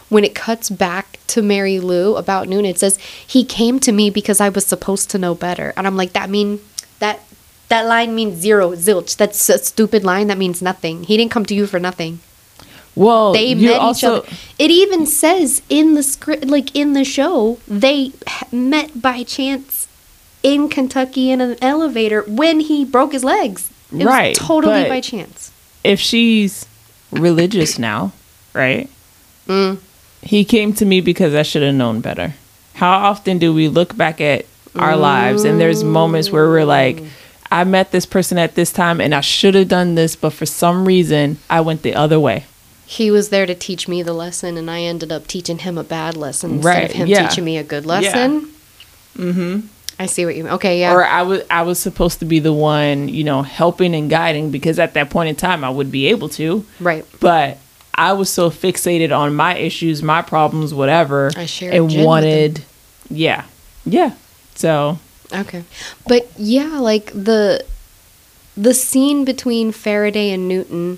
when 0.10 0.24
it 0.24 0.34
cuts 0.34 0.70
back 0.70 1.20
to 1.28 1.42
Mary 1.42 1.80
Lou 1.80 2.16
about 2.16 2.50
noon, 2.50 2.66
it 2.66 2.80
says 2.80 2.98
he 2.98 3.46
came 3.46 3.80
to 3.82 3.92
me 3.92 4.10
because 4.10 4.42
I 4.42 4.50
was 4.50 4.66
supposed 4.66 5.12
to 5.12 5.20
know 5.20 5.36
better, 5.36 5.72
and 5.78 5.86
I'm 5.86 5.98
like, 5.98 6.14
that 6.14 6.30
mean 6.30 6.60
that. 7.00 7.22
That 7.70 7.86
line 7.86 8.14
means 8.14 8.42
zero, 8.42 8.72
zilch. 8.72 9.16
That's 9.16 9.48
a 9.48 9.58
stupid 9.58 10.04
line. 10.04 10.28
That 10.28 10.38
means 10.38 10.62
nothing. 10.62 11.06
He 11.06 11.16
didn't 11.16 11.32
come 11.32 11.46
to 11.46 11.56
you 11.56 11.66
for 11.68 11.80
nothing 11.80 12.20
Well, 12.96 13.34
they 13.34 13.56
met 13.56 13.80
also, 13.80 14.18
each 14.18 14.24
other. 14.24 14.38
It 14.60 14.72
even 14.72 15.06
says 15.06 15.62
in 15.70 15.94
the 15.96 16.04
script, 16.04 16.46
like 16.46 16.76
in 16.76 16.94
the 16.94 17.06
show, 17.06 17.58
they 17.68 18.12
met 18.52 19.02
by 19.02 19.24
chance 19.24 19.88
in 20.44 20.68
Kentucky 20.70 21.32
in 21.32 21.40
an 21.40 21.56
elevator 21.62 22.24
when 22.28 22.60
he 22.60 22.84
broke 22.84 23.14
his 23.14 23.24
legs. 23.24 23.70
It 23.94 24.06
Right, 24.06 24.30
was 24.30 24.38
totally 24.38 24.88
by 24.90 25.00
chance. 25.02 25.52
if 25.84 26.00
she's 26.00 26.66
religious 27.12 27.78
now, 27.80 28.12
right? 28.54 28.90
Mm. 29.48 29.80
He 30.22 30.46
came 30.46 30.74
to 30.74 30.86
me 30.86 31.02
because 31.02 31.34
I 31.36 31.44
should 31.44 31.62
have 31.64 31.76
known 31.76 32.00
better. 32.02 32.36
How 32.76 32.92
often 32.92 33.38
do 33.38 33.54
we 33.54 33.68
look 33.68 33.96
back 33.98 34.22
at 34.22 34.46
our 34.76 34.96
lives 34.96 35.44
and 35.44 35.60
there's 35.60 35.84
moments 35.84 36.32
where 36.32 36.48
we're 36.48 36.64
like, 36.66 37.04
I 37.52 37.64
met 37.66 37.92
this 37.92 38.06
person 38.06 38.38
at 38.38 38.56
this 38.56 38.72
time 38.72 39.02
and 39.02 39.14
I 39.14 39.20
should 39.22 39.56
have 39.56 39.68
done 39.68 39.96
this, 39.96 40.16
but 40.16 40.32
for 40.32 40.46
some 40.46 40.86
reason 40.86 41.38
I 41.50 41.60
went 41.62 41.82
the 41.84 41.96
other 41.96 42.20
way. 42.20 42.46
He 42.92 43.10
was 43.10 43.30
there 43.30 43.46
to 43.46 43.56
teach 43.56 43.88
me 43.88 44.04
the 44.04 44.12
lesson, 44.12 44.58
and 44.58 44.70
I 44.70 44.82
ended 44.82 45.14
up 45.14 45.26
teaching 45.26 45.60
him 45.60 45.78
a 45.78 45.84
bad 45.84 46.18
lesson 46.18 46.56
instead 46.56 46.68
Right, 46.68 46.90
of 46.90 46.92
him 46.92 47.08
yeah. 47.08 47.26
teaching 47.26 47.46
me 47.46 47.56
a 47.56 47.64
good 47.64 47.86
lesson. 47.86 48.52
Mm-hmm. 49.16 49.68
I 49.98 50.08
see 50.08 50.26
what 50.26 50.36
you 50.36 50.44
mean. 50.44 50.52
Okay, 50.52 50.82
yeah. 50.82 50.94
Or 50.94 51.06
I 51.06 51.22
was 51.22 51.42
I 51.50 51.62
was 51.62 51.80
supposed 51.80 52.20
to 52.20 52.26
be 52.26 52.40
the 52.40 52.52
one, 52.52 53.08
you 53.08 53.24
know, 53.24 53.44
helping 53.44 53.96
and 53.96 54.10
guiding 54.10 54.52
because 54.52 54.78
at 54.78 54.94
that 54.96 55.10
point 55.10 55.30
in 55.30 55.38
time 55.38 55.64
I 55.64 55.70
would 55.70 55.90
be 55.90 56.08
able 56.08 56.28
to. 56.30 56.66
right. 56.82 57.06
But 57.22 57.60
I 57.96 58.12
was 58.12 58.30
so 58.30 58.50
fixated 58.50 59.18
on 59.18 59.36
my 59.36 59.56
issues, 59.56 60.04
my 60.04 60.22
problems, 60.22 60.74
whatever, 60.74 61.32
I 61.38 61.46
shared 61.46 61.74
and 61.74 62.04
wanted, 62.04 62.66
yeah, 63.10 63.46
yeah. 63.86 64.16
So 64.56 65.00
Okay. 65.34 65.64
But 66.10 66.30
yeah, 66.38 66.78
like 66.80 67.06
the 67.14 67.64
the 68.58 68.74
scene 68.74 69.24
between 69.24 69.72
Faraday 69.72 70.32
and 70.32 70.50
Newton 70.50 70.98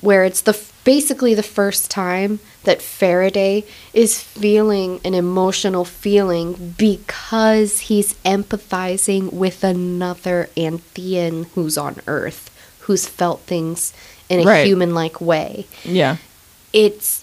where 0.00 0.24
it's 0.24 0.40
the 0.40 0.54
basically 0.84 1.34
the 1.34 1.42
first 1.42 1.90
time 1.90 2.40
that 2.64 2.80
Faraday 2.82 3.64
is 3.92 4.20
feeling 4.22 5.00
an 5.04 5.14
emotional 5.14 5.84
feeling 5.84 6.74
because 6.78 7.80
he's 7.80 8.14
empathizing 8.24 9.32
with 9.32 9.62
another 9.64 10.48
Anthean 10.56 11.46
who's 11.54 11.76
on 11.78 11.96
Earth, 12.06 12.50
who's 12.80 13.06
felt 13.06 13.40
things 13.42 13.92
in 14.28 14.40
a 14.40 14.44
Right. 14.44 14.66
human 14.66 14.94
like 14.94 15.20
way. 15.20 15.66
yeah, 15.84 16.16
It's 16.72 17.22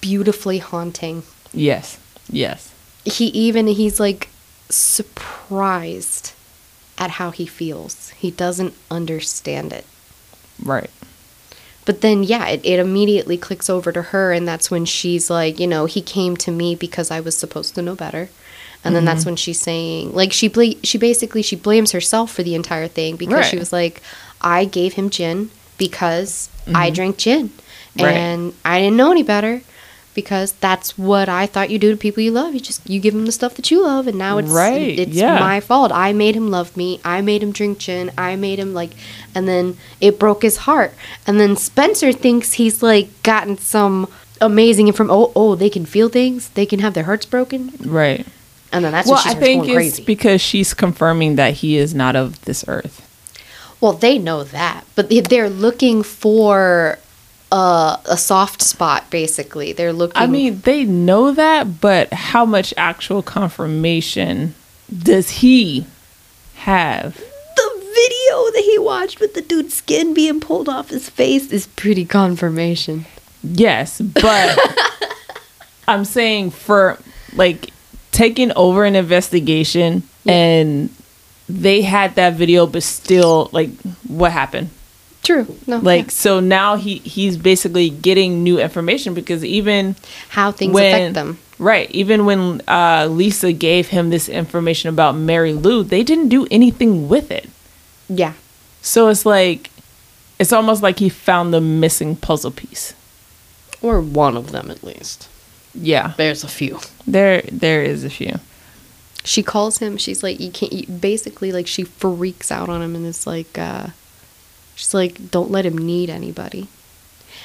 beautifully 0.00 0.58
haunting. 0.58 1.22
Yes, 1.52 1.98
yes, 2.30 2.70
he 3.04 3.26
even 3.26 3.66
he's 3.68 4.00
like 4.00 4.28
surprised 4.68 6.32
at 6.98 7.12
how 7.12 7.30
he 7.30 7.46
feels. 7.46 8.10
He 8.10 8.30
doesn't 8.30 8.74
understand 8.90 9.72
it. 9.72 9.84
Right, 10.62 10.90
but 11.84 12.00
then 12.00 12.22
yeah 12.22 12.46
it, 12.46 12.64
it 12.64 12.78
immediately 12.78 13.36
clicks 13.36 13.68
over 13.68 13.92
to 13.92 14.02
her 14.02 14.32
and 14.32 14.46
that's 14.46 14.70
when 14.70 14.84
she's 14.84 15.30
like 15.30 15.58
you 15.58 15.66
know 15.66 15.86
he 15.86 16.00
came 16.00 16.36
to 16.36 16.50
me 16.50 16.74
because 16.74 17.10
i 17.10 17.20
was 17.20 17.36
supposed 17.36 17.74
to 17.74 17.82
know 17.82 17.94
better. 17.94 18.28
And 18.86 18.94
then 18.94 19.06
that's 19.06 19.20
mm-hmm. 19.20 19.30
when 19.30 19.36
she's 19.36 19.58
saying 19.58 20.12
like 20.12 20.30
she 20.30 20.46
bla- 20.46 20.84
she 20.84 20.98
basically 20.98 21.40
she 21.40 21.56
blames 21.56 21.92
herself 21.92 22.30
for 22.30 22.42
the 22.42 22.54
entire 22.54 22.86
thing 22.86 23.16
because 23.16 23.46
she 23.46 23.56
was 23.56 23.72
like 23.72 24.02
i 24.42 24.66
gave 24.66 24.92
him 24.92 25.08
gin 25.08 25.48
because 25.78 26.50
i 26.66 26.88
mm-hmm. 26.88 26.94
drank 26.94 27.16
gin 27.16 27.50
Right. 27.98 28.12
and 28.12 28.52
i 28.62 28.80
didn't 28.80 28.98
know 28.98 29.10
any 29.10 29.22
better 29.22 29.62
because 30.14 30.52
that's 30.52 30.96
what 30.96 31.28
I 31.28 31.46
thought 31.46 31.70
you 31.70 31.78
do 31.78 31.90
to 31.90 31.96
people 31.96 32.22
you 32.22 32.30
love. 32.30 32.54
You 32.54 32.60
just 32.60 32.88
you 32.88 33.00
give 33.00 33.14
them 33.14 33.26
the 33.26 33.32
stuff 33.32 33.54
that 33.54 33.70
you 33.70 33.82
love, 33.82 34.06
and 34.06 34.16
now 34.18 34.38
it's 34.38 34.48
Right, 34.48 34.98
it's 34.98 35.12
yeah. 35.12 35.38
my 35.38 35.60
fault. 35.60 35.92
I 35.92 36.12
made 36.12 36.34
him 36.36 36.50
love 36.50 36.76
me. 36.76 37.00
I 37.04 37.20
made 37.20 37.42
him 37.42 37.52
drink 37.52 37.78
gin. 37.78 38.10
I 38.16 38.36
made 38.36 38.58
him 38.58 38.72
like, 38.74 38.92
and 39.34 39.46
then 39.48 39.76
it 40.00 40.18
broke 40.18 40.42
his 40.42 40.58
heart. 40.58 40.94
And 41.26 41.38
then 41.40 41.56
Spencer 41.56 42.12
thinks 42.12 42.54
he's 42.54 42.82
like 42.82 43.08
gotten 43.22 43.58
some 43.58 44.08
amazing 44.40 44.92
from 44.92 45.10
oh 45.10 45.32
oh 45.34 45.54
they 45.54 45.70
can 45.70 45.86
feel 45.86 46.08
things. 46.08 46.48
They 46.50 46.66
can 46.66 46.80
have 46.80 46.94
their 46.94 47.04
hearts 47.04 47.26
broken. 47.26 47.72
right. 47.84 48.26
And 48.72 48.84
then 48.84 48.90
that's 48.90 49.08
well, 49.08 49.22
I 49.24 49.34
think 49.34 49.66
it's 49.66 49.74
crazy. 49.74 50.04
because 50.04 50.40
she's 50.40 50.74
confirming 50.74 51.36
that 51.36 51.54
he 51.54 51.76
is 51.76 51.94
not 51.94 52.16
of 52.16 52.44
this 52.44 52.64
earth. 52.66 53.02
well, 53.80 53.92
they 53.92 54.18
know 54.18 54.42
that, 54.42 54.84
but 54.96 55.08
they're 55.28 55.48
looking 55.48 56.02
for 56.02 56.98
uh, 57.54 58.00
a 58.06 58.16
soft 58.16 58.60
spot. 58.60 59.08
Basically, 59.10 59.72
they're 59.72 59.92
looking. 59.92 60.20
I 60.20 60.26
mean, 60.26 60.60
they 60.62 60.84
know 60.84 61.30
that, 61.30 61.80
but 61.80 62.12
how 62.12 62.44
much 62.44 62.74
actual 62.76 63.22
confirmation 63.22 64.56
does 64.90 65.30
he 65.30 65.86
have? 66.56 67.14
the 67.56 67.70
video 67.78 68.50
that 68.50 68.62
he 68.64 68.76
watched 68.80 69.20
with 69.20 69.34
the 69.34 69.40
dude's 69.40 69.74
skin 69.74 70.12
being 70.12 70.40
pulled 70.40 70.68
off 70.68 70.88
his 70.90 71.08
face 71.08 71.52
is 71.52 71.68
pretty 71.68 72.04
confirmation. 72.04 73.06
Yes, 73.44 74.00
but 74.00 74.58
I'm 75.88 76.04
saying 76.04 76.50
for 76.50 76.98
like 77.34 77.70
taking 78.10 78.50
over 78.56 78.84
an 78.84 78.96
investigation 78.96 80.02
and 80.26 80.90
they 81.48 81.82
had 81.82 82.16
that 82.16 82.34
video 82.34 82.66
but 82.66 82.82
still 82.82 83.48
like 83.52 83.70
what 84.08 84.32
happened? 84.32 84.70
True. 85.24 85.56
No. 85.66 85.78
Like 85.78 86.04
yeah. 86.04 86.10
so 86.10 86.38
now 86.40 86.76
he 86.76 86.98
he's 86.98 87.36
basically 87.36 87.90
getting 87.90 88.44
new 88.44 88.60
information 88.60 89.14
because 89.14 89.44
even 89.44 89.96
how 90.28 90.52
things 90.52 90.72
when 90.72 90.94
affect 90.94 91.14
them. 91.14 91.38
right 91.58 91.90
even 91.90 92.26
when 92.26 92.60
uh, 92.68 93.08
Lisa 93.10 93.52
gave 93.52 93.88
him 93.88 94.10
this 94.10 94.28
information 94.28 94.90
about 94.90 95.16
Mary 95.16 95.54
Lou, 95.54 95.82
they 95.82 96.02
didn't 96.04 96.28
do 96.28 96.46
anything 96.50 97.08
with 97.08 97.30
it. 97.30 97.48
Yeah. 98.08 98.34
So 98.82 99.08
it's 99.08 99.24
like 99.24 99.70
it's 100.38 100.52
almost 100.52 100.82
like 100.82 100.98
he 100.98 101.08
found 101.08 101.54
the 101.54 101.60
missing 101.60 102.16
puzzle 102.16 102.50
piece. 102.50 102.94
Or 103.80 104.00
one 104.00 104.36
of 104.36 104.52
them 104.52 104.70
at 104.70 104.84
least. 104.84 105.28
Yeah, 105.74 106.12
There's 106.16 106.44
a 106.44 106.48
few. 106.48 106.78
there 107.06 107.42
there 107.50 107.82
is 107.82 108.04
a 108.04 108.10
few. 108.10 108.38
She 109.24 109.42
calls 109.42 109.78
him. 109.78 109.96
She's 109.96 110.22
like, 110.22 110.38
you 110.38 110.50
can't. 110.50 110.72
You, 110.72 110.86
basically, 110.86 111.50
like 111.50 111.66
she 111.66 111.82
freaks 111.84 112.52
out 112.52 112.68
on 112.68 112.82
him 112.82 112.94
and 112.94 113.06
is 113.06 113.26
like, 113.26 113.56
uh, 113.58 113.88
she's 114.74 114.94
like, 114.94 115.30
don't 115.30 115.50
let 115.50 115.66
him 115.66 115.78
need 115.78 116.10
anybody. 116.10 116.68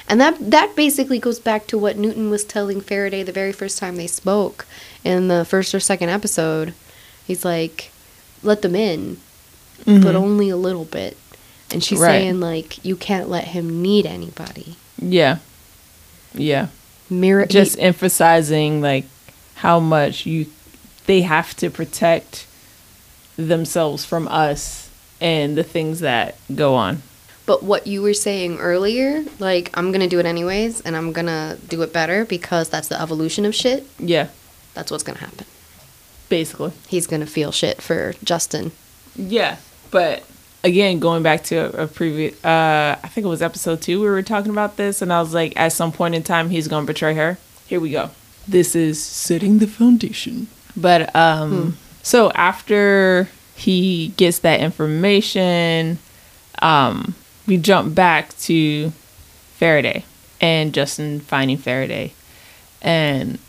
And 0.07 0.19
that 0.19 0.51
that 0.51 0.75
basically 0.75 1.19
goes 1.19 1.39
back 1.39 1.67
to 1.67 1.77
what 1.77 1.97
Newton 1.97 2.29
was 2.29 2.43
telling 2.43 2.81
Faraday 2.81 3.23
the 3.23 3.31
very 3.31 3.51
first 3.51 3.77
time 3.77 3.95
they 3.95 4.07
spoke 4.07 4.65
in 5.03 5.27
the 5.27 5.45
first 5.45 5.73
or 5.75 5.79
second 5.79 6.09
episode. 6.09 6.73
He's 7.27 7.45
like, 7.45 7.91
let 8.41 8.61
them 8.61 8.75
in, 8.75 9.17
but 9.85 9.91
mm-hmm. 9.91 10.15
only 10.15 10.49
a 10.49 10.57
little 10.57 10.85
bit. 10.85 11.15
And 11.71 11.83
she's 11.83 11.99
Right. 11.99 12.21
saying 12.21 12.39
like, 12.39 12.83
you 12.83 12.95
can't 12.95 13.29
let 13.29 13.49
him 13.49 13.81
need 13.81 14.05
anybody. 14.07 14.75
Yeah. 14.99 15.37
Yeah. 16.33 16.67
Mirror 17.09 17.45
Just 17.47 17.77
emphasizing 17.79 18.81
like 18.81 19.05
how 19.55 19.79
much 19.79 20.25
you 20.25 20.47
they 21.05 21.21
have 21.21 21.55
to 21.57 21.69
protect 21.69 22.45
themselves 23.35 24.05
from 24.05 24.27
us 24.27 24.89
and 25.19 25.57
the 25.57 25.63
things 25.63 25.99
that 26.01 26.35
go 26.53 26.75
on. 26.75 27.01
But 27.49 27.63
what 27.63 27.87
you 27.87 28.03
were 28.03 28.13
saying 28.13 28.59
earlier, 28.59 29.25
like 29.39 29.71
I'm 29.73 29.91
gonna 29.91 30.07
do 30.07 30.19
it 30.19 30.27
anyways, 30.27 30.81
and 30.81 30.95
I'm 30.95 31.11
gonna 31.11 31.57
do 31.67 31.81
it 31.81 31.91
better 31.91 32.23
because 32.23 32.69
that's 32.69 32.89
the 32.89 33.01
evolution 33.01 33.43
of 33.43 33.55
shit. 33.55 33.87
Yeah. 33.97 34.27
That's 34.75 34.91
what's 34.91 35.01
gonna 35.01 35.17
happen. 35.17 35.47
Basically. 36.29 36.73
He's 36.87 37.07
gonna 37.07 37.25
feel 37.25 37.51
shit 37.51 37.81
for 37.81 38.13
Justin. 38.23 38.71
Yeah. 39.15 39.57
But 39.89 40.25
again, 40.63 40.99
going 40.99 41.23
back 41.23 41.43
to 41.45 41.55
a, 41.55 41.85
a 41.85 41.87
previous 41.87 42.35
uh 42.45 42.99
I 43.03 43.07
think 43.07 43.25
it 43.25 43.29
was 43.29 43.41
episode 43.41 43.81
2 43.81 43.99
where 43.99 44.11
we 44.11 44.15
were 44.17 44.21
talking 44.21 44.51
about 44.51 44.77
this 44.77 45.01
and 45.01 45.11
I 45.11 45.19
was 45.19 45.33
like 45.33 45.53
at 45.57 45.73
some 45.73 45.91
point 45.91 46.13
in 46.13 46.21
time 46.21 46.51
he's 46.51 46.67
going 46.67 46.85
to 46.85 46.93
betray 46.93 47.15
her. 47.15 47.39
Here 47.65 47.79
we 47.79 47.89
go. 47.89 48.11
This 48.47 48.75
is 48.75 49.01
setting 49.01 49.57
the 49.57 49.65
foundation. 49.65 50.49
But 50.77 51.15
um 51.15 51.79
so 52.03 52.29
after 52.33 53.27
he 53.55 54.09
gets 54.17 54.37
that 54.37 54.59
information 54.59 55.97
um 56.61 57.15
we 57.49 57.57
jump 57.57 57.95
back 57.95 58.37
to 58.37 58.91
Faraday 59.57 60.05
and 60.39 60.73
Justin 60.73 61.19
finding 61.19 61.57
Faraday 61.57 62.13
and 62.81 63.39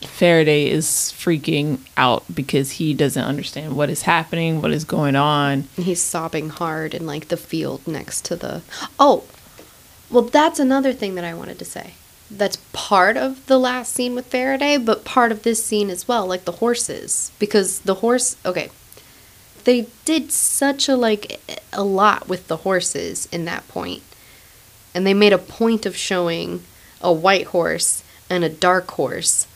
Faraday 0.00 0.66
is 0.66 0.86
freaking 1.14 1.78
out 1.98 2.24
because 2.34 2.72
he 2.72 2.94
doesn't 2.94 3.22
understand 3.22 3.76
what 3.76 3.90
is 3.90 4.02
happening, 4.02 4.62
what 4.62 4.70
is 4.70 4.84
going 4.84 5.14
on. 5.14 5.68
And 5.76 5.84
he's 5.84 6.00
sobbing 6.00 6.48
hard 6.48 6.94
in 6.94 7.06
like 7.06 7.28
the 7.28 7.36
field 7.36 7.86
next 7.86 8.24
to 8.24 8.34
the 8.34 8.62
Oh 8.98 9.24
well 10.10 10.22
that's 10.22 10.58
another 10.58 10.94
thing 10.94 11.14
that 11.16 11.24
I 11.24 11.34
wanted 11.34 11.58
to 11.58 11.64
say. 11.66 11.92
that's 12.30 12.58
part 12.72 13.16
of 13.16 13.44
the 13.46 13.58
last 13.58 13.92
scene 13.92 14.14
with 14.14 14.26
Faraday, 14.26 14.76
but 14.78 15.04
part 15.04 15.32
of 15.32 15.42
this 15.42 15.64
scene 15.64 15.90
as 15.90 16.06
well, 16.06 16.26
like 16.26 16.44
the 16.44 16.52
horses, 16.52 17.32
because 17.38 17.80
the 17.80 17.96
horse. 17.96 18.36
Okay, 18.46 18.70
they 19.64 19.86
did 20.04 20.30
such 20.32 20.88
a 20.88 20.96
like 20.96 21.40
a 21.72 21.82
lot 21.84 22.28
with 22.28 22.48
the 22.48 22.58
horses 22.58 23.28
in 23.32 23.44
that 23.46 23.66
point, 23.68 24.02
and 24.94 25.06
they 25.06 25.14
made 25.14 25.32
a 25.32 25.38
point 25.38 25.86
of 25.86 25.96
showing 25.96 26.62
a 27.00 27.12
white 27.12 27.46
horse 27.48 28.02
and 28.28 28.44
a 28.44 28.48
dark 28.48 28.90
horse 28.92 29.46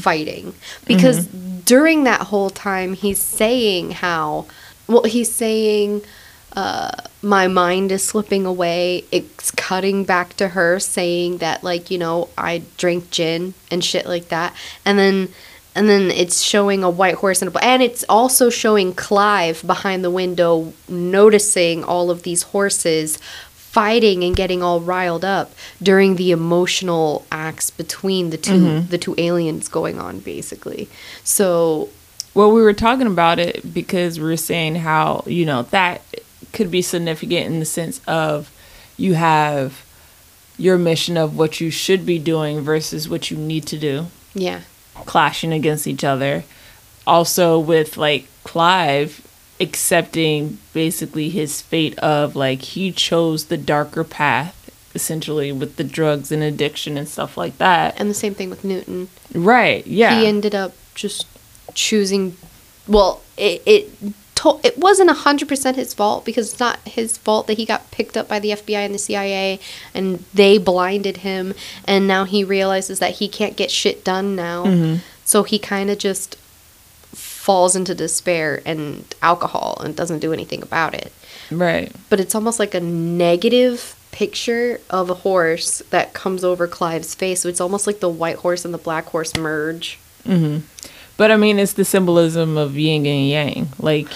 fighting. 0.00 0.54
Because 0.86 1.26
during 1.26 2.04
that 2.04 2.22
whole 2.22 2.48
time 2.48 2.94
he's 2.94 3.18
saying 3.20 3.90
how 3.90 4.46
well 4.86 5.02
he's 5.02 5.34
saying 5.34 6.02
uh, 6.56 6.90
my 7.20 7.46
mind 7.46 7.92
is 7.92 8.02
slipping 8.02 8.46
away. 8.46 9.04
It's 9.12 9.50
cutting 9.50 10.04
back 10.04 10.34
to 10.38 10.48
her 10.48 10.78
saying 10.80 11.38
that 11.38 11.62
like 11.62 11.90
you 11.90 11.98
know 11.98 12.30
I 12.38 12.62
drink 12.78 13.10
gin 13.10 13.52
and 13.70 13.84
shit 13.84 14.06
like 14.06 14.28
that, 14.28 14.54
and 14.86 14.98
then 14.98 15.28
and 15.78 15.88
then 15.88 16.10
it's 16.10 16.42
showing 16.42 16.82
a 16.82 16.90
white 16.90 17.14
horse 17.14 17.40
and 17.40 17.54
a, 17.54 17.64
and 17.64 17.82
it's 17.82 18.04
also 18.08 18.50
showing 18.50 18.92
Clive 18.92 19.64
behind 19.64 20.02
the 20.02 20.10
window 20.10 20.72
noticing 20.88 21.84
all 21.84 22.10
of 22.10 22.24
these 22.24 22.42
horses 22.42 23.16
fighting 23.54 24.24
and 24.24 24.34
getting 24.34 24.60
all 24.60 24.80
riled 24.80 25.24
up 25.24 25.52
during 25.80 26.16
the 26.16 26.32
emotional 26.32 27.24
acts 27.30 27.70
between 27.70 28.30
the 28.30 28.36
2 28.36 28.52
mm-hmm. 28.52 28.88
the 28.88 28.98
two 28.98 29.14
aliens 29.18 29.68
going 29.68 30.00
on 30.00 30.18
basically. 30.18 30.88
So 31.22 31.88
Well, 32.34 32.50
we 32.50 32.60
were 32.60 32.74
talking 32.74 33.06
about 33.06 33.38
it 33.38 33.72
because 33.72 34.18
we 34.18 34.26
were 34.26 34.36
saying 34.36 34.76
how, 34.76 35.22
you 35.26 35.46
know, 35.46 35.62
that 35.62 36.02
could 36.52 36.72
be 36.72 36.82
significant 36.82 37.46
in 37.46 37.60
the 37.60 37.66
sense 37.66 38.00
of 38.08 38.50
you 38.96 39.14
have 39.14 39.84
your 40.56 40.76
mission 40.76 41.16
of 41.16 41.38
what 41.38 41.60
you 41.60 41.70
should 41.70 42.04
be 42.04 42.18
doing 42.18 42.62
versus 42.62 43.08
what 43.08 43.30
you 43.30 43.36
need 43.36 43.64
to 43.66 43.78
do, 43.78 44.06
yeah. 44.34 44.62
Clashing 45.06 45.52
against 45.52 45.86
each 45.86 46.04
other. 46.04 46.44
Also, 47.06 47.58
with 47.58 47.96
like 47.96 48.26
Clive 48.44 49.26
accepting 49.60 50.58
basically 50.72 51.30
his 51.30 51.60
fate 51.60 51.98
of 51.98 52.36
like 52.36 52.62
he 52.62 52.92
chose 52.92 53.46
the 53.46 53.56
darker 53.56 54.04
path 54.04 54.54
essentially 54.94 55.52
with 55.52 55.76
the 55.76 55.84
drugs 55.84 56.32
and 56.32 56.42
addiction 56.42 56.96
and 56.96 57.08
stuff 57.08 57.36
like 57.36 57.58
that. 57.58 57.94
And 58.00 58.08
the 58.08 58.14
same 58.14 58.34
thing 58.34 58.50
with 58.50 58.64
Newton. 58.64 59.08
Right. 59.34 59.86
Yeah. 59.86 60.18
he 60.18 60.26
ended 60.26 60.54
up 60.54 60.74
just 60.94 61.26
choosing 61.74 62.36
well 62.88 63.22
it 63.36 63.62
it 63.66 63.90
to, 64.38 64.60
it 64.62 64.78
wasn't 64.78 65.10
100% 65.10 65.74
his 65.74 65.94
fault 65.94 66.24
because 66.24 66.52
it's 66.52 66.60
not 66.60 66.78
his 66.86 67.18
fault 67.18 67.46
that 67.48 67.58
he 67.58 67.64
got 67.64 67.90
picked 67.90 68.16
up 68.16 68.28
by 68.28 68.38
the 68.38 68.50
FBI 68.50 68.84
and 68.84 68.94
the 68.94 68.98
CIA 68.98 69.58
and 69.94 70.24
they 70.32 70.58
blinded 70.58 71.18
him. 71.18 71.54
And 71.86 72.06
now 72.06 72.24
he 72.24 72.44
realizes 72.44 73.00
that 73.00 73.16
he 73.16 73.28
can't 73.28 73.56
get 73.56 73.70
shit 73.70 74.04
done 74.04 74.36
now. 74.36 74.64
Mm-hmm. 74.64 74.96
So 75.24 75.42
he 75.42 75.58
kind 75.58 75.90
of 75.90 75.98
just 75.98 76.36
falls 77.12 77.74
into 77.74 77.94
despair 77.94 78.62
and 78.64 79.14
alcohol 79.22 79.80
and 79.84 79.96
doesn't 79.96 80.20
do 80.20 80.32
anything 80.32 80.62
about 80.62 80.94
it. 80.94 81.12
Right. 81.50 81.90
but 82.10 82.20
it's 82.20 82.34
almost 82.34 82.58
like 82.58 82.74
a 82.74 82.80
negative 82.80 83.96
picture 84.12 84.82
of 84.90 85.08
a 85.08 85.14
horse 85.14 85.82
that 85.88 86.12
comes 86.12 86.44
over 86.44 86.66
Clive's 86.66 87.14
face. 87.14 87.40
So 87.40 87.48
it's 87.48 87.60
almost 87.60 87.86
like 87.86 88.00
the 88.00 88.08
white 88.08 88.36
horse 88.36 88.66
and 88.66 88.74
the 88.74 88.78
black 88.78 89.06
horse 89.06 89.34
merge 89.34 89.98
mm-hmm. 90.24 90.66
But 91.18 91.30
I 91.30 91.36
mean, 91.36 91.58
it's 91.58 91.74
the 91.74 91.84
symbolism 91.84 92.56
of 92.56 92.78
yin 92.78 93.04
and 93.04 93.28
yang. 93.28 93.68
Like 93.78 94.08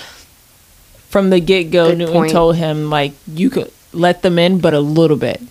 from 1.11 1.29
the 1.29 1.41
get 1.41 1.65
go, 1.70 1.89
Good 1.91 1.99
Newton 1.99 2.15
point. 2.15 2.33
told 2.33 2.57
him 2.57 2.89
like 2.89 3.12
you 3.27 3.51
could 3.51 3.70
let 3.93 4.23
them 4.23 4.39
in, 4.39 4.59
but 4.61 4.73
a 4.73 4.81
little 4.81 5.19
bit, 5.19 5.43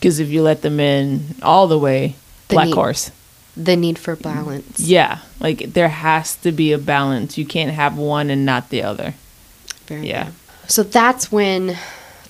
because 0.00 0.20
if 0.20 0.28
you 0.30 0.40
let 0.40 0.62
them 0.62 0.80
in 0.80 1.34
all 1.42 1.66
the 1.66 1.78
way, 1.78 2.14
The 2.48 2.54
black 2.54 2.68
need- 2.68 2.74
horse. 2.74 3.10
the 3.56 3.74
need 3.76 3.98
for 3.98 4.14
balance 4.14 4.78
Yeah, 4.78 5.18
like 5.40 5.74
there 5.74 5.88
has 5.88 6.36
to 6.36 6.52
be 6.52 6.70
a 6.72 6.78
balance. 6.78 7.36
You 7.36 7.44
can't 7.44 7.72
have 7.72 7.98
one 7.98 8.30
and 8.30 8.46
not 8.46 8.70
the 8.70 8.82
other. 8.84 9.14
Very 9.88 10.08
Yeah. 10.08 10.24
good. 10.26 10.34
So 10.70 10.82
that's 10.84 11.32
when 11.32 11.76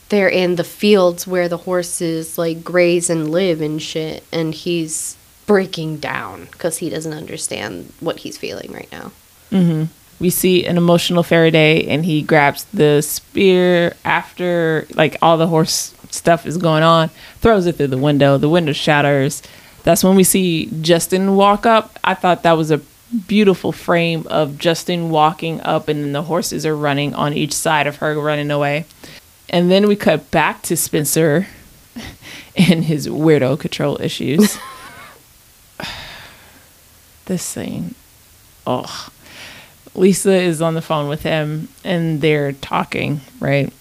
they're 0.08 0.28
in 0.30 0.56
the 0.56 0.64
fields 0.64 1.26
where 1.26 1.48
the 1.50 1.58
horses 1.68 2.38
like 2.38 2.64
graze 2.64 3.10
and 3.10 3.30
live 3.30 3.60
and 3.60 3.80
shit, 3.82 4.24
and 4.32 4.54
he's 4.54 5.16
breaking 5.48 5.96
down 5.96 6.44
because 6.52 6.76
he 6.76 6.90
doesn't 6.90 7.14
understand 7.14 7.90
what 7.98 8.18
he's 8.18 8.36
feeling 8.36 8.70
right 8.70 8.88
now. 8.92 9.10
Mm-hmm. 9.50 9.84
we 10.20 10.28
see 10.28 10.66
an 10.66 10.76
emotional 10.76 11.22
Faraday 11.22 11.86
and 11.86 12.04
he 12.04 12.20
grabs 12.20 12.64
the 12.64 13.00
spear 13.00 13.96
after 14.04 14.86
like 14.94 15.16
all 15.22 15.38
the 15.38 15.46
horse 15.46 15.94
stuff 16.10 16.46
is 16.46 16.58
going 16.58 16.82
on, 16.82 17.08
throws 17.40 17.64
it 17.64 17.76
through 17.76 17.86
the 17.86 17.98
window. 17.98 18.36
The 18.36 18.48
window 18.48 18.72
shatters. 18.72 19.42
That's 19.84 20.04
when 20.04 20.16
we 20.16 20.24
see 20.24 20.66
Justin 20.82 21.34
walk 21.34 21.64
up. 21.64 21.98
I 22.04 22.12
thought 22.12 22.42
that 22.42 22.52
was 22.52 22.70
a 22.70 22.82
beautiful 23.26 23.72
frame 23.72 24.26
of 24.28 24.58
Justin 24.58 25.08
walking 25.08 25.62
up 25.62 25.88
and 25.88 26.04
then 26.04 26.12
the 26.12 26.24
horses 26.24 26.66
are 26.66 26.76
running 26.76 27.14
on 27.14 27.32
each 27.32 27.54
side 27.54 27.86
of 27.86 27.96
her 27.96 28.20
running 28.20 28.50
away. 28.50 28.84
And 29.48 29.70
then 29.70 29.88
we 29.88 29.96
cut 29.96 30.30
back 30.30 30.60
to 30.64 30.76
Spencer 30.76 31.46
and 32.56 32.84
his 32.84 33.08
weirdo 33.08 33.58
control 33.58 33.98
issues. 33.98 34.58
this 37.28 37.42
scene. 37.42 37.94
Oh. 38.66 39.08
Lisa 39.94 40.32
is 40.32 40.60
on 40.60 40.74
the 40.74 40.82
phone 40.82 41.08
with 41.08 41.22
him 41.22 41.68
and 41.84 42.20
they're 42.20 42.52
talking, 42.52 43.20
right? 43.40 43.72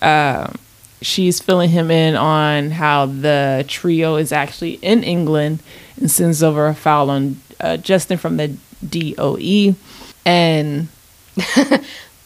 Um, 0.00 0.54
she's 1.02 1.40
filling 1.40 1.70
him 1.70 1.90
in 1.90 2.14
on 2.14 2.70
how 2.70 3.06
the 3.06 3.64
trio 3.68 4.16
is 4.16 4.32
actually 4.32 4.74
in 4.74 5.02
England 5.02 5.62
and 5.96 6.10
sends 6.10 6.42
over 6.42 6.66
a 6.66 6.74
file 6.74 7.10
on 7.10 7.40
uh, 7.60 7.76
Justin 7.76 8.18
from 8.18 8.36
the 8.36 8.56
DOE. 8.86 9.74
And 10.24 10.88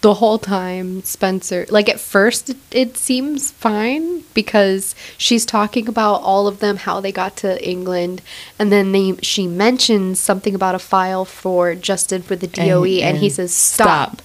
The 0.05 0.14
whole 0.20 0.36
time, 0.39 1.02
Spencer, 1.02 1.64
like 1.70 1.89
at 1.89 1.98
first, 1.98 2.51
it, 2.51 2.59
it 2.70 2.98
seems 2.98 3.51
fine 3.51 4.22
because 4.35 4.94
she's 5.16 5.47
talking 5.47 5.89
about 5.89 6.16
all 6.20 6.47
of 6.47 6.60
them, 6.60 6.76
how 6.76 7.01
they 7.01 7.10
got 7.10 7.36
to 7.39 7.56
England, 7.66 8.20
and 8.59 8.70
then 8.70 8.93
they 8.93 9.16
she 9.22 9.47
mentions 9.47 10.20
something 10.20 10.55
about 10.55 10.74
a 10.74 10.78
file 10.78 11.24
for 11.24 11.74
Justin 11.74 12.20
for 12.20 12.36
the 12.36 12.47
DOE, 12.47 13.01
and, 13.01 13.16
he 13.16 13.28
and 13.28 13.32
says, 13.35 13.55
"Stop, 13.55 14.20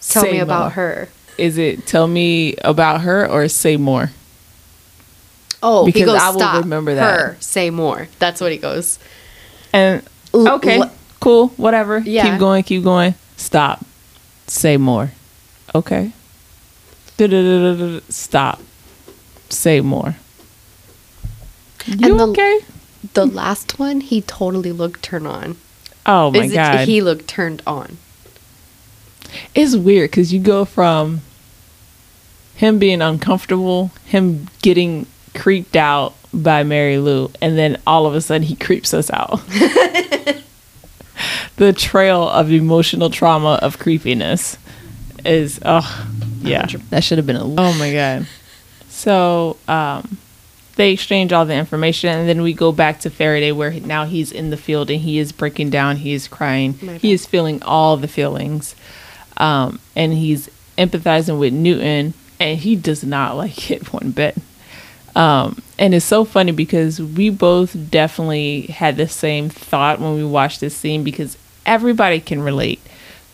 tell 0.00 0.24
Say 0.24 0.32
me 0.32 0.38
about 0.40 0.62
more. 0.62 0.70
her." 0.70 1.08
is 1.38 1.58
it 1.58 1.86
tell 1.86 2.08
me 2.08 2.56
about 2.64 3.02
her 3.02 3.24
or 3.30 3.46
say 3.46 3.76
more? 3.76 4.10
Oh, 5.62 5.86
he 5.86 5.92
Because 5.92 6.06
goes, 6.06 6.20
I 6.20 6.30
will 6.30 6.40
"Stop, 6.40 6.64
remember 6.64 6.96
that." 6.96 7.20
Her, 7.20 7.36
say 7.38 7.70
more. 7.70 8.08
That's 8.18 8.40
what 8.40 8.50
he 8.50 8.58
goes. 8.58 8.98
And 9.72 10.02
okay, 10.34 10.78
l- 10.80 10.92
cool, 11.20 11.48
whatever. 11.56 11.98
Yeah. 11.98 12.32
Keep 12.32 12.40
going, 12.40 12.62
keep 12.64 12.82
going. 12.82 13.14
Stop. 13.36 13.86
Say 14.48 14.76
more. 14.76 15.12
Okay. 15.74 16.12
Stop. 18.08 18.60
Say 19.50 19.80
more. 19.80 20.16
You 21.86 22.16
the- 22.16 22.26
okay? 22.28 22.60
The 23.14 23.26
last 23.26 23.78
one, 23.78 24.00
he 24.00 24.20
totally 24.22 24.72
looked 24.72 25.02
turned 25.02 25.26
on. 25.26 25.56
Oh 26.06 26.30
my 26.30 26.44
Is 26.44 26.52
it- 26.52 26.54
god. 26.54 26.88
he 26.88 27.00
looked 27.02 27.26
turned 27.28 27.62
on. 27.66 27.98
it's 29.54 29.76
weird 29.76 30.10
because 30.10 30.32
you 30.32 30.40
go 30.40 30.64
from 30.64 31.20
him 32.54 32.78
being 32.78 33.00
uncomfortable, 33.00 33.90
him 34.04 34.48
getting 34.62 35.06
creeped 35.34 35.76
out 35.76 36.14
by 36.32 36.62
Mary 36.62 36.98
Lou, 36.98 37.30
and 37.40 37.56
then 37.58 37.80
all 37.86 38.06
of 38.06 38.14
a 38.14 38.20
sudden 38.20 38.46
he 38.46 38.56
creeps 38.56 38.92
us 38.94 39.10
out. 39.10 39.40
the 41.56 41.72
trail 41.72 42.28
of 42.28 42.50
emotional 42.52 43.10
trauma 43.10 43.58
of 43.62 43.78
creepiness 43.78 44.56
is 45.24 45.60
oh 45.64 46.06
yeah. 46.42 46.66
That 46.90 47.04
should 47.04 47.18
have 47.18 47.26
been 47.26 47.36
a 47.36 47.44
oh 47.44 47.72
my 47.78 47.92
god. 47.92 48.26
So 48.88 49.56
um 49.68 50.18
they 50.76 50.92
exchange 50.92 51.32
all 51.32 51.44
the 51.44 51.54
information 51.54 52.10
and 52.10 52.28
then 52.28 52.42
we 52.42 52.52
go 52.52 52.72
back 52.72 53.00
to 53.00 53.10
Faraday 53.10 53.52
where 53.52 53.70
now 53.72 54.06
he's 54.06 54.32
in 54.32 54.50
the 54.50 54.56
field 54.56 54.90
and 54.90 55.00
he 55.00 55.18
is 55.18 55.32
breaking 55.32 55.70
down 55.70 55.96
he 55.96 56.12
is 56.12 56.26
crying 56.28 56.78
My 56.80 56.96
he 56.98 57.12
is 57.12 57.26
feeling 57.26 57.62
all 57.62 57.96
the 57.96 58.08
feelings. 58.08 58.74
Um 59.36 59.80
and 59.94 60.12
he's 60.12 60.48
empathizing 60.78 61.38
with 61.38 61.52
Newton 61.52 62.14
and 62.38 62.58
he 62.58 62.74
does 62.74 63.04
not 63.04 63.36
like 63.36 63.70
it 63.70 63.92
one 63.92 64.10
bit. 64.10 64.36
Um, 65.14 65.60
and 65.78 65.94
it's 65.94 66.04
so 66.04 66.24
funny 66.24 66.52
because 66.52 67.00
we 67.00 67.30
both 67.30 67.76
definitely 67.90 68.62
had 68.62 68.96
the 68.96 69.08
same 69.08 69.48
thought 69.48 70.00
when 70.00 70.14
we 70.14 70.24
watched 70.24 70.60
this 70.60 70.76
scene 70.76 71.04
because 71.04 71.36
everybody 71.66 72.20
can 72.20 72.40
relate 72.42 72.80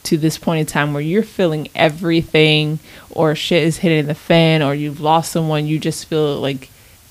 to 0.07 0.16
this 0.16 0.39
point 0.39 0.61
in 0.61 0.66
time 0.66 0.93
where 0.93 1.03
you're 1.03 1.23
feeling 1.23 1.69
everything 1.74 2.78
or 3.11 3.35
shit 3.35 3.62
is 3.62 3.78
hitting 3.78 4.07
the 4.07 4.15
fan 4.15 4.62
or 4.62 4.74
you've 4.74 5.01
lost 5.01 5.33
someone, 5.33 5.66
you 5.66 5.78
just 5.78 6.07
feel 6.07 6.41
like 6.41 6.70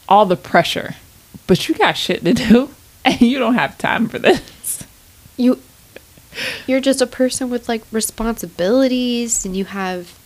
all 0.09 0.25
the 0.25 0.35
pressure. 0.35 0.95
But 1.47 1.67
you 1.69 1.75
got 1.75 1.97
shit 1.97 2.23
to 2.25 2.33
do 2.33 2.69
and 3.05 3.21
you 3.21 3.39
don't 3.39 3.55
have 3.55 3.77
time 3.77 4.07
for 4.09 4.19
this. 4.19 4.83
You, 5.37 5.59
you're 6.67 6.79
just 6.81 7.01
a 7.01 7.07
person 7.07 7.49
with 7.49 7.67
like 7.69 7.83
responsibilities, 7.91 9.45
and 9.45 9.55
you 9.55 9.65
have 9.65 10.17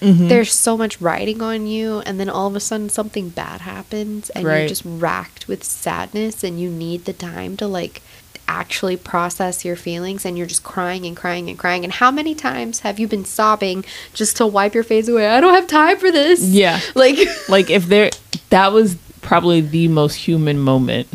Mm-hmm. 0.00 0.28
there's 0.28 0.52
so 0.54 0.76
much 0.76 1.00
riding 1.00 1.42
on 1.42 1.66
you 1.66 2.04
and 2.06 2.20
then 2.20 2.28
all 2.30 2.46
of 2.46 2.54
a 2.54 2.60
sudden 2.60 2.88
something 2.88 3.30
bad 3.30 3.62
happens 3.62 4.30
and 4.30 4.44
Right. 4.44 4.58
you're 4.60 4.68
just 4.68 4.84
racked 4.86 5.48
with 5.48 5.64
sadness 5.64 6.44
and 6.44 6.60
you 6.60 6.70
need 6.70 7.04
the 7.04 7.12
time 7.12 7.56
to 7.56 7.66
like 7.66 8.00
actually 8.48 8.96
process 8.96 9.64
your 9.64 9.76
feelings 9.76 10.24
and 10.24 10.36
you're 10.38 10.46
just 10.46 10.64
crying 10.64 11.04
and 11.06 11.16
crying 11.16 11.48
and 11.48 11.58
crying. 11.58 11.84
And 11.84 11.92
how 11.92 12.10
many 12.10 12.34
times 12.34 12.80
have 12.80 12.98
you 12.98 13.06
been 13.06 13.24
sobbing 13.24 13.84
just 14.14 14.38
to 14.38 14.46
wipe 14.46 14.74
your 14.74 14.82
face 14.84 15.06
away? 15.06 15.28
I 15.28 15.40
don't 15.40 15.54
have 15.54 15.66
time 15.68 15.98
for 15.98 16.10
this. 16.10 16.42
Yeah. 16.42 16.80
like 16.94 17.18
like 17.48 17.70
if 17.70 17.86
there 17.86 18.10
that 18.50 18.72
was 18.72 18.96
probably 19.20 19.60
the 19.60 19.88
most 19.88 20.14
human 20.14 20.58
moment 20.58 21.06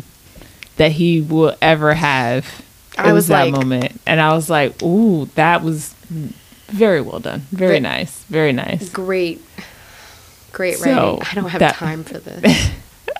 that 0.76 0.92
he 0.92 1.20
will 1.20 1.54
ever 1.60 1.92
have 1.94 2.46
it 2.96 3.00
I 3.00 3.12
was 3.12 3.26
that 3.28 3.48
like- 3.48 3.52
moment. 3.52 4.00
And 4.06 4.20
i 4.20 4.32
was 4.34 4.48
like 4.48 4.80
ooh 4.82 5.26
that 5.34 5.62
was 5.62 5.92
very 6.68 7.00
well 7.00 7.18
done. 7.20 7.40
Very 7.50 7.74
Ve- 7.74 7.80
nice. 7.80 8.22
Very 8.24 8.52
nice. 8.52 8.88
Great. 8.88 9.42
Great 10.52 10.76
So, 10.76 10.90
writing. 10.90 11.22
I 11.30 11.34
don't 11.34 11.50
have 11.50 11.58
that- 11.60 11.74
time 11.74 12.04
for 12.04 12.18
this. 12.18 12.70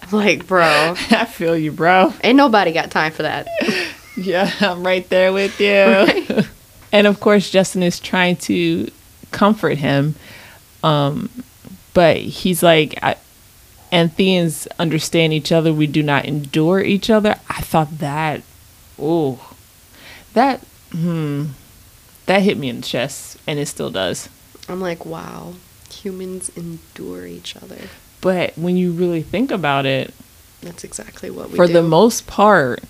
I'm 0.03 0.11
like 0.19 0.47
bro. 0.47 0.95
I 1.11 1.25
feel 1.25 1.57
you 1.57 1.73
bro. 1.73 2.13
Ain't 2.23 2.37
nobody 2.37 2.73
got 2.73 2.91
time 2.91 3.11
for 3.13 3.23
that 3.25 3.49
yeah 4.17 4.51
i'm 4.61 4.85
right 4.87 5.09
there 5.09 5.33
with 5.33 5.61
you 5.61 6.45
and 6.93 7.07
of 7.07 7.21
course 7.21 7.51
justin 7.51 7.83
is 7.83 7.99
trying 8.01 8.37
to 8.37 8.89
comfort 9.31 9.79
him 9.79 10.15
um 10.83 11.29
but 11.93 12.17
he's 12.19 12.63
like 12.63 12.95
I, 13.03 13.17
Antheans 13.93 14.67
understand 14.81 15.33
each 15.33 15.53
other. 15.53 15.73
We 15.73 15.87
do 15.87 16.03
not 16.03 16.25
endure 16.25 16.81
each 16.81 17.09
other. 17.11 17.37
I 17.49 17.61
thought 17.61 17.99
that, 17.99 18.43
oh, 18.99 19.55
that, 20.33 20.63
hmm, 20.91 21.45
that 22.27 22.43
hit 22.43 22.59
me 22.59 22.69
in 22.71 22.77
the 22.81 22.83
chest, 22.83 23.37
and 23.47 23.61
it 23.61 23.67
still 23.67 23.91
does. 23.91 24.29
i'm 24.69 24.81
like 24.81 25.07
wow 25.07 25.53
humans 25.93 26.49
endure 26.57 27.25
each 27.25 27.55
other 27.55 27.83
But 28.21 28.59
when 28.59 28.77
you 28.77 28.91
really 28.91 29.23
think 29.23 29.53
about 29.53 29.87
it, 29.87 30.13
that's 30.61 30.83
exactly 30.83 31.31
what 31.31 31.47
we 31.47 31.51
do. 31.53 31.57
for 31.57 31.67
do. 31.69 31.75
the 31.75 31.83
most 31.83 32.27
part, 32.27 32.83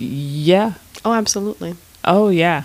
yeah, 0.00 0.74
oh 1.04 1.12
absolutely. 1.12 1.76
Oh 2.04 2.28
yeah, 2.28 2.64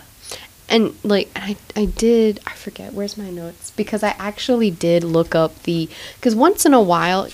and 0.70 0.96
like 1.04 1.30
I, 1.36 1.58
I 1.76 1.86
did 1.86 2.40
i 2.46 2.52
forget 2.52 2.94
where's 2.94 3.18
my 3.18 3.30
notes? 3.30 3.72
Because 3.72 4.04
i 4.04 4.16
actually 4.18 4.72
did 4.72 5.04
look 5.04 5.36
up 5.36 5.64
the 5.64 5.90
because 6.16 6.36
once 6.36 6.66
in 6.66 6.74
a 6.74 6.82
while 6.82 7.30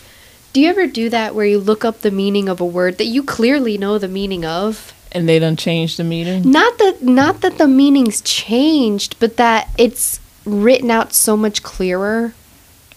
do 0.53 0.59
you 0.61 0.69
ever 0.69 0.85
do 0.85 1.09
that 1.09 1.33
where 1.33 1.45
you 1.45 1.59
look 1.59 1.85
up 1.85 2.01
the 2.01 2.11
meaning 2.11 2.49
of 2.49 2.59
a 2.59 2.65
word 2.65 2.97
that 2.97 3.05
you 3.05 3.23
clearly 3.23 3.77
know 3.77 3.97
the 3.97 4.09
meaning 4.09 4.43
of? 4.43 4.93
And 5.13 5.27
they 5.27 5.39
don't 5.39 5.57
change 5.57 5.95
the 5.95 6.03
meaning. 6.03 6.49
not 6.49 6.77
that 6.77 7.01
not 7.01 7.41
that 7.41 7.57
the 7.57 7.67
meaning's 7.67 8.21
changed 8.21 9.17
but 9.19 9.37
that 9.37 9.69
it's 9.77 10.19
written 10.45 10.91
out 10.91 11.13
so 11.13 11.37
much 11.37 11.63
clearer. 11.63 12.33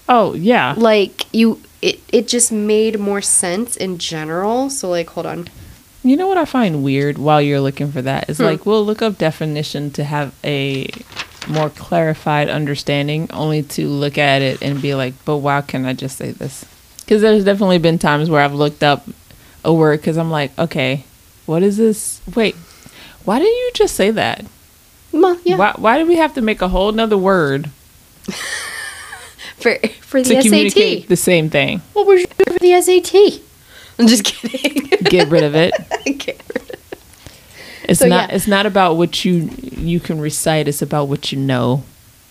Oh 0.08 0.34
yeah, 0.34 0.74
like 0.76 1.32
you 1.32 1.60
it, 1.80 2.00
it 2.12 2.28
just 2.28 2.50
made 2.50 2.98
more 2.98 3.20
sense 3.20 3.76
in 3.76 3.98
general. 3.98 4.70
So 4.70 4.90
like 4.90 5.10
hold 5.10 5.26
on 5.26 5.48
You 6.04 6.16
know 6.16 6.28
what 6.28 6.36
I 6.36 6.44
find 6.44 6.84
weird 6.84 7.16
while 7.18 7.40
you're 7.40 7.60
looking 7.60 7.90
for 7.90 8.02
that 8.02 8.28
is 8.28 8.36
Hmm. 8.38 8.44
like 8.44 8.66
we'll 8.66 8.84
look 8.84 9.00
up 9.02 9.16
definition 9.18 9.90
to 9.92 10.04
have 10.04 10.34
a 10.44 10.88
more 11.48 11.70
clarified 11.70 12.48
understanding, 12.48 13.28
only 13.32 13.62
to 13.62 13.88
look 13.88 14.16
at 14.18 14.42
it 14.42 14.62
and 14.62 14.80
be 14.82 14.94
like, 14.94 15.14
but 15.24 15.38
why 15.38 15.60
can 15.62 15.84
I 15.86 15.94
just 15.94 16.16
say 16.18 16.30
this? 16.32 16.64
Because 17.00 17.22
there's 17.22 17.44
definitely 17.44 17.78
been 17.78 17.98
times 17.98 18.28
where 18.30 18.40
I've 18.42 18.54
looked 18.54 18.82
up 18.82 19.06
a 19.64 19.72
word 19.72 20.00
because 20.00 20.16
I'm 20.18 20.30
like, 20.30 20.56
okay, 20.58 21.04
what 21.46 21.62
is 21.62 21.76
this? 21.78 22.20
Wait, 22.34 22.54
why 23.24 23.38
didn't 23.38 23.54
you 23.56 23.70
just 23.74 23.94
say 23.94 24.10
that? 24.10 24.44
well 25.12 25.38
yeah 25.44 25.56
Why, 25.56 25.72
why 25.76 25.96
did 25.98 26.08
we 26.08 26.16
have 26.16 26.34
to 26.34 26.40
make 26.42 26.60
a 26.60 26.66
whole 26.68 26.90
nother 26.92 27.16
word 27.16 27.70
for 29.58 29.76
for 30.00 30.22
to 30.22 30.28
the 30.28 30.42
communicate 30.42 31.02
SAT 31.02 31.08
the 31.08 31.16
same 31.16 31.48
thing? 31.50 31.80
what 31.92 32.06
was 32.06 32.20
you 32.20 32.26
doing 32.26 32.58
for 32.58 32.58
the 32.58 32.80
SAT 32.80 33.40
I'm 33.98 34.06
just 34.06 34.24
kidding 34.24 34.88
Get 35.04 35.28
rid 35.28 35.42
of 35.44 35.54
it. 35.54 35.72
Okay. 36.08 36.36
It's 37.88 38.00
So, 38.00 38.06
not. 38.08 38.30
yeah. 38.30 38.36
It's 38.36 38.46
not 38.46 38.66
about 38.66 38.96
what 38.96 39.24
you 39.24 39.50
you 39.60 40.00
can 40.00 40.20
recite. 40.20 40.68
It's 40.68 40.80
about 40.82 41.08
what 41.08 41.32
you 41.32 41.38
know. 41.38 41.82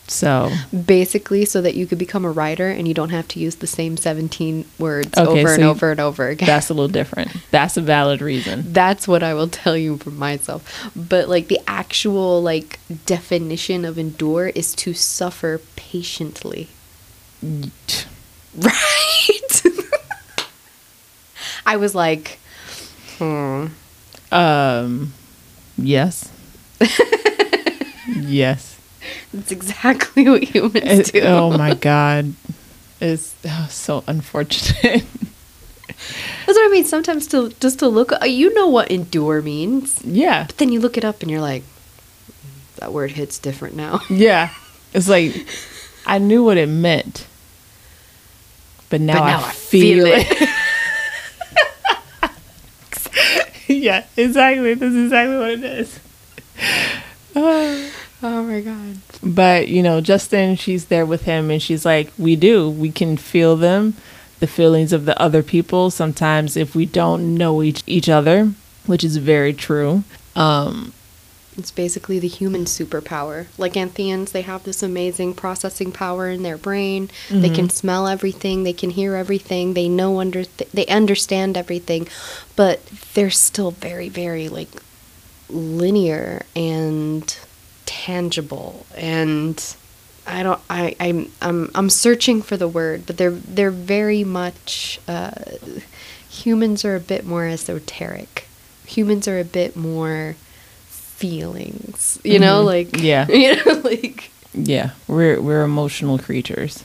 So 0.07 0.51
Basically, 0.85 1.45
so 1.45 1.61
that 1.61 1.75
you 1.75 1.85
could 1.87 1.97
become 1.97 2.25
a 2.25 2.31
writer 2.31 2.67
and 2.69 2.87
you 2.87 2.93
don't 2.93 3.09
have 3.09 3.27
to 3.29 3.39
use 3.39 3.55
the 3.55 3.67
same 3.67 3.95
17 3.95 4.65
words 4.77 5.17
Okay, 5.17 5.39
over 5.41 5.47
so 5.47 5.53
and 5.53 5.63
you- 5.63 5.69
over 5.69 5.91
and 5.91 5.99
over 5.99 6.27
again. 6.27 6.45
that's 6.47 6.69
a 6.69 6.73
little 6.73 6.89
different. 6.89 7.31
That's 7.51 7.77
a 7.77 7.81
valid 7.81 8.21
reason. 8.21 8.73
That's 8.73 9.07
what 9.07 9.23
I 9.23 9.33
will 9.33 9.47
tell 9.47 9.77
you 9.77 9.97
for 9.97 10.09
myself. 10.11 10.61
But 10.95 11.29
like 11.29 11.47
the 11.47 11.59
actual 11.67 12.41
like 12.41 12.79
definition 13.05 13.85
of 13.85 13.97
endure 13.97 14.47
is 14.49 14.75
to 14.75 14.93
suffer 14.93 15.61
patiently. 15.75 16.67
Right? 18.55 19.61
I 21.65 21.77
was 21.77 21.95
like, 21.95 22.39
hmm. 23.17 23.67
Um, 24.31 25.13
yes, 25.77 26.31
yes. 28.07 28.79
That's 29.33 29.51
exactly 29.51 30.27
what 30.29 30.43
humans 30.43 31.09
It- 31.09 31.13
do. 31.13 31.21
oh 31.21 31.55
my 31.57 31.73
god, 31.89 32.33
it's 32.99 33.35
oh, 33.45 33.67
so 33.69 34.03
unfortunate. 34.07 35.03
That's 36.45 36.57
what 36.57 36.65
I 36.65 36.69
mean. 36.71 36.85
Sometimes 36.85 37.27
to 37.27 37.49
just 37.59 37.79
to 37.79 37.87
look, 37.87 38.11
uh, 38.11 38.25
you 38.25 38.53
know 38.53 38.67
what 38.67 38.89
endure 38.91 39.41
means, 39.41 40.01
yeah, 40.03 40.45
but 40.47 40.57
then 40.57 40.71
you 40.71 40.79
look 40.79 40.97
it 40.97 41.05
up 41.05 41.21
and 41.21 41.29
you're 41.31 41.41
like, 41.41 41.63
that 42.77 42.91
word 42.91 43.11
hits 43.11 43.37
different 43.39 43.75
now. 43.75 44.01
yeah. 44.09 44.49
It's 44.93 45.07
like 45.09 45.47
I 46.05 46.17
knew 46.19 46.43
what 46.43 46.57
it 46.57 46.69
meant, 46.69 47.25
but 48.89 49.01
now, 49.01 49.13
But 49.13 49.21
I, 49.23 49.31
now 49.31 49.43
I 49.45 49.51
feel, 49.51 50.05
feel 50.05 50.13
it. 50.15 50.49
yeah, 53.81 54.05
exactly. 54.15 54.73
That's 54.73 54.95
exactly 54.95 55.37
what 55.37 55.51
it 55.51 55.63
is. 55.63 55.99
Oh 58.25 58.41
my 58.41 58.61
god. 58.61 58.99
But, 59.21 59.67
you 59.67 59.83
know, 59.83 59.99
Justin, 59.99 60.55
she's 60.55 60.85
there 60.85 61.05
with 61.05 61.23
him 61.23 61.51
and 61.51 61.61
she's 61.61 61.85
like, 61.85 62.09
we 62.17 62.37
do. 62.37 62.69
We 62.69 62.89
can 62.89 63.17
feel 63.17 63.57
them, 63.57 63.95
the 64.39 64.47
feelings 64.47 64.93
of 64.93 65.03
the 65.03 65.21
other 65.21 65.43
people. 65.43 65.91
Sometimes 65.91 66.55
if 66.55 66.73
we 66.73 66.85
don't 66.85 67.35
know 67.35 67.61
each, 67.61 67.83
each 67.85 68.07
other, 68.07 68.53
which 68.85 69.03
is 69.03 69.17
very 69.17 69.51
true. 69.51 70.05
Um, 70.37 70.93
It's 71.57 71.71
basically 71.71 72.19
the 72.19 72.27
human 72.27 72.65
superpower. 72.65 73.47
Like 73.57 73.73
Antheans, 73.73 74.31
they 74.31 74.41
have 74.41 74.63
this 74.63 74.81
amazing 74.83 75.35
processing 75.35 75.91
power 75.91 76.29
in 76.29 76.43
their 76.43 76.57
brain. 76.57 77.09
They 77.29 77.49
can 77.49 77.69
smell 77.69 78.07
everything, 78.07 78.63
they 78.63 78.73
can 78.73 78.89
hear 78.91 79.15
everything, 79.15 79.73
they 79.73 79.89
know 79.89 80.19
under 80.19 80.45
they 80.73 80.85
understand 80.87 81.57
everything, 81.57 82.07
but 82.55 82.85
they're 83.13 83.29
still 83.29 83.71
very 83.71 84.09
very 84.09 84.49
like 84.49 84.69
linear 85.49 86.43
and 86.55 87.37
tangible 87.85 88.85
and 88.95 89.75
I 90.25 90.43
don't 90.43 90.59
I 90.69 90.95
I'm 90.99 91.31
I'm 91.41 91.69
I'm 91.75 91.89
searching 91.89 92.41
for 92.41 92.55
the 92.57 92.67
word, 92.67 93.05
but 93.05 93.17
they're 93.17 93.31
they're 93.31 93.71
very 93.71 94.23
much 94.23 94.99
uh, 95.07 95.31
humans 96.29 96.85
are 96.85 96.95
a 96.95 96.99
bit 96.99 97.25
more 97.25 97.45
esoteric. 97.45 98.47
Humans 98.85 99.27
are 99.27 99.39
a 99.39 99.43
bit 99.43 99.75
more 99.75 100.35
feelings, 101.27 102.19
you 102.23 102.39
know, 102.39 102.57
Mhm. 102.61 102.65
like 102.73 102.89
Yeah. 103.11 103.25
you 103.41 103.55
know, 103.55 103.73
like 103.91 104.29
yeah, 104.53 104.89
we're, 105.07 105.39
we're 105.41 105.63
emotional 105.63 106.17
creatures. 106.19 106.83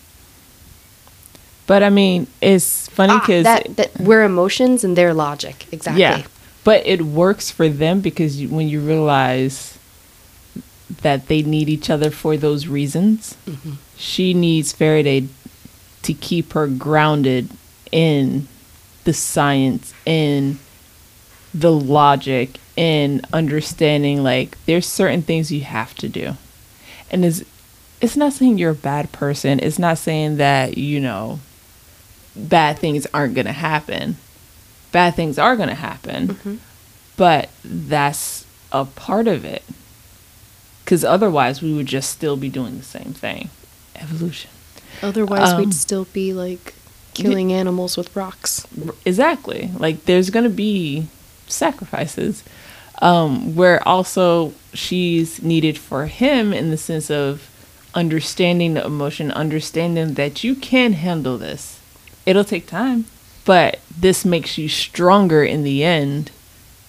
But 1.66 1.82
I 1.82 1.90
mean, 1.90 2.26
it's 2.40 2.88
funny 2.88 3.12
ah, 3.14 3.20
because 3.20 3.44
that, 3.44 3.76
that 3.76 3.90
we're 4.00 4.22
emotions 4.24 4.84
and 4.84 4.96
they're 4.96 5.12
logic. 5.12 5.66
Exactly. 5.72 6.00
Yeah, 6.00 6.22
but 6.64 6.86
it 6.86 7.02
works 7.02 7.50
for 7.50 7.68
them 7.68 8.00
because 8.00 8.40
you, 8.40 8.48
when 8.48 8.68
you 8.72 8.80
realize 8.80 9.76
that 11.02 11.26
they 11.28 11.42
need 11.42 11.68
each 11.68 11.90
other 11.90 12.10
for 12.10 12.36
those 12.36 12.66
reasons, 12.78 13.36
Mm-hmm. 13.46 13.72
she 13.98 14.32
needs 14.34 14.72
Faraday 14.72 15.20
to 16.06 16.12
keep 16.14 16.52
her 16.54 16.66
grounded 16.66 17.50
in 17.92 18.46
the 19.04 19.12
science, 19.12 19.92
in 20.06 20.58
the 21.52 21.72
logic, 21.72 22.48
in 22.78 23.20
understanding. 23.32 24.22
Like, 24.22 24.56
there's 24.66 24.86
certain 24.86 25.22
things 25.22 25.50
you 25.50 25.62
have 25.62 25.94
to 25.96 26.08
do, 26.08 26.34
and 27.10 27.24
it's 27.24 27.42
it's 28.00 28.16
not 28.16 28.32
saying 28.32 28.58
you're 28.58 28.70
a 28.70 28.74
bad 28.74 29.10
person. 29.10 29.58
It's 29.60 29.78
not 29.78 29.98
saying 29.98 30.36
that 30.36 30.78
you 30.78 31.00
know 31.00 31.40
bad 32.36 32.78
things 32.78 33.06
aren't 33.12 33.34
gonna 33.34 33.52
happen 33.52 34.16
bad 34.90 35.14
things 35.14 35.38
are 35.38 35.54
going 35.54 35.68
to 35.68 35.74
happen, 35.74 36.28
Mm-hmm. 36.28 36.54
but 37.18 37.50
that's 37.62 38.46
a 38.72 38.86
part 38.86 39.28
of 39.28 39.44
it. 39.44 39.62
Because 40.82 41.04
otherwise, 41.04 41.60
we 41.60 41.74
would 41.74 41.84
just 41.84 42.08
still 42.10 42.38
be 42.38 42.48
doing 42.48 42.78
the 42.78 42.82
same 42.84 43.12
thing. 43.12 43.50
Evolution. 43.96 44.48
Otherwise, 45.02 45.50
Um, 45.50 45.58
we'd 45.60 45.74
still 45.74 46.06
be 46.06 46.32
like 46.32 46.72
killing 47.12 47.52
animals 47.52 47.98
with 47.98 48.16
rocks. 48.16 48.66
Exactly. 49.04 49.70
Like, 49.76 50.06
there's 50.06 50.30
going 50.30 50.44
to 50.44 50.56
be 50.68 51.08
sacrifices. 51.48 52.42
Um, 53.00 53.54
where 53.54 53.86
also 53.86 54.54
she's 54.74 55.40
needed 55.40 55.78
for 55.78 56.06
him 56.06 56.52
in 56.52 56.70
the 56.70 56.76
sense 56.76 57.10
of 57.10 57.48
understanding 57.94 58.74
the 58.74 58.84
emotion, 58.84 59.30
understanding 59.30 60.14
that 60.14 60.42
you 60.42 60.54
can 60.54 60.94
handle 60.94 61.38
this. 61.38 61.80
It'll 62.26 62.44
take 62.44 62.66
time, 62.66 63.06
but 63.44 63.78
this 63.96 64.24
makes 64.24 64.58
you 64.58 64.68
stronger 64.68 65.44
in 65.44 65.62
the 65.62 65.84
end. 65.84 66.30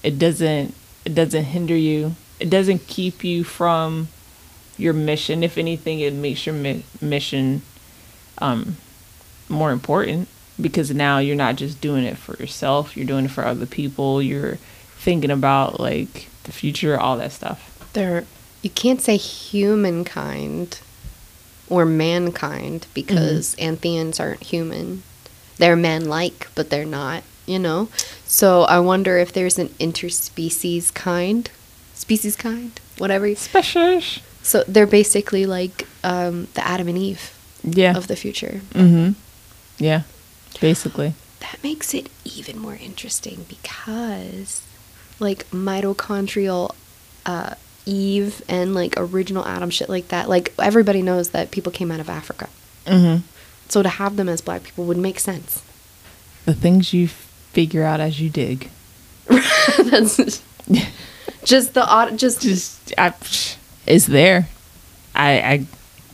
It 0.03 0.17
doesn't 0.17 0.73
it 1.05 1.15
doesn't 1.15 1.45
hinder 1.45 1.75
you. 1.75 2.15
It 2.39 2.49
doesn't 2.49 2.87
keep 2.87 3.23
you 3.23 3.43
from 3.43 4.07
your 4.77 4.93
mission. 4.93 5.43
If 5.43 5.57
anything, 5.57 5.99
it 5.99 6.13
makes 6.13 6.45
your 6.45 6.55
mi- 6.55 6.83
mission 7.01 7.61
um, 8.37 8.77
more 9.47 9.71
important 9.71 10.27
because 10.59 10.91
now 10.91 11.19
you're 11.19 11.35
not 11.35 11.55
just 11.55 11.81
doing 11.81 12.03
it 12.03 12.17
for 12.17 12.35
yourself, 12.37 12.95
you're 12.95 13.05
doing 13.05 13.25
it 13.25 13.31
for 13.31 13.45
other 13.45 13.65
people. 13.65 14.21
You're 14.21 14.57
thinking 15.09 15.31
about 15.31 15.79
like 15.79 16.27
the 16.43 16.51
future, 16.51 16.99
all 16.99 17.17
that 17.17 17.31
stuff. 17.31 17.59
There, 17.93 18.25
you 18.61 18.69
can't 18.69 19.01
say 19.01 19.17
humankind 19.17 20.79
or 21.67 21.83
mankind 21.85 22.85
because 22.93 23.55
Antheans 23.55 24.19
aren't 24.19 24.43
human. 24.43 25.01
They're 25.57 25.75
man-like, 25.75 26.47
but 26.55 26.69
they're 26.69 26.85
not. 26.85 27.23
You 27.47 27.57
know. 27.57 27.89
So 28.25 28.63
I 28.63 28.79
wonder 28.79 29.17
if 29.17 29.33
there's 29.33 29.57
an 29.57 29.69
interspecies 29.79 30.93
kind, 30.93 31.49
species 31.95 32.35
kind, 32.35 32.71
whatever. 32.99 33.33
Special. 33.35 34.01
So 34.43 34.63
they're 34.67 34.85
basically 35.01 35.47
like 35.47 35.87
um, 36.03 36.47
the 36.53 36.65
Adam 36.65 36.87
and 36.87 36.97
Eve 36.97 37.33
Yeah. 37.63 37.97
of 37.97 38.05
the 38.07 38.15
future. 38.15 38.61
Mm-hmm. 38.73 39.13
Yeah. 39.83 40.03
Basically. 40.61 41.13
That 41.39 41.57
makes 41.63 41.93
it 41.95 42.09
even 42.23 42.59
more 42.59 42.75
interesting 42.75 43.45
because, 43.49 44.61
like, 45.19 45.49
mitochondrial 45.51 46.75
uh, 47.25 47.55
Eve 47.85 48.41
and 48.47 48.73
like 48.75 48.93
original 48.97 49.45
Adam 49.45 49.69
shit 49.69 49.89
like 49.89 50.09
that. 50.09 50.29
Like 50.29 50.53
everybody 50.59 51.01
knows 51.01 51.29
that 51.31 51.51
people 51.51 51.71
came 51.71 51.91
out 51.91 51.99
of 51.99 52.09
Africa, 52.09 52.47
Mm-hmm. 52.85 53.23
so 53.67 53.83
to 53.83 53.89
have 53.89 54.15
them 54.15 54.29
as 54.29 54.41
black 54.41 54.63
people 54.63 54.85
would 54.85 54.97
make 54.97 55.19
sense. 55.19 55.63
The 56.45 56.53
things 56.53 56.93
you 56.93 57.07
figure 57.07 57.83
out 57.83 57.99
as 57.99 58.19
you 58.19 58.29
dig. 58.29 58.69
That's 59.27 60.17
just 61.43 61.73
the 61.73 61.85
odd, 61.85 62.17
just, 62.17 62.41
Just 62.41 62.93
I, 62.97 63.13
it's 63.85 64.05
there. 64.05 64.47
I 65.15 65.31
I 65.41 65.65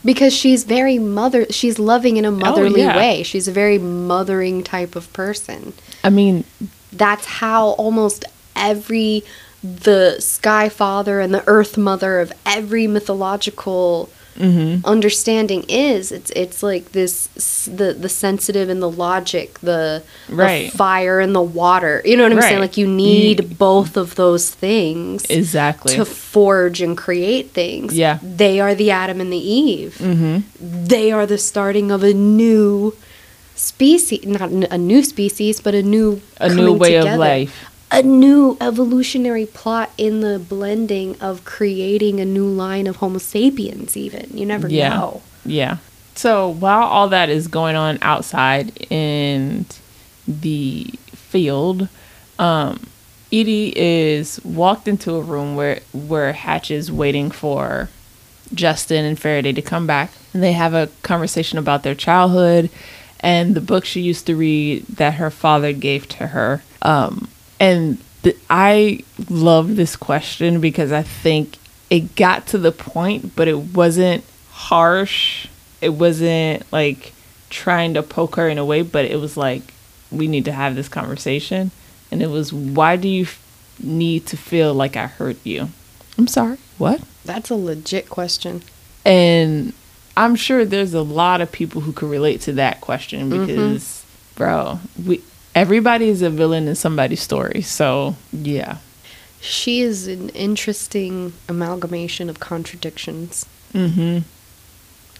because 0.04 0.32
she's 0.34 0.64
very 0.64 0.98
mother. 0.98 1.46
She's 1.50 1.78
loving 1.78 2.16
in 2.16 2.24
a 2.24 2.30
motherly 2.30 2.80
yeah. 2.82 2.96
way. 2.96 3.22
She's 3.22 3.48
a 3.48 3.52
very 3.52 3.78
mothering 3.78 4.62
type 4.62 4.96
of 4.96 5.12
person. 5.12 5.72
I 6.04 6.10
mean 6.10 6.44
that's 6.92 7.26
how 7.26 7.70
almost 7.70 8.24
every 8.56 9.22
the 9.62 10.16
sky 10.20 10.68
father 10.68 11.20
and 11.20 11.32
the 11.34 11.42
earth 11.46 11.76
mother 11.76 12.20
of 12.20 12.32
every 12.44 12.86
mythological 12.86 14.08
Mm-hmm. 14.38 14.84
understanding 14.84 15.64
is 15.66 16.12
it's 16.12 16.30
it's 16.32 16.62
like 16.62 16.92
this 16.92 17.28
the 17.64 17.94
the 17.94 18.10
sensitive 18.10 18.68
and 18.68 18.82
the 18.82 18.90
logic 18.90 19.58
the, 19.60 20.02
Right. 20.28 20.70
the 20.70 20.76
fire 20.76 21.20
and 21.20 21.34
the 21.34 21.40
water 21.40 22.02
you 22.04 22.18
know 22.18 22.24
what 22.24 22.32
i'm 22.32 22.42
saying 22.42 22.58
like 22.60 22.76
you 22.76 22.86
need 22.86 23.40
You- 23.40 23.46
both 23.56 23.96
of 23.96 24.14
those 24.16 24.50
things 24.50 25.24
exactly. 25.30 25.94
to 25.94 26.04
forge 26.04 26.82
and 26.82 26.98
create 26.98 27.52
things 27.52 27.94
Yeah. 27.96 28.18
they 28.22 28.60
are 28.60 28.74
the 28.74 28.90
adam 28.90 29.22
and 29.22 29.32
the 29.32 29.38
eve 29.38 29.96
mm-hmm. 29.98 30.40
they 30.60 31.10
are 31.12 31.24
the 31.24 31.38
starting 31.38 31.90
of 31.90 32.02
a 32.02 32.12
new 32.12 32.94
species 33.54 34.26
not 34.26 34.50
a 34.50 34.76
new 34.76 35.02
species 35.02 35.60
but 35.62 35.74
a 35.74 35.82
new 35.82 36.20
A 36.38 36.52
new 36.52 36.74
way 36.74 36.96
of 36.96 37.18
life. 37.18 37.70
A 37.90 38.02
new 38.02 38.56
evolutionary 38.60 39.46
plot 39.46 39.90
in 39.96 40.20
the 40.20 40.38
blending 40.38 41.20
of 41.20 41.44
creating 41.44 42.20
a 42.20 42.24
new 42.24 42.46
line 42.46 42.86
of 42.86 42.96
homo 42.96 43.18
sapiens 43.18 43.96
even 43.96 44.28
you 44.36 44.44
never 44.46 44.68
Yeah. 44.68 44.88
know 44.90 45.22
Yeah. 45.44 45.76
So 46.14 46.48
while 46.48 46.82
all 46.82 47.08
that 47.10 47.28
is 47.28 47.46
going 47.46 47.76
on 47.76 47.98
outside 48.02 48.86
in 48.90 49.66
the 50.26 50.84
field, 51.12 51.88
um, 52.38 52.80
Edie 53.32 53.72
is 53.76 54.40
walked 54.44 54.88
into 54.88 55.14
a 55.14 55.20
room 55.20 55.56
where 55.56 55.80
where 55.92 56.32
Hatch 56.32 56.70
is 56.70 56.90
waiting 56.90 57.30
for 57.30 57.90
Justin 58.54 59.04
and 59.04 59.18
Faraday 59.18 59.52
to 59.52 59.62
come 59.62 59.86
back, 59.86 60.10
and 60.32 60.42
they 60.42 60.52
have 60.52 60.72
a 60.74 60.88
conversation 61.02 61.58
about 61.58 61.82
their 61.82 61.94
childhood 61.94 62.70
and 63.20 63.54
the 63.54 63.60
book 63.60 63.84
she 63.84 64.00
used 64.00 64.26
to 64.26 64.36
read 64.36 64.86
that 64.86 65.14
her 65.14 65.30
father 65.30 65.72
gave 65.72 66.08
to 66.08 66.28
her. 66.28 66.62
Um, 66.82 67.28
and 67.60 67.98
th- 68.22 68.38
I 68.48 69.00
love 69.28 69.76
this 69.76 69.96
question 69.96 70.60
because 70.60 70.92
I 70.92 71.02
think 71.02 71.56
it 71.90 72.16
got 72.16 72.46
to 72.48 72.58
the 72.58 72.72
point, 72.72 73.36
but 73.36 73.48
it 73.48 73.58
wasn't 73.58 74.24
harsh. 74.50 75.46
It 75.80 75.90
wasn't 75.90 76.70
like 76.72 77.12
trying 77.50 77.94
to 77.94 78.02
poke 78.02 78.36
her 78.36 78.48
in 78.48 78.58
a 78.58 78.64
way, 78.64 78.82
but 78.82 79.04
it 79.04 79.20
was 79.20 79.36
like, 79.36 79.62
we 80.10 80.26
need 80.26 80.44
to 80.46 80.52
have 80.52 80.74
this 80.74 80.88
conversation. 80.88 81.70
And 82.10 82.22
it 82.22 82.28
was, 82.28 82.52
why 82.52 82.96
do 82.96 83.08
you 83.08 83.22
f- 83.22 83.42
need 83.82 84.26
to 84.26 84.36
feel 84.36 84.74
like 84.74 84.96
I 84.96 85.06
hurt 85.06 85.36
you? 85.44 85.68
I'm 86.18 86.28
sorry. 86.28 86.58
What? 86.78 87.02
that's 87.26 87.50
a 87.50 87.56
legit 87.56 88.08
question 88.08 88.62
And 89.04 89.72
I'm 90.16 90.34
sure 90.34 90.64
there's 90.64 90.94
a 90.94 91.02
lot 91.02 91.40
of 91.40 91.52
people 91.52 91.82
who 91.82 91.92
could 91.92 92.08
relate 92.08 92.40
to 92.42 92.52
that 92.52 92.80
question 92.80 93.30
mm-hmm. 93.30 93.46
because, 93.46 94.04
bro, 94.34 94.80
we 95.04 95.22
everybody 95.56 96.08
is 96.08 96.22
a 96.22 96.30
villain 96.30 96.68
in 96.68 96.74
somebody's 96.76 97.20
story. 97.20 97.62
So 97.62 98.14
yeah. 98.32 98.76
she 99.40 99.80
is 99.80 100.06
an 100.06 100.28
interesting 100.30 101.32
amalgamation 101.48 102.30
of 102.30 102.38
contradictions 102.38 103.46
Mm-hmm. 103.74 104.18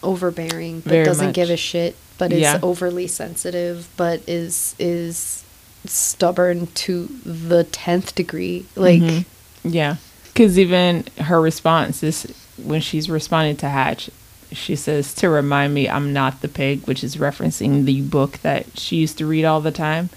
overbearing 0.03 0.79
but 0.79 0.89
Very 0.91 1.05
doesn't 1.05 1.33
give 1.33 1.49
a 1.49 1.57
shit 1.57 1.95
but 2.17 2.31
is 2.31 2.39
Yeah. 2.41 2.59
overly 2.63 3.07
sensitive 3.07 3.87
but 3.97 4.21
is 4.27 4.73
is 4.79 5.43
stubborn 5.85 6.67
to 6.85 7.07
the 7.25 7.65
10th 7.65 8.15
degree 8.15 8.65
like 8.75 9.01
Mhm. 9.01 9.25
Yeah. 9.63 9.95
Because 10.33 10.57
even 10.57 11.05
her 11.19 11.41
response 11.41 12.03
is 12.03 12.23
when 12.57 12.79
she's 12.81 13.09
responding 13.09 13.57
to 13.57 13.69
Hatch, 13.69 14.09
she 14.51 14.75
says, 14.75 15.13
to 15.15 15.29
remind 15.29 15.73
me 15.73 15.89
I'm 15.89 16.13
not 16.13 16.41
the 16.41 16.47
pig, 16.47 16.85
which 16.87 17.03
is 17.03 17.17
referencing 17.17 17.85
the 17.85 18.01
book 18.01 18.39
that 18.43 18.79
she 18.79 18.95
used 18.97 19.17
to 19.17 19.25
read 19.25 19.45
all 19.45 19.61
the 19.61 19.71
time. 19.71 20.09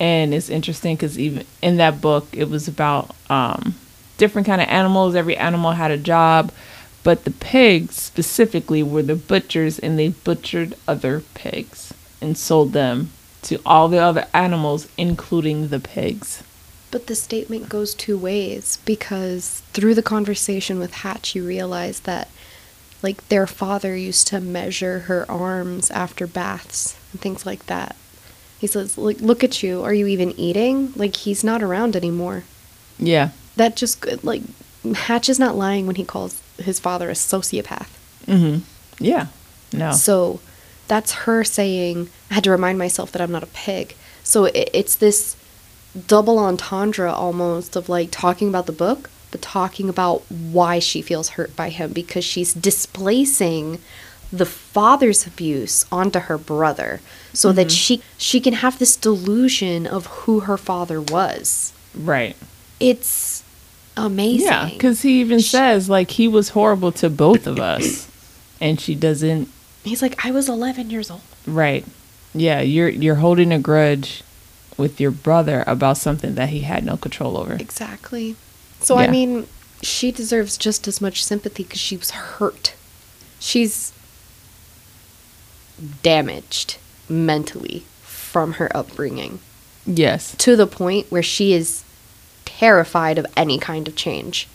And 0.00 0.32
it's 0.32 0.48
interesting 0.48 0.96
because 0.96 1.18
even 1.18 1.44
in 1.60 1.76
that 1.78 2.00
book, 2.00 2.28
it 2.32 2.48
was 2.48 2.68
about 2.68 3.14
um, 3.28 3.74
different 4.16 4.46
kind 4.46 4.60
of 4.60 4.68
animals. 4.68 5.14
Every 5.14 5.36
animal 5.36 5.72
had 5.72 5.90
a 5.90 5.98
job. 5.98 6.52
But 7.02 7.24
the 7.24 7.30
pigs 7.30 7.94
specifically 7.94 8.82
were 8.82 9.02
the 9.02 9.14
butchers, 9.16 9.78
and 9.78 9.98
they 9.98 10.08
butchered 10.08 10.74
other 10.86 11.22
pigs 11.34 11.94
and 12.20 12.36
sold 12.36 12.72
them 12.72 13.10
to 13.42 13.60
all 13.64 13.88
the 13.88 13.98
other 13.98 14.26
animals, 14.34 14.88
including 14.98 15.68
the 15.68 15.80
pigs. 15.80 16.42
But 16.90 17.06
the 17.06 17.14
statement 17.14 17.68
goes 17.68 17.94
two 17.94 18.18
ways 18.18 18.78
because 18.84 19.62
through 19.72 19.94
the 19.94 20.02
conversation 20.02 20.78
with 20.78 20.94
Hatch, 20.94 21.34
you 21.34 21.46
realize 21.46 22.00
that, 22.00 22.28
like, 23.02 23.26
their 23.28 23.46
father 23.46 23.96
used 23.96 24.26
to 24.28 24.40
measure 24.40 25.00
her 25.00 25.24
arms 25.30 25.90
after 25.90 26.26
baths 26.26 26.96
and 27.12 27.20
things 27.20 27.46
like 27.46 27.66
that. 27.66 27.94
He 28.58 28.66
says, 28.66 28.98
"Like, 28.98 29.20
look 29.20 29.44
at 29.44 29.62
you. 29.62 29.82
Are 29.82 29.94
you 29.94 30.06
even 30.06 30.32
eating? 30.32 30.92
Like, 30.96 31.16
he's 31.16 31.44
not 31.44 31.62
around 31.62 31.96
anymore." 31.96 32.44
Yeah. 32.98 33.30
That 33.56 33.76
just 33.76 34.24
like 34.24 34.42
Hatch 34.94 35.28
is 35.28 35.38
not 35.38 35.56
lying 35.56 35.86
when 35.86 35.96
he 35.96 36.04
calls 36.04 36.40
his 36.58 36.78
father 36.78 37.08
a 37.10 37.14
sociopath. 37.14 37.88
Mm-hmm. 38.26 38.64
Yeah. 38.98 39.26
No. 39.72 39.92
So 39.92 40.40
that's 40.88 41.12
her 41.12 41.44
saying, 41.44 42.08
I 42.30 42.34
had 42.34 42.44
to 42.44 42.50
remind 42.50 42.78
myself 42.78 43.12
that 43.12 43.22
I'm 43.22 43.32
not 43.32 43.42
a 43.42 43.48
pig. 43.48 43.94
So 44.22 44.46
it, 44.46 44.70
it's 44.72 44.96
this 44.96 45.36
double 46.06 46.38
entendre 46.38 47.12
almost 47.12 47.76
of 47.76 47.88
like 47.88 48.10
talking 48.10 48.48
about 48.48 48.66
the 48.66 48.72
book, 48.72 49.10
but 49.30 49.42
talking 49.42 49.88
about 49.88 50.22
why 50.30 50.78
she 50.78 51.02
feels 51.02 51.30
hurt 51.30 51.54
by 51.54 51.68
him 51.68 51.92
because 51.92 52.24
she's 52.24 52.54
displacing 52.54 53.80
the 54.32 54.46
father's 54.46 55.26
abuse 55.26 55.86
onto 55.90 56.18
her 56.20 56.36
brother 56.38 57.00
so 57.38 57.52
that 57.52 57.68
mm-hmm. 57.68 57.74
she 57.74 58.02
she 58.16 58.40
can 58.40 58.52
have 58.52 58.80
this 58.80 58.96
delusion 58.96 59.86
of 59.86 60.06
who 60.06 60.40
her 60.40 60.56
father 60.56 61.00
was. 61.00 61.72
right. 61.94 62.36
It's 62.80 63.44
amazing. 63.96 64.46
Yeah, 64.46 64.68
because 64.68 65.02
he 65.02 65.20
even 65.20 65.38
Sh- 65.38 65.50
says 65.50 65.88
like 65.88 66.10
he 66.10 66.26
was 66.26 66.50
horrible 66.50 66.90
to 66.92 67.08
both 67.08 67.46
of 67.46 67.60
us, 67.60 68.10
and 68.60 68.80
she 68.80 68.96
doesn't. 68.96 69.48
he's 69.84 70.02
like, 70.02 70.24
I 70.24 70.32
was 70.32 70.48
11 70.48 70.90
years 70.90 71.10
old. 71.12 71.20
Right. 71.46 71.84
Yeah, 72.34 72.60
you're 72.60 72.88
you're 72.88 73.16
holding 73.16 73.52
a 73.52 73.58
grudge 73.60 74.24
with 74.76 75.00
your 75.00 75.12
brother 75.12 75.62
about 75.66 75.96
something 75.96 76.34
that 76.34 76.48
he 76.48 76.60
had 76.60 76.84
no 76.84 76.96
control 76.96 77.36
over. 77.36 77.54
Exactly. 77.54 78.34
So 78.80 78.98
I 78.98 79.06
mean, 79.06 79.46
she 79.82 80.10
deserves 80.10 80.58
just 80.58 80.88
as 80.88 81.00
much 81.00 81.24
sympathy 81.24 81.62
because 81.62 81.80
she 81.80 81.96
was 81.96 82.10
hurt. 82.10 82.74
She's 83.38 83.92
damaged 86.02 86.78
mentally 87.08 87.84
from 88.02 88.54
her 88.54 88.74
upbringing 88.76 89.38
Yes. 89.86 90.34
to 90.38 90.54
the 90.56 90.66
point 90.66 91.06
where 91.10 91.22
she 91.22 91.52
is 91.52 91.82
terrified 92.44 93.18
of 93.18 93.26
any 93.36 93.58
kind 93.58 93.88
of 93.88 93.96
change, 93.96 94.48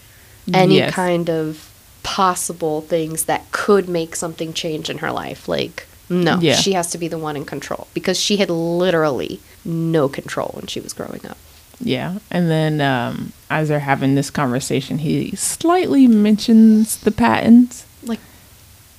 any 0.54 0.78
Yes. 0.78 0.94
kind 0.94 1.30
of 1.30 1.70
possible 2.04 2.82
things 2.82 3.24
that 3.26 3.50
could 3.52 3.88
make 3.90 4.16
something 4.16 4.54
change 4.54 4.90
in 4.90 4.98
her 5.00 5.12
life. 5.12 5.48
Like, 5.48 5.88
no, 6.10 6.38
Yeah. 6.40 6.58
she 6.58 6.74
has 6.74 6.92
to 6.92 6.98
be 6.98 7.08
the 7.08 7.18
one 7.18 7.36
in 7.38 7.46
control 7.46 7.88
because 7.94 8.20
she 8.20 8.38
had 8.38 8.50
literally 8.50 9.40
no 9.66 10.08
control 10.10 10.52
when 10.54 10.68
she 10.68 10.80
was 10.82 10.92
growing 10.94 11.22
up. 11.26 11.38
Yeah. 11.80 12.20
And 12.30 12.50
then 12.52 12.82
um, 12.82 13.34
as 13.50 13.70
they're 13.70 13.80
having 13.80 14.16
this 14.16 14.30
conversation, 14.30 15.00
he 15.00 15.36
slightly 15.36 16.08
mentions 16.08 16.98
the 16.98 17.12
patents 17.12 17.86
Like, 18.04 18.20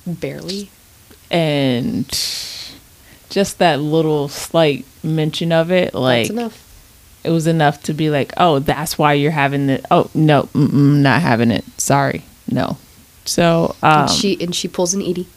barely. 0.05 0.69
and 1.31 2.07
just 3.29 3.59
that 3.59 3.79
little 3.79 4.27
slight 4.27 4.85
mention 5.03 5.51
of 5.51 5.71
it, 5.71 5.93
like 5.93 6.29
it 7.23 7.29
was 7.29 7.47
enough 7.47 7.81
to 7.83 7.93
be 7.93 8.09
like, 8.09 8.33
oh, 8.37 8.59
that's 8.59 8.97
why 8.97 9.13
you're 9.13 9.31
having 9.31 9.69
it. 9.69 9.85
Oh, 9.89 10.09
no, 10.13 10.49
not 10.53 11.21
having 11.21 11.51
it. 11.51 11.65
Sorry. 11.79 12.23
No. 12.49 12.77
So, 13.25 13.75
um, 13.81 14.01
and 14.01 14.09
she 14.11 14.41
and 14.41 14.55
she 14.55 14.67
pulls 14.67 14.93
an 14.93 15.01
Edie. 15.01 15.27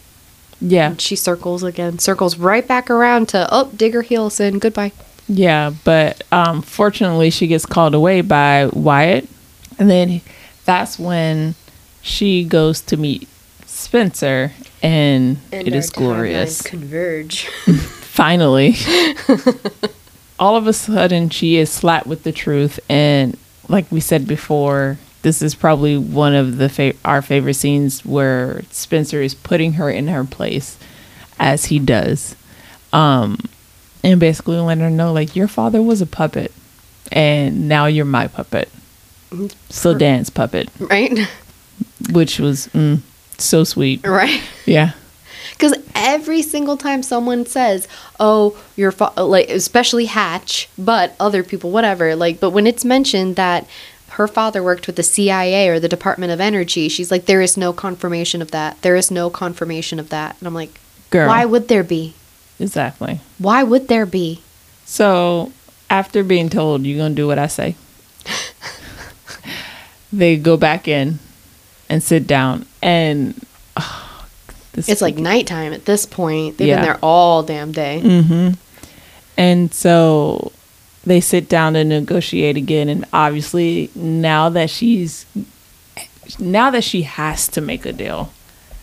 yeah. 0.60 0.90
And 0.90 1.00
she 1.00 1.16
circles 1.16 1.62
again, 1.62 1.98
circles 1.98 2.36
right 2.36 2.66
back 2.66 2.90
around 2.90 3.28
to 3.30 3.48
oh, 3.50 3.70
dig 3.74 3.94
her 3.94 4.02
heels 4.02 4.38
in. 4.40 4.58
Goodbye. 4.58 4.92
Yeah, 5.26 5.72
but 5.84 6.22
um, 6.32 6.62
fortunately, 6.62 7.30
she 7.30 7.46
gets 7.46 7.66
called 7.66 7.94
away 7.94 8.22
by 8.22 8.66
Wyatt, 8.72 9.28
and 9.78 9.90
then 9.90 10.22
that's 10.64 10.98
when 10.98 11.54
she 12.00 12.44
goes 12.44 12.80
to 12.82 12.96
meet 12.96 13.28
Spencer, 13.78 14.52
and, 14.82 15.38
it 15.52 15.72
is 15.72 15.90
glorious. 15.90 16.62
Converge. 16.62 17.46
Finally, 17.78 18.74
all 20.38 20.56
of 20.56 20.66
a 20.66 20.72
sudden, 20.72 21.30
she 21.30 21.56
is 21.56 21.70
slapped 21.70 22.06
with 22.06 22.24
the 22.24 22.32
truth, 22.32 22.80
and 22.88 23.38
like 23.68 23.90
we 23.92 24.00
said 24.00 24.26
before, 24.26 24.98
this 25.22 25.42
is 25.42 25.54
probably 25.54 25.96
one 25.96 26.34
of 26.34 26.58
the 26.58 26.68
fa- 26.68 26.94
our 27.04 27.22
favorite 27.22 27.54
scenes 27.54 28.04
where 28.04 28.62
Spencer 28.70 29.22
is 29.22 29.34
putting 29.34 29.74
her 29.74 29.88
in 29.88 30.08
her 30.08 30.24
place, 30.24 30.76
as 31.38 31.66
he 31.66 31.78
does. 31.78 32.34
Um, 32.92 33.38
and 34.02 34.18
basically 34.18 34.56
letting 34.56 34.82
her 34.82 34.90
know 34.90 35.12
like 35.12 35.36
your 35.36 35.48
father 35.48 35.82
was 35.82 36.00
a 36.00 36.06
puppet 36.06 36.52
and 37.12 37.68
now 37.68 37.86
you're 37.86 38.04
my 38.04 38.26
puppet 38.26 38.68
so 39.68 39.92
dance 39.96 40.30
puppet 40.30 40.68
right. 40.78 41.28
which 42.12 42.38
was 42.38 42.68
mm, 42.68 43.00
so 43.38 43.64
sweet 43.64 44.04
Right. 44.06 44.42
yeah 44.66 44.92
Because 45.52 45.74
every 45.94 46.42
single 46.42 46.76
time 46.76 47.02
someone 47.02 47.44
says, 47.46 47.88
"Oh, 48.20 48.56
your 48.76 48.92
fa-, 48.92 49.12
like," 49.16 49.48
especially 49.50 50.04
Hatch, 50.06 50.68
but 50.78 51.14
other 51.18 51.42
people, 51.42 51.70
whatever, 51.70 52.14
like, 52.14 52.38
but 52.38 52.50
when 52.50 52.66
it's 52.66 52.84
mentioned 52.84 53.34
that 53.36 53.66
her 54.10 54.28
father 54.28 54.62
worked 54.62 54.86
with 54.86 54.96
the 54.96 55.02
CIA 55.02 55.68
or 55.68 55.80
the 55.80 55.88
Department 55.88 56.30
of 56.32 56.40
Energy, 56.40 56.88
she's 56.88 57.10
like, 57.10 57.26
"There 57.26 57.40
is 57.42 57.56
no 57.56 57.72
confirmation 57.72 58.40
of 58.42 58.50
that. 58.52 58.80
There 58.82 58.94
is 58.96 59.10
no 59.10 59.30
confirmation 59.30 59.98
of 59.98 60.10
that." 60.10 60.36
And 60.38 60.46
I'm 60.46 60.54
like, 60.54 60.78
girl 61.10 61.26
"Why 61.28 61.44
would 61.44 61.66
there 61.68 61.84
be? 61.84 62.14
exactly 62.60 63.20
Why 63.38 63.62
would 63.62 63.88
there 63.88 64.06
be?" 64.06 64.40
so 64.84 65.50
after 65.90 66.22
being 66.22 66.48
told 66.50 66.84
you're 66.84 66.98
gonna 66.98 67.14
do 67.14 67.26
what 67.26 67.38
i 67.38 67.46
say 67.46 67.74
they 70.12 70.36
go 70.36 70.56
back 70.56 70.86
in 70.88 71.18
and 71.88 72.02
sit 72.02 72.26
down 72.26 72.66
and 72.82 73.34
oh, 73.76 74.24
It's 74.74 75.02
like 75.02 75.16
nighttime 75.16 75.72
at 75.72 75.84
this 75.86 76.06
point. 76.06 76.58
They've 76.58 76.68
Yeah. 76.68 76.76
been 76.76 76.84
there 76.84 76.98
all 77.02 77.42
damn 77.42 77.72
day. 77.72 78.00
Mm-hmm. 78.02 78.50
And 79.36 79.72
so 79.74 80.52
they 81.04 81.20
sit 81.20 81.48
down 81.48 81.74
to 81.74 81.84
negotiate 81.84 82.56
again. 82.56 82.88
And 82.88 83.04
obviously, 83.12 83.90
now 83.94 84.48
that 84.50 84.70
she's, 84.70 85.26
now 86.38 86.70
that 86.70 86.84
she 86.84 87.02
has 87.02 87.48
to 87.48 87.60
make 87.60 87.86
a 87.86 87.92
deal, 87.92 88.32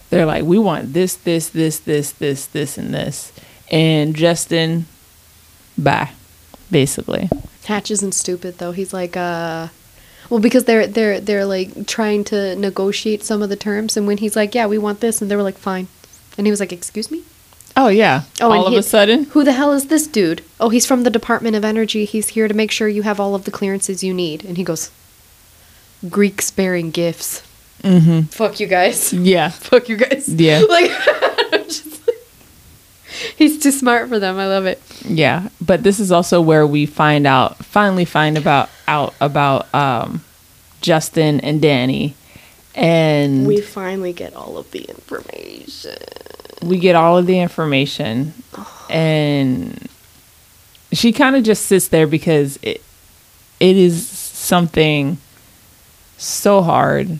they're 0.09 0.25
like, 0.25 0.43
we 0.43 0.57
want 0.59 0.93
this, 0.93 1.15
this, 1.15 1.49
this, 1.49 1.79
this, 1.79 2.11
this, 2.11 2.45
this, 2.47 2.77
and 2.77 2.93
this. 2.93 3.31
And 3.71 4.15
Justin, 4.15 4.85
bye, 5.77 6.11
basically. 6.71 7.29
Hatch 7.65 7.89
isn't 7.91 8.13
stupid 8.13 8.57
though. 8.59 8.71
He's 8.71 8.93
like, 8.93 9.17
uh, 9.17 9.69
well, 10.29 10.39
because 10.39 10.65
they're 10.65 10.87
they're 10.87 11.19
they're 11.19 11.45
like 11.45 11.87
trying 11.87 12.23
to 12.25 12.55
negotiate 12.55 13.23
some 13.23 13.41
of 13.41 13.49
the 13.49 13.55
terms, 13.55 13.95
and 13.97 14.07
when 14.07 14.17
he's 14.17 14.35
like, 14.35 14.55
"Yeah, 14.55 14.67
we 14.67 14.77
want 14.77 14.99
this," 14.99 15.21
and 15.21 15.29
they 15.29 15.35
were 15.35 15.43
like, 15.43 15.57
"Fine," 15.57 15.87
and 16.37 16.47
he 16.47 16.51
was 16.51 16.59
like, 16.59 16.71
"Excuse 16.73 17.09
me." 17.11 17.23
Oh, 17.77 17.89
yeah. 17.89 18.21
Oh, 18.39 18.51
All 18.53 18.65
of 18.67 18.71
he- 18.71 18.79
a 18.79 18.83
sudden, 18.83 19.25
Who 19.31 19.43
the 19.43 19.51
hell 19.51 19.73
is 19.73 19.87
this 19.87 20.07
dude? 20.07 20.41
Oh, 20.61 20.69
he's 20.69 20.85
from 20.85 21.03
the 21.03 21.09
Department 21.09 21.57
of 21.57 21.65
Energy. 21.65 22.05
He's 22.05 22.29
here 22.29 22.47
to 22.47 22.53
make 22.53 22.71
sure 22.71 22.87
you 22.87 23.01
have 23.01 23.19
all 23.19 23.35
of 23.35 23.43
the 23.43 23.51
clearances 23.51 24.01
you 24.01 24.13
need. 24.13 24.45
And 24.45 24.55
he 24.55 24.63
goes, 24.63 24.91
Greek 26.09 26.41
sparing 26.41 26.89
gifts. 26.91 27.41
mm-hmm. 27.83 28.21
Fuck 28.27 28.61
you 28.61 28.67
guys. 28.67 29.11
yeah. 29.11 29.49
Fuck 29.69 29.89
you 29.89 29.97
guys. 29.97 30.29
Yeah. 30.29 30.61
Like, 30.69 30.89
I'm 30.91 30.97
just 31.03 31.21
like- 31.21 31.34
he's 33.37 33.59
too 33.61 33.71
smart 33.71 34.09
for 34.09 34.19
them. 34.19 34.37
I 34.37 34.47
love 34.47 34.65
it. 34.65 34.81
Yeah, 35.05 35.49
but 35.61 35.83
this 35.83 35.99
is 35.99 36.11
also 36.11 36.41
where 36.41 36.65
we 36.65 36.85
find 36.85 37.25
out, 37.27 37.63
finally 37.63 38.05
find 38.05 38.37
about 38.37 38.69
out 38.87 39.13
about 39.21 39.73
um, 39.73 40.23
Justin 40.81 41.39
and 41.41 41.61
Danny, 41.61 42.15
and 42.75 43.45
We 43.47 43.61
finally 43.61 44.13
get 44.13 44.33
all 44.35 44.57
of 44.57 44.71
the 44.71 44.83
information. 44.83 45.97
we 46.63 46.79
get 46.79 46.95
all 46.95 47.17
of 47.17 47.25
the 47.25 47.39
information, 47.39 48.33
and 48.89 49.87
she 50.91 51.11
kind 51.11 51.35
of 51.35 51.43
just 51.43 51.65
sits 51.65 51.87
there 51.89 52.07
because 52.07 52.57
it 52.61 52.81
it 53.59 53.77
is 53.77 54.07
something 54.07 55.17
so 56.17 56.61
hard. 56.61 57.19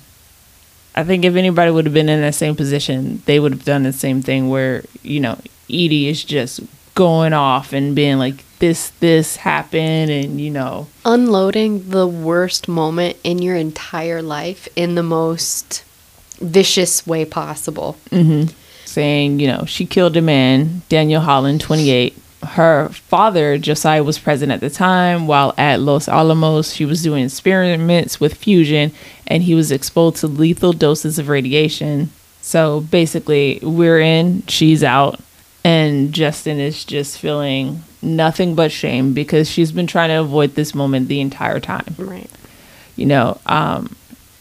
I 0.98 1.03
think 1.03 1.26
if 1.26 1.36
anybody 1.36 1.72
would 1.72 1.86
have 1.86 1.94
been 1.94 2.07
in 2.07 2.22
that 2.22 2.36
same 2.36 2.56
position, 2.56 3.22
they 3.26 3.40
would 3.40 3.52
have 3.52 3.65
done 3.65 3.84
the 3.84 3.91
same 3.91 4.22
thing 4.22 4.49
where, 4.49 4.84
you 5.03 5.19
know, 5.19 5.38
Edie 5.70 6.08
is 6.08 6.24
just 6.24 6.62
going 6.96 7.34
off 7.34 7.74
and 7.74 7.96
being 7.96 8.18
like, 8.18 8.44
this, 8.60 8.90
this 9.02 9.36
happened, 9.36 10.10
and, 10.10 10.40
you 10.40 10.50
know, 10.50 10.88
Unloading 11.04 11.90
the 11.90 12.08
worst 12.08 12.68
moment 12.68 13.18
in 13.24 13.40
your 13.40 13.56
entire 13.56 14.22
life 14.22 14.68
in 14.76 14.96
the 14.96 15.04
most 15.04 15.84
vicious 16.40 17.06
way 17.06 17.26
possible. 17.26 17.98
Mm-hmm. 18.12 18.54
saying, 18.86 19.40
you 19.40 19.48
know, 19.48 19.66
she 19.66 19.86
killed 19.86 20.16
a 20.18 20.22
man, 20.22 20.84
Daniel 20.90 21.22
Holland, 21.22 21.62
28. 21.62 22.18
Her 22.44 22.90
father, 22.90 23.58
Josiah, 23.58 24.04
was 24.04 24.20
present 24.20 24.52
at 24.52 24.60
the 24.60 24.70
time 24.70 25.26
while 25.28 25.54
at 25.58 25.80
Los 25.80 26.08
Alamos. 26.08 26.74
She 26.74 26.86
was 26.86 27.02
doing 27.02 27.26
experiments 27.26 28.20
with 28.20 28.36
fusion 28.36 28.92
and 29.26 29.44
he 29.44 29.56
was 29.56 29.72
exposed 29.72 30.18
to 30.18 30.28
lethal 30.28 30.72
doses 30.72 31.18
of 31.18 31.28
radiation. 31.28 32.12
So 32.42 32.82
basically, 32.82 33.60
we're 33.64 34.00
in, 34.00 34.46
she's 34.48 34.84
out, 34.84 35.20
and 35.66 36.14
Justin 36.14 36.60
is 36.60 36.86
just 36.86 37.18
feeling 37.18 37.84
nothing 38.02 38.54
but 38.54 38.72
shame 38.72 39.14
because 39.14 39.50
she's 39.50 39.72
been 39.72 39.88
trying 39.88 40.10
to 40.10 40.22
avoid 40.22 40.54
this 40.54 40.76
moment 40.76 41.08
the 41.08 41.20
entire 41.20 41.60
time. 41.60 41.96
Right. 41.98 42.30
you 42.96 43.08
know 43.08 43.40
um 43.48 43.96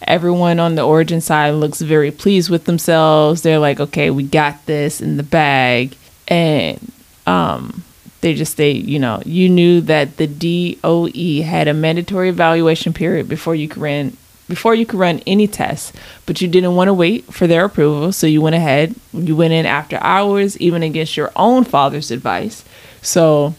everyone 0.06 0.60
on 0.60 0.74
the 0.74 0.82
origin 0.82 1.22
side 1.22 1.52
looks 1.54 1.80
very 1.80 2.10
pleased 2.10 2.50
with 2.50 2.64
themselves. 2.66 3.40
They're 3.42 3.58
like 3.58 3.80
okay 3.80 4.10
we 4.10 4.22
got 4.24 4.66
this 4.66 5.00
in 5.00 5.16
the 5.16 5.22
bag. 5.22 5.96
And 6.28 6.92
um 7.26 7.82
they 8.20 8.34
just 8.34 8.52
state 8.52 8.84
you 8.84 8.98
know 8.98 9.22
you 9.24 9.48
knew 9.48 9.80
that 9.82 10.18
the 10.18 10.26
doe 10.26 11.08
had 11.42 11.68
a 11.68 11.74
mandatory 11.74 12.28
evaluation 12.28 12.92
period 12.92 13.28
before 13.28 13.54
you 13.54 13.66
could 13.68 13.82
run 13.82 14.16
before 14.48 14.74
you 14.74 14.84
could 14.86 14.98
run 14.98 15.20
any 15.26 15.46
tests 15.46 15.92
but 16.26 16.40
you 16.40 16.48
didn't 16.48 16.74
want 16.74 16.88
to 16.88 16.94
wait 16.94 17.24
for 17.32 17.46
their 17.46 17.64
approval 17.64 18.12
so 18.12 18.26
you 18.26 18.40
went 18.40 18.54
ahead 18.54 18.94
you 19.12 19.34
went 19.34 19.52
in 19.52 19.66
after 19.66 19.96
hours 20.02 20.56
even 20.58 20.82
against 20.82 21.16
your 21.16 21.32
own 21.36 21.64
father's 21.64 22.10
advice 22.10 22.64
so 23.02 23.54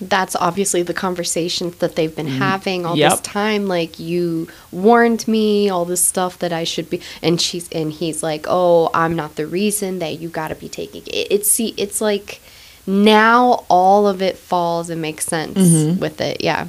That's 0.00 0.36
obviously 0.36 0.82
the 0.84 0.94
conversations 0.94 1.76
that 1.76 1.96
they've 1.96 2.14
been 2.14 2.26
mm-hmm. 2.26 2.38
having 2.38 2.86
all 2.86 2.96
Yep. 2.96 3.10
this 3.10 3.20
time. 3.20 3.66
Like 3.66 3.98
you 3.98 4.46
warned 4.70 5.26
me, 5.26 5.68
all 5.68 5.84
this 5.84 6.04
stuff 6.04 6.38
that 6.38 6.52
I 6.52 6.62
should 6.64 6.88
be, 6.88 7.00
and 7.20 7.40
she's 7.40 7.68
and 7.70 7.92
he's 7.92 8.22
like, 8.22 8.46
"Oh, 8.48 8.90
I'm 8.94 9.16
not 9.16 9.34
the 9.34 9.46
reason 9.46 9.98
that 9.98 10.20
you 10.20 10.28
got 10.28 10.48
to 10.48 10.54
be 10.54 10.68
taking 10.68 11.02
it." 11.06 11.26
It's 11.30 11.50
see, 11.50 11.74
it's 11.76 12.00
like 12.00 12.40
now 12.86 13.64
all 13.68 14.06
of 14.06 14.22
it 14.22 14.36
falls 14.38 14.88
and 14.88 15.02
makes 15.02 15.26
sense 15.26 15.58
mm-hmm. 15.58 15.98
with 15.98 16.20
it. 16.20 16.42
Yeah, 16.44 16.68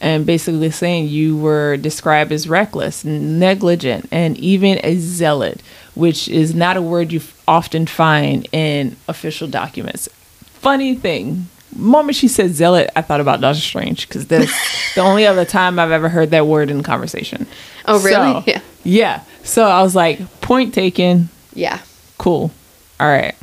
and 0.00 0.24
basically 0.24 0.70
saying 0.70 1.08
you 1.08 1.36
were 1.36 1.76
described 1.76 2.32
as 2.32 2.48
reckless, 2.48 3.04
negligent, 3.04 4.08
and 4.10 4.36
even 4.38 4.80
a 4.82 4.96
zealot, 4.96 5.62
which 5.94 6.28
is 6.28 6.54
not 6.54 6.76
a 6.76 6.82
word 6.82 7.12
you 7.12 7.20
often 7.46 7.86
find 7.86 8.48
in 8.52 8.96
official 9.08 9.46
documents. 9.46 10.08
Funny 10.44 10.94
thing, 10.94 11.48
moment 11.76 12.16
she 12.16 12.28
said 12.28 12.50
zealot, 12.52 12.90
I 12.96 13.02
thought 13.02 13.20
about 13.20 13.40
Doctor 13.40 13.60
Strange 13.60 14.08
because 14.08 14.26
that's 14.26 14.52
the 14.94 15.02
only 15.02 15.26
other 15.26 15.44
time 15.44 15.78
I've 15.78 15.90
ever 15.90 16.08
heard 16.08 16.30
that 16.30 16.46
word 16.46 16.70
in 16.70 16.82
conversation. 16.82 17.46
Oh, 17.86 18.02
really? 18.02 18.32
So, 18.32 18.44
Yeah. 18.46 18.60
Yeah. 18.82 19.22
So 19.42 19.64
I 19.64 19.82
was 19.82 19.94
like, 19.94 20.40
point 20.40 20.74
taken, 20.74 21.28
yeah. 21.54 21.80
cool. 22.18 22.50
All 22.98 23.08
right. 23.08 23.34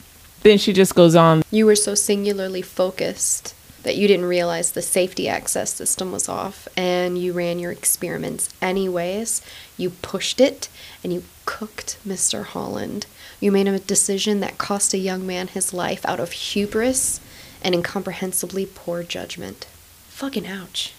Then 0.42 0.58
she 0.58 0.72
just 0.72 0.96
goes 0.96 1.16
on 1.16 1.44
You 1.52 1.66
were 1.66 1.76
so 1.76 1.96
singularly 1.96 2.62
focused 2.62 3.54
that 3.88 3.96
you 3.96 4.06
didn't 4.06 4.26
realize 4.26 4.72
the 4.72 4.82
safety 4.82 5.30
access 5.30 5.74
system 5.74 6.12
was 6.12 6.28
off 6.28 6.68
and 6.76 7.18
you 7.18 7.32
ran 7.32 7.58
your 7.58 7.72
experiments 7.72 8.50
anyways. 8.62 9.42
You 9.78 9.92
pushed 9.92 10.42
it 10.42 10.68
and 11.06 11.14
you 11.14 11.24
cooked 11.46 11.98
Mr. 12.06 12.44
Holland. 12.44 13.06
You 13.40 13.50
made 13.50 13.66
a 13.66 13.80
decision 13.80 14.42
that 14.42 14.58
cost 14.58 14.94
a 14.94 14.98
young 14.98 15.26
man 15.26 15.48
his 15.48 15.74
life 15.74 16.06
out 16.06 16.20
of 16.20 16.34
hubris 16.34 17.22
and 17.62 17.74
incomprehensibly 17.74 18.66
poor 18.66 19.04
judgment. 19.04 19.68
Fucking 20.10 20.46
ouch. 20.46 20.94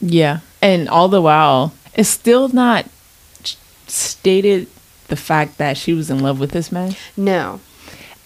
Yeah. 0.00 0.38
And 0.62 0.88
all 0.88 1.08
the 1.08 1.20
while, 1.20 1.74
it's 1.94 2.08
still 2.08 2.46
not 2.46 2.86
stated 3.88 4.68
the 5.08 5.16
fact 5.16 5.58
that 5.58 5.76
she 5.76 5.92
was 5.92 6.08
in 6.08 6.20
love 6.20 6.38
with 6.38 6.52
this 6.52 6.70
man. 6.70 6.94
No. 7.16 7.58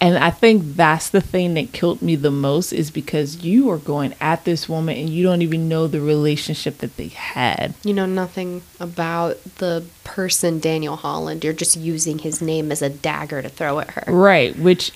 And 0.03 0.19
I 0.19 0.31
think 0.31 0.75
that's 0.75 1.09
the 1.11 1.21
thing 1.21 1.55
that 1.55 1.71
killed 1.73 2.03
me 2.03 2.17
the 2.17 2.33
most 2.33 2.73
is 2.73 2.91
because 2.91 3.45
you 3.45 3.71
are 3.71 3.79
going 3.79 4.15
at 4.21 4.45
this 4.45 4.69
woman 4.69 4.97
and 4.97 5.09
you 5.09 5.23
don't 5.23 5.43
even 5.43 5.69
know 5.69 5.87
the 5.87 6.01
relationship 6.01 6.79
that 6.79 6.97
they 6.97 7.07
had. 7.07 7.75
You 7.85 7.95
know 7.95 8.05
nothing 8.07 8.63
about 8.81 9.37
the 9.59 9.85
person 10.03 10.59
Daniel 10.59 10.97
Holland. 10.97 11.45
You're 11.45 11.53
just 11.53 11.77
using 11.77 12.19
his 12.19 12.43
name 12.43 12.73
as 12.73 12.83
a 12.83 12.89
dagger 12.91 13.43
to 13.43 13.49
throw 13.49 13.79
at 13.79 13.91
her. 13.93 14.13
Right. 14.13 14.59
Which, 14.59 14.91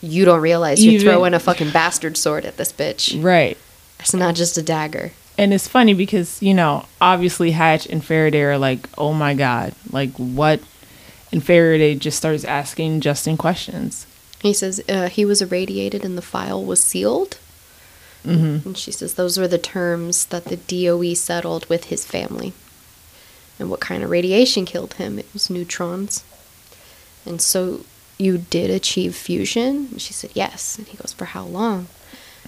You 0.00 0.24
don't 0.24 0.40
realize 0.40 0.84
you're 0.84 0.94
Even- 0.94 1.06
throwing 1.08 1.34
a 1.34 1.40
fucking 1.40 1.70
bastard 1.72 2.16
sword 2.16 2.44
at 2.44 2.56
this 2.56 2.72
bitch. 2.72 3.20
right. 3.22 3.58
It's 3.98 4.14
not 4.14 4.36
just 4.36 4.56
a 4.58 4.62
dagger. 4.62 5.10
And 5.38 5.52
it's 5.52 5.66
funny 5.66 5.92
because, 5.94 6.40
you 6.40 6.54
know, 6.54 6.86
obviously 7.00 7.50
Hatch 7.50 7.86
and 7.86 8.04
Faraday 8.04 8.42
are 8.42 8.58
like, 8.58 8.88
oh 8.96 9.12
my 9.12 9.34
God, 9.34 9.74
like 9.90 10.12
what? 10.14 10.60
And 11.32 11.42
Faraday 11.42 11.96
just 11.96 12.16
starts 12.18 12.44
asking 12.44 13.00
Justin 13.00 13.36
questions. 13.36 14.06
He 14.42 14.52
says 14.52 14.82
uh, 14.88 15.08
he 15.08 15.24
was 15.24 15.40
irradiated 15.40 16.04
and 16.04 16.18
the 16.18 16.22
file 16.22 16.62
was 16.62 16.82
sealed. 16.82 17.38
Mm-hmm. 18.26 18.68
And 18.68 18.76
she 18.76 18.90
says 18.90 19.14
those 19.14 19.38
were 19.38 19.48
the 19.48 19.56
terms 19.56 20.26
that 20.26 20.46
the 20.46 20.56
DOE 20.56 21.14
settled 21.14 21.66
with 21.66 21.84
his 21.84 22.04
family. 22.04 22.52
And 23.58 23.70
what 23.70 23.80
kind 23.80 24.02
of 24.02 24.10
radiation 24.10 24.64
killed 24.64 24.94
him? 24.94 25.18
It 25.18 25.26
was 25.32 25.48
neutrons. 25.48 26.24
And 27.24 27.40
so 27.40 27.84
you 28.18 28.38
did 28.38 28.68
achieve 28.68 29.14
fusion? 29.14 29.88
And 29.92 30.02
she 30.02 30.12
said, 30.12 30.32
yes. 30.34 30.76
And 30.76 30.88
he 30.88 30.96
goes, 30.96 31.12
for 31.12 31.26
how 31.26 31.44
long? 31.44 31.86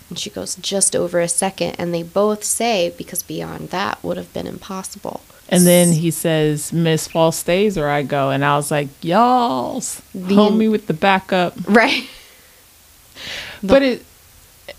And 0.08 0.18
she 0.18 0.30
goes, 0.30 0.56
just 0.56 0.96
over 0.96 1.20
a 1.20 1.28
second. 1.28 1.76
And 1.78 1.94
they 1.94 2.02
both 2.02 2.42
say, 2.42 2.92
because 2.98 3.22
beyond 3.22 3.70
that 3.70 4.02
would 4.02 4.16
have 4.16 4.32
been 4.32 4.48
impossible. 4.48 5.22
And 5.48 5.66
then 5.66 5.92
he 5.92 6.10
says, 6.10 6.72
Miss 6.72 7.06
Fall 7.06 7.30
stays 7.32 7.76
or 7.76 7.88
I 7.88 8.02
go. 8.02 8.30
And 8.30 8.44
I 8.44 8.56
was 8.56 8.70
like, 8.70 8.88
y'all's 9.02 10.00
The- 10.14 10.34
homie 10.34 10.70
with 10.70 10.86
the 10.86 10.94
backup. 10.94 11.54
Right. 11.68 12.08
But 13.62 13.82
it 13.82 14.04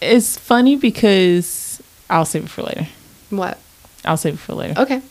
it's 0.02 0.38
funny 0.38 0.76
because 0.76 1.82
I'll 2.10 2.26
save 2.26 2.44
it 2.46 2.50
for 2.50 2.64
later. 2.64 2.88
What? 3.32 3.58
I'll 4.04 4.18
save 4.18 4.36
it 4.36 4.40
for 4.40 4.54
later. 4.54 4.80
Okay. 4.80 5.02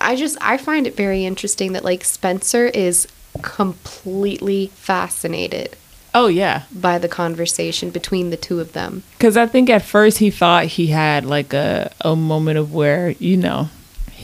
I 0.00 0.14
just 0.14 0.36
I 0.40 0.56
find 0.58 0.86
it 0.86 0.94
very 0.96 1.24
interesting 1.24 1.72
that 1.72 1.84
like 1.84 2.04
Spencer 2.04 2.66
is 2.66 3.08
completely 3.42 4.68
fascinated 4.74 5.76
Oh 6.14 6.28
yeah, 6.28 6.62
by 6.72 6.98
the 6.98 7.08
conversation 7.08 7.90
between 7.90 8.30
the 8.30 8.36
two 8.38 8.60
of 8.60 8.72
them. 8.72 9.02
because 9.18 9.36
I 9.36 9.46
think 9.46 9.68
at 9.68 9.82
first 9.82 10.18
he 10.18 10.30
thought 10.30 10.64
he 10.66 10.86
had 10.88 11.24
like 11.26 11.52
a 11.52 11.90
a 12.00 12.14
moment 12.16 12.58
of 12.58 12.72
where 12.72 13.10
you 13.18 13.36
know 13.36 13.68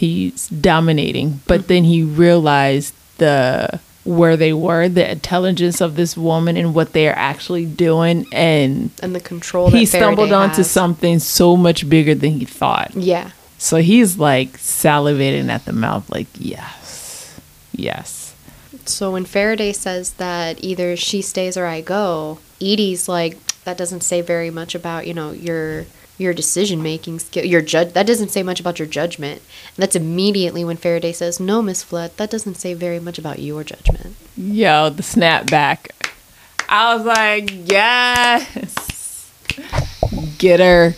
he's 0.03 0.49
dominating, 0.49 1.41
but 1.47 1.61
mm-hmm. 1.61 1.69
then 1.69 1.85
he 1.85 2.03
realized 2.03 2.93
the 3.19 3.79
where 4.05 4.37
they 4.37 4.53
were, 4.53 4.89
the 4.89 5.09
intelligence 5.09 5.81
of 5.81 5.95
this 5.95 6.17
woman 6.17 6.57
and 6.57 6.75
what 6.75 6.93
they 6.93 7.07
are 7.07 7.15
actually 7.15 7.65
doing, 7.65 8.27
and 8.33 8.91
And 9.01 9.15
the 9.15 9.21
control 9.21 9.71
that 9.71 9.79
he 9.79 9.87
stumbled 9.87 10.31
Faraday 10.31 10.35
onto 10.35 10.57
has. 10.57 10.71
something 10.71 11.21
so 11.21 11.57
much 11.57 11.89
bigger 11.89 12.17
than 12.17 12.33
he 12.33 12.45
thought. 12.45 12.91
Yeah. 12.97 13.31
So 13.59 13.77
he's 13.77 14.19
like 14.19 14.59
salivating 14.59 15.49
at 15.49 15.67
the 15.67 15.73
mouth, 15.73 16.11
like 16.11 16.27
yes, 16.35 17.41
yes. 17.71 18.35
So 18.85 19.13
when 19.13 19.25
Faraday 19.25 19.73
says 19.73 20.15
that 20.15 20.65
either 20.65 20.97
she 20.97 21.23
stays 21.23 21.57
or 21.57 21.67
I 21.67 21.81
go, 21.81 22.41
Edie's 22.61 23.09
like 23.09 23.39
that 23.63 23.79
doesn't 23.79 24.01
say 24.01 24.21
very 24.21 24.51
much 24.51 24.75
about, 24.75 25.07
you 25.07 25.15
know, 25.15 25.31
your 25.31 25.87
your 26.19 26.33
decision 26.35 26.83
making 26.83 27.19
skill 27.19 27.45
your 27.45 27.63
judge 27.63 27.95
that 27.95 28.07
doesn't 28.07 28.29
say 28.31 28.43
much 28.43 28.61
about 28.61 28.79
your 28.79 28.87
judgment. 28.89 29.41
And 29.77 29.83
that's 29.83 29.97
immediately 29.97 30.65
when 30.65 30.77
Faraday 30.77 31.13
says, 31.13 31.41
No, 31.41 31.63
Miss 31.63 31.83
Flood, 31.83 32.17
that 32.17 32.31
doesn't 32.31 32.55
say 32.57 32.75
very 32.75 33.01
much 33.01 33.19
about 33.19 33.39
your 33.39 33.65
judgment. 33.65 34.15
Yo, 34.37 34.91
the 34.91 35.03
snapback. 35.03 35.91
I 36.69 36.95
was 36.95 37.05
like, 37.05 37.51
yes. 37.69 39.31
Get 40.39 40.61
her. 40.61 40.95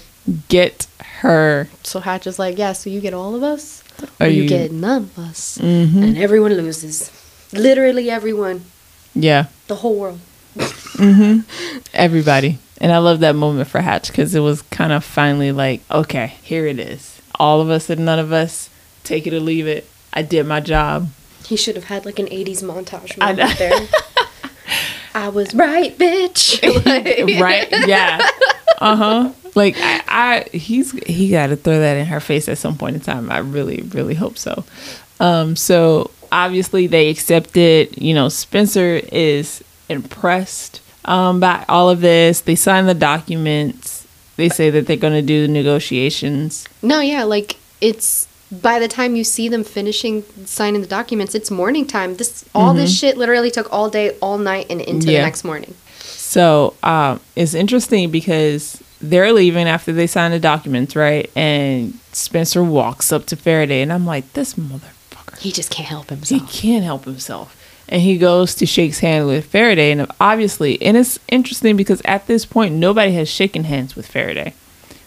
Get 0.48 0.86
her. 1.20 1.68
So 1.82 2.00
Hatch 2.00 2.26
is 2.26 2.38
like, 2.38 2.58
Yeah, 2.58 2.72
so 2.72 2.90
you 2.90 3.00
get 3.00 3.14
all 3.14 3.34
of 3.34 3.42
us? 3.42 3.82
Or 4.20 4.26
you, 4.26 4.42
you- 4.42 4.48
get 4.48 4.72
none 4.72 5.02
of 5.04 5.18
us. 5.18 5.58
Mm-hmm. 5.58 6.02
And 6.02 6.18
everyone 6.18 6.52
loses. 6.54 7.10
Literally 7.52 8.10
everyone. 8.10 8.64
Yeah, 9.14 9.46
The 9.68 9.76
whole 9.76 9.96
world. 9.96 10.18
Everybody. 11.92 12.58
And 12.80 12.92
I 12.92 12.98
love 12.98 13.20
that 13.20 13.34
moment 13.36 13.68
for 13.68 13.80
Hatch 13.80 14.08
because 14.08 14.34
it 14.34 14.40
was 14.40 14.62
kind 14.62 14.92
of 14.92 15.04
finally 15.04 15.52
like, 15.52 15.80
okay, 15.90 16.34
here 16.42 16.66
it 16.66 16.78
is. 16.78 17.20
All 17.36 17.60
of 17.60 17.70
us 17.70 17.88
and 17.90 18.04
none 18.04 18.18
of 18.18 18.32
us. 18.32 18.68
Take 19.04 19.26
it 19.26 19.34
or 19.34 19.40
leave 19.40 19.66
it. 19.66 19.88
I 20.12 20.22
did 20.22 20.46
my 20.46 20.60
job. 20.60 21.08
He 21.46 21.56
should 21.56 21.76
have 21.76 21.84
had 21.84 22.04
like 22.06 22.18
an 22.18 22.26
80s 22.26 22.62
montage 22.62 23.16
I 23.20 23.32
moment 23.32 23.48
know. 23.50 23.54
there. 23.56 23.88
I 25.14 25.28
was 25.28 25.54
right, 25.54 25.96
bitch. 25.96 26.62
Like- 26.84 27.40
right? 27.40 27.68
Yeah. 27.86 28.26
Uh 28.78 28.96
huh. 28.96 29.32
Like 29.54 29.76
I, 29.78 30.02
I, 30.52 30.56
he's 30.56 30.90
he 31.06 31.30
got 31.30 31.48
to 31.48 31.56
throw 31.56 31.78
that 31.78 31.96
in 31.96 32.06
her 32.06 32.18
face 32.20 32.48
at 32.48 32.58
some 32.58 32.76
point 32.76 32.96
in 32.96 33.02
time. 33.02 33.30
I 33.30 33.38
really, 33.38 33.82
really 33.82 34.14
hope 34.14 34.36
so. 34.36 34.64
Um, 35.20 35.54
so 35.54 36.10
obviously 36.32 36.86
they 36.88 37.08
accepted. 37.10 37.96
You 38.02 38.14
know, 38.14 38.28
Spencer 38.28 39.00
is 39.12 39.62
impressed 39.88 40.80
um, 41.04 41.40
by 41.40 41.64
all 41.68 41.90
of 41.90 42.00
this. 42.00 42.40
They 42.40 42.54
sign 42.54 42.86
the 42.86 42.94
documents. 42.94 44.06
They 44.36 44.48
say 44.48 44.70
that 44.70 44.86
they're 44.86 44.96
going 44.96 45.12
to 45.14 45.22
do 45.22 45.46
the 45.46 45.52
negotiations. 45.52 46.66
No, 46.82 47.00
yeah, 47.00 47.22
like 47.24 47.56
it's 47.80 48.26
by 48.50 48.78
the 48.78 48.88
time 48.88 49.16
you 49.16 49.24
see 49.24 49.48
them 49.48 49.64
finishing 49.64 50.24
signing 50.44 50.80
the 50.80 50.86
documents, 50.86 51.34
it's 51.34 51.50
morning 51.50 51.86
time. 51.86 52.16
This 52.16 52.44
all 52.54 52.74
this 52.74 52.96
shit 52.96 53.16
literally 53.16 53.50
took 53.50 53.72
all 53.72 53.88
day, 53.90 54.16
all 54.20 54.38
night, 54.38 54.66
and 54.70 54.80
into 54.80 55.10
Yeah. 55.10 55.20
the 55.20 55.26
next 55.26 55.44
morning. 55.44 55.74
So 56.00 56.74
um, 56.82 57.20
it's 57.36 57.54
interesting 57.54 58.10
because 58.10 58.82
they're 59.00 59.32
leaving 59.32 59.68
after 59.68 59.92
they 59.92 60.06
sign 60.06 60.30
the 60.32 60.40
documents, 60.40 60.96
right? 60.96 61.30
And 61.36 61.94
Spencer 62.12 62.64
walks 62.64 63.12
up 63.12 63.26
to 63.26 63.36
Faraday, 63.36 63.82
and 63.82 63.92
I'm 63.92 64.06
like, 64.06 64.32
this 64.32 64.54
motherfucker. 64.54 65.38
He 65.38 65.52
just 65.52 65.70
can't 65.70 65.88
help 65.88 66.10
himself. 66.10 66.50
He 66.50 66.60
can't 66.60 66.84
help 66.84 67.04
himself. 67.04 67.56
And 67.88 68.00
he 68.02 68.16
goes 68.18 68.54
to 68.56 68.66
shakes 68.66 69.00
hand 69.00 69.26
with 69.26 69.44
Faraday. 69.46 69.92
And 69.92 70.06
obviously, 70.20 70.80
and 70.82 70.96
it's 70.96 71.18
interesting 71.28 71.76
because 71.76 72.00
at 72.04 72.26
this 72.26 72.46
point, 72.46 72.74
nobody 72.74 73.12
has 73.12 73.28
shaken 73.28 73.64
hands 73.64 73.94
with 73.94 74.06
Faraday. 74.06 74.54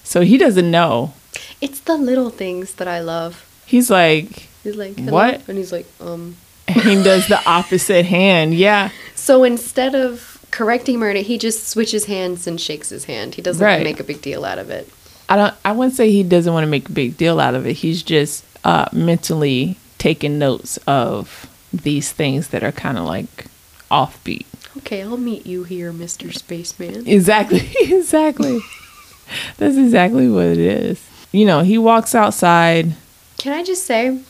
So 0.04 0.22
he 0.22 0.38
doesn't 0.38 0.70
know. 0.70 1.14
It's 1.60 1.80
the 1.80 1.98
little 1.98 2.30
things 2.30 2.76
that 2.76 2.88
I 2.88 2.99
love. 2.99 3.45
He's 3.66 3.90
like, 3.90 4.48
He's 4.64 4.76
like, 4.76 4.98
Hello? 4.98 5.12
What? 5.14 5.48
And 5.48 5.58
he's 5.58 5.72
like, 5.72 5.86
um. 6.02 6.38
and 6.68 6.82
he 6.82 6.95
does 7.04 7.28
the 7.28 7.41
opposite 7.49 8.06
hand. 8.06 8.54
Yeah. 8.54 8.90
So 9.16 9.44
instead 9.44 9.95
of 9.95 10.45
correcting 10.52 10.99
Murder, 10.99 11.20
he 11.20 11.38
just 11.38 11.68
switches 11.68 12.06
hands 12.06 12.45
and 12.48 12.60
shakes 12.60 12.90
his 12.90 13.06
hand. 13.06 13.36
He 13.36 13.41
doesn't 13.41 13.64
Right. 13.64 13.84
make 13.84 13.99
a 13.99 14.04
big 14.04 14.22
deal 14.22 14.44
out 14.45 14.60
of 14.60 14.70
it. 14.70 14.90
I 15.30 15.36
don't, 15.36 15.54
I 15.66 15.72
wouldn't 15.72 15.95
say 15.95 16.12
he 16.12 16.24
doesn't 16.24 16.52
want 16.54 16.64
to 16.64 16.70
make 16.70 16.90
a 16.90 16.91
big 16.91 17.18
deal 17.18 17.40
out 17.40 17.56
of 17.56 17.66
it. 17.66 17.74
He's 17.78 18.04
just 18.04 18.44
uh, 18.64 18.88
mentally 18.94 19.78
taking 19.98 20.38
notes 20.40 20.78
of 20.88 21.48
these 21.84 22.12
things 22.12 22.49
that 22.49 22.64
are 22.64 22.72
kind 22.72 22.98
of 22.98 23.06
like 23.06 23.45
offbeat. 23.90 24.45
Okay, 24.78 25.02
I'll 25.02 25.18
meet 25.18 25.45
you 25.45 25.64
here, 25.64 25.91
Mr. 25.91 26.34
Spaceman. 26.34 27.08
Exactly. 27.08 27.70
exactly. 27.82 28.60
That's 29.58 29.78
exactly 29.78 30.30
what 30.30 30.45
it 30.45 30.60
is. 30.60 31.04
You 31.32 31.45
know, 31.45 31.62
he 31.62 31.78
walks 31.78 32.16
outside. 32.16 32.95
Can 33.38 33.54
I 33.54 33.64
just 33.64 33.84
say, 33.84 34.22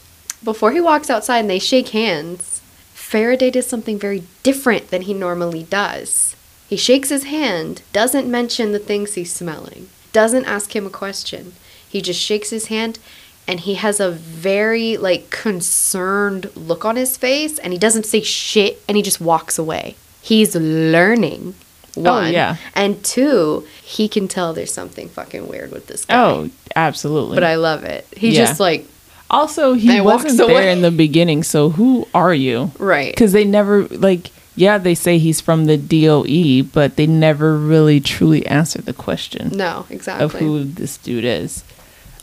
before 0.43 0.71
he 0.71 0.81
walks 0.81 1.09
outside 1.09 1.39
and 1.39 1.49
they 1.49 1.59
shake 1.59 1.89
hands, 1.89 2.61
Faraday 2.93 3.51
does 3.51 3.67
something 3.67 3.97
very 3.97 4.23
different 4.43 4.89
than 4.89 5.03
he 5.03 5.13
normally 5.13 5.63
does. 5.63 6.35
He 6.67 6.75
shakes 6.75 7.09
his 7.09 7.23
hand, 7.25 7.81
doesn't 7.93 8.29
mention 8.29 8.71
the 8.71 8.79
things 8.79 9.13
he's 9.13 9.33
smelling, 9.33 9.89
doesn't 10.11 10.45
ask 10.45 10.75
him 10.75 10.85
a 10.85 10.89
question. 10.89 11.53
He 11.87 12.01
just 12.01 12.19
shakes 12.19 12.49
his 12.49 12.65
hand 12.65 12.99
and 13.47 13.59
he 13.61 13.75
has 13.75 13.99
a 13.99 14.11
very 14.11 14.97
like 14.97 15.29
concerned 15.29 16.49
look 16.55 16.83
on 16.85 16.95
his 16.95 17.17
face 17.17 17.57
and 17.59 17.73
he 17.73 17.79
doesn't 17.79 18.05
say 18.05 18.21
shit 18.21 18.81
and 18.87 18.97
he 18.97 19.03
just 19.03 19.21
walks 19.21 19.57
away. 19.57 19.95
He's 20.21 20.55
learning. 20.55 21.55
Oh, 21.95 22.01
one. 22.01 22.33
yeah. 22.33 22.57
And 22.75 23.03
two, 23.03 23.65
he 23.81 24.07
can 24.07 24.27
tell 24.27 24.53
there's 24.53 24.71
something 24.73 25.09
fucking 25.09 25.47
weird 25.47 25.71
with 25.71 25.87
this 25.87 26.05
guy. 26.05 26.21
Oh, 26.21 26.49
absolutely. 26.75 27.35
But 27.35 27.43
I 27.43 27.55
love 27.55 27.83
it. 27.83 28.05
He 28.15 28.29
Yeah. 28.31 28.45
just 28.45 28.59
like 28.59 28.85
also 29.29 29.73
he 29.73 29.99
wasn't 30.01 30.37
there 30.37 30.49
away. 30.51 30.71
in 30.71 30.81
the 30.81 30.91
beginning, 30.91 31.43
so 31.43 31.69
who 31.69 32.07
are 32.13 32.33
you? 32.33 32.71
right. 32.79 33.13
Because 33.13 33.31
they 33.31 33.45
never 33.45 33.87
like 33.87 34.31
yeah, 34.55 34.79
they 34.79 34.95
say 34.95 35.19
he's 35.19 35.39
from 35.39 35.65
the 35.65 35.77
DOE, 35.77 36.63
but 36.73 36.95
they 36.95 37.05
never 37.05 37.55
really 37.55 37.99
truly 37.99 38.43
answered 38.47 38.85
the 38.85 38.93
question 38.93 39.49
No, 39.55 39.85
exactly. 39.89 40.25
of 40.25 40.31
exactly. 40.31 40.47
who 40.47 40.63
this 40.63 40.97
dude 40.97 41.25
is. 41.25 41.63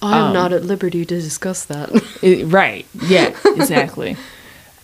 I 0.05 0.19
am 0.19 0.25
um, 0.27 0.33
not 0.33 0.53
at 0.53 0.65
liberty 0.65 1.05
to 1.05 1.21
discuss 1.21 1.65
that. 1.67 1.91
It- 2.23 2.47
right. 2.47 2.87
Yeah, 3.07 3.35
exactly. 3.45 4.17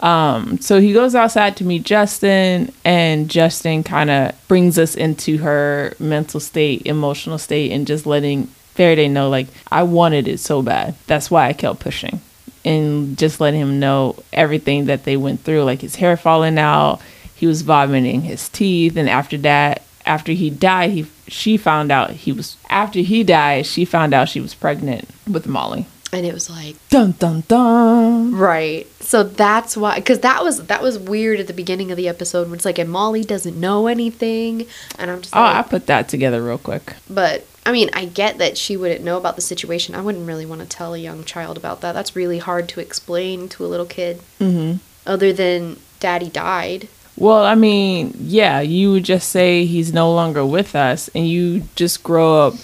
um, 0.01 0.59
so 0.61 0.81
he 0.81 0.93
goes 0.93 1.15
outside 1.15 1.57
to 1.59 1.65
meet 1.65 1.83
Justin, 1.85 2.73
and 2.85 3.29
Justin 3.29 3.83
kind 3.85 4.11
of 4.11 4.33
brings 4.49 4.79
us 4.79 4.95
into 4.95 5.39
her 5.39 5.95
mental 5.99 6.41
state, 6.41 6.83
emotional 6.87 7.39
state, 7.39 7.71
and 7.73 7.87
just 7.87 8.07
letting 8.07 8.47
Faraday 8.75 9.09
know, 9.09 9.29
like, 9.29 9.49
I 9.71 9.83
wanted 9.83 10.27
it 10.27 10.39
so 10.41 10.63
bad. 10.63 10.95
That's 11.07 11.31
why 11.31 11.49
I 11.49 11.53
kept 11.53 11.81
pushing. 11.81 12.21
And 12.65 13.17
just 13.19 13.41
letting 13.41 13.61
him 13.61 13.81
know 13.81 14.17
everything 14.33 14.87
that 14.87 15.05
they 15.05 15.17
went 15.17 15.41
through, 15.41 15.65
like 15.65 15.81
his 15.81 15.97
hair 15.97 16.17
falling 16.17 16.59
out, 16.59 17.01
he 17.35 17.47
was 17.47 17.63
vomiting 17.63 18.21
his 18.23 18.49
teeth, 18.51 18.97
and 18.97 19.09
after 19.09 19.37
that, 19.39 19.83
after 20.15 20.33
he 20.33 20.49
died, 20.51 20.91
he 20.91 21.03
she 21.29 21.57
found 21.57 21.89
out 21.97 22.11
he 22.27 22.33
was 22.33 22.57
after 22.69 22.99
he 23.01 23.19
died, 23.25 23.67
she 23.67 23.85
found 23.85 24.13
out 24.15 24.29
she 24.29 24.41
was 24.47 24.55
pregnant 24.55 25.05
with 25.37 25.47
Molly. 25.47 25.87
and 26.13 26.27
it 26.27 26.35
was 26.35 26.51
like, 26.51 26.75
Dun 26.89 27.13
dun 27.23 27.45
dun. 27.47 28.35
right. 28.35 28.87
So 29.11 29.23
that's 29.23 29.77
why, 29.77 29.93
because 30.01 30.21
that 30.29 30.43
was 30.47 30.57
that 30.67 30.83
was 30.83 30.99
weird 30.99 31.39
at 31.41 31.47
the 31.47 31.53
beginning 31.63 31.91
of 31.93 31.97
the 31.97 32.09
episode 32.15 32.45
when 32.49 32.57
it's 32.59 32.65
like, 32.71 32.79
and 32.85 32.91
Molly 32.91 33.23
doesn't 33.35 33.59
know 33.67 33.87
anything, 33.87 34.67
and 34.99 35.07
I'm 35.11 35.21
just 35.23 35.35
Oh, 35.37 35.41
like, 35.41 35.57
I 35.57 35.63
put 35.75 35.87
that 35.87 36.09
together 36.09 36.43
real 36.43 36.59
quick. 36.59 36.95
But 37.09 37.47
I 37.65 37.73
mean, 37.73 37.91
I 37.93 38.05
get 38.07 38.39
that 38.39 38.57
she 38.59 38.77
wouldn't 38.77 39.05
know 39.05 39.17
about 39.19 39.37
the 39.37 39.43
situation. 39.53 39.95
I 39.95 40.01
wouldn't 40.01 40.27
really 40.27 40.47
want 40.47 40.61
to 40.63 40.67
tell 40.79 40.95
a 40.95 40.99
young 40.99 41.25
child 41.25 41.57
about 41.57 41.81
that. 41.83 41.93
That's 41.93 42.17
really 42.17 42.39
hard 42.39 42.69
to 42.71 42.81
explain 42.81 43.49
to 43.51 43.65
a 43.65 43.69
little 43.73 43.87
kid. 43.87 44.15
hmm 44.39 44.73
Other 45.07 45.33
than 45.33 45.77
daddy 46.01 46.31
died. 46.31 46.89
Well, 47.17 47.45
I 47.45 47.55
mean, 47.55 48.15
yeah, 48.19 48.61
you 48.61 48.93
would 48.93 49.05
just 49.05 49.29
say 49.31 49.67
he's 49.67 49.93
no 49.93 50.13
longer 50.13 50.45
with 50.47 50.75
us, 50.75 51.09
and 51.15 51.29
you 51.29 51.65
just 51.77 52.03
grow 52.03 52.47
up 52.49 52.55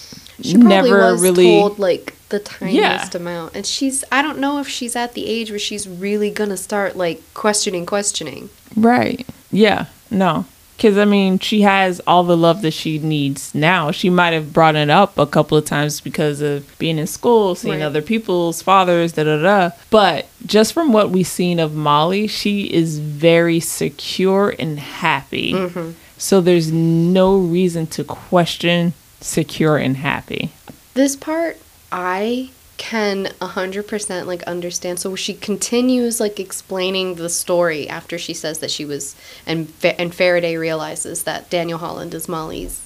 She 0.41 0.55
never 0.55 1.11
was 1.11 1.21
really. 1.21 1.59
told 1.59 1.77
like 1.79 2.15
the 2.29 2.39
tiniest 2.39 3.13
amount, 3.15 3.55
and 3.55 3.65
she's. 3.65 4.03
I 4.11 4.21
don't 4.21 4.39
know 4.39 4.59
if 4.59 4.67
she's 4.67 4.95
at 4.95 5.13
the 5.13 5.27
age 5.27 5.49
where 5.51 5.59
she's 5.59 5.87
really 5.87 6.29
gonna 6.31 6.57
start 6.57 6.95
like 6.95 7.21
questioning, 7.33 7.85
questioning. 7.85 8.49
Right. 8.75 9.27
Yeah. 9.51 9.85
No. 10.09 10.45
Because, 10.77 10.95
I 10.97 11.05
mean, 11.05 11.39
she 11.39 11.61
has 11.61 11.99
all 12.05 12.23
the 12.23 12.37
love 12.37 12.61
that 12.61 12.71
she 12.71 12.99
needs 12.99 13.53
now. 13.55 13.89
She 13.89 14.11
might 14.11 14.33
have 14.33 14.53
brought 14.53 14.75
it 14.75 14.91
up 14.91 15.17
a 15.17 15.25
couple 15.25 15.57
of 15.57 15.65
times 15.65 15.99
because 16.01 16.39
of 16.39 16.77
being 16.77 16.99
in 16.99 17.07
school, 17.07 17.55
seeing 17.55 17.79
Right. 17.79 17.85
other 17.85 18.03
people's 18.03 18.61
fathers, 18.61 19.13
da 19.13 19.23
da 19.23 19.41
da. 19.41 19.75
But 19.89 20.27
just 20.45 20.73
from 20.73 20.93
what 20.93 21.09
we've 21.09 21.25
seen 21.25 21.59
of 21.59 21.73
Molly, 21.73 22.27
she 22.27 22.65
is 22.71 22.99
very 22.99 23.59
secure 23.59 24.53
and 24.59 24.77
happy. 24.79 25.53
Mm-hmm. 25.53 25.91
So 26.19 26.41
there's 26.41 26.71
no 26.71 27.37
reason 27.37 27.87
to 27.87 28.03
question 28.03 28.93
secure 29.19 29.77
and 29.77 29.97
happy. 29.97 30.51
This 30.93 31.15
part, 31.15 31.57
I 31.91 32.51
can 32.77 33.25
100% 33.41 34.25
like 34.25 34.43
understand. 34.43 34.99
So 34.99 35.15
she 35.15 35.33
continues 35.33 36.19
like 36.19 36.39
explaining 36.39 37.15
the 37.15 37.29
story 37.29 37.89
after 37.89 38.17
she 38.17 38.33
says 38.33 38.59
that 38.59 38.71
she 38.71 38.85
was 38.85 39.15
and 39.45 39.71
and 39.83 40.13
Faraday 40.13 40.55
realizes 40.55 41.23
that 41.23 41.49
Daniel 41.49 41.79
Holland 41.79 42.13
is 42.13 42.29
Molly's 42.29 42.79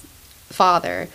father. 0.48 1.08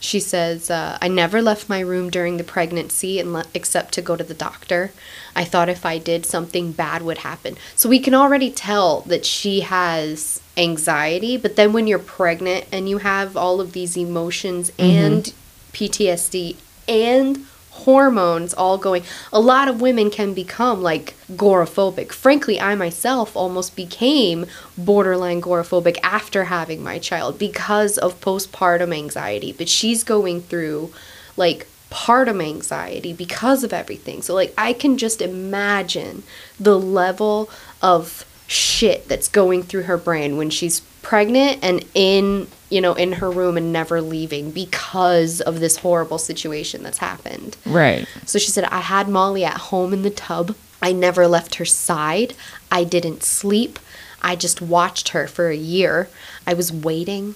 She 0.00 0.20
says 0.20 0.70
uh, 0.70 0.98
I 1.00 1.08
never 1.08 1.42
left 1.42 1.68
my 1.68 1.80
room 1.80 2.10
during 2.10 2.36
the 2.36 2.44
pregnancy 2.44 3.16
unle- 3.16 3.48
except 3.54 3.92
to 3.94 4.02
go 4.02 4.14
to 4.14 4.22
the 4.22 4.34
doctor. 4.34 4.92
I 5.34 5.44
thought 5.44 5.68
if 5.68 5.84
I 5.84 5.98
did 5.98 6.26
something 6.26 6.72
bad 6.72 7.02
would 7.02 7.18
happen. 7.18 7.56
So 7.74 7.88
we 7.88 7.98
can 7.98 8.14
already 8.14 8.50
tell 8.50 9.00
that 9.02 9.24
she 9.24 9.60
has 9.60 10.40
anxiety 10.56 11.36
but 11.36 11.56
then 11.56 11.72
when 11.72 11.86
you're 11.86 11.98
pregnant 11.98 12.66
and 12.70 12.88
you 12.88 12.98
have 12.98 13.36
all 13.36 13.60
of 13.60 13.72
these 13.72 13.96
emotions 13.96 14.72
and 14.78 15.32
PTSD 15.72 16.56
and 16.88 17.46
hormones 17.78 18.54
all 18.54 18.78
going. 18.78 19.02
A 19.32 19.40
lot 19.40 19.68
of 19.68 19.80
women 19.80 20.10
can 20.10 20.34
become 20.34 20.82
like 20.82 21.14
agoraphobic. 21.30 22.12
Frankly, 22.12 22.60
I 22.60 22.74
myself 22.74 23.36
almost 23.36 23.76
became 23.76 24.46
borderline 24.76 25.40
agoraphobic 25.40 25.98
after 26.02 26.44
having 26.44 26.82
my 26.82 26.98
child 26.98 27.38
because 27.38 27.98
of 27.98 28.20
postpartum 28.20 28.96
anxiety. 28.96 29.52
But 29.52 29.68
she's 29.68 30.04
going 30.04 30.42
through 30.42 30.92
like 31.36 31.66
partum 31.90 32.42
anxiety 32.46 33.12
because 33.12 33.64
of 33.64 33.72
everything. 33.72 34.22
So 34.22 34.34
like 34.34 34.52
I 34.58 34.72
can 34.72 34.98
just 34.98 35.22
imagine 35.22 36.22
the 36.58 36.78
level 36.78 37.50
of 37.80 38.24
shit 38.46 39.08
that's 39.08 39.28
going 39.28 39.62
through 39.62 39.82
her 39.82 39.96
brain 39.96 40.36
when 40.36 40.50
she's 40.50 40.80
pregnant 41.02 41.62
and 41.62 41.84
in 41.94 42.48
you 42.70 42.80
know 42.80 42.94
in 42.94 43.12
her 43.14 43.30
room 43.30 43.56
and 43.56 43.72
never 43.72 44.00
leaving 44.00 44.50
because 44.50 45.40
of 45.40 45.60
this 45.60 45.78
horrible 45.78 46.18
situation 46.18 46.82
that's 46.82 46.98
happened 46.98 47.56
Right. 47.64 48.06
so 48.26 48.38
she 48.38 48.50
said 48.50 48.64
i 48.64 48.80
had 48.80 49.08
molly 49.08 49.44
at 49.44 49.56
home 49.56 49.92
in 49.92 50.02
the 50.02 50.10
tub 50.10 50.54
i 50.82 50.92
never 50.92 51.26
left 51.26 51.56
her 51.56 51.64
side 51.64 52.34
i 52.70 52.84
didn't 52.84 53.22
sleep 53.22 53.78
i 54.22 54.36
just 54.36 54.60
watched 54.60 55.08
her 55.10 55.26
for 55.26 55.48
a 55.48 55.56
year 55.56 56.08
i 56.46 56.52
was 56.54 56.72
waiting 56.72 57.34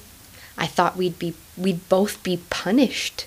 i 0.58 0.66
thought 0.66 0.96
we'd 0.96 1.18
be 1.18 1.34
we'd 1.56 1.88
both 1.88 2.22
be 2.22 2.38
punished 2.50 3.26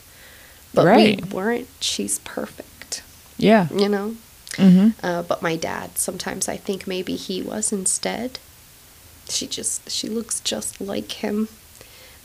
but 0.73 0.85
Right. 0.85 1.23
we 1.25 1.29
weren't 1.31 1.67
she's 1.79 2.19
perfect 2.19 3.01
Yeah. 3.37 3.67
you 3.73 3.89
know 3.89 4.15
hmm 4.57 4.89
uh, 5.03 5.21
but 5.23 5.41
my 5.41 5.57
dad, 5.57 5.97
sometimes 5.97 6.47
I 6.47 6.55
think 6.55 6.87
maybe 6.87 7.17
he 7.17 7.41
was 7.41 7.73
instead. 7.73 8.39
She 9.27 9.47
just, 9.47 9.89
she 9.91 10.07
looks 10.07 10.39
just 10.39 10.79
like 10.79 11.11
him. 11.11 11.49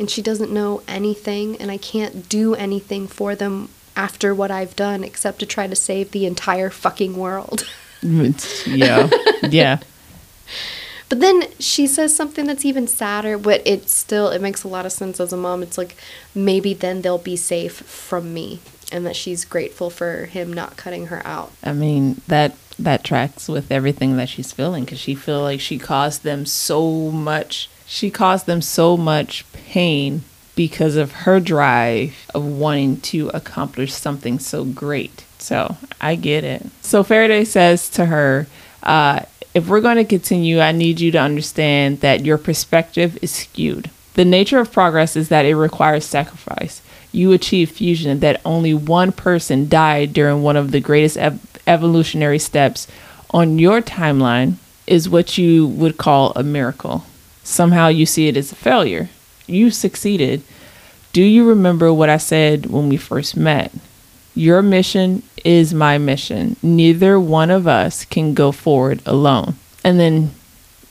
And 0.00 0.10
she 0.10 0.20
doesn't 0.20 0.50
know 0.50 0.82
anything, 0.88 1.56
and 1.58 1.70
I 1.70 1.76
can't 1.76 2.28
do 2.28 2.56
anything 2.56 3.06
for 3.06 3.36
them 3.36 3.68
after 3.94 4.34
what 4.34 4.50
I've 4.50 4.74
done 4.74 5.04
except 5.04 5.38
to 5.40 5.46
try 5.46 5.66
to 5.66 5.76
save 5.76 6.10
the 6.10 6.26
entire 6.26 6.70
fucking 6.70 7.16
world. 7.16 7.68
Mm, 8.02 8.66
yeah. 8.66 9.10
yeah. 9.48 9.78
But 11.10 11.20
then 11.20 11.42
she 11.58 11.86
says 11.86 12.14
something 12.14 12.46
that's 12.46 12.64
even 12.64 12.86
sadder, 12.86 13.36
but 13.36 13.62
it 13.66 13.90
still 13.90 14.30
it 14.30 14.40
makes 14.40 14.62
a 14.62 14.68
lot 14.68 14.86
of 14.86 14.92
sense 14.92 15.20
as 15.20 15.32
a 15.32 15.36
mom. 15.36 15.62
It's 15.62 15.76
like 15.76 15.96
maybe 16.34 16.72
then 16.72 17.02
they'll 17.02 17.18
be 17.18 17.36
safe 17.36 17.74
from 17.74 18.32
me 18.32 18.60
and 18.92 19.04
that 19.04 19.16
she's 19.16 19.44
grateful 19.44 19.90
for 19.90 20.26
him 20.26 20.52
not 20.52 20.76
cutting 20.76 21.06
her 21.08 21.20
out. 21.26 21.52
I 21.64 21.72
mean 21.72 22.20
that 22.28 22.54
that 22.78 23.04
tracks 23.04 23.48
with 23.48 23.70
everything 23.70 24.16
that 24.16 24.28
she's 24.28 24.52
feeling 24.52 24.84
because 24.84 25.00
she 25.00 25.14
feel 25.14 25.42
like 25.42 25.60
she 25.60 25.78
caused 25.78 26.22
them 26.22 26.46
so 26.46 27.10
much. 27.10 27.68
She 27.92 28.08
caused 28.08 28.46
them 28.46 28.62
so 28.62 28.96
much 28.96 29.44
pain 29.52 30.22
because 30.54 30.94
of 30.94 31.10
her 31.10 31.40
drive 31.40 32.14
of 32.32 32.44
wanting 32.44 33.00
to 33.00 33.30
accomplish 33.34 33.92
something 33.92 34.38
so 34.38 34.64
great. 34.64 35.24
So 35.38 35.76
I 36.00 36.14
get 36.14 36.44
it. 36.44 36.66
So 36.82 37.02
Faraday 37.02 37.44
says 37.44 37.88
to 37.90 38.06
her, 38.06 38.46
uh, 38.84 39.22
"If 39.54 39.66
we're 39.66 39.80
going 39.80 39.96
to 39.96 40.04
continue, 40.04 40.60
I 40.60 40.70
need 40.70 41.00
you 41.00 41.10
to 41.10 41.18
understand 41.18 42.00
that 42.00 42.24
your 42.24 42.38
perspective 42.38 43.18
is 43.22 43.32
skewed." 43.32 43.90
The 44.14 44.24
nature 44.24 44.60
of 44.60 44.70
progress 44.70 45.16
is 45.16 45.28
that 45.28 45.44
it 45.44 45.56
requires 45.56 46.04
sacrifice. 46.04 46.82
You 47.10 47.32
achieve 47.32 47.72
fusion 47.72 48.20
that 48.20 48.40
only 48.44 48.72
one 48.72 49.10
person 49.10 49.68
died 49.68 50.12
during 50.12 50.44
one 50.44 50.56
of 50.56 50.70
the 50.70 50.78
greatest 50.78 51.16
ev- 51.16 51.40
evolutionary 51.66 52.38
steps 52.38 52.86
on 53.30 53.58
your 53.58 53.82
timeline 53.82 54.54
is 54.86 55.08
what 55.08 55.36
you 55.36 55.66
would 55.66 55.96
call 55.96 56.32
a 56.36 56.44
miracle. 56.44 57.04
Somehow 57.42 57.88
you 57.88 58.06
see 58.06 58.28
it 58.28 58.36
as 58.36 58.52
a 58.52 58.56
failure. 58.56 59.08
You 59.46 59.70
succeeded. 59.70 60.42
Do 61.12 61.22
you 61.22 61.48
remember 61.48 61.92
what 61.92 62.08
I 62.08 62.18
said 62.18 62.66
when 62.66 62.88
we 62.88 62.96
first 62.96 63.36
met? 63.36 63.72
Your 64.34 64.62
mission 64.62 65.22
is 65.44 65.74
my 65.74 65.98
mission. 65.98 66.56
Neither 66.62 67.18
one 67.18 67.50
of 67.50 67.66
us 67.66 68.04
can 68.04 68.34
go 68.34 68.52
forward 68.52 69.02
alone. 69.04 69.56
And 69.82 69.98
then 69.98 70.32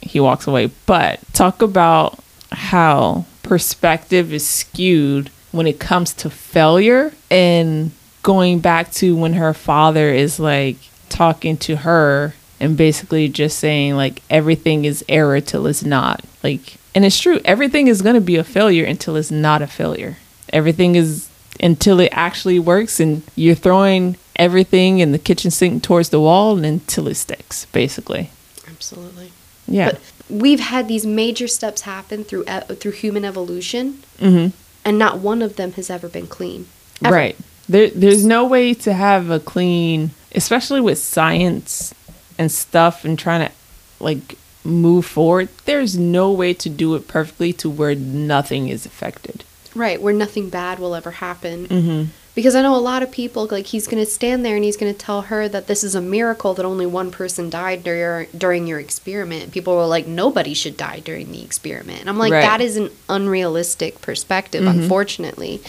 he 0.02 0.20
walks 0.20 0.48
away. 0.48 0.72
But 0.86 1.20
talk 1.34 1.62
about 1.62 2.20
how 2.52 3.26
perspective 3.44 4.34
is 4.34 4.48
skewed 4.48 5.30
when 5.52 5.68
it 5.68 5.80
comes 5.80 6.14
to 6.14 6.30
failure 6.30 7.12
and 7.32 7.92
going 8.22 8.60
back 8.60 8.92
to 8.92 9.16
when 9.16 9.34
her 9.34 9.54
father 9.54 10.10
is 10.10 10.40
like 10.40 10.78
talking 11.10 11.58
to 11.58 11.78
her 11.78 12.34
and 12.60 12.78
basically 12.78 13.30
just 13.30 13.60
saying 13.60 13.96
like 13.96 14.22
everything 14.30 14.86
is 14.86 15.04
error 15.08 15.42
till 15.42 15.68
it's 15.68 15.84
not. 15.84 16.24
Like 16.44 16.78
and 16.96 17.06
it's 17.06 17.20
true, 17.20 17.40
everything 17.46 17.88
is 17.88 18.02
going 18.02 18.16
to 18.16 18.22
be 18.22 18.36
a 18.36 18.44
failure 18.44 18.86
until 18.86 19.16
it's 19.16 19.32
not 19.32 19.62
a 19.62 19.68
failure. 19.68 20.18
Everything 20.52 20.96
is 20.96 21.30
until 21.60 22.00
it 22.00 22.10
actually 22.12 22.60
works 22.60 23.00
and 23.00 23.22
you're 23.36 23.56
throwing 23.56 24.18
everything 24.36 25.00
in 25.00 25.12
the 25.12 25.20
kitchen 25.20 25.52
sink 25.52 25.84
towards 25.84 26.10
the 26.10 26.20
wall 26.20 26.56
and 26.56 26.66
until 26.66 27.08
it 27.08 27.16
sticks, 27.16 27.66
basically. 27.66 28.32
Absolutely. 28.68 29.32
Yeah. 29.68 29.92
But 29.92 30.02
we've 30.30 30.60
had 30.60 30.88
these 30.88 31.06
major 31.06 31.48
steps 31.48 31.82
happen 31.82 32.24
through 32.24 32.46
e- 32.50 32.76
through 32.76 32.94
human 32.94 33.26
evolution, 33.26 34.02
mhm. 34.20 34.54
and 34.86 34.98
not 34.98 35.20
one 35.20 35.42
of 35.42 35.58
them 35.58 35.74
has 35.74 35.90
ever 35.90 36.08
been 36.08 36.28
clean. 36.28 36.68
Ever. 37.04 37.16
Right. 37.16 37.38
There, 37.68 37.90
there's 37.90 38.26
no 38.26 38.46
way 38.46 38.74
to 38.74 38.94
have 38.94 39.30
a 39.30 39.40
clean, 39.40 40.12
especially 40.34 40.82
with 40.82 40.98
science 40.98 41.94
and 42.40 42.52
stuff 42.52 43.06
and 43.06 43.20
trying 43.20 43.48
to 43.48 43.54
like 44.00 44.36
move 44.64 45.06
forward, 45.06 45.50
there's 45.66 45.98
no 45.98 46.32
way 46.32 46.54
to 46.54 46.70
do 46.70 46.96
it 46.96 47.08
perfectly 47.08 47.54
to 47.54 47.70
where 47.70 47.94
nothing 47.94 48.70
is 48.70 48.86
affected. 48.86 49.44
Right, 49.76 50.02
where 50.02 50.14
nothing 50.14 50.50
bad 50.50 50.80
will 50.80 50.96
ever 50.96 51.12
happen. 51.12 51.68
Mm-hmm. 51.68 52.12
Because 52.36 52.56
I 52.56 52.62
know 52.62 52.76
a 52.76 52.78
lot 52.78 53.04
of 53.04 53.12
people, 53.12 53.48
like, 53.52 53.66
he's 53.66 53.88
going 53.88 54.04
to 54.04 54.10
stand 54.10 54.46
there 54.46 54.56
and 54.56 54.64
he's 54.64 54.78
going 54.78 54.94
to 54.94 54.98
tell 54.98 55.24
her 55.24 55.50
that 55.50 55.68
this 55.68 55.84
is 55.84 55.94
a 55.94 56.02
miracle 56.02 56.54
that 56.54 56.66
only 56.66 56.86
one 56.86 57.12
person 57.12 57.50
died 57.50 57.84
dur- 57.84 58.28
during 58.38 58.66
your 58.66 58.80
experiment. 58.80 59.52
People 59.52 59.76
were 59.76 59.86
like, 59.86 60.08
nobody 60.08 60.54
should 60.54 60.78
die 60.78 61.02
during 61.02 61.32
the 61.32 61.44
experiment. 61.44 62.00
And 62.00 62.10
I'm 62.10 62.18
like, 62.18 62.32
Right. 62.32 62.42
that 62.42 62.62
is 62.62 62.78
an 62.78 62.92
unrealistic 63.10 64.02
perspective, 64.02 64.66
unfortunately. 64.66 65.62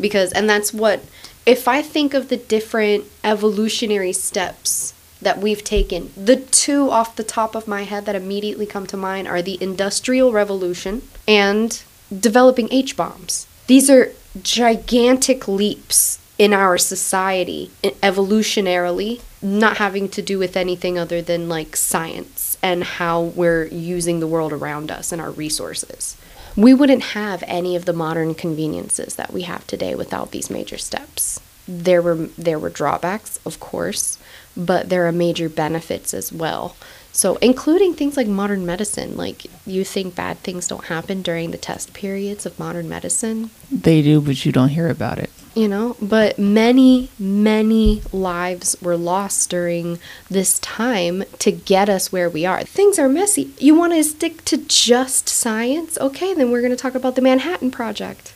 Because, 0.00 0.32
and 0.32 0.50
that's 0.50 0.72
what, 0.74 1.04
if 1.44 1.68
I 1.68 1.80
think 1.80 2.12
of 2.12 2.28
the 2.28 2.36
different 2.36 3.04
evolutionary 3.22 4.12
steps 4.12 4.94
that 5.20 5.38
we've 5.38 5.64
taken, 5.64 6.12
the 6.16 6.36
two 6.36 6.90
off 6.90 7.16
the 7.16 7.24
top 7.24 7.54
of 7.54 7.66
my 7.66 7.82
head 7.82 8.06
that 8.06 8.14
immediately 8.14 8.66
come 8.66 8.86
to 8.86 8.96
mind 8.96 9.26
are 9.26 9.42
the 9.42 9.62
Industrial 9.62 10.32
Revolution 10.32 11.02
and 11.26 11.82
developing 12.16 12.68
H 12.70 12.96
bombs. 12.96 13.46
These 13.66 13.90
are 13.90 14.12
gigantic 14.42 15.48
leaps 15.48 16.18
in 16.38 16.52
our 16.52 16.76
society 16.76 17.70
evolutionarily, 17.82 19.20
not 19.40 19.78
having 19.78 20.08
to 20.10 20.22
do 20.22 20.38
with 20.38 20.56
anything 20.56 20.98
other 20.98 21.22
than 21.22 21.48
like 21.48 21.76
science 21.76 22.58
and 22.62 22.84
how 22.84 23.22
we're 23.22 23.66
using 23.66 24.20
the 24.20 24.26
world 24.26 24.52
around 24.52 24.90
us 24.90 25.12
and 25.12 25.20
our 25.20 25.30
resources. 25.30 26.16
We 26.56 26.74
wouldn't 26.74 27.02
have 27.02 27.42
any 27.46 27.76
of 27.76 27.84
the 27.84 27.92
modern 27.92 28.34
conveniences 28.34 29.16
that 29.16 29.32
we 29.32 29.42
have 29.42 29.66
today 29.66 29.94
without 29.94 30.30
these 30.30 30.50
major 30.50 30.78
steps. 30.78 31.40
There 31.68 32.00
were 32.00 32.28
there 32.38 32.58
were 32.58 32.70
drawbacks, 32.70 33.38
of 33.44 33.58
course, 33.58 34.18
but 34.56 34.88
there 34.88 35.06
are 35.06 35.12
major 35.12 35.48
benefits 35.48 36.14
as 36.14 36.32
well. 36.32 36.76
So, 37.12 37.36
including 37.36 37.94
things 37.94 38.16
like 38.16 38.26
modern 38.26 38.66
medicine, 38.66 39.16
like 39.16 39.46
you 39.66 39.84
think 39.84 40.14
bad 40.14 40.38
things 40.40 40.68
don't 40.68 40.84
happen 40.84 41.22
during 41.22 41.50
the 41.50 41.56
test 41.58 41.94
periods 41.94 42.44
of 42.44 42.58
modern 42.58 42.88
medicine, 42.90 43.50
They 43.72 44.02
do, 44.02 44.20
but 44.20 44.44
you 44.44 44.52
don't 44.52 44.68
hear 44.68 44.88
about 44.90 45.18
it. 45.18 45.30
you 45.54 45.66
know, 45.66 45.96
but 46.02 46.38
many, 46.38 47.08
many 47.18 48.02
lives 48.12 48.76
were 48.82 48.98
lost 48.98 49.48
during 49.48 49.98
this 50.28 50.58
time 50.58 51.24
to 51.38 51.50
get 51.50 51.88
us 51.88 52.12
where 52.12 52.28
we 52.28 52.44
are. 52.44 52.62
Things 52.64 52.98
are 52.98 53.08
messy. 53.08 53.50
You 53.58 53.74
want 53.74 53.94
to 53.94 54.04
stick 54.04 54.44
to 54.44 54.58
just 54.58 55.26
science? 55.30 55.96
Okay, 55.98 56.34
then 56.34 56.50
we're 56.50 56.60
going 56.60 56.70
to 56.76 56.76
talk 56.76 56.94
about 56.94 57.14
the 57.14 57.22
Manhattan 57.22 57.70
Project 57.70 58.34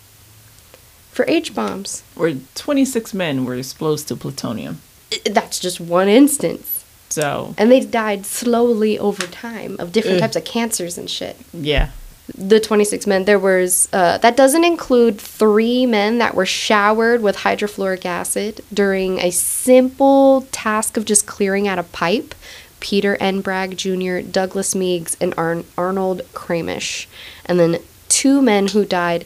for 1.12 1.26
H 1.28 1.54
bombs. 1.54 2.02
Where 2.14 2.34
26 2.54 3.12
men 3.12 3.44
were 3.44 3.56
exposed 3.56 4.08
to 4.08 4.16
plutonium. 4.16 4.80
That's 5.24 5.58
just 5.58 5.80
one 5.80 6.08
instance. 6.08 6.84
So, 7.08 7.54
And 7.58 7.70
they 7.72 7.80
died 7.80 8.24
slowly 8.24 8.98
over 8.98 9.26
time 9.26 9.76
of 9.80 9.90
different 9.92 10.16
Ugh. 10.18 10.20
types 10.22 10.36
of 10.36 10.44
cancers 10.44 10.96
and 10.96 11.10
shit. 11.10 11.36
yeah. 11.52 11.90
the 12.38 12.60
26 12.60 13.08
men 13.08 13.24
there 13.24 13.40
was 13.40 13.88
uh, 13.92 14.16
that 14.18 14.36
doesn't 14.36 14.62
include 14.64 15.20
three 15.20 15.84
men 15.86 16.18
that 16.18 16.36
were 16.36 16.46
showered 16.46 17.20
with 17.22 17.38
hydrofluoric 17.38 18.04
acid 18.06 18.60
during 18.72 19.18
a 19.18 19.32
simple 19.32 20.42
task 20.52 20.96
of 20.96 21.04
just 21.04 21.26
clearing 21.26 21.66
out 21.66 21.80
a 21.80 21.82
pipe 21.82 22.32
peter 22.78 23.16
n 23.16 23.40
bragg 23.40 23.76
jr 23.76 24.20
douglas 24.20 24.76
meigs 24.76 25.16
and 25.20 25.34
Arn- 25.36 25.64
arnold 25.76 26.22
kramish 26.32 27.06
and 27.46 27.58
then 27.58 27.78
two 28.08 28.40
men 28.40 28.68
who 28.68 28.84
died 28.84 29.24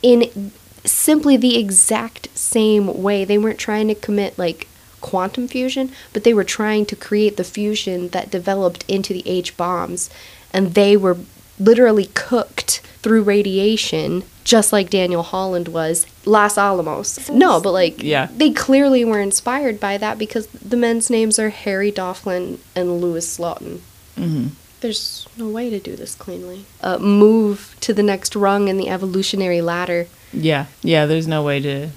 in 0.00 0.50
simply 0.86 1.36
the 1.36 1.58
exact 1.58 2.28
same 2.34 3.02
way 3.02 3.26
they 3.26 3.36
weren't 3.36 3.58
trying 3.58 3.88
to 3.88 3.94
commit 3.94 4.38
like 4.38 4.67
quantum 5.00 5.46
fusion 5.48 5.90
but 6.12 6.24
they 6.24 6.34
were 6.34 6.44
trying 6.44 6.84
to 6.86 6.96
create 6.96 7.36
the 7.36 7.44
fusion 7.44 8.08
that 8.08 8.30
developed 8.30 8.84
into 8.88 9.12
the 9.12 9.26
h 9.28 9.56
bombs 9.56 10.10
and 10.52 10.74
they 10.74 10.96
were 10.96 11.16
literally 11.60 12.06
cooked 12.14 12.80
through 13.02 13.22
radiation 13.22 14.22
just 14.44 14.72
like 14.72 14.88
Daniel 14.88 15.22
Holland 15.22 15.68
was 15.68 16.06
Los 16.24 16.56
Alamos. 16.56 17.28
No, 17.28 17.60
but 17.60 17.72
like 17.72 18.02
Yeah. 18.02 18.28
they 18.34 18.50
clearly 18.50 19.04
were 19.04 19.20
inspired 19.20 19.78
by 19.78 19.98
that 19.98 20.16
because 20.18 20.46
the 20.46 20.76
men's 20.76 21.10
names 21.10 21.38
are 21.38 21.50
Harry 21.50 21.92
Daghlian 21.92 22.56
and 22.74 22.98
Louis 23.02 23.26
Slotin. 23.26 23.80
hmm 24.16 24.46
There's 24.80 25.26
no 25.36 25.48
way 25.48 25.68
to 25.68 25.78
do 25.78 25.96
this 25.96 26.14
cleanly. 26.14 26.64
Uh, 26.80 26.96
move 26.98 27.76
to 27.80 27.92
the 27.92 28.02
next 28.02 28.34
rung 28.34 28.68
in 28.68 28.78
the 28.78 28.88
evolutionary 28.88 29.60
ladder. 29.60 30.06
Yeah. 30.32 30.66
Yeah, 30.82 31.04
there's 31.04 31.26
no 31.28 31.42
way 31.42 31.60
to 31.60 31.88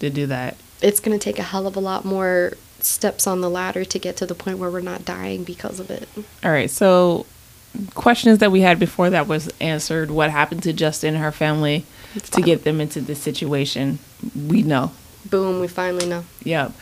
to 0.00 0.08
do 0.08 0.26
that. 0.28 0.56
It's 0.80 1.00
going 1.00 1.18
to 1.18 1.22
take 1.22 1.38
a 1.38 1.42
hell 1.42 1.66
of 1.66 1.76
a 1.76 1.80
lot 1.80 2.04
more 2.04 2.52
steps 2.80 3.26
on 3.26 3.40
the 3.40 3.50
ladder 3.50 3.84
to 3.84 3.98
get 3.98 4.16
to 4.18 4.26
the 4.26 4.34
point 4.34 4.58
where 4.58 4.70
we're 4.70 4.80
not 4.80 5.04
dying 5.04 5.44
because 5.44 5.80
of 5.80 5.90
it. 5.90 6.08
All 6.44 6.50
right. 6.50 6.70
So, 6.70 7.26
questions 7.94 8.38
that 8.38 8.52
we 8.52 8.60
had 8.60 8.78
before 8.78 9.10
that 9.10 9.26
was 9.26 9.50
answered. 9.60 10.10
What 10.10 10.30
happened 10.30 10.62
to 10.64 10.72
Justin 10.72 11.14
and 11.14 11.22
her 11.22 11.32
family 11.32 11.84
to 12.30 12.40
get 12.40 12.64
them 12.64 12.80
into 12.80 13.00
this 13.00 13.20
situation? 13.20 13.98
We 14.34 14.62
know. 14.62 14.92
Boom, 15.28 15.60
we 15.60 15.68
finally 15.68 16.06
know. 16.06 16.24
Yep. 16.44 16.72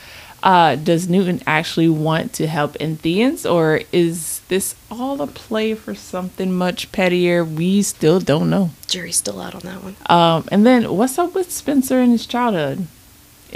Uh, 0.42 0.76
does 0.76 1.08
Newton 1.08 1.40
actually 1.46 1.88
want 1.88 2.32
to 2.34 2.46
help 2.46 2.74
Antheans, 2.74 3.50
or 3.50 3.80
is 3.90 4.40
this 4.48 4.76
all 4.90 5.20
a 5.20 5.26
play 5.26 5.74
for 5.74 5.94
something 5.94 6.52
much 6.52 6.92
pettier? 6.92 7.44
We 7.44 7.82
still 7.82 8.20
don't 8.20 8.48
know. 8.50 8.70
Jury's 8.86 9.16
still 9.16 9.40
out 9.40 9.54
on 9.54 9.62
that 9.62 9.82
one. 9.82 9.96
Um, 10.06 10.46
and 10.52 10.64
then 10.64 10.94
what's 10.96 11.18
up 11.18 11.34
with 11.34 11.50
Spencer 11.50 12.00
in 12.00 12.10
his 12.10 12.26
childhood? 12.26 12.86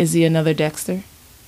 Is 0.00 0.14
he 0.14 0.24
another 0.24 0.54
Dexter? 0.54 1.02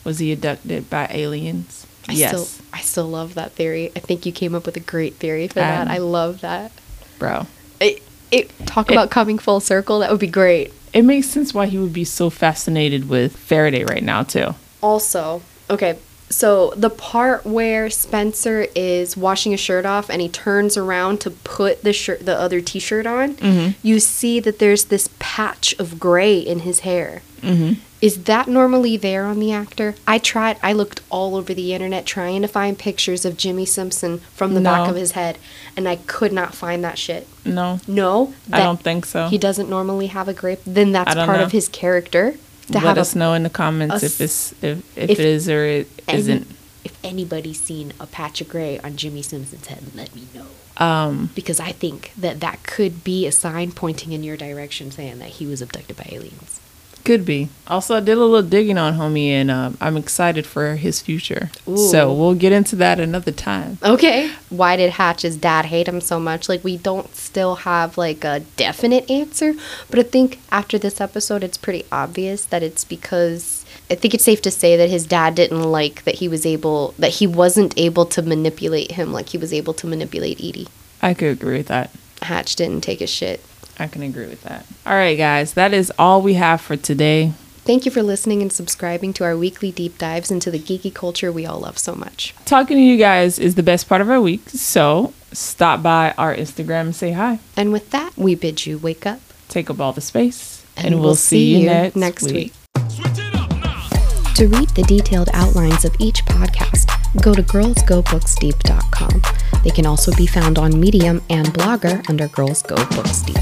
Was 0.04 0.18
he 0.18 0.30
abducted 0.30 0.90
by 0.90 1.06
aliens? 1.10 1.86
I 2.06 2.12
yes, 2.12 2.28
still 2.50 2.64
I 2.74 2.80
still 2.82 3.08
love 3.08 3.32
that 3.32 3.52
theory. 3.52 3.90
I 3.96 4.00
think 4.00 4.26
you 4.26 4.32
came 4.32 4.54
up 4.54 4.66
with 4.66 4.76
a 4.76 4.80
great 4.80 5.14
theory 5.14 5.48
for 5.48 5.54
that. 5.54 5.86
Um, 5.86 5.90
I 5.90 5.96
love 5.98 6.42
that. 6.42 6.70
bro. 7.18 7.46
It, 7.80 8.02
it 8.30 8.50
talk 8.66 8.90
It- 8.90 8.92
about 8.92 9.10
coming 9.10 9.38
full 9.38 9.60
circle. 9.60 10.00
That 10.00 10.10
would 10.10 10.20
be 10.20 10.26
great. 10.26 10.70
It 10.92 11.02
makes 11.02 11.28
sense 11.28 11.54
why 11.54 11.64
he 11.66 11.78
would 11.78 11.94
be 11.94 12.04
so 12.04 12.28
fascinated 12.28 13.08
with 13.08 13.34
Faraday 13.34 13.84
right 13.84 14.02
now 14.02 14.22
too. 14.22 14.54
Also, 14.82 15.40
okay, 15.70 15.96
so 16.28 16.74
the 16.76 16.90
part 16.90 17.46
where 17.46 17.88
Spencer 17.88 18.66
is 18.74 19.16
washing 19.16 19.52
his 19.52 19.60
shirt 19.60 19.86
off 19.86 20.10
and 20.10 20.20
he 20.20 20.28
turns 20.28 20.76
around 20.76 21.22
to 21.22 21.30
put 21.30 21.82
the 21.84 21.94
shirt, 21.94 22.26
the 22.26 22.38
other 22.38 22.60
T-shirt 22.60 23.06
on, 23.06 23.74
you 23.82 23.98
see 24.00 24.40
that 24.40 24.58
there's 24.58 24.84
this 24.86 25.08
patch 25.18 25.74
of 25.78 25.98
gray 25.98 26.38
in 26.38 26.58
his 26.60 26.80
hair. 26.80 27.22
Mm-hmm. 27.42 27.80
Is 28.00 28.24
that 28.24 28.48
normally 28.48 28.96
there 28.96 29.26
on 29.26 29.38
the 29.38 29.52
actor? 29.52 29.94
I 30.08 30.18
tried. 30.18 30.56
I 30.62 30.72
looked 30.72 31.02
all 31.08 31.36
over 31.36 31.54
the 31.54 31.72
internet 31.72 32.04
trying 32.04 32.42
to 32.42 32.48
find 32.48 32.76
pictures 32.76 33.24
of 33.24 33.36
Jimmy 33.36 33.64
Simpson 33.64 34.18
from 34.34 34.54
the 34.54 34.60
back 34.60 34.88
of 34.88 34.96
his 34.96 35.12
head, 35.12 35.38
and 35.76 35.88
I 35.88 35.96
could 35.96 36.32
not 36.32 36.52
find 36.54 36.82
that 36.82 36.98
shit. 36.98 37.28
No, 37.44 37.78
No, 37.86 38.34
I 38.52 38.58
don't 38.58 38.80
think 38.80 39.06
so. 39.06 39.28
He 39.28 39.38
doesn't 39.38 39.70
normally 39.70 40.08
have 40.08 40.26
a 40.26 40.34
grape. 40.34 40.60
Then 40.66 40.90
that's 40.92 41.14
part 41.14 41.38
know. 41.38 41.44
of 41.44 41.52
his 41.52 41.68
character 41.68 42.34
to 42.66 42.72
Let 42.74 42.82
have 42.82 42.98
us 42.98 43.14
a, 43.14 43.18
know 43.18 43.34
in 43.34 43.44
the 43.44 43.50
comments 43.50 44.02
a 44.02 44.06
if 44.06 44.20
it's 44.20 44.52
if, 44.62 44.96
if, 44.96 45.10
if 45.10 45.10
it 45.10 45.20
is 45.20 45.48
or 45.48 45.64
it 45.64 45.88
isn't. 46.08 46.48
If 46.84 46.98
anybody's 47.04 47.60
seen 47.60 47.92
a 48.00 48.06
patch 48.06 48.40
of 48.40 48.48
gray 48.48 48.80
on 48.80 48.96
Jimmy 48.96 49.22
Simpson's 49.22 49.66
head, 49.66 49.84
let 49.94 50.12
me 50.16 50.26
know. 50.34 50.46
Um, 50.84 51.30
Because 51.36 51.60
I 51.60 51.70
think 51.70 52.12
that 52.16 52.40
that 52.40 52.64
could 52.64 53.04
be 53.04 53.26
a 53.26 53.32
sign 53.32 53.70
pointing 53.70 54.12
in 54.12 54.24
your 54.24 54.36
direction 54.36 54.90
saying 54.90 55.20
that 55.20 55.28
he 55.28 55.46
was 55.46 55.62
abducted 55.62 55.96
by 55.96 56.08
aliens. 56.10 56.58
Could 57.04 57.24
be. 57.24 57.48
Also, 57.66 57.96
I 57.96 58.00
did 58.00 58.18
a 58.18 58.20
little 58.20 58.48
digging 58.48 58.78
on 58.78 58.94
homie, 58.94 59.28
and 59.28 59.50
um, 59.50 59.76
I'm 59.80 59.96
excited 59.96 60.46
for 60.46 60.76
his 60.76 61.00
future. 61.00 61.50
So 61.64 62.12
we'll 62.12 62.34
get 62.34 62.52
into 62.52 62.76
that 62.76 63.00
another 63.00 63.32
time. 63.32 63.78
Okay. 63.82 64.30
Why 64.50 64.76
did 64.76 64.92
Hatch's 64.92 65.36
dad 65.36 65.66
hate 65.66 65.88
him 65.88 66.00
so 66.00 66.20
much? 66.20 66.48
Like, 66.48 66.62
we 66.64 66.76
don't 66.76 67.14
still 67.14 67.56
have, 67.56 67.96
like, 67.98 68.24
a 68.24 68.40
definite 68.56 69.10
answer. 69.10 69.54
But 69.90 69.98
I 69.98 70.02
think 70.02 70.40
after 70.50 70.78
this 70.78 71.00
episode, 71.00 71.42
it's 71.42 71.58
pretty 71.58 71.84
obvious 71.90 72.44
that 72.46 72.62
it's 72.62 72.84
because 72.84 73.64
I 73.90 73.94
think 73.94 74.14
it's 74.14 74.24
safe 74.24 74.42
to 74.42 74.50
say 74.50 74.76
that 74.76 74.90
his 74.90 75.06
dad 75.06 75.34
didn't 75.34 75.62
like 75.62 76.04
that 76.04 76.16
he 76.16 76.28
was 76.28 76.46
able, 76.46 76.94
that 76.98 77.10
he 77.10 77.26
wasn't 77.26 77.76
able 77.76 78.06
to 78.06 78.22
manipulate 78.22 78.92
him 78.92 79.12
like 79.12 79.30
he 79.30 79.38
was 79.38 79.52
able 79.52 79.74
to 79.74 79.86
manipulate 79.86 80.38
Edie. 80.38 80.68
I 81.02 81.14
could 81.14 81.32
agree 81.32 81.58
with 81.58 81.68
that. 81.68 81.90
Hatch 82.22 82.56
didn't 82.56 82.82
take 82.82 83.00
his 83.00 83.10
shit. 83.10 83.44
I 83.78 83.86
can 83.86 84.02
agree 84.02 84.26
with 84.26 84.42
that. 84.42 84.66
All 84.86 84.94
right, 84.94 85.16
guys, 85.16 85.54
that 85.54 85.72
is 85.72 85.92
all 85.98 86.22
we 86.22 86.34
have 86.34 86.60
for 86.60 86.76
today. 86.76 87.32
Thank 87.64 87.84
you 87.84 87.92
for 87.92 88.02
listening 88.02 88.42
and 88.42 88.52
subscribing 88.52 89.12
to 89.14 89.24
our 89.24 89.36
weekly 89.36 89.70
deep 89.70 89.96
dives 89.96 90.30
into 90.32 90.50
the 90.50 90.58
geeky 90.58 90.92
culture 90.92 91.30
we 91.30 91.46
all 91.46 91.60
love 91.60 91.78
so 91.78 91.94
much. 91.94 92.34
Talking 92.44 92.76
to 92.76 92.82
you 92.82 92.96
guys 92.96 93.38
is 93.38 93.54
the 93.54 93.62
best 93.62 93.88
part 93.88 94.00
of 94.00 94.10
our 94.10 94.20
week. 94.20 94.48
So 94.48 95.14
stop 95.32 95.80
by 95.82 96.12
our 96.18 96.34
Instagram 96.34 96.80
and 96.82 96.96
say 96.96 97.12
hi. 97.12 97.38
And 97.56 97.72
with 97.72 97.90
that, 97.90 98.16
we 98.16 98.34
bid 98.34 98.66
you 98.66 98.78
wake 98.78 99.06
up. 99.06 99.20
Take 99.48 99.70
up 99.70 99.80
all 99.80 99.92
the 99.92 100.00
space, 100.00 100.64
and, 100.76 101.00
we'll, 101.00 101.14
see, 101.14 101.58
you 101.58 101.92
next, 101.94 102.32
week. 102.32 102.52
To 102.74 104.48
read 104.48 104.70
the 104.70 104.84
detailed 104.88 105.28
outlines 105.34 105.84
of 105.84 105.94
each 105.98 106.24
podcast, 106.24 106.88
go 107.22 107.34
to 107.34 107.42
girlsgobooksdeep.com. 107.42 109.22
They 109.62 109.70
can 109.70 109.86
also 109.86 110.14
be 110.16 110.26
found 110.26 110.58
on 110.58 110.78
Medium 110.78 111.22
and 111.30 111.48
Blogger 111.48 112.08
under 112.08 112.28
Girls 112.28 112.62
Go 112.62 112.76
Books 112.76 113.22
Deep. 113.22 113.38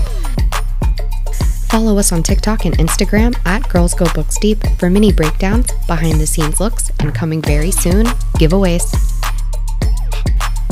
Follow 1.68 1.98
us 1.98 2.10
on 2.10 2.22
TikTok 2.22 2.64
and 2.64 2.76
Instagram 2.78 3.36
at 3.46 3.68
Girls 3.68 3.94
Go 3.94 4.06
Books 4.12 4.38
Deep 4.40 4.58
for 4.78 4.90
mini 4.90 5.12
breakdowns, 5.12 5.70
behind 5.86 6.20
the 6.20 6.26
scenes 6.26 6.58
looks, 6.58 6.90
and 6.98 7.14
coming 7.14 7.40
very 7.40 7.70
soon, 7.70 8.06
giveaways. 8.38 8.92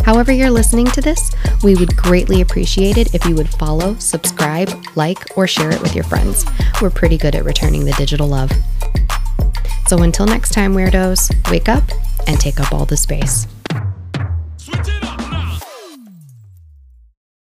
However, 0.05 0.33
you're 0.33 0.51
listening 0.51 0.87
to 0.87 1.01
this, 1.01 1.31
we 1.62 1.75
would 1.77 1.95
greatly 1.97 2.41
appreciate 2.41 2.97
it 2.97 3.15
if 3.15 3.25
you 3.27 3.35
would 3.35 3.49
follow, 3.49 3.95
subscribe, 3.97 4.70
like, 4.97 5.37
or 5.37 5.47
share 5.47 5.70
it 5.70 5.81
with 5.83 5.95
your 5.95 6.05
friends. 6.05 6.45
We're 6.81 6.91
pretty 6.91 7.19
good 7.19 7.35
at 7.35 7.45
returning 7.45 7.85
the 7.85 7.93
digital 7.93 8.27
love. 8.27 8.51
So 9.87 10.03
until 10.03 10.27
next 10.27 10.53
time, 10.53 10.75
weirdos, 10.75 11.51
wake 11.51 11.69
up 11.69 11.85
and 12.27 12.41
take 12.41 12.59
up 12.59 12.73
all 12.73 12.87
the 12.87 12.97
space. 12.97 13.47